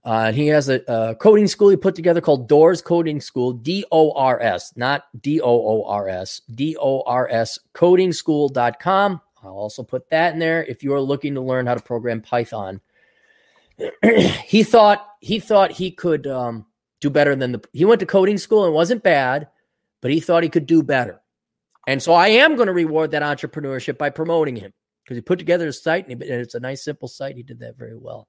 [0.04, 3.84] Uh, he has a, a, coding school he put together called Doors Coding School, D
[3.90, 9.20] O R S, not D O O R S, D O R S, Coding codingschool.com.
[9.42, 12.20] I'll also put that in there if you are looking to learn how to program
[12.20, 12.80] Python.
[14.44, 16.66] he thought he thought he could um,
[17.00, 17.64] do better than the.
[17.72, 19.48] He went to coding school and wasn't bad,
[20.00, 21.20] but he thought he could do better.
[21.86, 24.72] And so I am going to reward that entrepreneurship by promoting him
[25.04, 27.36] because he put together a site and it's a nice, simple site.
[27.36, 28.28] He did that very well.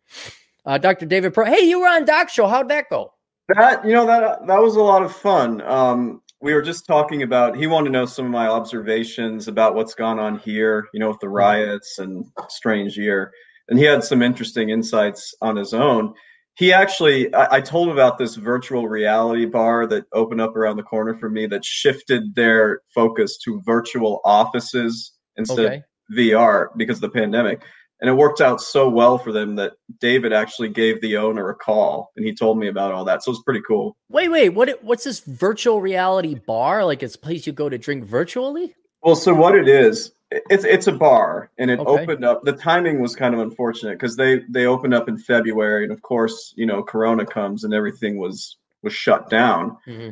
[0.66, 1.06] Uh, Dr.
[1.06, 1.46] David Pro.
[1.46, 2.48] Hey, you were on Doc Show.
[2.48, 3.14] How'd that go?
[3.48, 5.62] That you know that that was a lot of fun.
[5.62, 7.58] Um, we were just talking about.
[7.58, 10.88] He wanted to know some of my observations about what's gone on here.
[10.94, 13.32] You know, with the riots and strange year,
[13.70, 16.14] and he had some interesting insights on his own.
[16.56, 20.78] he actually I, I, told him about this virtual reality bar that opened up around
[20.78, 25.76] the corner for me that shifted their focus to virtual offices instead okay.
[25.76, 25.84] of
[26.18, 27.62] vr because of the pandemic
[28.02, 31.56] and it worked out so well for them that david actually gave the owner a
[31.56, 33.24] call and he told me about all that.
[33.24, 33.96] So it's pretty cool.
[34.10, 36.86] Wait wait what what's this virtual reality bar?
[36.86, 38.76] Like it's a place you go to drink virtually?
[39.04, 42.04] Well so what it is it's it's a bar and it okay.
[42.04, 42.44] opened up.
[42.44, 46.02] The timing was kind of unfortunate because they they opened up in february and of
[46.02, 49.78] course you know corona comes and everything was was shut down.
[49.88, 50.12] Mm-hmm.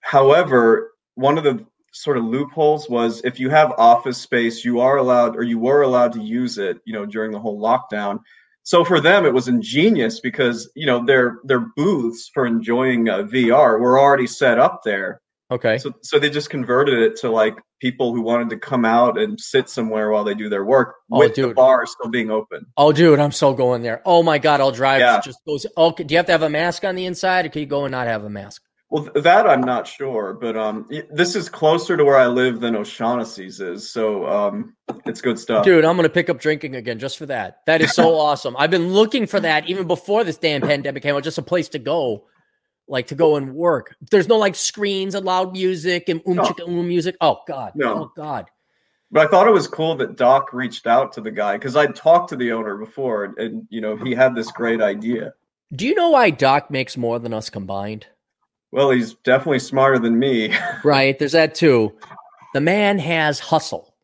[0.00, 4.96] however one of the sort of loopholes was if you have office space you are
[4.96, 8.18] allowed or you were allowed to use it you know during the whole lockdown
[8.62, 13.18] so for them it was ingenious because you know their their booths for enjoying uh,
[13.18, 15.20] vr were already set up there
[15.52, 15.76] Okay.
[15.76, 19.38] So so they just converted it to like people who wanted to come out and
[19.38, 21.50] sit somewhere while they do their work oh, with dude.
[21.50, 22.64] the bar still being open.
[22.78, 24.00] Oh, dude, I'm so going there.
[24.06, 25.00] Oh my god, I'll drive.
[25.00, 25.20] Yeah.
[25.20, 25.66] Just goes.
[25.76, 26.04] Okay.
[26.04, 27.92] Do you have to have a mask on the inside, or can you go and
[27.92, 28.62] not have a mask?
[28.92, 32.76] Well, that I'm not sure, but um, this is closer to where I live than
[32.76, 35.64] O'Shaughnessy's is, so um, it's good stuff.
[35.64, 37.60] Dude, I'm gonna pick up drinking again just for that.
[37.64, 38.54] That is so awesome.
[38.58, 41.70] I've been looking for that even before this damn pandemic came out, just a place
[41.70, 42.26] to go
[42.86, 43.96] like to go and work.
[44.10, 46.54] There's no like screens and loud music and um no.
[46.66, 47.16] um music.
[47.22, 47.72] Oh God.
[47.74, 47.94] No.
[47.94, 48.50] Oh God.
[49.10, 51.94] But I thought it was cool that Doc reached out to the guy because I'd
[51.94, 55.32] talked to the owner before and, and, you know he had this great idea.
[55.74, 58.06] Do you know why Doc makes more than us combined?
[58.72, 60.54] Well, he's definitely smarter than me.
[60.84, 61.18] right.
[61.18, 61.94] There's that too.
[62.54, 63.94] The man has hustle.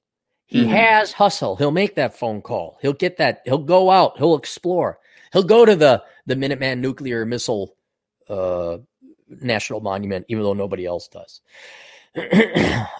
[0.46, 0.70] He mm-hmm.
[0.70, 1.56] has hustle.
[1.56, 2.78] He'll make that phone call.
[2.80, 3.42] He'll get that.
[3.44, 4.18] He'll go out.
[4.18, 4.98] He'll explore.
[5.32, 7.74] He'll go to the the Minuteman nuclear missile
[8.28, 8.78] uh,
[9.28, 11.40] national monument, even though nobody else does.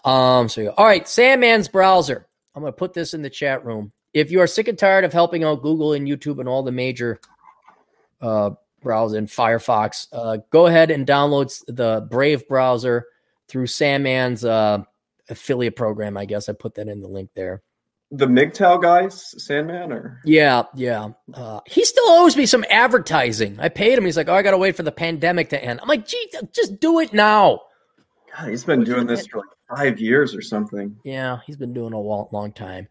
[0.04, 2.26] um, so all right, Sandman's browser.
[2.54, 3.92] I'm going to put this in the chat room.
[4.12, 6.72] If you are sick and tired of helping out Google and YouTube and all the
[6.72, 7.20] major
[8.20, 8.50] uh,
[8.80, 13.06] browser in Firefox, uh, go ahead and download the Brave browser
[13.48, 14.82] through Sandman's uh,
[15.28, 16.16] affiliate program.
[16.16, 17.62] I guess I put that in the link there
[18.10, 21.10] the MGTOW guys, Sandman, or yeah, yeah.
[21.34, 23.58] Uh, he still owes me some advertising.
[23.60, 24.04] I paid him.
[24.04, 26.30] He's like, "Oh, I got to wait for the pandemic to end." I'm like, "Gee,
[26.52, 27.60] just do it now."
[28.34, 30.96] God, he's been doing this for like five years or something.
[31.04, 32.88] Yeah, he's been doing a long, long time.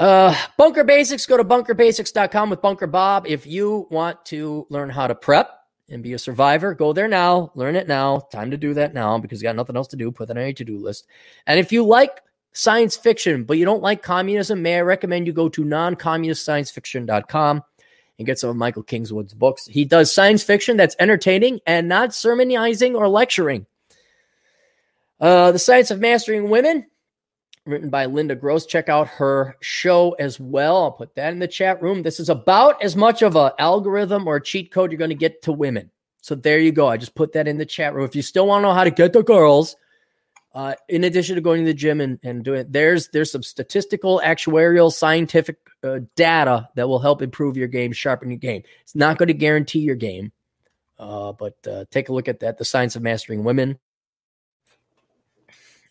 [0.00, 1.26] Uh, Bunker Basics.
[1.26, 3.26] Go to bunkerbasics.com with Bunker Bob.
[3.26, 5.50] If you want to learn how to prep
[5.90, 7.52] and be a survivor, go there now.
[7.54, 8.20] Learn it now.
[8.32, 10.10] Time to do that now because you got nothing else to do.
[10.10, 11.06] Put that on your to do list.
[11.46, 12.22] And if you like
[12.54, 17.62] science fiction, but you don't like communism, may I recommend you go to noncommunistsciencefiction.com
[18.18, 19.66] and get some of Michael Kingswood's books.
[19.66, 23.66] He does science fiction that's entertaining and not sermonizing or lecturing.
[25.20, 26.86] Uh, the Science of Mastering Women,
[27.66, 28.66] written by Linda Gross.
[28.66, 30.76] Check out her show as well.
[30.84, 32.02] I'll put that in the chat room.
[32.02, 35.14] This is about as much of an algorithm or a cheat code you're going to
[35.14, 35.90] get to women.
[36.22, 36.88] So there you go.
[36.88, 38.04] I just put that in the chat room.
[38.04, 39.76] If you still want to know how to get the girls,
[40.54, 43.42] uh, in addition to going to the gym and, and doing it, there's there's some
[43.42, 48.62] statistical, actuarial, scientific uh, data that will help improve your game, sharpen your game.
[48.82, 50.32] It's not going to guarantee your game,
[50.98, 52.58] uh, but uh, take a look at that.
[52.58, 53.78] The Science of Mastering Women.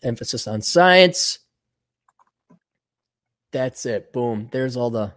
[0.02, 1.40] Emphasis on science.
[3.52, 4.12] That's it.
[4.12, 4.48] Boom.
[4.52, 5.12] There's all the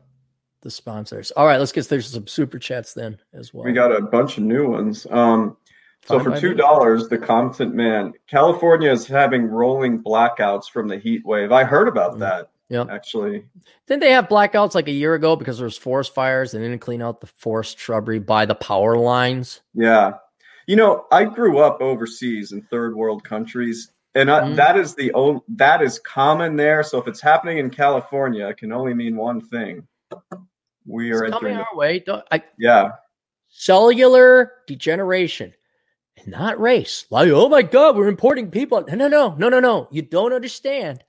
[0.62, 1.32] the sponsors.
[1.32, 3.66] All right, let's get there's some super chats then as well.
[3.66, 5.06] We got a bunch of new ones.
[5.10, 5.58] Um,
[6.06, 11.26] so for two dollars, the Competent Man, California is having rolling blackouts from the heat
[11.26, 11.52] wave.
[11.52, 12.20] I heard about mm.
[12.20, 12.50] that.
[12.70, 13.44] Yeah, actually.
[13.88, 16.80] Didn't they have blackouts like a year ago because there was forest fires and didn't
[16.80, 19.62] clean out the forest shrubbery by the power lines?
[19.74, 20.14] Yeah,
[20.68, 24.56] you know, I grew up overseas in third world countries, and I, mm.
[24.56, 26.84] that is the only that is common there.
[26.84, 29.88] So if it's happening in California, it can only mean one thing:
[30.86, 32.00] we are it's coming our way.
[32.00, 32.92] Don't, I, yeah,
[33.50, 35.54] cellular degeneration
[36.28, 37.06] not race.
[37.10, 38.84] Like, oh my God, we're importing people.
[38.88, 39.88] No, no, no, no, no, no.
[39.92, 41.04] You don't understand.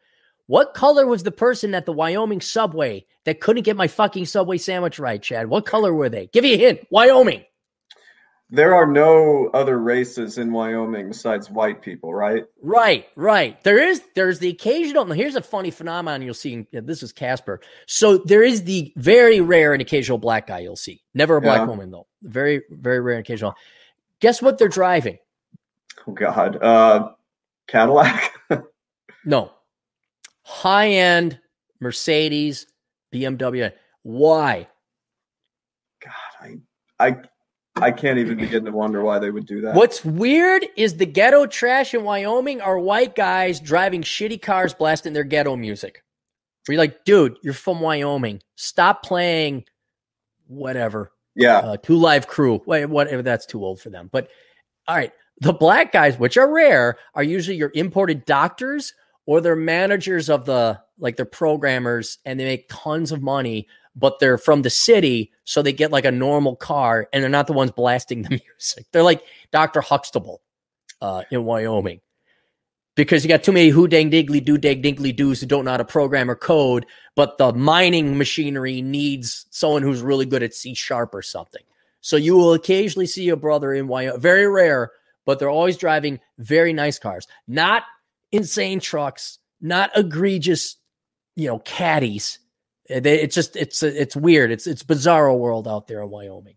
[0.47, 4.59] What color was the person at the Wyoming subway that couldn't get my fucking subway
[4.59, 5.49] sandwich right, Chad?
[5.49, 6.27] What color were they?
[6.27, 6.87] Give you a hint.
[6.91, 7.45] Wyoming.
[8.55, 12.45] There are no other races in Wyoming besides white people, right?
[12.63, 13.61] Right, right.
[13.65, 15.05] There is there's the occasional.
[15.05, 16.65] Now here's a funny phenomenon you'll see.
[16.71, 17.61] This is Casper.
[17.89, 21.03] So there is the very rare and occasional black guy you'll see.
[21.15, 21.65] Never a black yeah.
[21.65, 22.07] woman though.
[22.23, 23.55] Very, very rare and occasional.
[24.21, 25.19] Guess what they're driving?
[26.07, 27.11] Oh God, uh,
[27.67, 28.35] Cadillac.
[29.25, 29.51] no,
[30.43, 31.41] high end
[31.81, 32.67] Mercedes,
[33.13, 33.73] BMW.
[34.05, 34.69] Why?
[36.01, 37.17] God, I, I,
[37.77, 39.75] I can't even begin to wonder why they would do that.
[39.75, 45.13] What's weird is the ghetto trash in Wyoming are white guys driving shitty cars, blasting
[45.13, 46.03] their ghetto music.
[46.67, 48.41] Where you're like, dude, you're from Wyoming.
[48.57, 49.65] Stop playing
[50.47, 51.59] whatever Yeah.
[51.59, 52.63] Uh, two live crew.
[52.65, 53.23] Wait, whatever.
[53.23, 54.09] That's too old for them.
[54.13, 54.29] But
[54.87, 58.95] all right, the black guys, which are rare, are usually your imported doctors
[59.27, 64.19] or they're managers of the like they're programmers and they make tons of money, but
[64.19, 67.53] they're from the city, so they get like a normal car and they're not the
[67.53, 68.87] ones blasting the music.
[68.93, 69.81] They're like Dr.
[69.81, 70.43] Huxtable
[71.01, 72.01] uh, in Wyoming.
[72.97, 75.73] Because you got too many who dang diggly do dang dinkly doos who don't know
[75.73, 80.55] how to program or code, but the mining machinery needs someone who's really good at
[80.55, 81.63] C sharp or something.
[82.01, 84.93] So you will occasionally see a brother in Wyoming, very rare,
[85.27, 87.83] but they're always driving very nice cars, not
[88.31, 90.77] insane trucks, not egregious,
[91.35, 92.39] you know, caddies.
[92.87, 94.51] It's just it's it's weird.
[94.51, 96.57] It's it's bizarro world out there in Wyoming.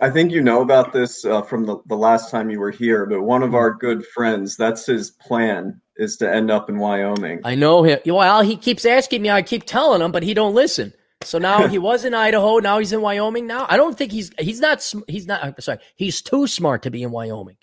[0.00, 3.06] I think you know about this uh, from the, the last time you were here,
[3.06, 7.40] but one of our good friends, that's his plan, is to end up in Wyoming.
[7.44, 7.98] I know him.
[8.04, 9.30] Well, he keeps asking me.
[9.30, 10.92] I keep telling him, but he don't listen.
[11.22, 12.58] So now he was in Idaho.
[12.58, 13.46] Now he's in Wyoming.
[13.46, 15.78] Now I don't think he's he's not he's not I'm sorry.
[15.94, 17.56] He's too smart to be in Wyoming.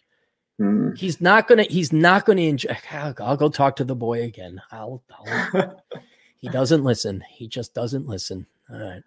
[0.59, 0.93] Hmm.
[0.95, 1.63] He's not gonna.
[1.63, 2.75] He's not gonna enjoy.
[2.91, 4.61] I'll, I'll go talk to the boy again.
[4.71, 5.03] I'll.
[5.11, 5.83] I'll
[6.43, 7.23] he doesn't listen.
[7.29, 8.45] He just doesn't listen.
[8.69, 9.01] All right.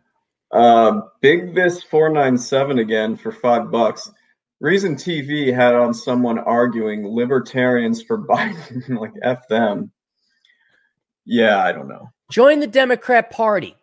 [0.52, 4.10] Uh, Big nine seven again for five bucks.
[4.60, 9.92] Reason TV had on someone arguing libertarians for Biden, like f them.
[11.26, 12.08] Yeah, I don't know.
[12.31, 13.76] Join the Democrat Party.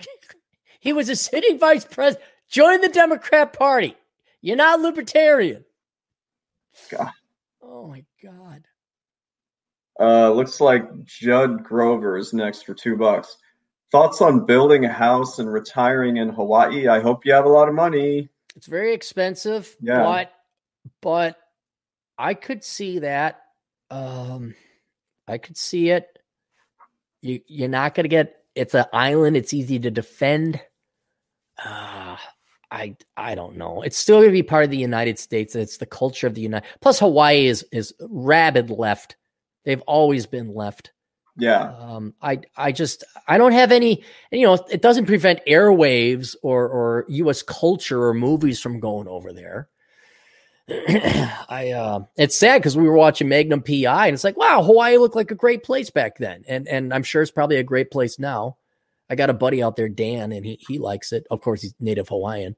[0.80, 2.28] he was a sitting vice president.
[2.48, 3.94] Join the Democrat Party.
[4.40, 5.64] You're not libertarian.
[6.90, 7.12] God.
[7.62, 8.64] Oh my God.
[9.98, 13.36] Uh, looks like Judd Grover is next for two bucks.
[13.92, 16.88] Thoughts on building a house and retiring in Hawaii?
[16.88, 18.28] I hope you have a lot of money.
[18.56, 20.02] It's very expensive, yeah.
[20.02, 20.32] but
[21.00, 21.36] but
[22.18, 23.42] I could see that.
[23.90, 24.54] Um,
[25.28, 26.06] I could see it.
[27.22, 28.36] You you're not gonna get.
[28.54, 29.36] It's an island.
[29.36, 30.60] It's easy to defend.
[31.62, 32.16] Uh,
[32.70, 33.82] I I don't know.
[33.82, 35.54] It's still going to be part of the United States.
[35.54, 36.66] It's the culture of the United.
[36.80, 39.16] Plus, Hawaii is is rabid left.
[39.66, 40.92] They've always been left.
[41.36, 41.74] Yeah.
[41.78, 44.04] Um, I I just I don't have any.
[44.30, 47.42] You know, it doesn't prevent airwaves or or U.S.
[47.42, 49.68] culture or movies from going over there.
[50.68, 54.96] I uh, it's sad because we were watching Magnum PI and it's like, wow, Hawaii
[54.96, 57.90] looked like a great place back then, and and I'm sure it's probably a great
[57.90, 58.56] place now.
[59.10, 61.26] I got a buddy out there, Dan, and he he likes it.
[61.30, 62.56] Of course, he's native Hawaiian.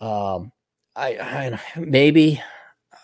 [0.00, 0.52] Um,
[0.94, 2.42] I, I maybe.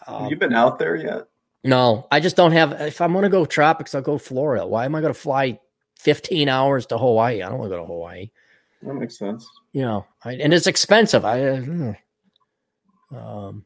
[0.07, 1.29] Um, Have you been out there yet?
[1.65, 2.73] No, I just don't have.
[2.81, 4.67] If I'm going to go tropics, I'll go Florida.
[4.67, 5.61] Why am I going to fly
[6.01, 7.43] 15 hours to Hawaii?
[7.43, 8.31] I don't want to go to Hawaii.
[8.83, 9.49] That makes sense.
[9.73, 11.25] You know, I, and it's expensive.
[11.25, 11.95] I, uh,
[13.17, 13.65] um,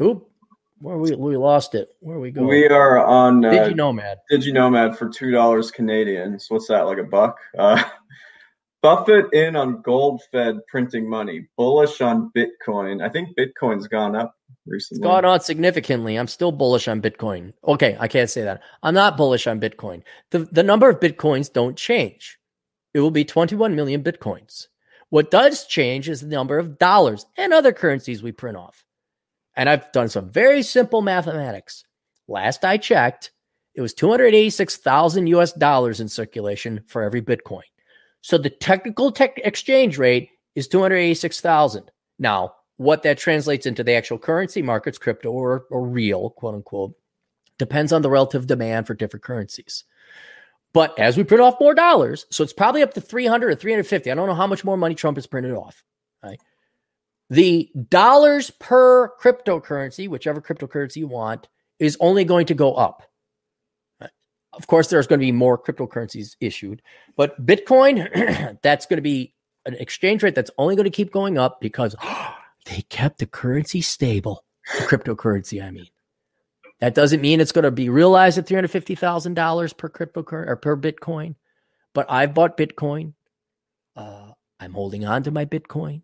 [0.00, 0.30] oop,
[0.78, 1.88] where we we lost it.
[2.00, 2.44] Where we go?
[2.44, 3.44] We are on.
[3.44, 4.18] Uh, Did you nomad?
[4.30, 6.38] Did you nomad for two dollars Canadian?
[6.38, 6.82] So what's that?
[6.82, 7.36] Like a buck?
[7.58, 7.82] Uh,
[8.82, 13.02] Buffett in on gold Fed printing money, bullish on Bitcoin.
[13.02, 14.35] I think Bitcoin's gone up
[14.66, 15.00] recently.
[15.00, 16.16] It's gone on significantly.
[16.16, 17.52] I'm still bullish on Bitcoin.
[17.66, 18.62] Okay, I can't say that.
[18.82, 20.02] I'm not bullish on Bitcoin.
[20.30, 22.38] The, the number of Bitcoins don't change.
[22.94, 24.66] It will be 21 million Bitcoins.
[25.10, 28.84] What does change is the number of dollars and other currencies we print off.
[29.54, 31.84] And I've done some very simple mathematics.
[32.28, 33.30] Last I checked,
[33.74, 37.62] it was 286,000 US dollars in circulation for every Bitcoin.
[38.22, 41.90] So the technical tech exchange rate is 286,000.
[42.18, 46.94] Now, what that translates into the actual currency markets, crypto or, or real, quote unquote,
[47.58, 49.84] depends on the relative demand for different currencies.
[50.72, 54.10] But as we print off more dollars, so it's probably up to 300 or 350.
[54.10, 55.82] I don't know how much more money Trump has printed off.
[56.22, 56.38] Right?
[57.30, 61.48] The dollars per cryptocurrency, whichever cryptocurrency you want,
[61.78, 63.02] is only going to go up.
[64.52, 66.80] Of course, there's going to be more cryptocurrencies issued,
[67.14, 69.34] but Bitcoin, that's going to be
[69.66, 72.34] an exchange rate that's only going to keep going up because oh,
[72.66, 74.44] they kept the currency stable.
[74.78, 75.86] The cryptocurrency, I mean.
[76.80, 81.36] That doesn't mean it's going to be realized at $350,000 per cryptocurrency or per Bitcoin,
[81.94, 83.14] but I've bought Bitcoin.
[83.94, 86.02] Uh, I'm holding on to my Bitcoin.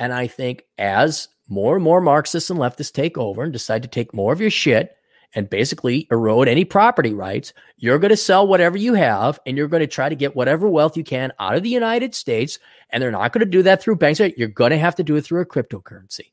[0.00, 3.88] And I think as more and more Marxists and leftists take over and decide to
[3.88, 4.96] take more of your shit
[5.34, 9.68] and basically erode any property rights, you're going to sell whatever you have and you're
[9.68, 12.58] going to try to get whatever wealth you can out of the United States.
[12.90, 14.20] And they're not going to do that through banks.
[14.20, 16.32] You're going to have to do it through a cryptocurrency.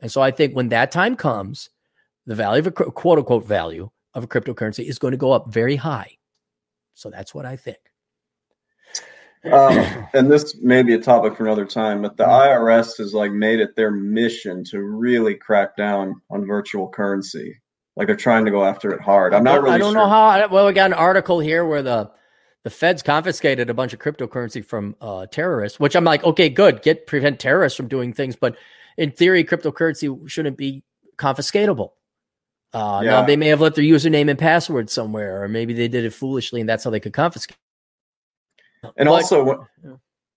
[0.00, 1.70] And so I think when that time comes,
[2.26, 5.52] the value of a quote unquote value of a cryptocurrency is going to go up
[5.52, 6.18] very high.
[6.94, 7.78] So that's what I think.
[9.44, 13.30] Um, and this may be a topic for another time, but the IRS has like
[13.30, 17.60] made it their mission to really crack down on virtual currency.
[17.98, 19.34] Like they're trying to go after it hard.
[19.34, 19.74] I'm not really.
[19.74, 20.02] I don't sure.
[20.02, 20.46] know how.
[20.46, 22.08] Well, we got an article here where the
[22.62, 26.82] the feds confiscated a bunch of cryptocurrency from uh, terrorists, which I'm like, okay, good,
[26.82, 28.56] get prevent terrorists from doing things, but
[28.96, 30.84] in theory, cryptocurrency shouldn't be
[31.16, 31.90] confiscatable.
[32.72, 33.10] Uh, yeah.
[33.10, 36.14] Now they may have left their username and password somewhere, or maybe they did it
[36.14, 37.56] foolishly, and that's how they could confiscate.
[38.82, 39.66] And but, also,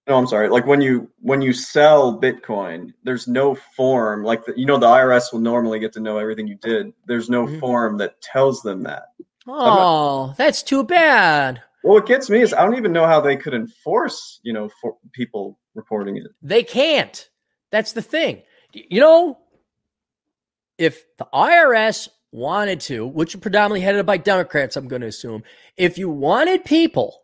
[0.07, 0.49] no, I'm sorry.
[0.49, 4.87] Like when you when you sell Bitcoin, there's no form like the, you know the
[4.87, 6.91] IRS will normally get to know everything you did.
[7.05, 7.59] There's no mm-hmm.
[7.59, 9.03] form that tells them that.
[9.47, 11.61] Oh, not, that's too bad.
[11.83, 14.69] Well, what gets me is I don't even know how they could enforce, you know,
[14.81, 16.27] for people reporting it.
[16.41, 17.29] They can't.
[17.71, 18.41] That's the thing.
[18.73, 19.39] You know,
[20.77, 25.43] if the IRS wanted to, which are predominantly headed by Democrats, I'm going to assume,
[25.77, 27.20] if you wanted people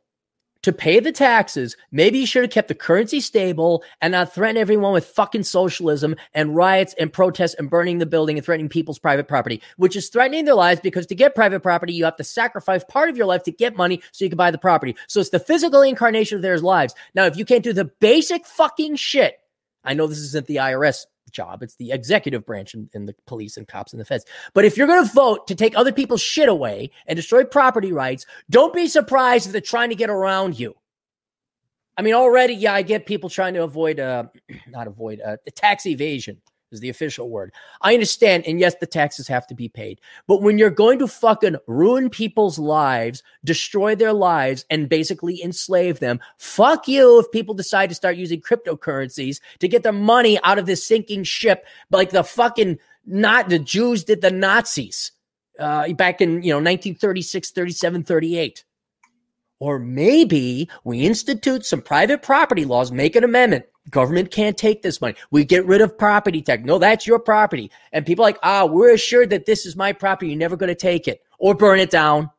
[0.67, 4.57] to pay the taxes, maybe you should have kept the currency stable and not threaten
[4.57, 8.99] everyone with fucking socialism and riots and protests and burning the building and threatening people's
[8.99, 12.23] private property, which is threatening their lives because to get private property, you have to
[12.25, 14.93] sacrifice part of your life to get money so you can buy the property.
[15.07, 16.93] So it's the physical incarnation of their lives.
[17.15, 19.39] Now, if you can't do the basic fucking shit,
[19.85, 21.63] I know this isn't the IRS job.
[21.63, 24.25] It's the executive branch and, the police and cops and the feds.
[24.53, 27.91] But if you're going to vote to take other people's shit away and destroy property
[27.91, 30.75] rights, don't be surprised if they're trying to get around you.
[31.97, 34.25] I mean, already, yeah, I get people trying to avoid, uh,
[34.67, 37.53] not avoid, uh, tax evasion is the official word.
[37.81, 38.45] I understand.
[38.45, 40.01] And yes, the taxes have to be paid.
[40.27, 45.99] But when you're going to fucking ruin people's lives, destroy their lives, and basically enslave
[45.99, 50.59] them, fuck you if people decide to start using cryptocurrencies to get their money out
[50.59, 55.13] of this sinking ship like the fucking not the Jews did the Nazis
[55.59, 58.63] uh, back in, you know, 1936, 37, 38.
[59.59, 63.65] Or maybe we institute some private property laws, make an amendment.
[63.89, 65.15] Government can't take this money.
[65.31, 66.63] We get rid of property tax.
[66.63, 67.71] No, that's your property.
[67.93, 70.31] And people like, ah, we're assured that this is my property.
[70.31, 72.29] You're never going to take it or burn it down.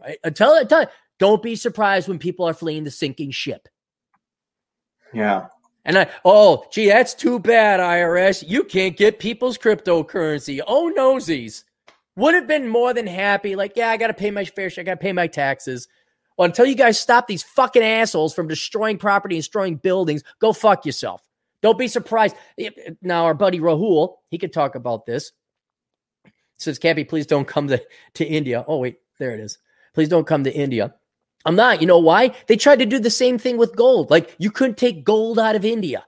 [0.00, 0.18] Right?
[0.24, 0.86] Until, until
[1.18, 3.68] don't be surprised when people are fleeing the sinking ship.
[5.12, 5.46] Yeah.
[5.84, 8.44] And I, oh, gee, that's too bad, IRS.
[8.46, 10.60] You can't get people's cryptocurrency.
[10.66, 11.64] Oh, nosies.
[12.16, 13.56] Would have been more than happy.
[13.56, 14.82] Like, yeah, I got to pay my fair share.
[14.82, 15.86] I got to pay my taxes.
[16.36, 20.52] Well, until you guys stop these fucking assholes from destroying property and destroying buildings, go
[20.52, 21.22] fuck yourself.
[21.62, 22.36] Don't be surprised.
[23.00, 25.32] Now, our buddy Rahul, he could talk about this.
[26.58, 27.82] Says, Cappy, please don't come to,
[28.14, 28.64] to India.
[28.66, 29.58] Oh, wait, there it is.
[29.94, 30.94] Please don't come to India.
[31.44, 31.80] I'm not.
[31.80, 32.32] You know why?
[32.46, 34.10] They tried to do the same thing with gold.
[34.10, 36.04] Like, you couldn't take gold out of India.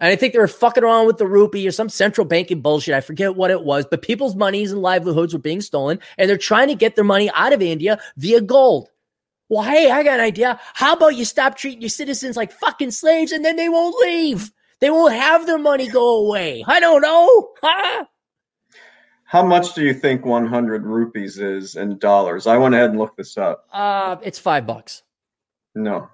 [0.00, 2.94] And I think they were fucking around with the rupee or some central banking bullshit.
[2.94, 6.36] I forget what it was, but people's monies and livelihoods were being stolen, and they're
[6.36, 8.88] trying to get their money out of India via gold.
[9.52, 10.58] Well, hey, I got an idea.
[10.72, 14.50] How about you stop treating your citizens like fucking slaves and then they won't leave?
[14.80, 16.64] They won't have their money go away.
[16.66, 17.50] I don't know.
[17.60, 18.06] Huh?
[19.24, 22.46] How much do you think 100 rupees is in dollars?
[22.46, 23.66] I went ahead and looked this up.
[23.70, 25.02] Uh, it's five bucks.
[25.74, 26.08] No.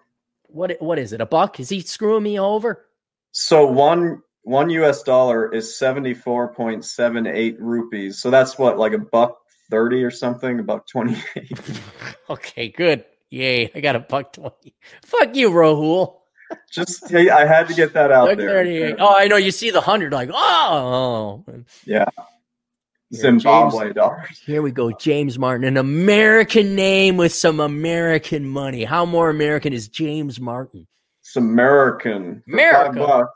[0.49, 1.21] What what is it?
[1.21, 1.61] A buck?
[1.61, 2.87] Is he screwing me over?
[3.31, 8.19] So one one US dollar is 74.78 rupees.
[8.19, 9.39] So that's what like a buck
[9.71, 11.61] 30 or something, about 28.
[12.31, 13.05] okay, good.
[13.31, 14.75] Yay, I got a buck 20.
[15.05, 16.17] Fuck you, Rahul.
[16.73, 18.49] Just I had to get that out there.
[18.49, 18.97] 38.
[18.99, 21.45] Oh, I know you see the 100 like, oh.
[21.85, 22.07] Yeah.
[23.15, 24.43] Zimbabwe James, dollars.
[24.45, 24.93] Here we go.
[24.93, 28.85] James Martin, an American name with some American money.
[28.85, 30.87] How more American is James Martin?
[31.23, 32.43] It's American.
[32.47, 33.27] America.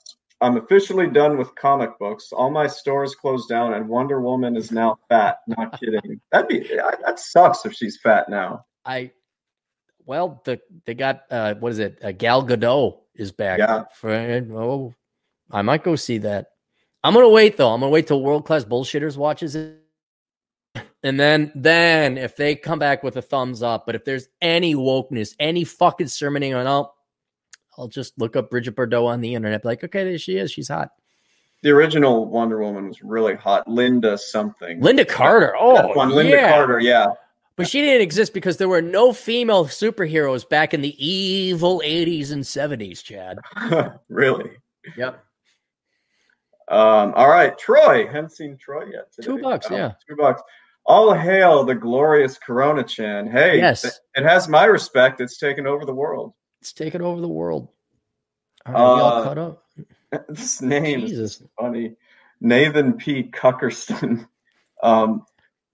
[0.43, 2.33] I'm officially done with comic books.
[2.33, 5.39] All my stores closed down, and Wonder Woman is now fat.
[5.47, 6.21] Not kidding.
[6.33, 8.65] That'd be that sucks if she's fat now.
[8.85, 9.13] I
[10.07, 11.99] well, the they got uh, what is it?
[12.03, 13.59] Uh, Gal Gadot is back.
[13.59, 13.85] Yeah.
[13.95, 14.95] For, oh,
[15.51, 16.49] I might go see that.
[17.05, 17.73] I'm gonna wait though.
[17.73, 19.79] I'm gonna wait till World Class Bullshitters watches it,
[21.03, 24.75] and then then if they come back with a thumbs up, but if there's any
[24.75, 26.95] wokeness, any fucking sermoning on, I'll
[27.77, 29.65] I'll just look up Bridget Bardot on the internet.
[29.65, 30.53] Like, okay, there she is.
[30.53, 30.91] She's hot.
[31.63, 33.67] The original Wonder Woman was really hot.
[33.69, 34.81] Lynda something.
[34.81, 35.55] Lynda Carter.
[35.59, 36.11] Oh, one.
[36.11, 36.51] Lynda yeah.
[36.51, 36.81] Carter.
[36.81, 37.07] Yeah.
[37.63, 42.33] But she didn't exist because there were no female superheroes back in the evil 80s
[42.33, 43.39] and 70s, Chad.
[44.09, 44.51] really?
[44.97, 45.25] Yep.
[46.69, 48.07] Um, all right, Troy.
[48.07, 49.13] Haven't seen Troy yet.
[49.13, 49.27] Today.
[49.27, 49.93] Two bucks, oh, yeah.
[50.09, 50.43] Two bucks.
[50.85, 53.31] All hail the glorious Coronachan.
[53.31, 53.85] Hey, yes.
[53.85, 55.21] it has my respect.
[55.21, 56.33] It's taken over the world.
[56.61, 57.69] It's taken over the world.
[58.67, 59.65] All right, uh, we all cut up.
[60.29, 61.41] This name Jesus.
[61.41, 61.95] is funny.
[62.41, 63.25] Nathan P.
[63.25, 64.27] Cuckerston.
[64.85, 65.25] Um,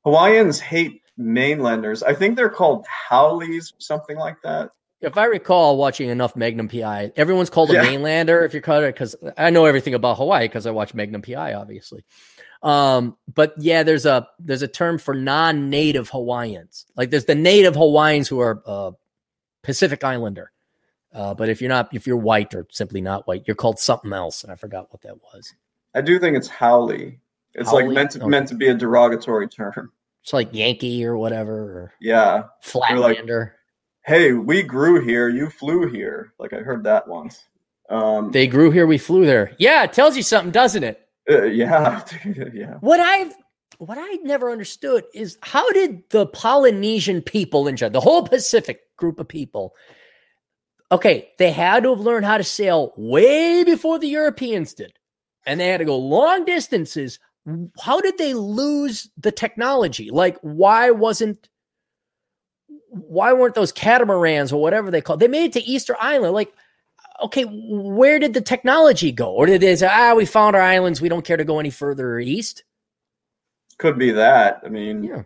[0.05, 2.03] Hawaiians hate mainlanders.
[2.03, 4.71] I think they're called haoles, something like that.
[5.01, 7.85] If I recall watching enough Magnum PI, everyone's called a yeah.
[7.85, 11.23] mainlander if you're called it because I know everything about Hawaii because I watch Magnum
[11.23, 12.05] PI, obviously.
[12.63, 16.87] Um, but yeah, there's a there's a term for non-native Hawaiians.
[16.97, 18.91] Like there's the native Hawaiians who are uh,
[19.63, 20.51] Pacific Islander.
[21.13, 24.13] Uh, but if you're not, if you're white or simply not white, you're called something
[24.13, 25.55] else, and I forgot what that was.
[25.95, 26.91] I do think it's haole.
[27.55, 28.29] It's like meant to Okay.
[28.29, 29.93] meant to be a derogatory term.
[30.29, 32.35] It's like Yankee or whatever, or Yeah.
[32.35, 33.53] like- Flatlander.
[34.05, 35.31] Hey, we grew here.
[35.31, 36.35] You flew here.
[36.39, 37.49] Like I heard that once.
[37.89, 39.53] Um, they grew here, we flew there.
[39.59, 41.01] Yeah, it tells you something, doesn't it?
[41.31, 42.05] uh, yeah,
[42.53, 42.75] yeah.
[42.81, 43.33] What I've
[43.79, 48.81] what I never understood is how did the Polynesian people in general, the whole Pacific
[48.99, 49.75] group of people,
[50.93, 54.93] okay, they had to have learned how to sail way before the Europeans did,
[55.47, 57.19] and they had to go long distances.
[57.81, 60.11] How did they lose the technology?
[60.11, 61.49] Like, why wasn't
[62.91, 65.17] why weren't those catamarans or whatever they call?
[65.17, 66.35] They made it to Easter Island.
[66.35, 66.53] Like,
[67.23, 69.33] okay, where did the technology go?
[69.33, 71.71] Or did they say, ah, we found our islands, we don't care to go any
[71.71, 72.65] further east?
[73.79, 74.61] Could be that.
[74.65, 75.23] I mean, Yeah.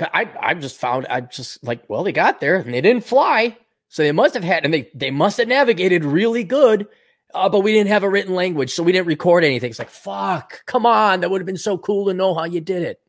[0.00, 3.56] I I just found I just like well they got there and they didn't fly
[3.88, 6.88] so they must have had and they they must have navigated really good
[7.34, 9.90] uh, but we didn't have a written language so we didn't record anything it's like
[9.90, 13.00] fuck come on that would have been so cool to know how you did it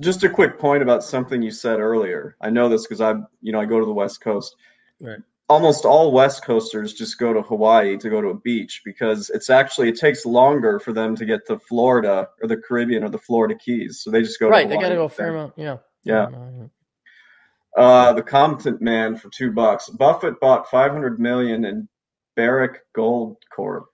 [0.00, 2.36] just a quick point about something you said earlier.
[2.40, 4.56] I know this because I, you know, I go to the West Coast.
[5.00, 5.18] Right.
[5.48, 9.48] Almost all West Coasters just go to Hawaii to go to a beach because it's
[9.48, 13.18] actually it takes longer for them to get to Florida or the Caribbean or the
[13.18, 14.00] Florida Keys.
[14.00, 15.16] So they just go right they got to go instead.
[15.16, 16.28] Fairmount yeah Yeah.
[17.76, 19.88] Uh, the Competent Man for two bucks.
[19.88, 21.88] Buffett bought 500 million in
[22.36, 23.86] Barrick Gold Corp.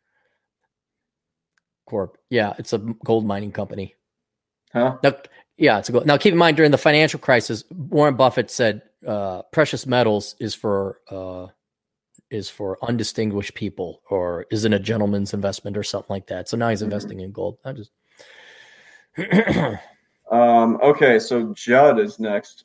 [1.89, 3.95] Corp yeah it's a gold mining company
[4.73, 4.97] Huh?
[5.03, 5.15] now,
[5.59, 8.83] yeah it's a gold now keep in mind during the financial crisis Warren Buffett said
[9.07, 11.49] uh, precious metals is for uh,
[12.31, 16.49] is for undistinguished people or isn't a gentleman's investment or something like that.
[16.49, 16.85] So now he's Mhm.
[16.85, 17.59] investing in gold.
[17.65, 17.91] I just
[20.31, 22.65] Um, okay, so Judd is next.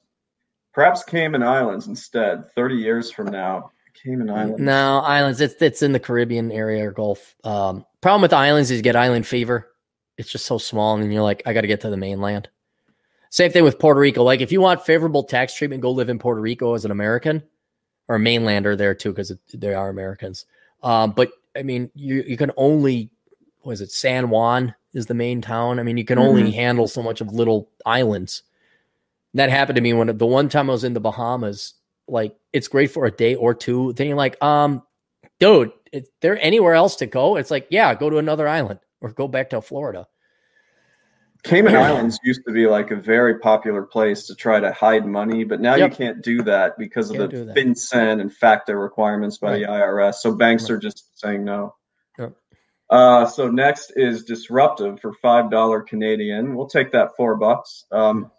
[0.74, 2.50] Perhaps Cayman Islands instead.
[2.54, 3.72] 30 years from now.
[4.04, 4.60] Cayman Islands.
[4.60, 5.42] no islands.
[5.42, 7.36] It's it's in the Caribbean area or Gulf.
[7.44, 9.68] Um, problem with islands is you get island fever.
[10.18, 12.50] It's just so small, and then you're like, I got to get to the mainland.
[13.30, 14.24] Same thing with Puerto Rico.
[14.24, 17.44] Like if you want favorable tax treatment, go live in Puerto Rico as an American
[18.08, 20.46] or a mainlander there too, because they are Americans.
[20.82, 23.10] Um, but I mean, you you can only
[23.64, 25.80] was it San Juan is the main town.
[25.80, 28.44] I mean, you can only handle so much of little islands.
[29.34, 31.74] That happened to me when the one time I was in the Bahamas.
[32.08, 33.94] Like it's great for a day or two.
[33.94, 34.84] Then you're like, um,
[35.40, 37.36] dude, is there anywhere else to go?
[37.38, 40.08] It's like, yeah, go to another island or go back to Florida.
[41.44, 45.44] Cayman Islands used to be like a very popular place to try to hide money,
[45.44, 45.92] but now Yep.
[45.92, 47.56] you can't do that because of Can't the do that.
[47.56, 50.16] FinCEN and FATCA requirements by the IRS.
[50.16, 50.72] So banks Right.
[50.72, 51.76] are just saying no.
[52.18, 52.34] Yep.
[52.90, 56.56] Uh, so next is Disruptive for five dollar Canadian.
[56.56, 57.86] We'll take that four bucks.
[57.92, 58.32] Um,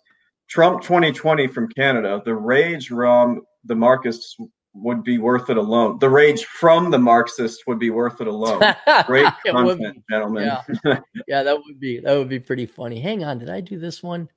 [0.48, 2.20] Trump 2020 from Canada.
[2.24, 4.36] The rage from the Marxists
[4.74, 5.98] would be worth it alone.
[5.98, 8.62] The rage from the Marxists would be worth it alone.
[9.06, 10.44] Great content, gentlemen.
[10.44, 11.00] Yeah.
[11.28, 13.00] yeah, that would be that would be pretty funny.
[13.00, 14.28] Hang on, did I do this one?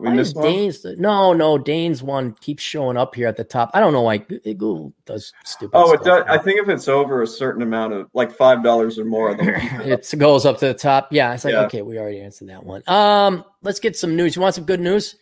[0.00, 0.36] we Why missed.
[0.36, 3.70] Dane's no, no, Dane's one keeps showing up here at the top.
[3.74, 5.76] I don't know why Google does stupid.
[5.76, 6.26] Oh, it stuff.
[6.26, 6.38] does.
[6.38, 9.38] I think if it's over a certain amount of like five dollars or more, it
[10.12, 11.08] it goes up to the top.
[11.10, 11.64] Yeah, it's like Yeah.
[11.64, 12.82] okay, we already answered that one.
[12.86, 14.34] Um, let's get some news.
[14.34, 15.16] You want some good news?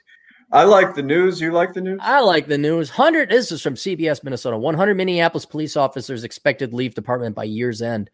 [0.51, 1.41] I like the news.
[1.41, 2.01] You like the news?
[2.03, 2.89] I like the news.
[2.89, 3.29] Hundred.
[3.29, 4.57] This is from CBS Minnesota.
[4.57, 8.11] One hundred Minneapolis police officers expected leave department by year's end.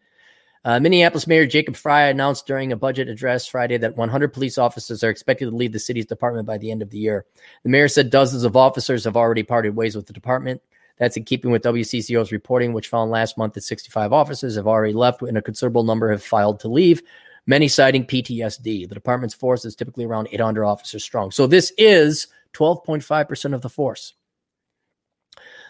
[0.65, 5.03] Uh, Minneapolis Mayor Jacob Frey announced during a budget address Friday that 100 police officers
[5.03, 7.23] are expected to leave the city's department by the end of the year.
[7.61, 10.63] The mayor said dozens of officers have already parted ways with the department.
[10.97, 14.93] That's in keeping with WCCO's reporting, which found last month that 65 officers have already
[14.93, 17.03] left, and a considerable number have filed to leave,
[17.47, 18.87] many citing PTSD.
[18.87, 21.31] The department's force is typically around 800 officers strong.
[21.31, 24.13] So this is 12.5% of the force.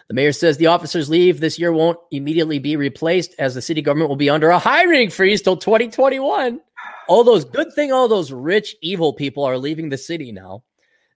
[0.08, 3.82] The mayor says the officers leave this year won't immediately be replaced as the city
[3.82, 6.60] government will be under a hiring freeze till 2021.
[7.08, 10.62] All those good thing, all those rich, evil people are leaving the city now.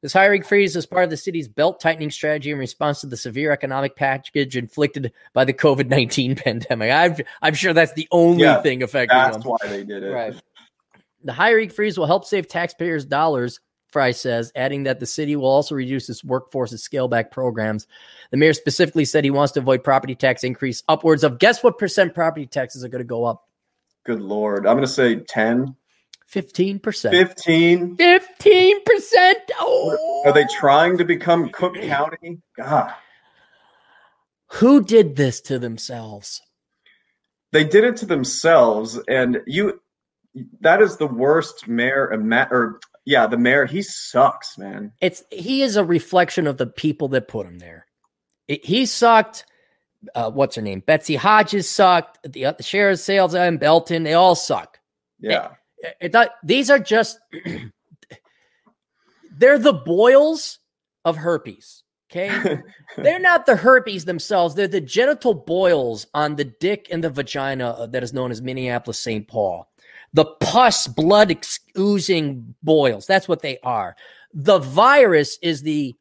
[0.02, 3.18] This hiring freeze is part of the city's belt tightening strategy in response to the
[3.18, 6.90] severe economic package inflicted by the COVID 19 pandemic.
[6.90, 9.42] I'm, I'm sure that's the only Yeah, thing affecting That's them.
[9.42, 10.10] That's why they did it.
[10.10, 10.34] Right.
[11.23, 15.49] The hiring freeze will help save taxpayers' dollars, Frey says, adding that the city will
[15.49, 17.86] also reduce its workforce's scale back programs.
[18.31, 21.78] The mayor specifically said he wants to avoid property tax increase upwards of guess what
[21.78, 23.49] percent property taxes are going to go up?
[24.05, 24.66] Good lord.
[24.66, 25.76] I'm gonna say 10,
[26.32, 27.10] 15%.
[27.10, 27.97] 15.
[27.97, 29.34] 15%.
[29.58, 30.23] Oh.
[30.24, 32.40] Are they trying to become Cook County?
[32.57, 32.94] God.
[34.52, 36.40] Who did this to themselves?
[37.52, 39.81] They did it to themselves, and you
[40.60, 44.92] that is the worst mayor ima- or yeah, the mayor, he sucks, man.
[45.00, 47.86] It's he is a reflection of the people that put him there.
[48.47, 49.44] It, he sucked.
[50.15, 50.83] Uh, what's her name?
[50.86, 52.18] Betsy Hodges sucked.
[52.33, 54.78] The, uh, the sheriff sales and Belton, they all suck.
[55.18, 55.50] Yeah.
[56.00, 57.18] It, it, these are just
[59.39, 60.59] they're the boils
[61.05, 61.83] of herpes.
[62.10, 62.60] Okay.
[62.97, 64.55] they're not the herpes themselves.
[64.55, 68.99] They're the genital boils on the dick and the vagina that is known as Minneapolis
[68.99, 69.28] St.
[69.28, 69.69] Paul.
[70.12, 71.36] The pus, blood
[71.78, 73.06] oozing boils.
[73.06, 73.97] That's what they are.
[74.32, 75.97] The virus is the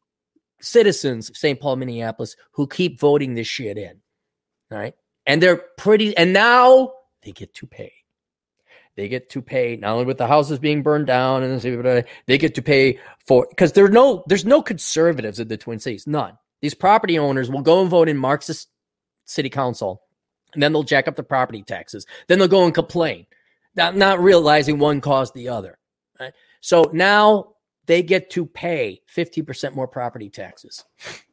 [0.61, 1.59] citizens of St.
[1.59, 3.99] Paul, Minneapolis who keep voting this shit in.
[4.71, 4.95] All right.
[5.25, 7.93] And they're pretty, and now they get to pay.
[8.95, 12.37] They get to pay not only with the houses being burned down and uh, they
[12.37, 16.37] get to pay for because there's no there's no conservatives in the Twin Cities, none.
[16.61, 18.67] These property owners will go and vote in Marxist
[19.23, 20.01] city council,
[20.53, 22.05] and then they'll jack up the property taxes.
[22.27, 23.25] Then they'll go and complain,
[23.75, 25.77] not, not realizing one caused the other.
[26.19, 26.33] Right?
[26.61, 27.53] So now
[27.85, 30.85] they get to pay 50% more property taxes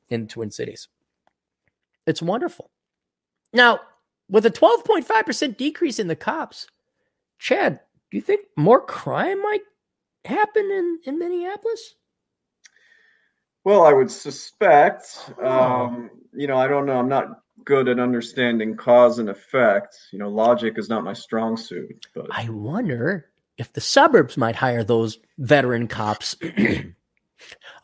[0.09, 0.89] in Twin Cities.
[2.07, 2.71] It's wonderful.
[3.53, 3.81] Now,
[4.29, 6.67] with a 12.5% decrease in the cops,
[7.39, 9.63] Chad, do you think more crime might
[10.25, 11.95] happen in, in Minneapolis?
[13.65, 15.31] Well, I would suspect.
[15.43, 15.49] Oh.
[15.49, 16.99] Um, you know, I don't know.
[16.99, 19.99] I'm not good at understanding cause and effect.
[20.13, 22.07] You know, logic is not my strong suit.
[22.15, 23.27] But I wonder
[23.59, 26.37] if the suburbs might hire those veteran cops.
[26.43, 26.95] I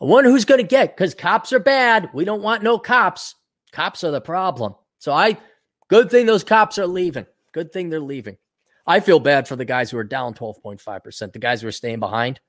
[0.01, 2.11] wonder who's going to get because cops are bad.
[2.15, 3.35] We don't want no cops.
[3.73, 4.75] Cops are the problem.
[4.99, 5.37] So I,
[5.89, 7.27] good thing those cops are leaving.
[7.53, 8.39] Good thing they're leaving.
[8.87, 12.01] I feel bad for the guys who are down 12.5%, the guys who are staying
[12.01, 12.41] behind.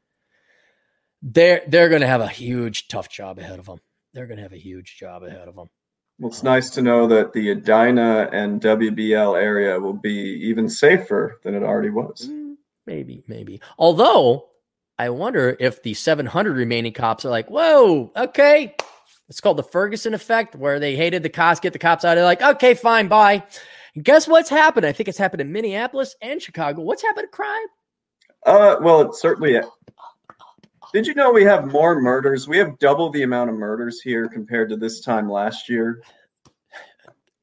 [1.22, 3.80] They're they're going to have a huge tough job ahead of them.
[4.14, 5.70] They're going to have a huge job ahead of them.
[6.20, 11.40] Well, it's nice to know that the Edina and WBL area will be even safer
[11.44, 12.28] than it already was.
[12.30, 13.62] Mm, maybe, maybe.
[13.78, 14.50] Although
[15.00, 18.76] I wonder if the 700 remaining cops are like, whoa, okay.
[19.28, 22.16] It's called the Ferguson effect, where they hated the cops, get the cops out.
[22.16, 23.44] They're like, okay, fine, bye.
[23.96, 24.86] And guess what's happened?
[24.86, 26.82] I think it's happened in Minneapolis and Chicago.
[26.82, 27.68] What's happened to crime?
[28.46, 29.60] Uh, well, it's certainly.
[30.94, 32.48] Did you know we have more murders?
[32.48, 36.04] We have double the amount of murders here compared to this time last year.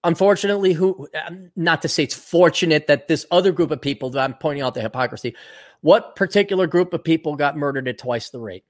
[0.05, 4.21] Unfortunately, who um, not to say it's fortunate that this other group of people that
[4.21, 5.35] I'm pointing out the hypocrisy.
[5.81, 8.65] What particular group of people got murdered at twice the rate?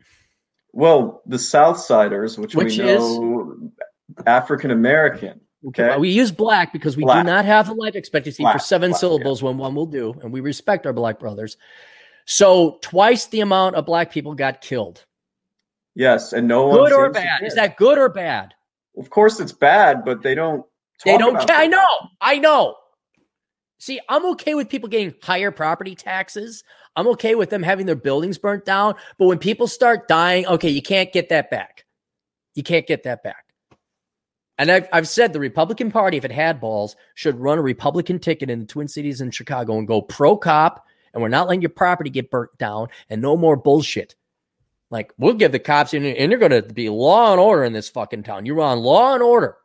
[0.72, 3.70] Well, the Southsiders, which, which we know
[4.26, 5.40] African American.
[5.68, 5.96] Okay.
[5.98, 7.24] We use black because we black.
[7.24, 8.54] do not have a life expectancy black.
[8.54, 9.48] for seven black, syllables yeah.
[9.48, 11.58] when one will do, and we respect our black brothers.
[12.26, 15.04] So twice the amount of black people got killed.
[15.94, 17.42] Yes, and no good or bad.
[17.42, 18.54] Is that good or bad?
[18.96, 20.64] Of course, it's bad, but they don't.
[21.04, 21.56] they don't care.
[21.56, 21.86] I know.
[22.20, 22.76] I know.
[23.78, 26.62] See, I'm okay with people getting higher property taxes.
[26.96, 28.94] I'm okay with them having their buildings burnt down.
[29.18, 31.86] But when people start dying, okay, you can't get that back.
[32.54, 33.46] You can't get that back.
[34.58, 38.18] And I've, I've said the Republican Party, if it had balls, should run a Republican
[38.18, 40.84] ticket in the Twin Cities and Chicago and go pro cop.
[41.12, 44.14] And we're not letting your property get burnt down and no more bullshit.
[44.90, 47.72] Like, we'll give the cops, in, and you're going to be law and order in
[47.72, 48.44] this fucking town.
[48.46, 49.56] You're on law and order,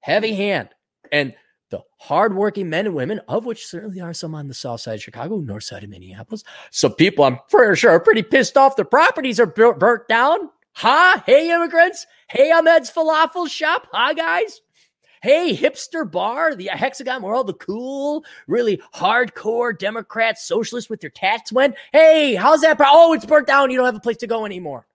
[0.00, 0.70] heavy hand.
[1.12, 1.34] And
[1.70, 5.02] the hardworking men and women, of which certainly are some on the south side of
[5.02, 6.42] Chicago, north side of Minneapolis.
[6.70, 8.76] So people, I'm pretty sure, are pretty pissed off.
[8.76, 10.50] Their properties are burnt down.
[10.72, 11.20] Huh?
[11.24, 12.06] Hey, immigrants.
[12.28, 13.86] Hey, Ahmed's Falafel Shop.
[13.92, 14.60] Hi, guys.
[15.24, 21.08] Hey, hipster bar, the Hexagon, where all the cool, really hardcore Democrats, socialists with their
[21.08, 21.76] tats went.
[21.94, 22.76] Hey, how's that?
[22.78, 23.70] Oh, it's burnt down.
[23.70, 24.86] You don't have a place to go anymore.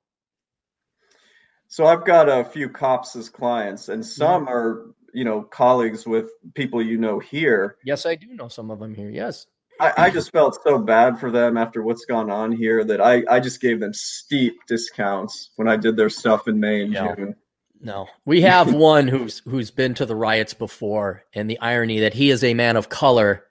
[1.67, 4.53] So I've got a few cops as clients, and some mm-hmm.
[4.53, 7.77] are, you know, colleagues with people you know here.
[7.83, 9.09] Yes, I do know some of them here.
[9.09, 9.47] Yes.
[9.79, 13.23] I, I, just felt so bad for them after what's gone on here that I,
[13.27, 17.15] I just gave them steep discounts when I did their stuff in May and no,
[17.15, 17.35] June.
[17.79, 22.13] No, we have one who's who's been to the riots before, and the irony that
[22.13, 23.45] he is a man of color,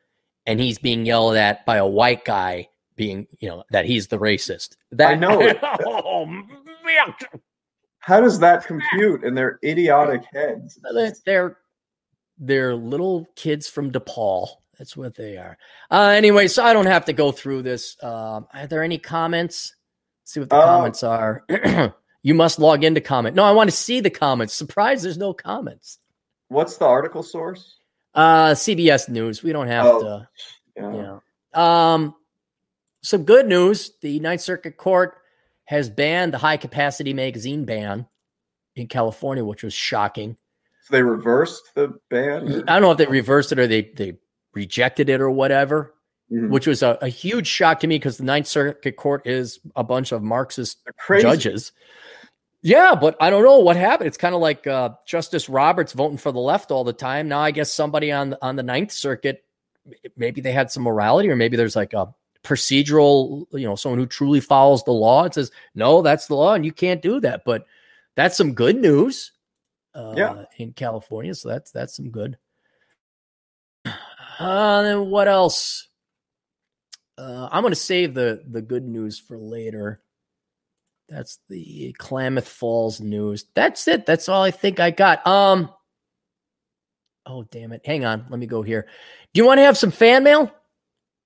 [0.47, 4.18] and he's being yelled at by a white guy, being you know that he's the
[4.18, 4.76] racist.
[4.92, 5.40] That I know.
[5.86, 7.15] Oh, man.
[8.00, 10.78] How does that compute in their idiotic heads?
[11.24, 11.58] They're
[12.39, 14.48] they're little kids from DePaul
[14.78, 15.58] that's what they are.
[15.90, 17.97] Uh, anyway, so I don't have to go through this.
[18.02, 19.74] Um, are there any comments?
[20.23, 21.44] Let's see what the uh, comments are.
[22.22, 23.36] you must log into comment.
[23.36, 24.55] No, I want to see the comments.
[24.55, 25.98] Surprise, there's no comments.
[26.48, 27.78] What's the article source?
[28.14, 29.42] Uh, CBS News.
[29.42, 30.28] We don't have oh, to.
[30.76, 31.18] Yeah.
[31.55, 31.92] yeah.
[31.92, 32.14] Um,
[33.02, 33.92] some good news.
[34.00, 35.16] The Ninth Circuit Court
[35.64, 38.06] has banned the high capacity magazine ban
[38.74, 40.36] in California, which was shocking.
[40.84, 42.64] So they reversed the ban?
[42.66, 44.14] I don't know if they reversed it or they they
[44.55, 45.94] rejected it or whatever,
[46.32, 46.50] mm-hmm.
[46.50, 49.84] which was a, a, huge shock to me because the Ninth Circuit Court is a
[49.84, 50.78] bunch of Marxist
[51.20, 51.73] judges.
[52.60, 54.08] Yeah, but I don't know what happened.
[54.08, 57.28] It's kind of like uh, Justice Roberts voting for the left all the time.
[57.28, 59.44] Now I guess somebody on on the Ninth Circuit,
[60.16, 64.07] maybe they had some morality, or maybe there's like a procedural, you know, someone who
[64.07, 67.42] truly follows the law and says, "No, that's the law, and you can't do that."
[67.44, 67.65] But
[68.16, 69.32] that's some good news.
[69.94, 70.44] Uh, Yeah.
[70.58, 72.39] in California, so that's that's some good.
[74.40, 75.88] Uh, then what else?
[77.18, 80.00] Uh, I'm going to save the the good news for later.
[81.08, 83.47] That's the Klamath Falls news.
[83.55, 84.06] That's it.
[84.06, 85.26] That's all I think I got.
[85.26, 85.70] Um.
[87.26, 87.82] Oh damn it!
[87.84, 88.26] Hang on.
[88.30, 88.86] Let me go here.
[89.34, 90.50] Do you want to have some fan mail?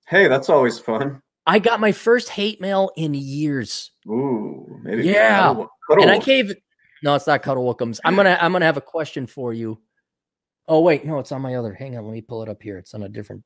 [0.07, 1.21] Hey, that's always fun.
[1.45, 5.03] I got my first hate mail in years, Ooh, maybe.
[5.03, 5.47] Yeah.
[5.47, 6.53] Cuddle- cuddle and I gave.
[7.03, 7.99] No, it's not Cuddle Wickums.
[8.05, 9.79] I'm gonna I'm gonna have a question for you.
[10.67, 11.73] Oh wait, no, it's on my other.
[11.73, 12.77] Hang on, let me pull it up here.
[12.77, 13.43] It's on a different.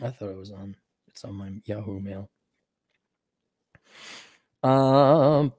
[0.00, 0.76] I thought it was on.
[1.18, 2.30] It's on my Yahoo mail.
[4.62, 5.52] Um.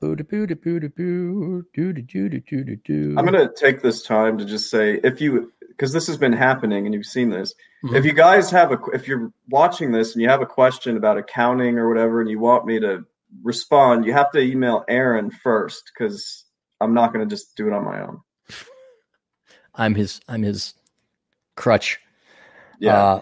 [3.20, 6.86] I'm gonna take this time to just say if you because this has been happening
[6.86, 7.54] and you've seen this.
[7.84, 7.94] Mhm.
[7.94, 11.18] If you guys have a if you're watching this and you have a question about
[11.18, 13.06] accounting or whatever and you want me to
[13.44, 16.46] respond, you have to email Aaron first because
[16.80, 18.22] I'm not gonna just do it on my own.
[19.76, 20.22] I'm his.
[20.30, 20.74] I'm his
[21.58, 22.00] crutch.
[22.80, 22.96] Yeah.
[22.96, 23.22] Uh,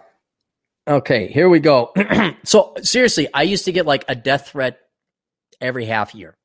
[0.88, 1.94] okay, here we go.
[2.44, 4.80] so seriously, I used to get like a death threat
[5.62, 6.36] every half year,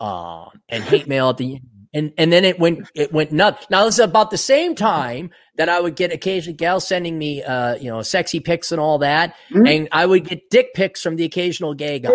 [0.00, 1.60] um, and hate mail at the end.
[1.94, 3.66] and and then it went it went nuts.
[3.70, 7.42] Now this is about the same time that I would get occasional gals sending me,
[7.42, 9.68] uh, you know, sexy pics and all that, Mhm.
[9.68, 12.10] and I would get dick pics from the occasional gay guy.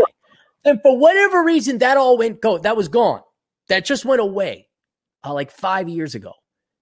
[0.66, 2.58] And for whatever reason, that all went go.
[2.58, 3.22] That was gone.
[3.70, 4.68] That just went away,
[5.24, 6.34] uh, like five years ago.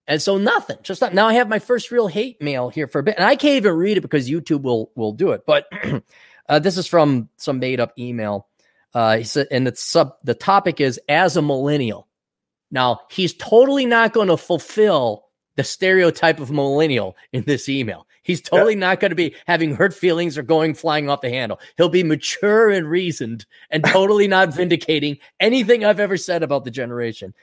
[0.08, 3.00] And so nothing, just not, now I have my first real hate mail here for
[3.00, 5.46] a bit, and I can't even read it because YouTube will will do it.
[5.48, 5.66] But
[6.50, 8.48] uh, this is from some made up email.
[8.94, 12.08] Uh, he said, and it's sub the topic is as a millennial.
[12.70, 15.26] Now he's totally not going to fulfill
[15.56, 18.06] the stereotype of millennial in this email.
[18.24, 21.60] He's totally not going to be having hurt feelings or going flying off the handle.
[21.78, 26.72] He'll be mature and reasoned and totally not vindicating anything I've ever said about the
[26.72, 27.34] generation.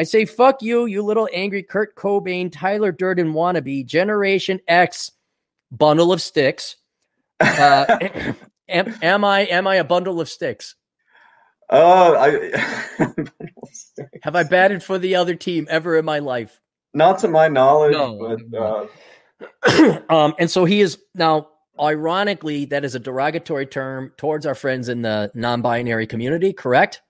[0.00, 5.12] I say, fuck you, you little angry Kurt Cobain, Tyler Durden wannabe, Generation X
[5.70, 6.76] bundle of sticks.
[7.38, 7.98] Uh,
[8.70, 10.74] am, am I am I a bundle of sticks?
[11.68, 13.04] Uh, I
[14.22, 16.58] Have I batted for the other team ever in my life?
[16.94, 18.38] not to my knowledge, No.
[18.50, 18.88] but
[19.68, 21.48] uh, um, and so he is now,
[21.78, 26.54] ironically, that is a derogatory term towards our friends in the non-binary community.
[26.54, 27.02] Correct?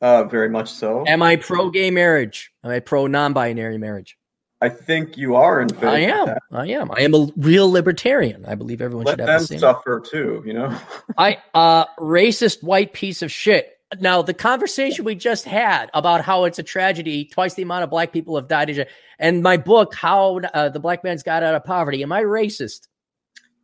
[0.00, 1.04] Uh, very much so.
[1.06, 2.50] Am I pro gay marriage?
[2.64, 4.16] Am I pro non-binary marriage?
[4.62, 5.88] I think you are in favor.
[5.88, 6.36] I am.
[6.52, 6.90] I am.
[6.90, 8.44] I am a real libertarian.
[8.46, 9.58] I believe everyone Let should have them the same.
[9.60, 10.42] suffer too.
[10.44, 10.78] You know.
[11.18, 13.70] I uh racist white piece of shit.
[14.00, 17.90] Now the conversation we just had about how it's a tragedy, twice the amount of
[17.90, 18.86] black people have died, in-
[19.18, 22.02] and my book, how uh, the black man's got out of poverty.
[22.02, 22.86] Am I racist?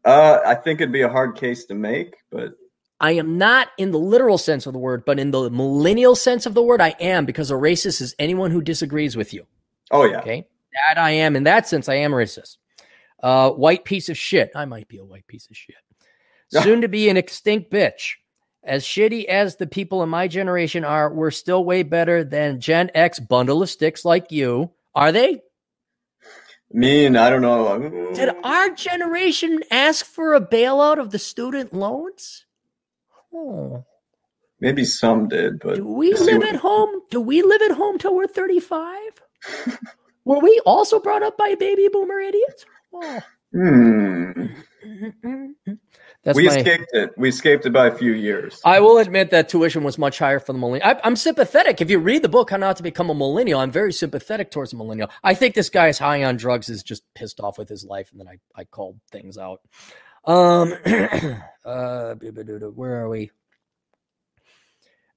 [0.05, 2.53] Uh, I think it'd be a hard case to make, but
[3.01, 6.47] I am not in the literal sense of the word, but in the millennial sense
[6.47, 9.47] of the word, I am because a racist is anyone who disagrees with you.
[9.91, 10.47] oh yeah, Okay.
[10.89, 11.37] That I am.
[11.37, 12.59] In that sense, I am racist.
[13.23, 14.51] Uh, white piece of shit.
[14.55, 15.77] I might be a white piece of shit.
[16.49, 18.15] Soon to be an extinct bitch.
[18.63, 22.91] As shitty as the people in my generation are, we're still way better than Gen
[22.95, 24.71] X bundle of sticks like you.
[24.95, 25.43] Are they?
[26.73, 27.17] mean.
[27.17, 28.13] I don't know.
[28.15, 32.46] Did our generation ask for a bailout of the student loans?
[33.37, 33.85] Oh.
[34.61, 37.03] Maybe some did, but Do we live what- at home?
[37.11, 38.99] Do we live at home till we're 35?
[40.25, 42.65] Were we also brought up by baby boomer idiots?
[42.93, 43.21] Oh.
[43.53, 44.47] Hmm.
[46.25, 47.13] That's we my, escaped it.
[47.17, 48.61] We escaped it by a few years.
[48.65, 50.89] I will admit that tuition was much higher for the millennial.
[50.89, 51.81] I, I'm sympathetic.
[51.81, 54.73] If you read the book, How Not to Become a Millennial, I'm very sympathetic towards
[54.73, 55.09] the millennial.
[55.23, 58.11] I think this guy is high on drugs, is just pissed off with his life,
[58.11, 59.61] and then I, I called things out.
[60.27, 60.75] Um,
[61.65, 63.31] uh, where are we?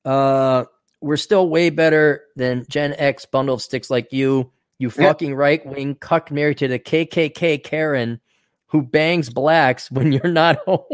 [0.06, 0.66] Uh,
[1.02, 4.52] we're still way better than Gen X bundle of sticks like you.
[4.78, 8.22] You fucking right wing cuck married to the KKK Karen
[8.68, 10.86] who bangs blacks when you're not home.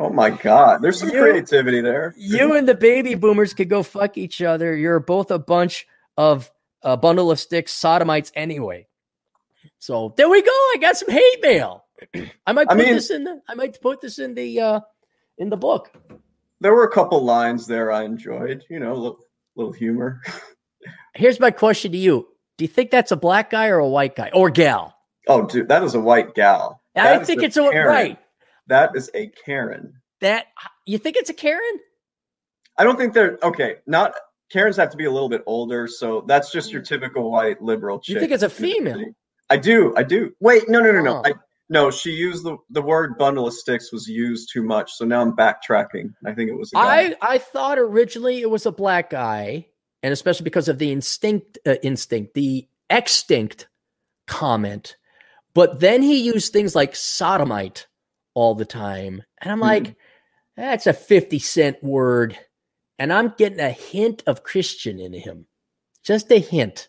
[0.00, 2.14] Oh my god, there's some You- creativity there.
[2.18, 4.76] You and the baby boomers could go fuck each other.
[4.76, 6.50] You're both a bunch of
[6.82, 8.86] a bundle of sticks sodomites anyway.
[9.78, 10.50] So there we go.
[10.50, 11.85] I got some hate mail.
[12.46, 14.80] I might I put mean- this in the I might put this in the uh
[15.38, 15.92] in the book.
[16.60, 18.64] There were a couple lines there I enjoyed.
[18.70, 19.18] You know, a little,
[19.56, 20.22] little humor.
[21.14, 22.28] Here's my question to you.
[22.56, 24.94] Do you think that's a black guy or a white guy or gal?
[25.28, 26.80] Oh, dude, that is a white gal.
[26.94, 27.86] I That is think a it's a Karen.
[27.88, 28.18] right.
[28.68, 29.92] That is a Karen.
[30.22, 30.46] That
[30.86, 31.80] you think it's a Karen?
[32.78, 33.76] I don't think they're okay.
[33.86, 34.14] Not
[34.50, 37.98] Karens have to be a little bit older, so that's just your typical white liberal
[37.98, 38.14] chick.
[38.14, 39.04] You think it's a female?
[39.50, 40.32] I do, I do.
[40.40, 41.16] Wait, no, no, no, no.
[41.18, 41.22] Oh.
[41.24, 41.32] I
[41.68, 45.20] no, she used the the word bundle of sticks was used too much, so now
[45.20, 46.12] I'm backtracking.
[46.24, 46.82] I think it was a guy.
[46.82, 49.66] I I thought originally it was a black guy,
[50.02, 53.68] and especially because of the instinct uh, instinct, the extinct
[54.26, 54.96] comment.
[55.54, 57.86] But then he used things like sodomite
[58.34, 59.62] all the time, and I'm Mhm.
[59.62, 59.96] like,
[60.56, 62.38] that's a fifty cent word,
[62.98, 65.46] and I'm getting a hint of Christian in him,
[66.04, 66.88] just a hint.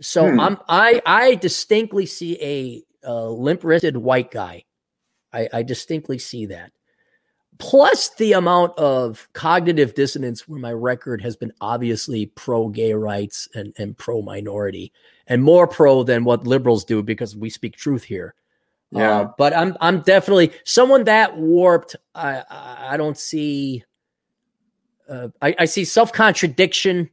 [0.00, 0.40] So Hmm.
[0.40, 4.64] I'm I I distinctly see a, uh limp wristed white guy.
[5.32, 6.72] I, I distinctly see that.
[7.58, 13.48] Plus the amount of cognitive dissonance where my record has been obviously pro gay rights
[13.54, 14.92] and, and pro minority
[15.26, 18.34] and more pro than what liberals do because we speak truth here.
[18.92, 19.20] Yeah.
[19.20, 21.96] Uh, but I'm I'm definitely someone that warped.
[22.14, 23.84] I I, I don't see.
[25.08, 27.10] Uh, I, I see self contradiction,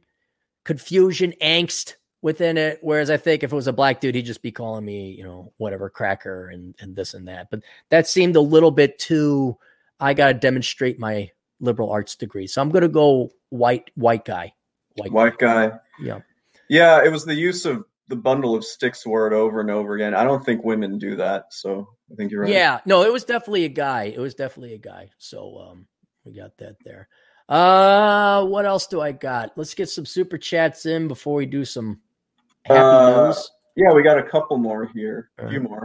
[0.64, 2.78] confusion, angst within it.
[2.82, 5.24] Whereas I think if it was a black dude, he'd just be calling me, you
[5.24, 7.50] know, whatever cracker and and this and that.
[7.50, 9.56] But that seemed a little bit too.
[10.00, 11.30] I got to demonstrate my
[11.60, 14.54] liberal arts degree, so I'm going to go white white guy.
[14.96, 15.72] White, White guy.
[16.00, 16.20] Yeah.
[16.68, 20.14] Yeah, it was the use of the bundle of sticks word over and over again.
[20.14, 22.50] I don't think women do that, so I think you're right.
[22.50, 24.04] Yeah, no, it was definitely a guy.
[24.04, 25.10] It was definitely a guy.
[25.18, 25.86] So um
[26.24, 27.08] we got that there.
[27.48, 29.52] Uh what else do I got?
[29.56, 32.00] Let's get some super chats in before we do some
[32.68, 33.50] happy Uh, news.
[33.76, 35.30] Yeah, we got a couple more here.
[35.38, 35.84] A few more.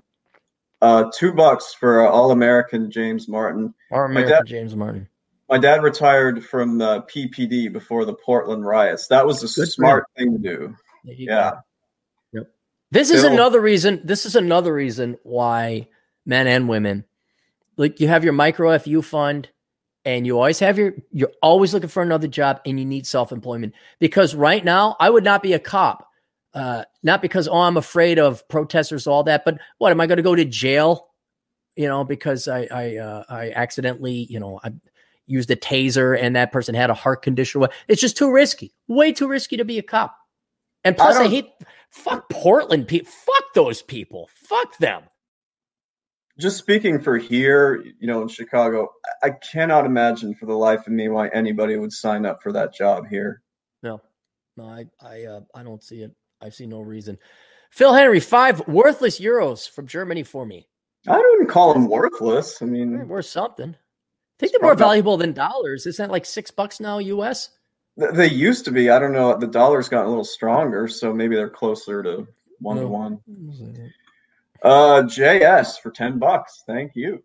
[0.81, 3.73] Uh, two bucks for uh, All American James Martin.
[3.91, 5.07] Our my American dad- James Martin.
[5.49, 9.07] My dad retired from uh, PPD before the Portland riots.
[9.07, 10.75] That was a for smart thing to do.
[11.05, 11.51] Yeah.
[12.33, 12.45] go.
[12.91, 14.01] This is another reason.
[14.03, 15.87] This is another reason why
[16.25, 17.03] men and women,
[17.77, 19.49] like you have your micro FU fund,
[20.05, 20.93] and you always have your.
[21.11, 25.09] You're always looking for another job, and you need self employment because right now I
[25.09, 26.07] would not be a cop,
[26.53, 30.17] uh, not because oh I'm afraid of protesters, all that, but what am I going
[30.17, 31.09] to go to jail?
[31.75, 34.71] You know, because I I uh, I accidentally you know I
[35.25, 37.65] used a taser and that person had a heart condition.
[37.87, 40.15] It's just too risky, way too risky to be a cop.
[40.83, 41.49] And plus, I, don't- hate
[41.89, 43.09] fuck Portland people.
[43.11, 44.29] Fuck those people.
[44.33, 45.03] Fuck them.
[46.39, 48.89] Just speaking for here, you know, in Chicago,
[49.23, 52.51] I I cannot imagine for the life of me why anybody would sign up for
[52.53, 53.41] that job here.
[53.83, 54.01] No,
[54.57, 56.11] no, I I uh, I don't see it.
[56.43, 57.17] I see no reason.
[57.71, 60.67] Phil Henry, five worthless euros from Germany for me.
[61.07, 62.61] I wouldn't call them worthless.
[62.61, 63.69] I mean, Worth something.
[63.71, 65.85] I think they're more valuable than dollars.
[65.85, 67.49] Isn't that like six bucks now, US?
[67.95, 68.89] they used to be.
[68.89, 69.37] I don't know.
[69.37, 72.27] The dollar's gotten a little stronger, so maybe they're closer to
[72.59, 73.19] one to one.
[74.63, 76.63] Uh, JS for 10 bucks.
[76.65, 77.21] Thank you.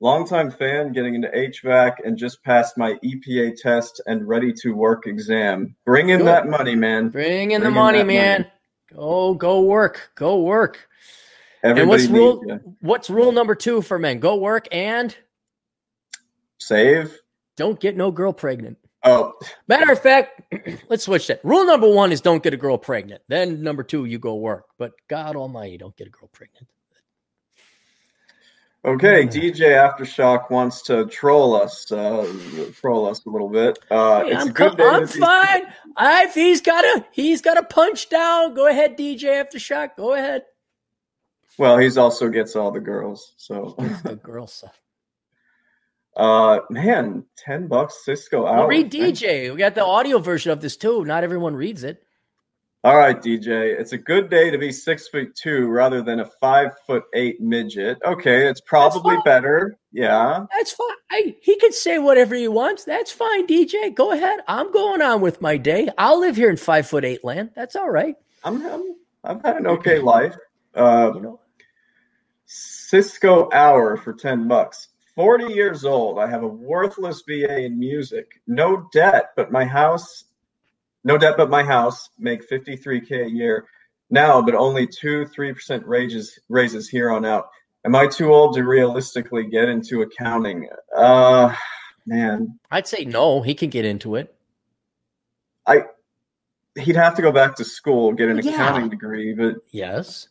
[0.00, 5.06] Longtime fan getting into HVAC and just passed my EPA test and ready to work
[5.06, 5.76] exam.
[5.86, 6.26] Bring in Good.
[6.26, 7.08] that money, man.
[7.08, 8.42] Bring in the in money, man.
[8.42, 8.52] money.
[8.96, 9.36] Man.
[9.38, 10.10] Go work.
[10.14, 10.88] Go work.
[11.64, 12.76] Everybody and what's needs rule?
[12.80, 14.18] What's rule number two for men?
[14.18, 15.16] Go work and
[16.58, 17.16] Save.
[17.56, 18.78] don't get no girl pregnant.
[19.04, 19.32] Oh,
[19.66, 20.42] Matter of fact,
[20.88, 21.40] let's switch that.
[21.44, 23.20] Rule number one is don't get a girl pregnant.
[23.28, 24.66] Then number two, you go work.
[24.78, 26.68] But God Almighty, don't get a girl pregnant.
[28.84, 29.26] Okay.
[29.26, 32.26] DJ Aftershock wants to troll us, uh,
[32.74, 33.78] troll us a little bit.
[33.90, 35.62] Uh, Hey, it's I'm, co- I'm fine.
[35.96, 38.54] I, if he's got a he's got a punch down.
[38.54, 39.96] Go ahead, DJ Aftershock.
[39.96, 40.42] Go ahead.
[41.58, 43.34] Well, he's also gets all the girls.
[43.36, 44.78] So, the girl stuff.
[46.16, 48.68] uh, man, 10 bucks Cisco Well, hour.
[48.68, 49.50] read DJ.
[49.52, 51.04] We got the audio version of this too.
[51.04, 52.02] Not everyone reads it.
[52.84, 53.78] All right, DJ.
[53.78, 57.40] It's a good day to be six foot two rather than a five foot eight
[57.40, 57.98] midget.
[58.04, 59.76] Okay, it's probably better.
[59.92, 60.46] Yeah.
[60.50, 60.88] That's fine.
[61.12, 62.82] I, he can say whatever he wants.
[62.82, 63.94] That's fine, DJ.
[63.94, 64.40] Go ahead.
[64.48, 65.90] I'm going on with my day.
[65.96, 67.50] I'll live here in five foot eight land.
[67.54, 68.16] That's all right.
[68.42, 70.34] I'm, I'm I've had an okay life.
[70.74, 71.40] Uh, You know.
[72.46, 74.88] Cisco hour for ten bucks.
[75.14, 76.18] Forty years old.
[76.18, 78.40] I have a worthless VA in music.
[78.48, 80.24] No debt, but my house.
[81.04, 82.08] No debt, but my house.
[82.18, 83.66] Make fifty three k a year
[84.10, 87.48] now, but only two three percent raises raises here on out.
[87.84, 90.68] Am I too old to realistically get into accounting?
[90.96, 91.52] Uh,
[92.06, 93.42] man, I'd say no.
[93.42, 94.32] He can get into it.
[95.66, 95.84] I
[96.76, 98.52] he'd have to go back to school, get an Yeah.
[98.52, 99.34] accounting degree.
[99.34, 100.28] But Yes.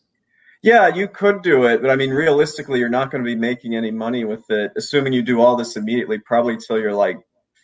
[0.62, 1.82] yeah, you could do it.
[1.82, 5.12] But I mean, realistically, you're not going to be making any money with it, assuming
[5.12, 7.18] you do all this immediately, probably till you're like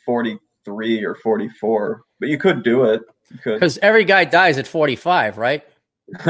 [0.04, 2.02] 43 or 44.
[2.20, 3.02] But you could do it.
[3.30, 5.62] Because every guy dies at 45, right?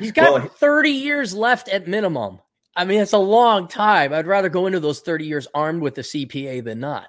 [0.00, 2.40] He's got Well, 30 years left at minimum.
[2.74, 4.12] I mean, it's a long time.
[4.12, 7.08] I'd rather go into those 30 years armed with the CPA than not.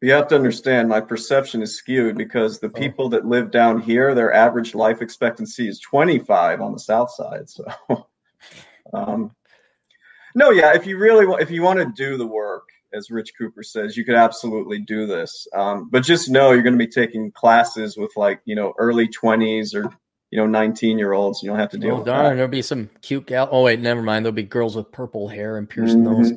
[0.00, 2.70] You have to understand my perception is skewed because the Oh.
[2.78, 7.48] people that live down here, their average life expectancy is 25 on the south side.
[7.50, 7.64] So,
[8.92, 9.34] um,
[10.34, 13.32] no, yeah, if you really want, if you want to do the work, as Rich
[13.36, 15.46] Cooper says, you could absolutely do this.
[15.54, 19.08] Um, but just know you're going to be taking classes with like, you know, early
[19.08, 19.90] 20s or,
[20.30, 21.42] you know, 19 year olds.
[21.42, 22.34] You don't have to deal Oh with darn, that.
[22.36, 23.48] there'll be some cute gal.
[23.52, 24.24] Oh wait, never mind.
[24.24, 26.02] There'll be girls with purple hair and pierced Mhm.
[26.02, 26.32] nose.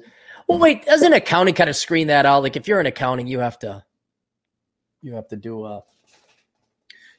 [0.47, 2.43] Well, wait, doesn't accounting kind of screen that out?
[2.43, 3.83] Like if you're in accounting, you have to,
[5.01, 5.83] you have to do a,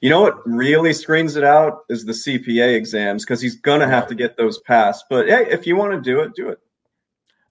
[0.03, 3.87] You know what really screens it out is the CPA exams because he's going to
[3.89, 5.07] have to get those passed.
[5.09, 6.59] But hey, if you want to do it, do it.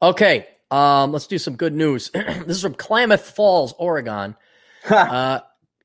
[0.02, 2.10] Okay, um, let's do some good news.
[2.14, 4.36] this is from Klamath Falls, Oregon.
[4.90, 5.42] Uh,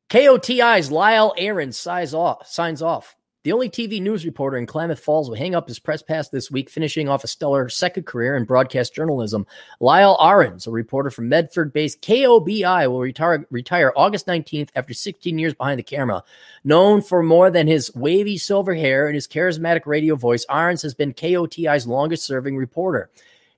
[0.08, 2.46] KOTI's Lyle Ahrens signs off.
[2.46, 3.16] Signs off.
[3.46, 6.50] The only TV news reporter in Klamath Falls will hang up his press pass this
[6.50, 9.46] week, finishing off a stellar second career in broadcast journalism.
[9.78, 15.54] Lyle Ahrens, a reporter from Medford-based KOBI, will retire retire August 19th after 16 years
[15.54, 16.24] behind the camera.
[16.64, 20.94] Known for more than his wavy silver hair and his charismatic radio voice, Ahrens has
[20.94, 23.10] been KOTI's longest-serving reporter.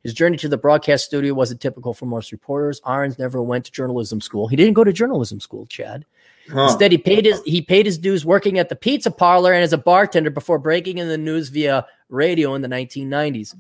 [0.05, 2.81] His journey to the broadcast studio wasn't typical for most reporters.
[2.85, 4.49] Ahrens never went to journalism school.
[4.49, 6.05] He didn't go to journalism school, Chad.
[6.51, 6.65] Huh.
[6.65, 9.73] Instead, he paid his he paid his dues working at the pizza parlor and as
[9.73, 13.55] a bartender before breaking in the news via radio in the 1990s.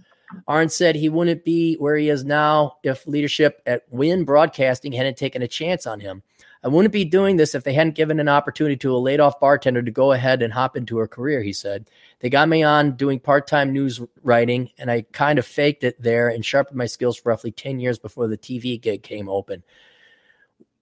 [0.46, 5.16] Arn said he wouldn't be where he is now if leadership at Wynne Broadcasting hadn't
[5.16, 6.22] taken a chance on him.
[6.64, 9.38] I wouldn't be doing this if they hadn't given an opportunity to a laid off
[9.38, 11.88] bartender to go ahead and hop into her career, he said.
[12.20, 16.00] They got me on doing part time news writing, and I kind of faked it
[16.02, 19.62] there and sharpened my skills for roughly 10 years before the TV gig came open.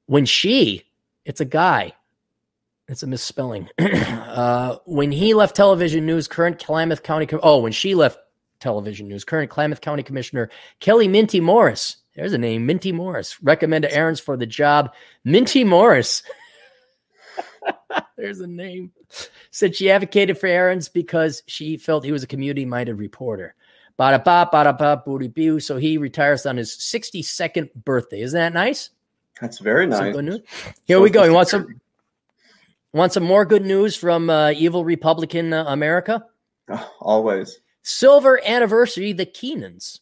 [0.06, 0.84] When she,
[1.24, 1.92] it's a guy,
[2.88, 3.68] it's a misspelling.
[3.78, 8.18] uh, when he left television news, current Klamath County, oh, when she left
[8.60, 13.92] television news, current Klamath County Commissioner Kelly Minty Morris, there's a name, Minty Morris, recommended
[13.92, 14.94] Ahrens for the job.
[15.22, 16.22] Minty Morris,
[18.16, 18.92] there's a name,
[19.50, 23.54] said she advocated for Ahrens because she felt he was a community minded reporter.
[23.98, 25.60] Bada ba, bada ba, booty boo.
[25.60, 28.20] So he retires on his 62nd birthday.
[28.20, 28.90] Isn't that nice?
[29.40, 30.12] That's very nice.
[30.14, 30.40] good news.
[30.84, 31.24] Here we go.
[31.24, 31.80] You want some
[32.92, 36.24] want some more good news from uh, evil Republican uh, America?
[37.00, 37.60] Always.
[37.82, 40.00] Silver anniversary, the Keenans.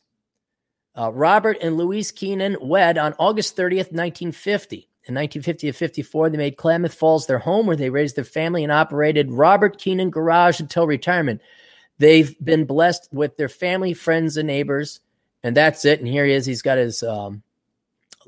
[0.96, 4.88] Uh, Robert and Louise Keenan wed on August 30th, 1950.
[5.06, 8.62] In 1950 to 54, they made Klamath Falls their home where they raised their family
[8.62, 11.42] and operated Robert Keenan Garage until retirement.
[11.98, 15.00] They've been blessed with their family, friends, and neighbors.
[15.42, 15.98] And that's it.
[15.98, 16.46] And here he is.
[16.46, 17.42] He's got his, um,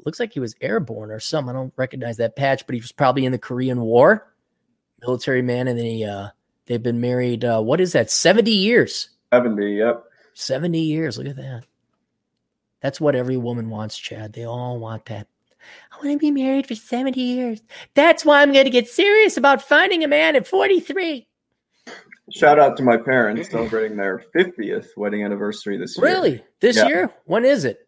[0.05, 1.49] looks like he was airborne or something.
[1.49, 4.31] I don't recognize that patch, but he was probably in the Korean War,
[5.01, 5.69] military man.
[5.69, 6.29] And then he, uh,
[6.67, 9.09] they've been married, uh, what is that, 70 years?
[9.33, 10.05] 70, yep.
[10.35, 11.17] 70 years.
[11.17, 11.65] Look at that.
[12.83, 14.33] That's what every woman wants, Chad.
[14.33, 15.27] They all want that.
[15.93, 17.63] I want to be married for 70 years.
[17.95, 21.27] That's why I'm going to get serious about finding a man at 43.
[22.33, 26.07] Shout out to my parents celebrating their 50th wedding anniversary this year.
[26.07, 26.45] Really?
[26.61, 26.87] This Yeah.
[26.87, 27.11] year?
[27.25, 27.79] When is it?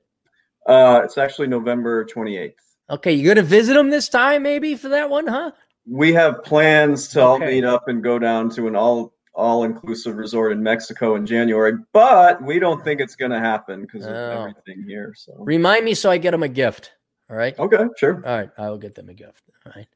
[0.66, 2.54] Uh, it's actually November 28th.
[2.90, 5.50] Okay, you're going to visit them this time, maybe for that one, huh?
[5.86, 10.16] We have plans to all meet up and go down to an all all inclusive
[10.16, 14.12] resort in Mexico in January, but we don't think it's going to happen because of
[14.12, 14.46] Oh.
[14.48, 15.14] everything here.
[15.16, 16.92] So Remind me so I get them a gift.
[17.30, 17.56] All right.
[17.58, 18.16] okay, sure.
[18.26, 18.50] All right.
[18.58, 19.42] I will get them a gift.
[19.64, 19.86] All right.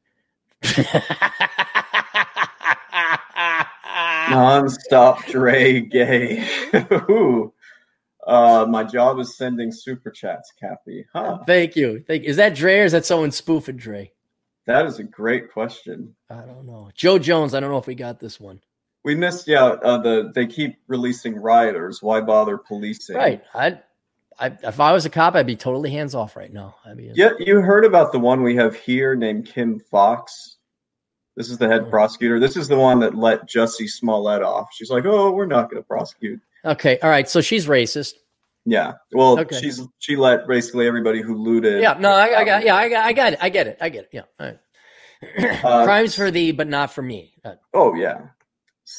[4.31, 6.47] Non-stop Dre gay.
[7.11, 7.53] Ooh.
[8.27, 11.05] Uh, my job is sending super chats, Cappy.
[11.12, 11.39] Huh?
[11.47, 12.05] Thank you.
[12.07, 12.29] Thank you.
[12.29, 14.12] Is that Dre or is that someone spoofing Dre?
[14.67, 16.15] That is a great question.
[16.31, 16.91] I don't know.
[16.95, 17.53] Joe Jones.
[17.55, 18.61] I don't know if we got this one.
[19.05, 19.65] We missed, yeah.
[19.65, 22.03] Uh, the they keep releasing rioters.
[22.03, 23.17] Why bother policing?
[23.17, 23.43] Right.
[23.55, 23.79] I,
[24.39, 26.77] I, if I was a cop, I'd be totally hands off right now.
[26.85, 30.57] I mean, Yeah, you heard about the one we have here named Kim Foxx.
[31.37, 31.91] This is the head Oh.
[31.91, 32.39] prosecutor.
[32.39, 34.69] This is the one that let Jussie Smollett off.
[34.73, 36.99] She's like, "Oh, we're not going to prosecute." Okay.
[37.03, 37.29] All right.
[37.29, 38.15] So she's racist.
[38.65, 38.93] Yeah.
[39.13, 39.59] Well, Okay.
[39.61, 41.81] she's she let basically everybody who looted.
[41.83, 41.97] Yeah.
[41.99, 42.65] No, I, I got.
[42.65, 43.05] Yeah, I got.
[43.07, 43.39] I got it.
[43.43, 43.79] I get it.
[43.81, 44.11] I get it.
[44.13, 44.23] Yeah.
[44.39, 44.59] All right.
[45.65, 47.33] Uh, Crimes for thee, but not for me.
[47.45, 48.21] Uh, Oh yeah.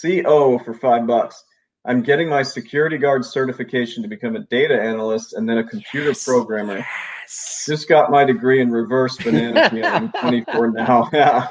[0.02, 1.44] CO for five bucks.
[1.86, 6.10] I'm getting my security guard certification to become a data analyst and then a computer
[6.10, 6.24] Yes.
[6.24, 6.78] programmer.
[6.78, 7.64] yes.
[7.68, 9.86] Just got my degree in reverse banana peel.
[9.86, 11.10] I'm 24 now.
[11.14, 11.48] Yeah.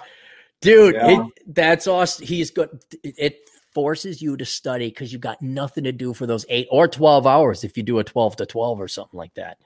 [0.62, 1.20] Dude, Yeah.
[1.22, 2.24] it, that's awesome.
[2.26, 2.70] He's good.
[3.02, 3.38] It,
[3.74, 7.26] forces you to study because you've got nothing to do for those eight or 12
[7.26, 9.56] hours if you do a 12 to 12 or something like that.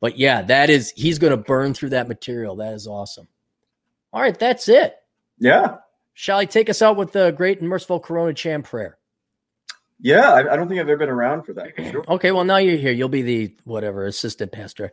[0.00, 2.54] But yeah, that is, he's going to burn through that material.
[2.54, 3.26] That is awesome.
[4.12, 4.94] All right, that's it.
[5.40, 5.78] Yeah.
[6.20, 8.98] Shall I take us out with the great and merciful Corona Chan prayer?
[10.02, 11.72] Yeah, I, I, don't think I've ever been around for that.
[11.90, 12.04] Sure.
[12.08, 12.92] Okay, well now you're here.
[12.92, 14.92] You'll be the whatever assistant pastor.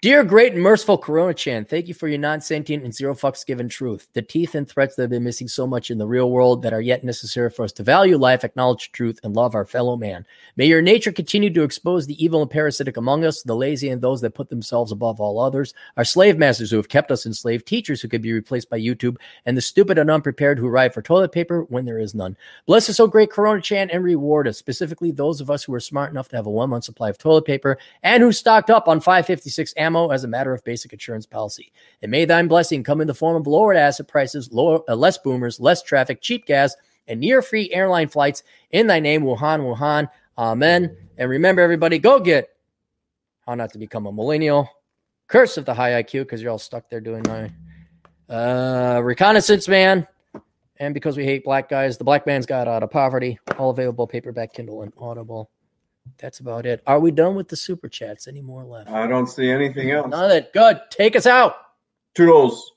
[0.00, 3.68] Dear great and merciful Corona Chan, thank you for your non-sentient and zero fucks given
[3.68, 4.08] truth.
[4.12, 6.72] The teeth and threats that have been missing so much in the real world that
[6.72, 10.26] are yet necessary for us to value life, acknowledge truth, and love our fellow man.
[10.56, 14.02] May your nature continue to expose the evil and parasitic among us, the lazy and
[14.02, 17.66] those that put themselves above all others, our slave masters who have kept us enslaved,
[17.66, 19.16] teachers who could be replaced by YouTube,
[19.46, 22.36] and the stupid and unprepared who ride for toilet paper when there is none.
[22.66, 26.10] Bless us, O great Corona Chan, and reward specifically those of us who are smart
[26.10, 29.00] enough to have a one month supply of toilet paper and who stocked up on
[29.00, 31.72] 556 ammo as a matter of basic insurance policy.
[32.00, 35.18] And may thine blessing come in the form of lowered asset prices, lower, uh, less
[35.18, 36.74] boomers, less traffic, cheap gas,
[37.06, 40.08] and near free airline flights in thy name, Wuhan, Wuhan.
[40.38, 40.96] Amen.
[41.18, 42.48] And remember, everybody, go get
[43.46, 44.68] how not to become a millennial.
[45.28, 47.50] Curse of the high IQ because you're all stuck there doing my
[48.34, 50.06] uh, reconnaissance man.
[50.78, 53.38] And because we hate black guys, the black man's got out of poverty.
[53.58, 55.50] All available paperback, Kindle, and Audible.
[56.18, 56.82] That's about it.
[56.86, 58.26] Are we done with the super chats?
[58.26, 58.90] Any more left?
[58.90, 60.10] I don't see anything else.
[60.10, 60.52] None of it.
[60.52, 60.80] Good.
[60.90, 61.54] Take us out.
[62.14, 62.72] Toodles.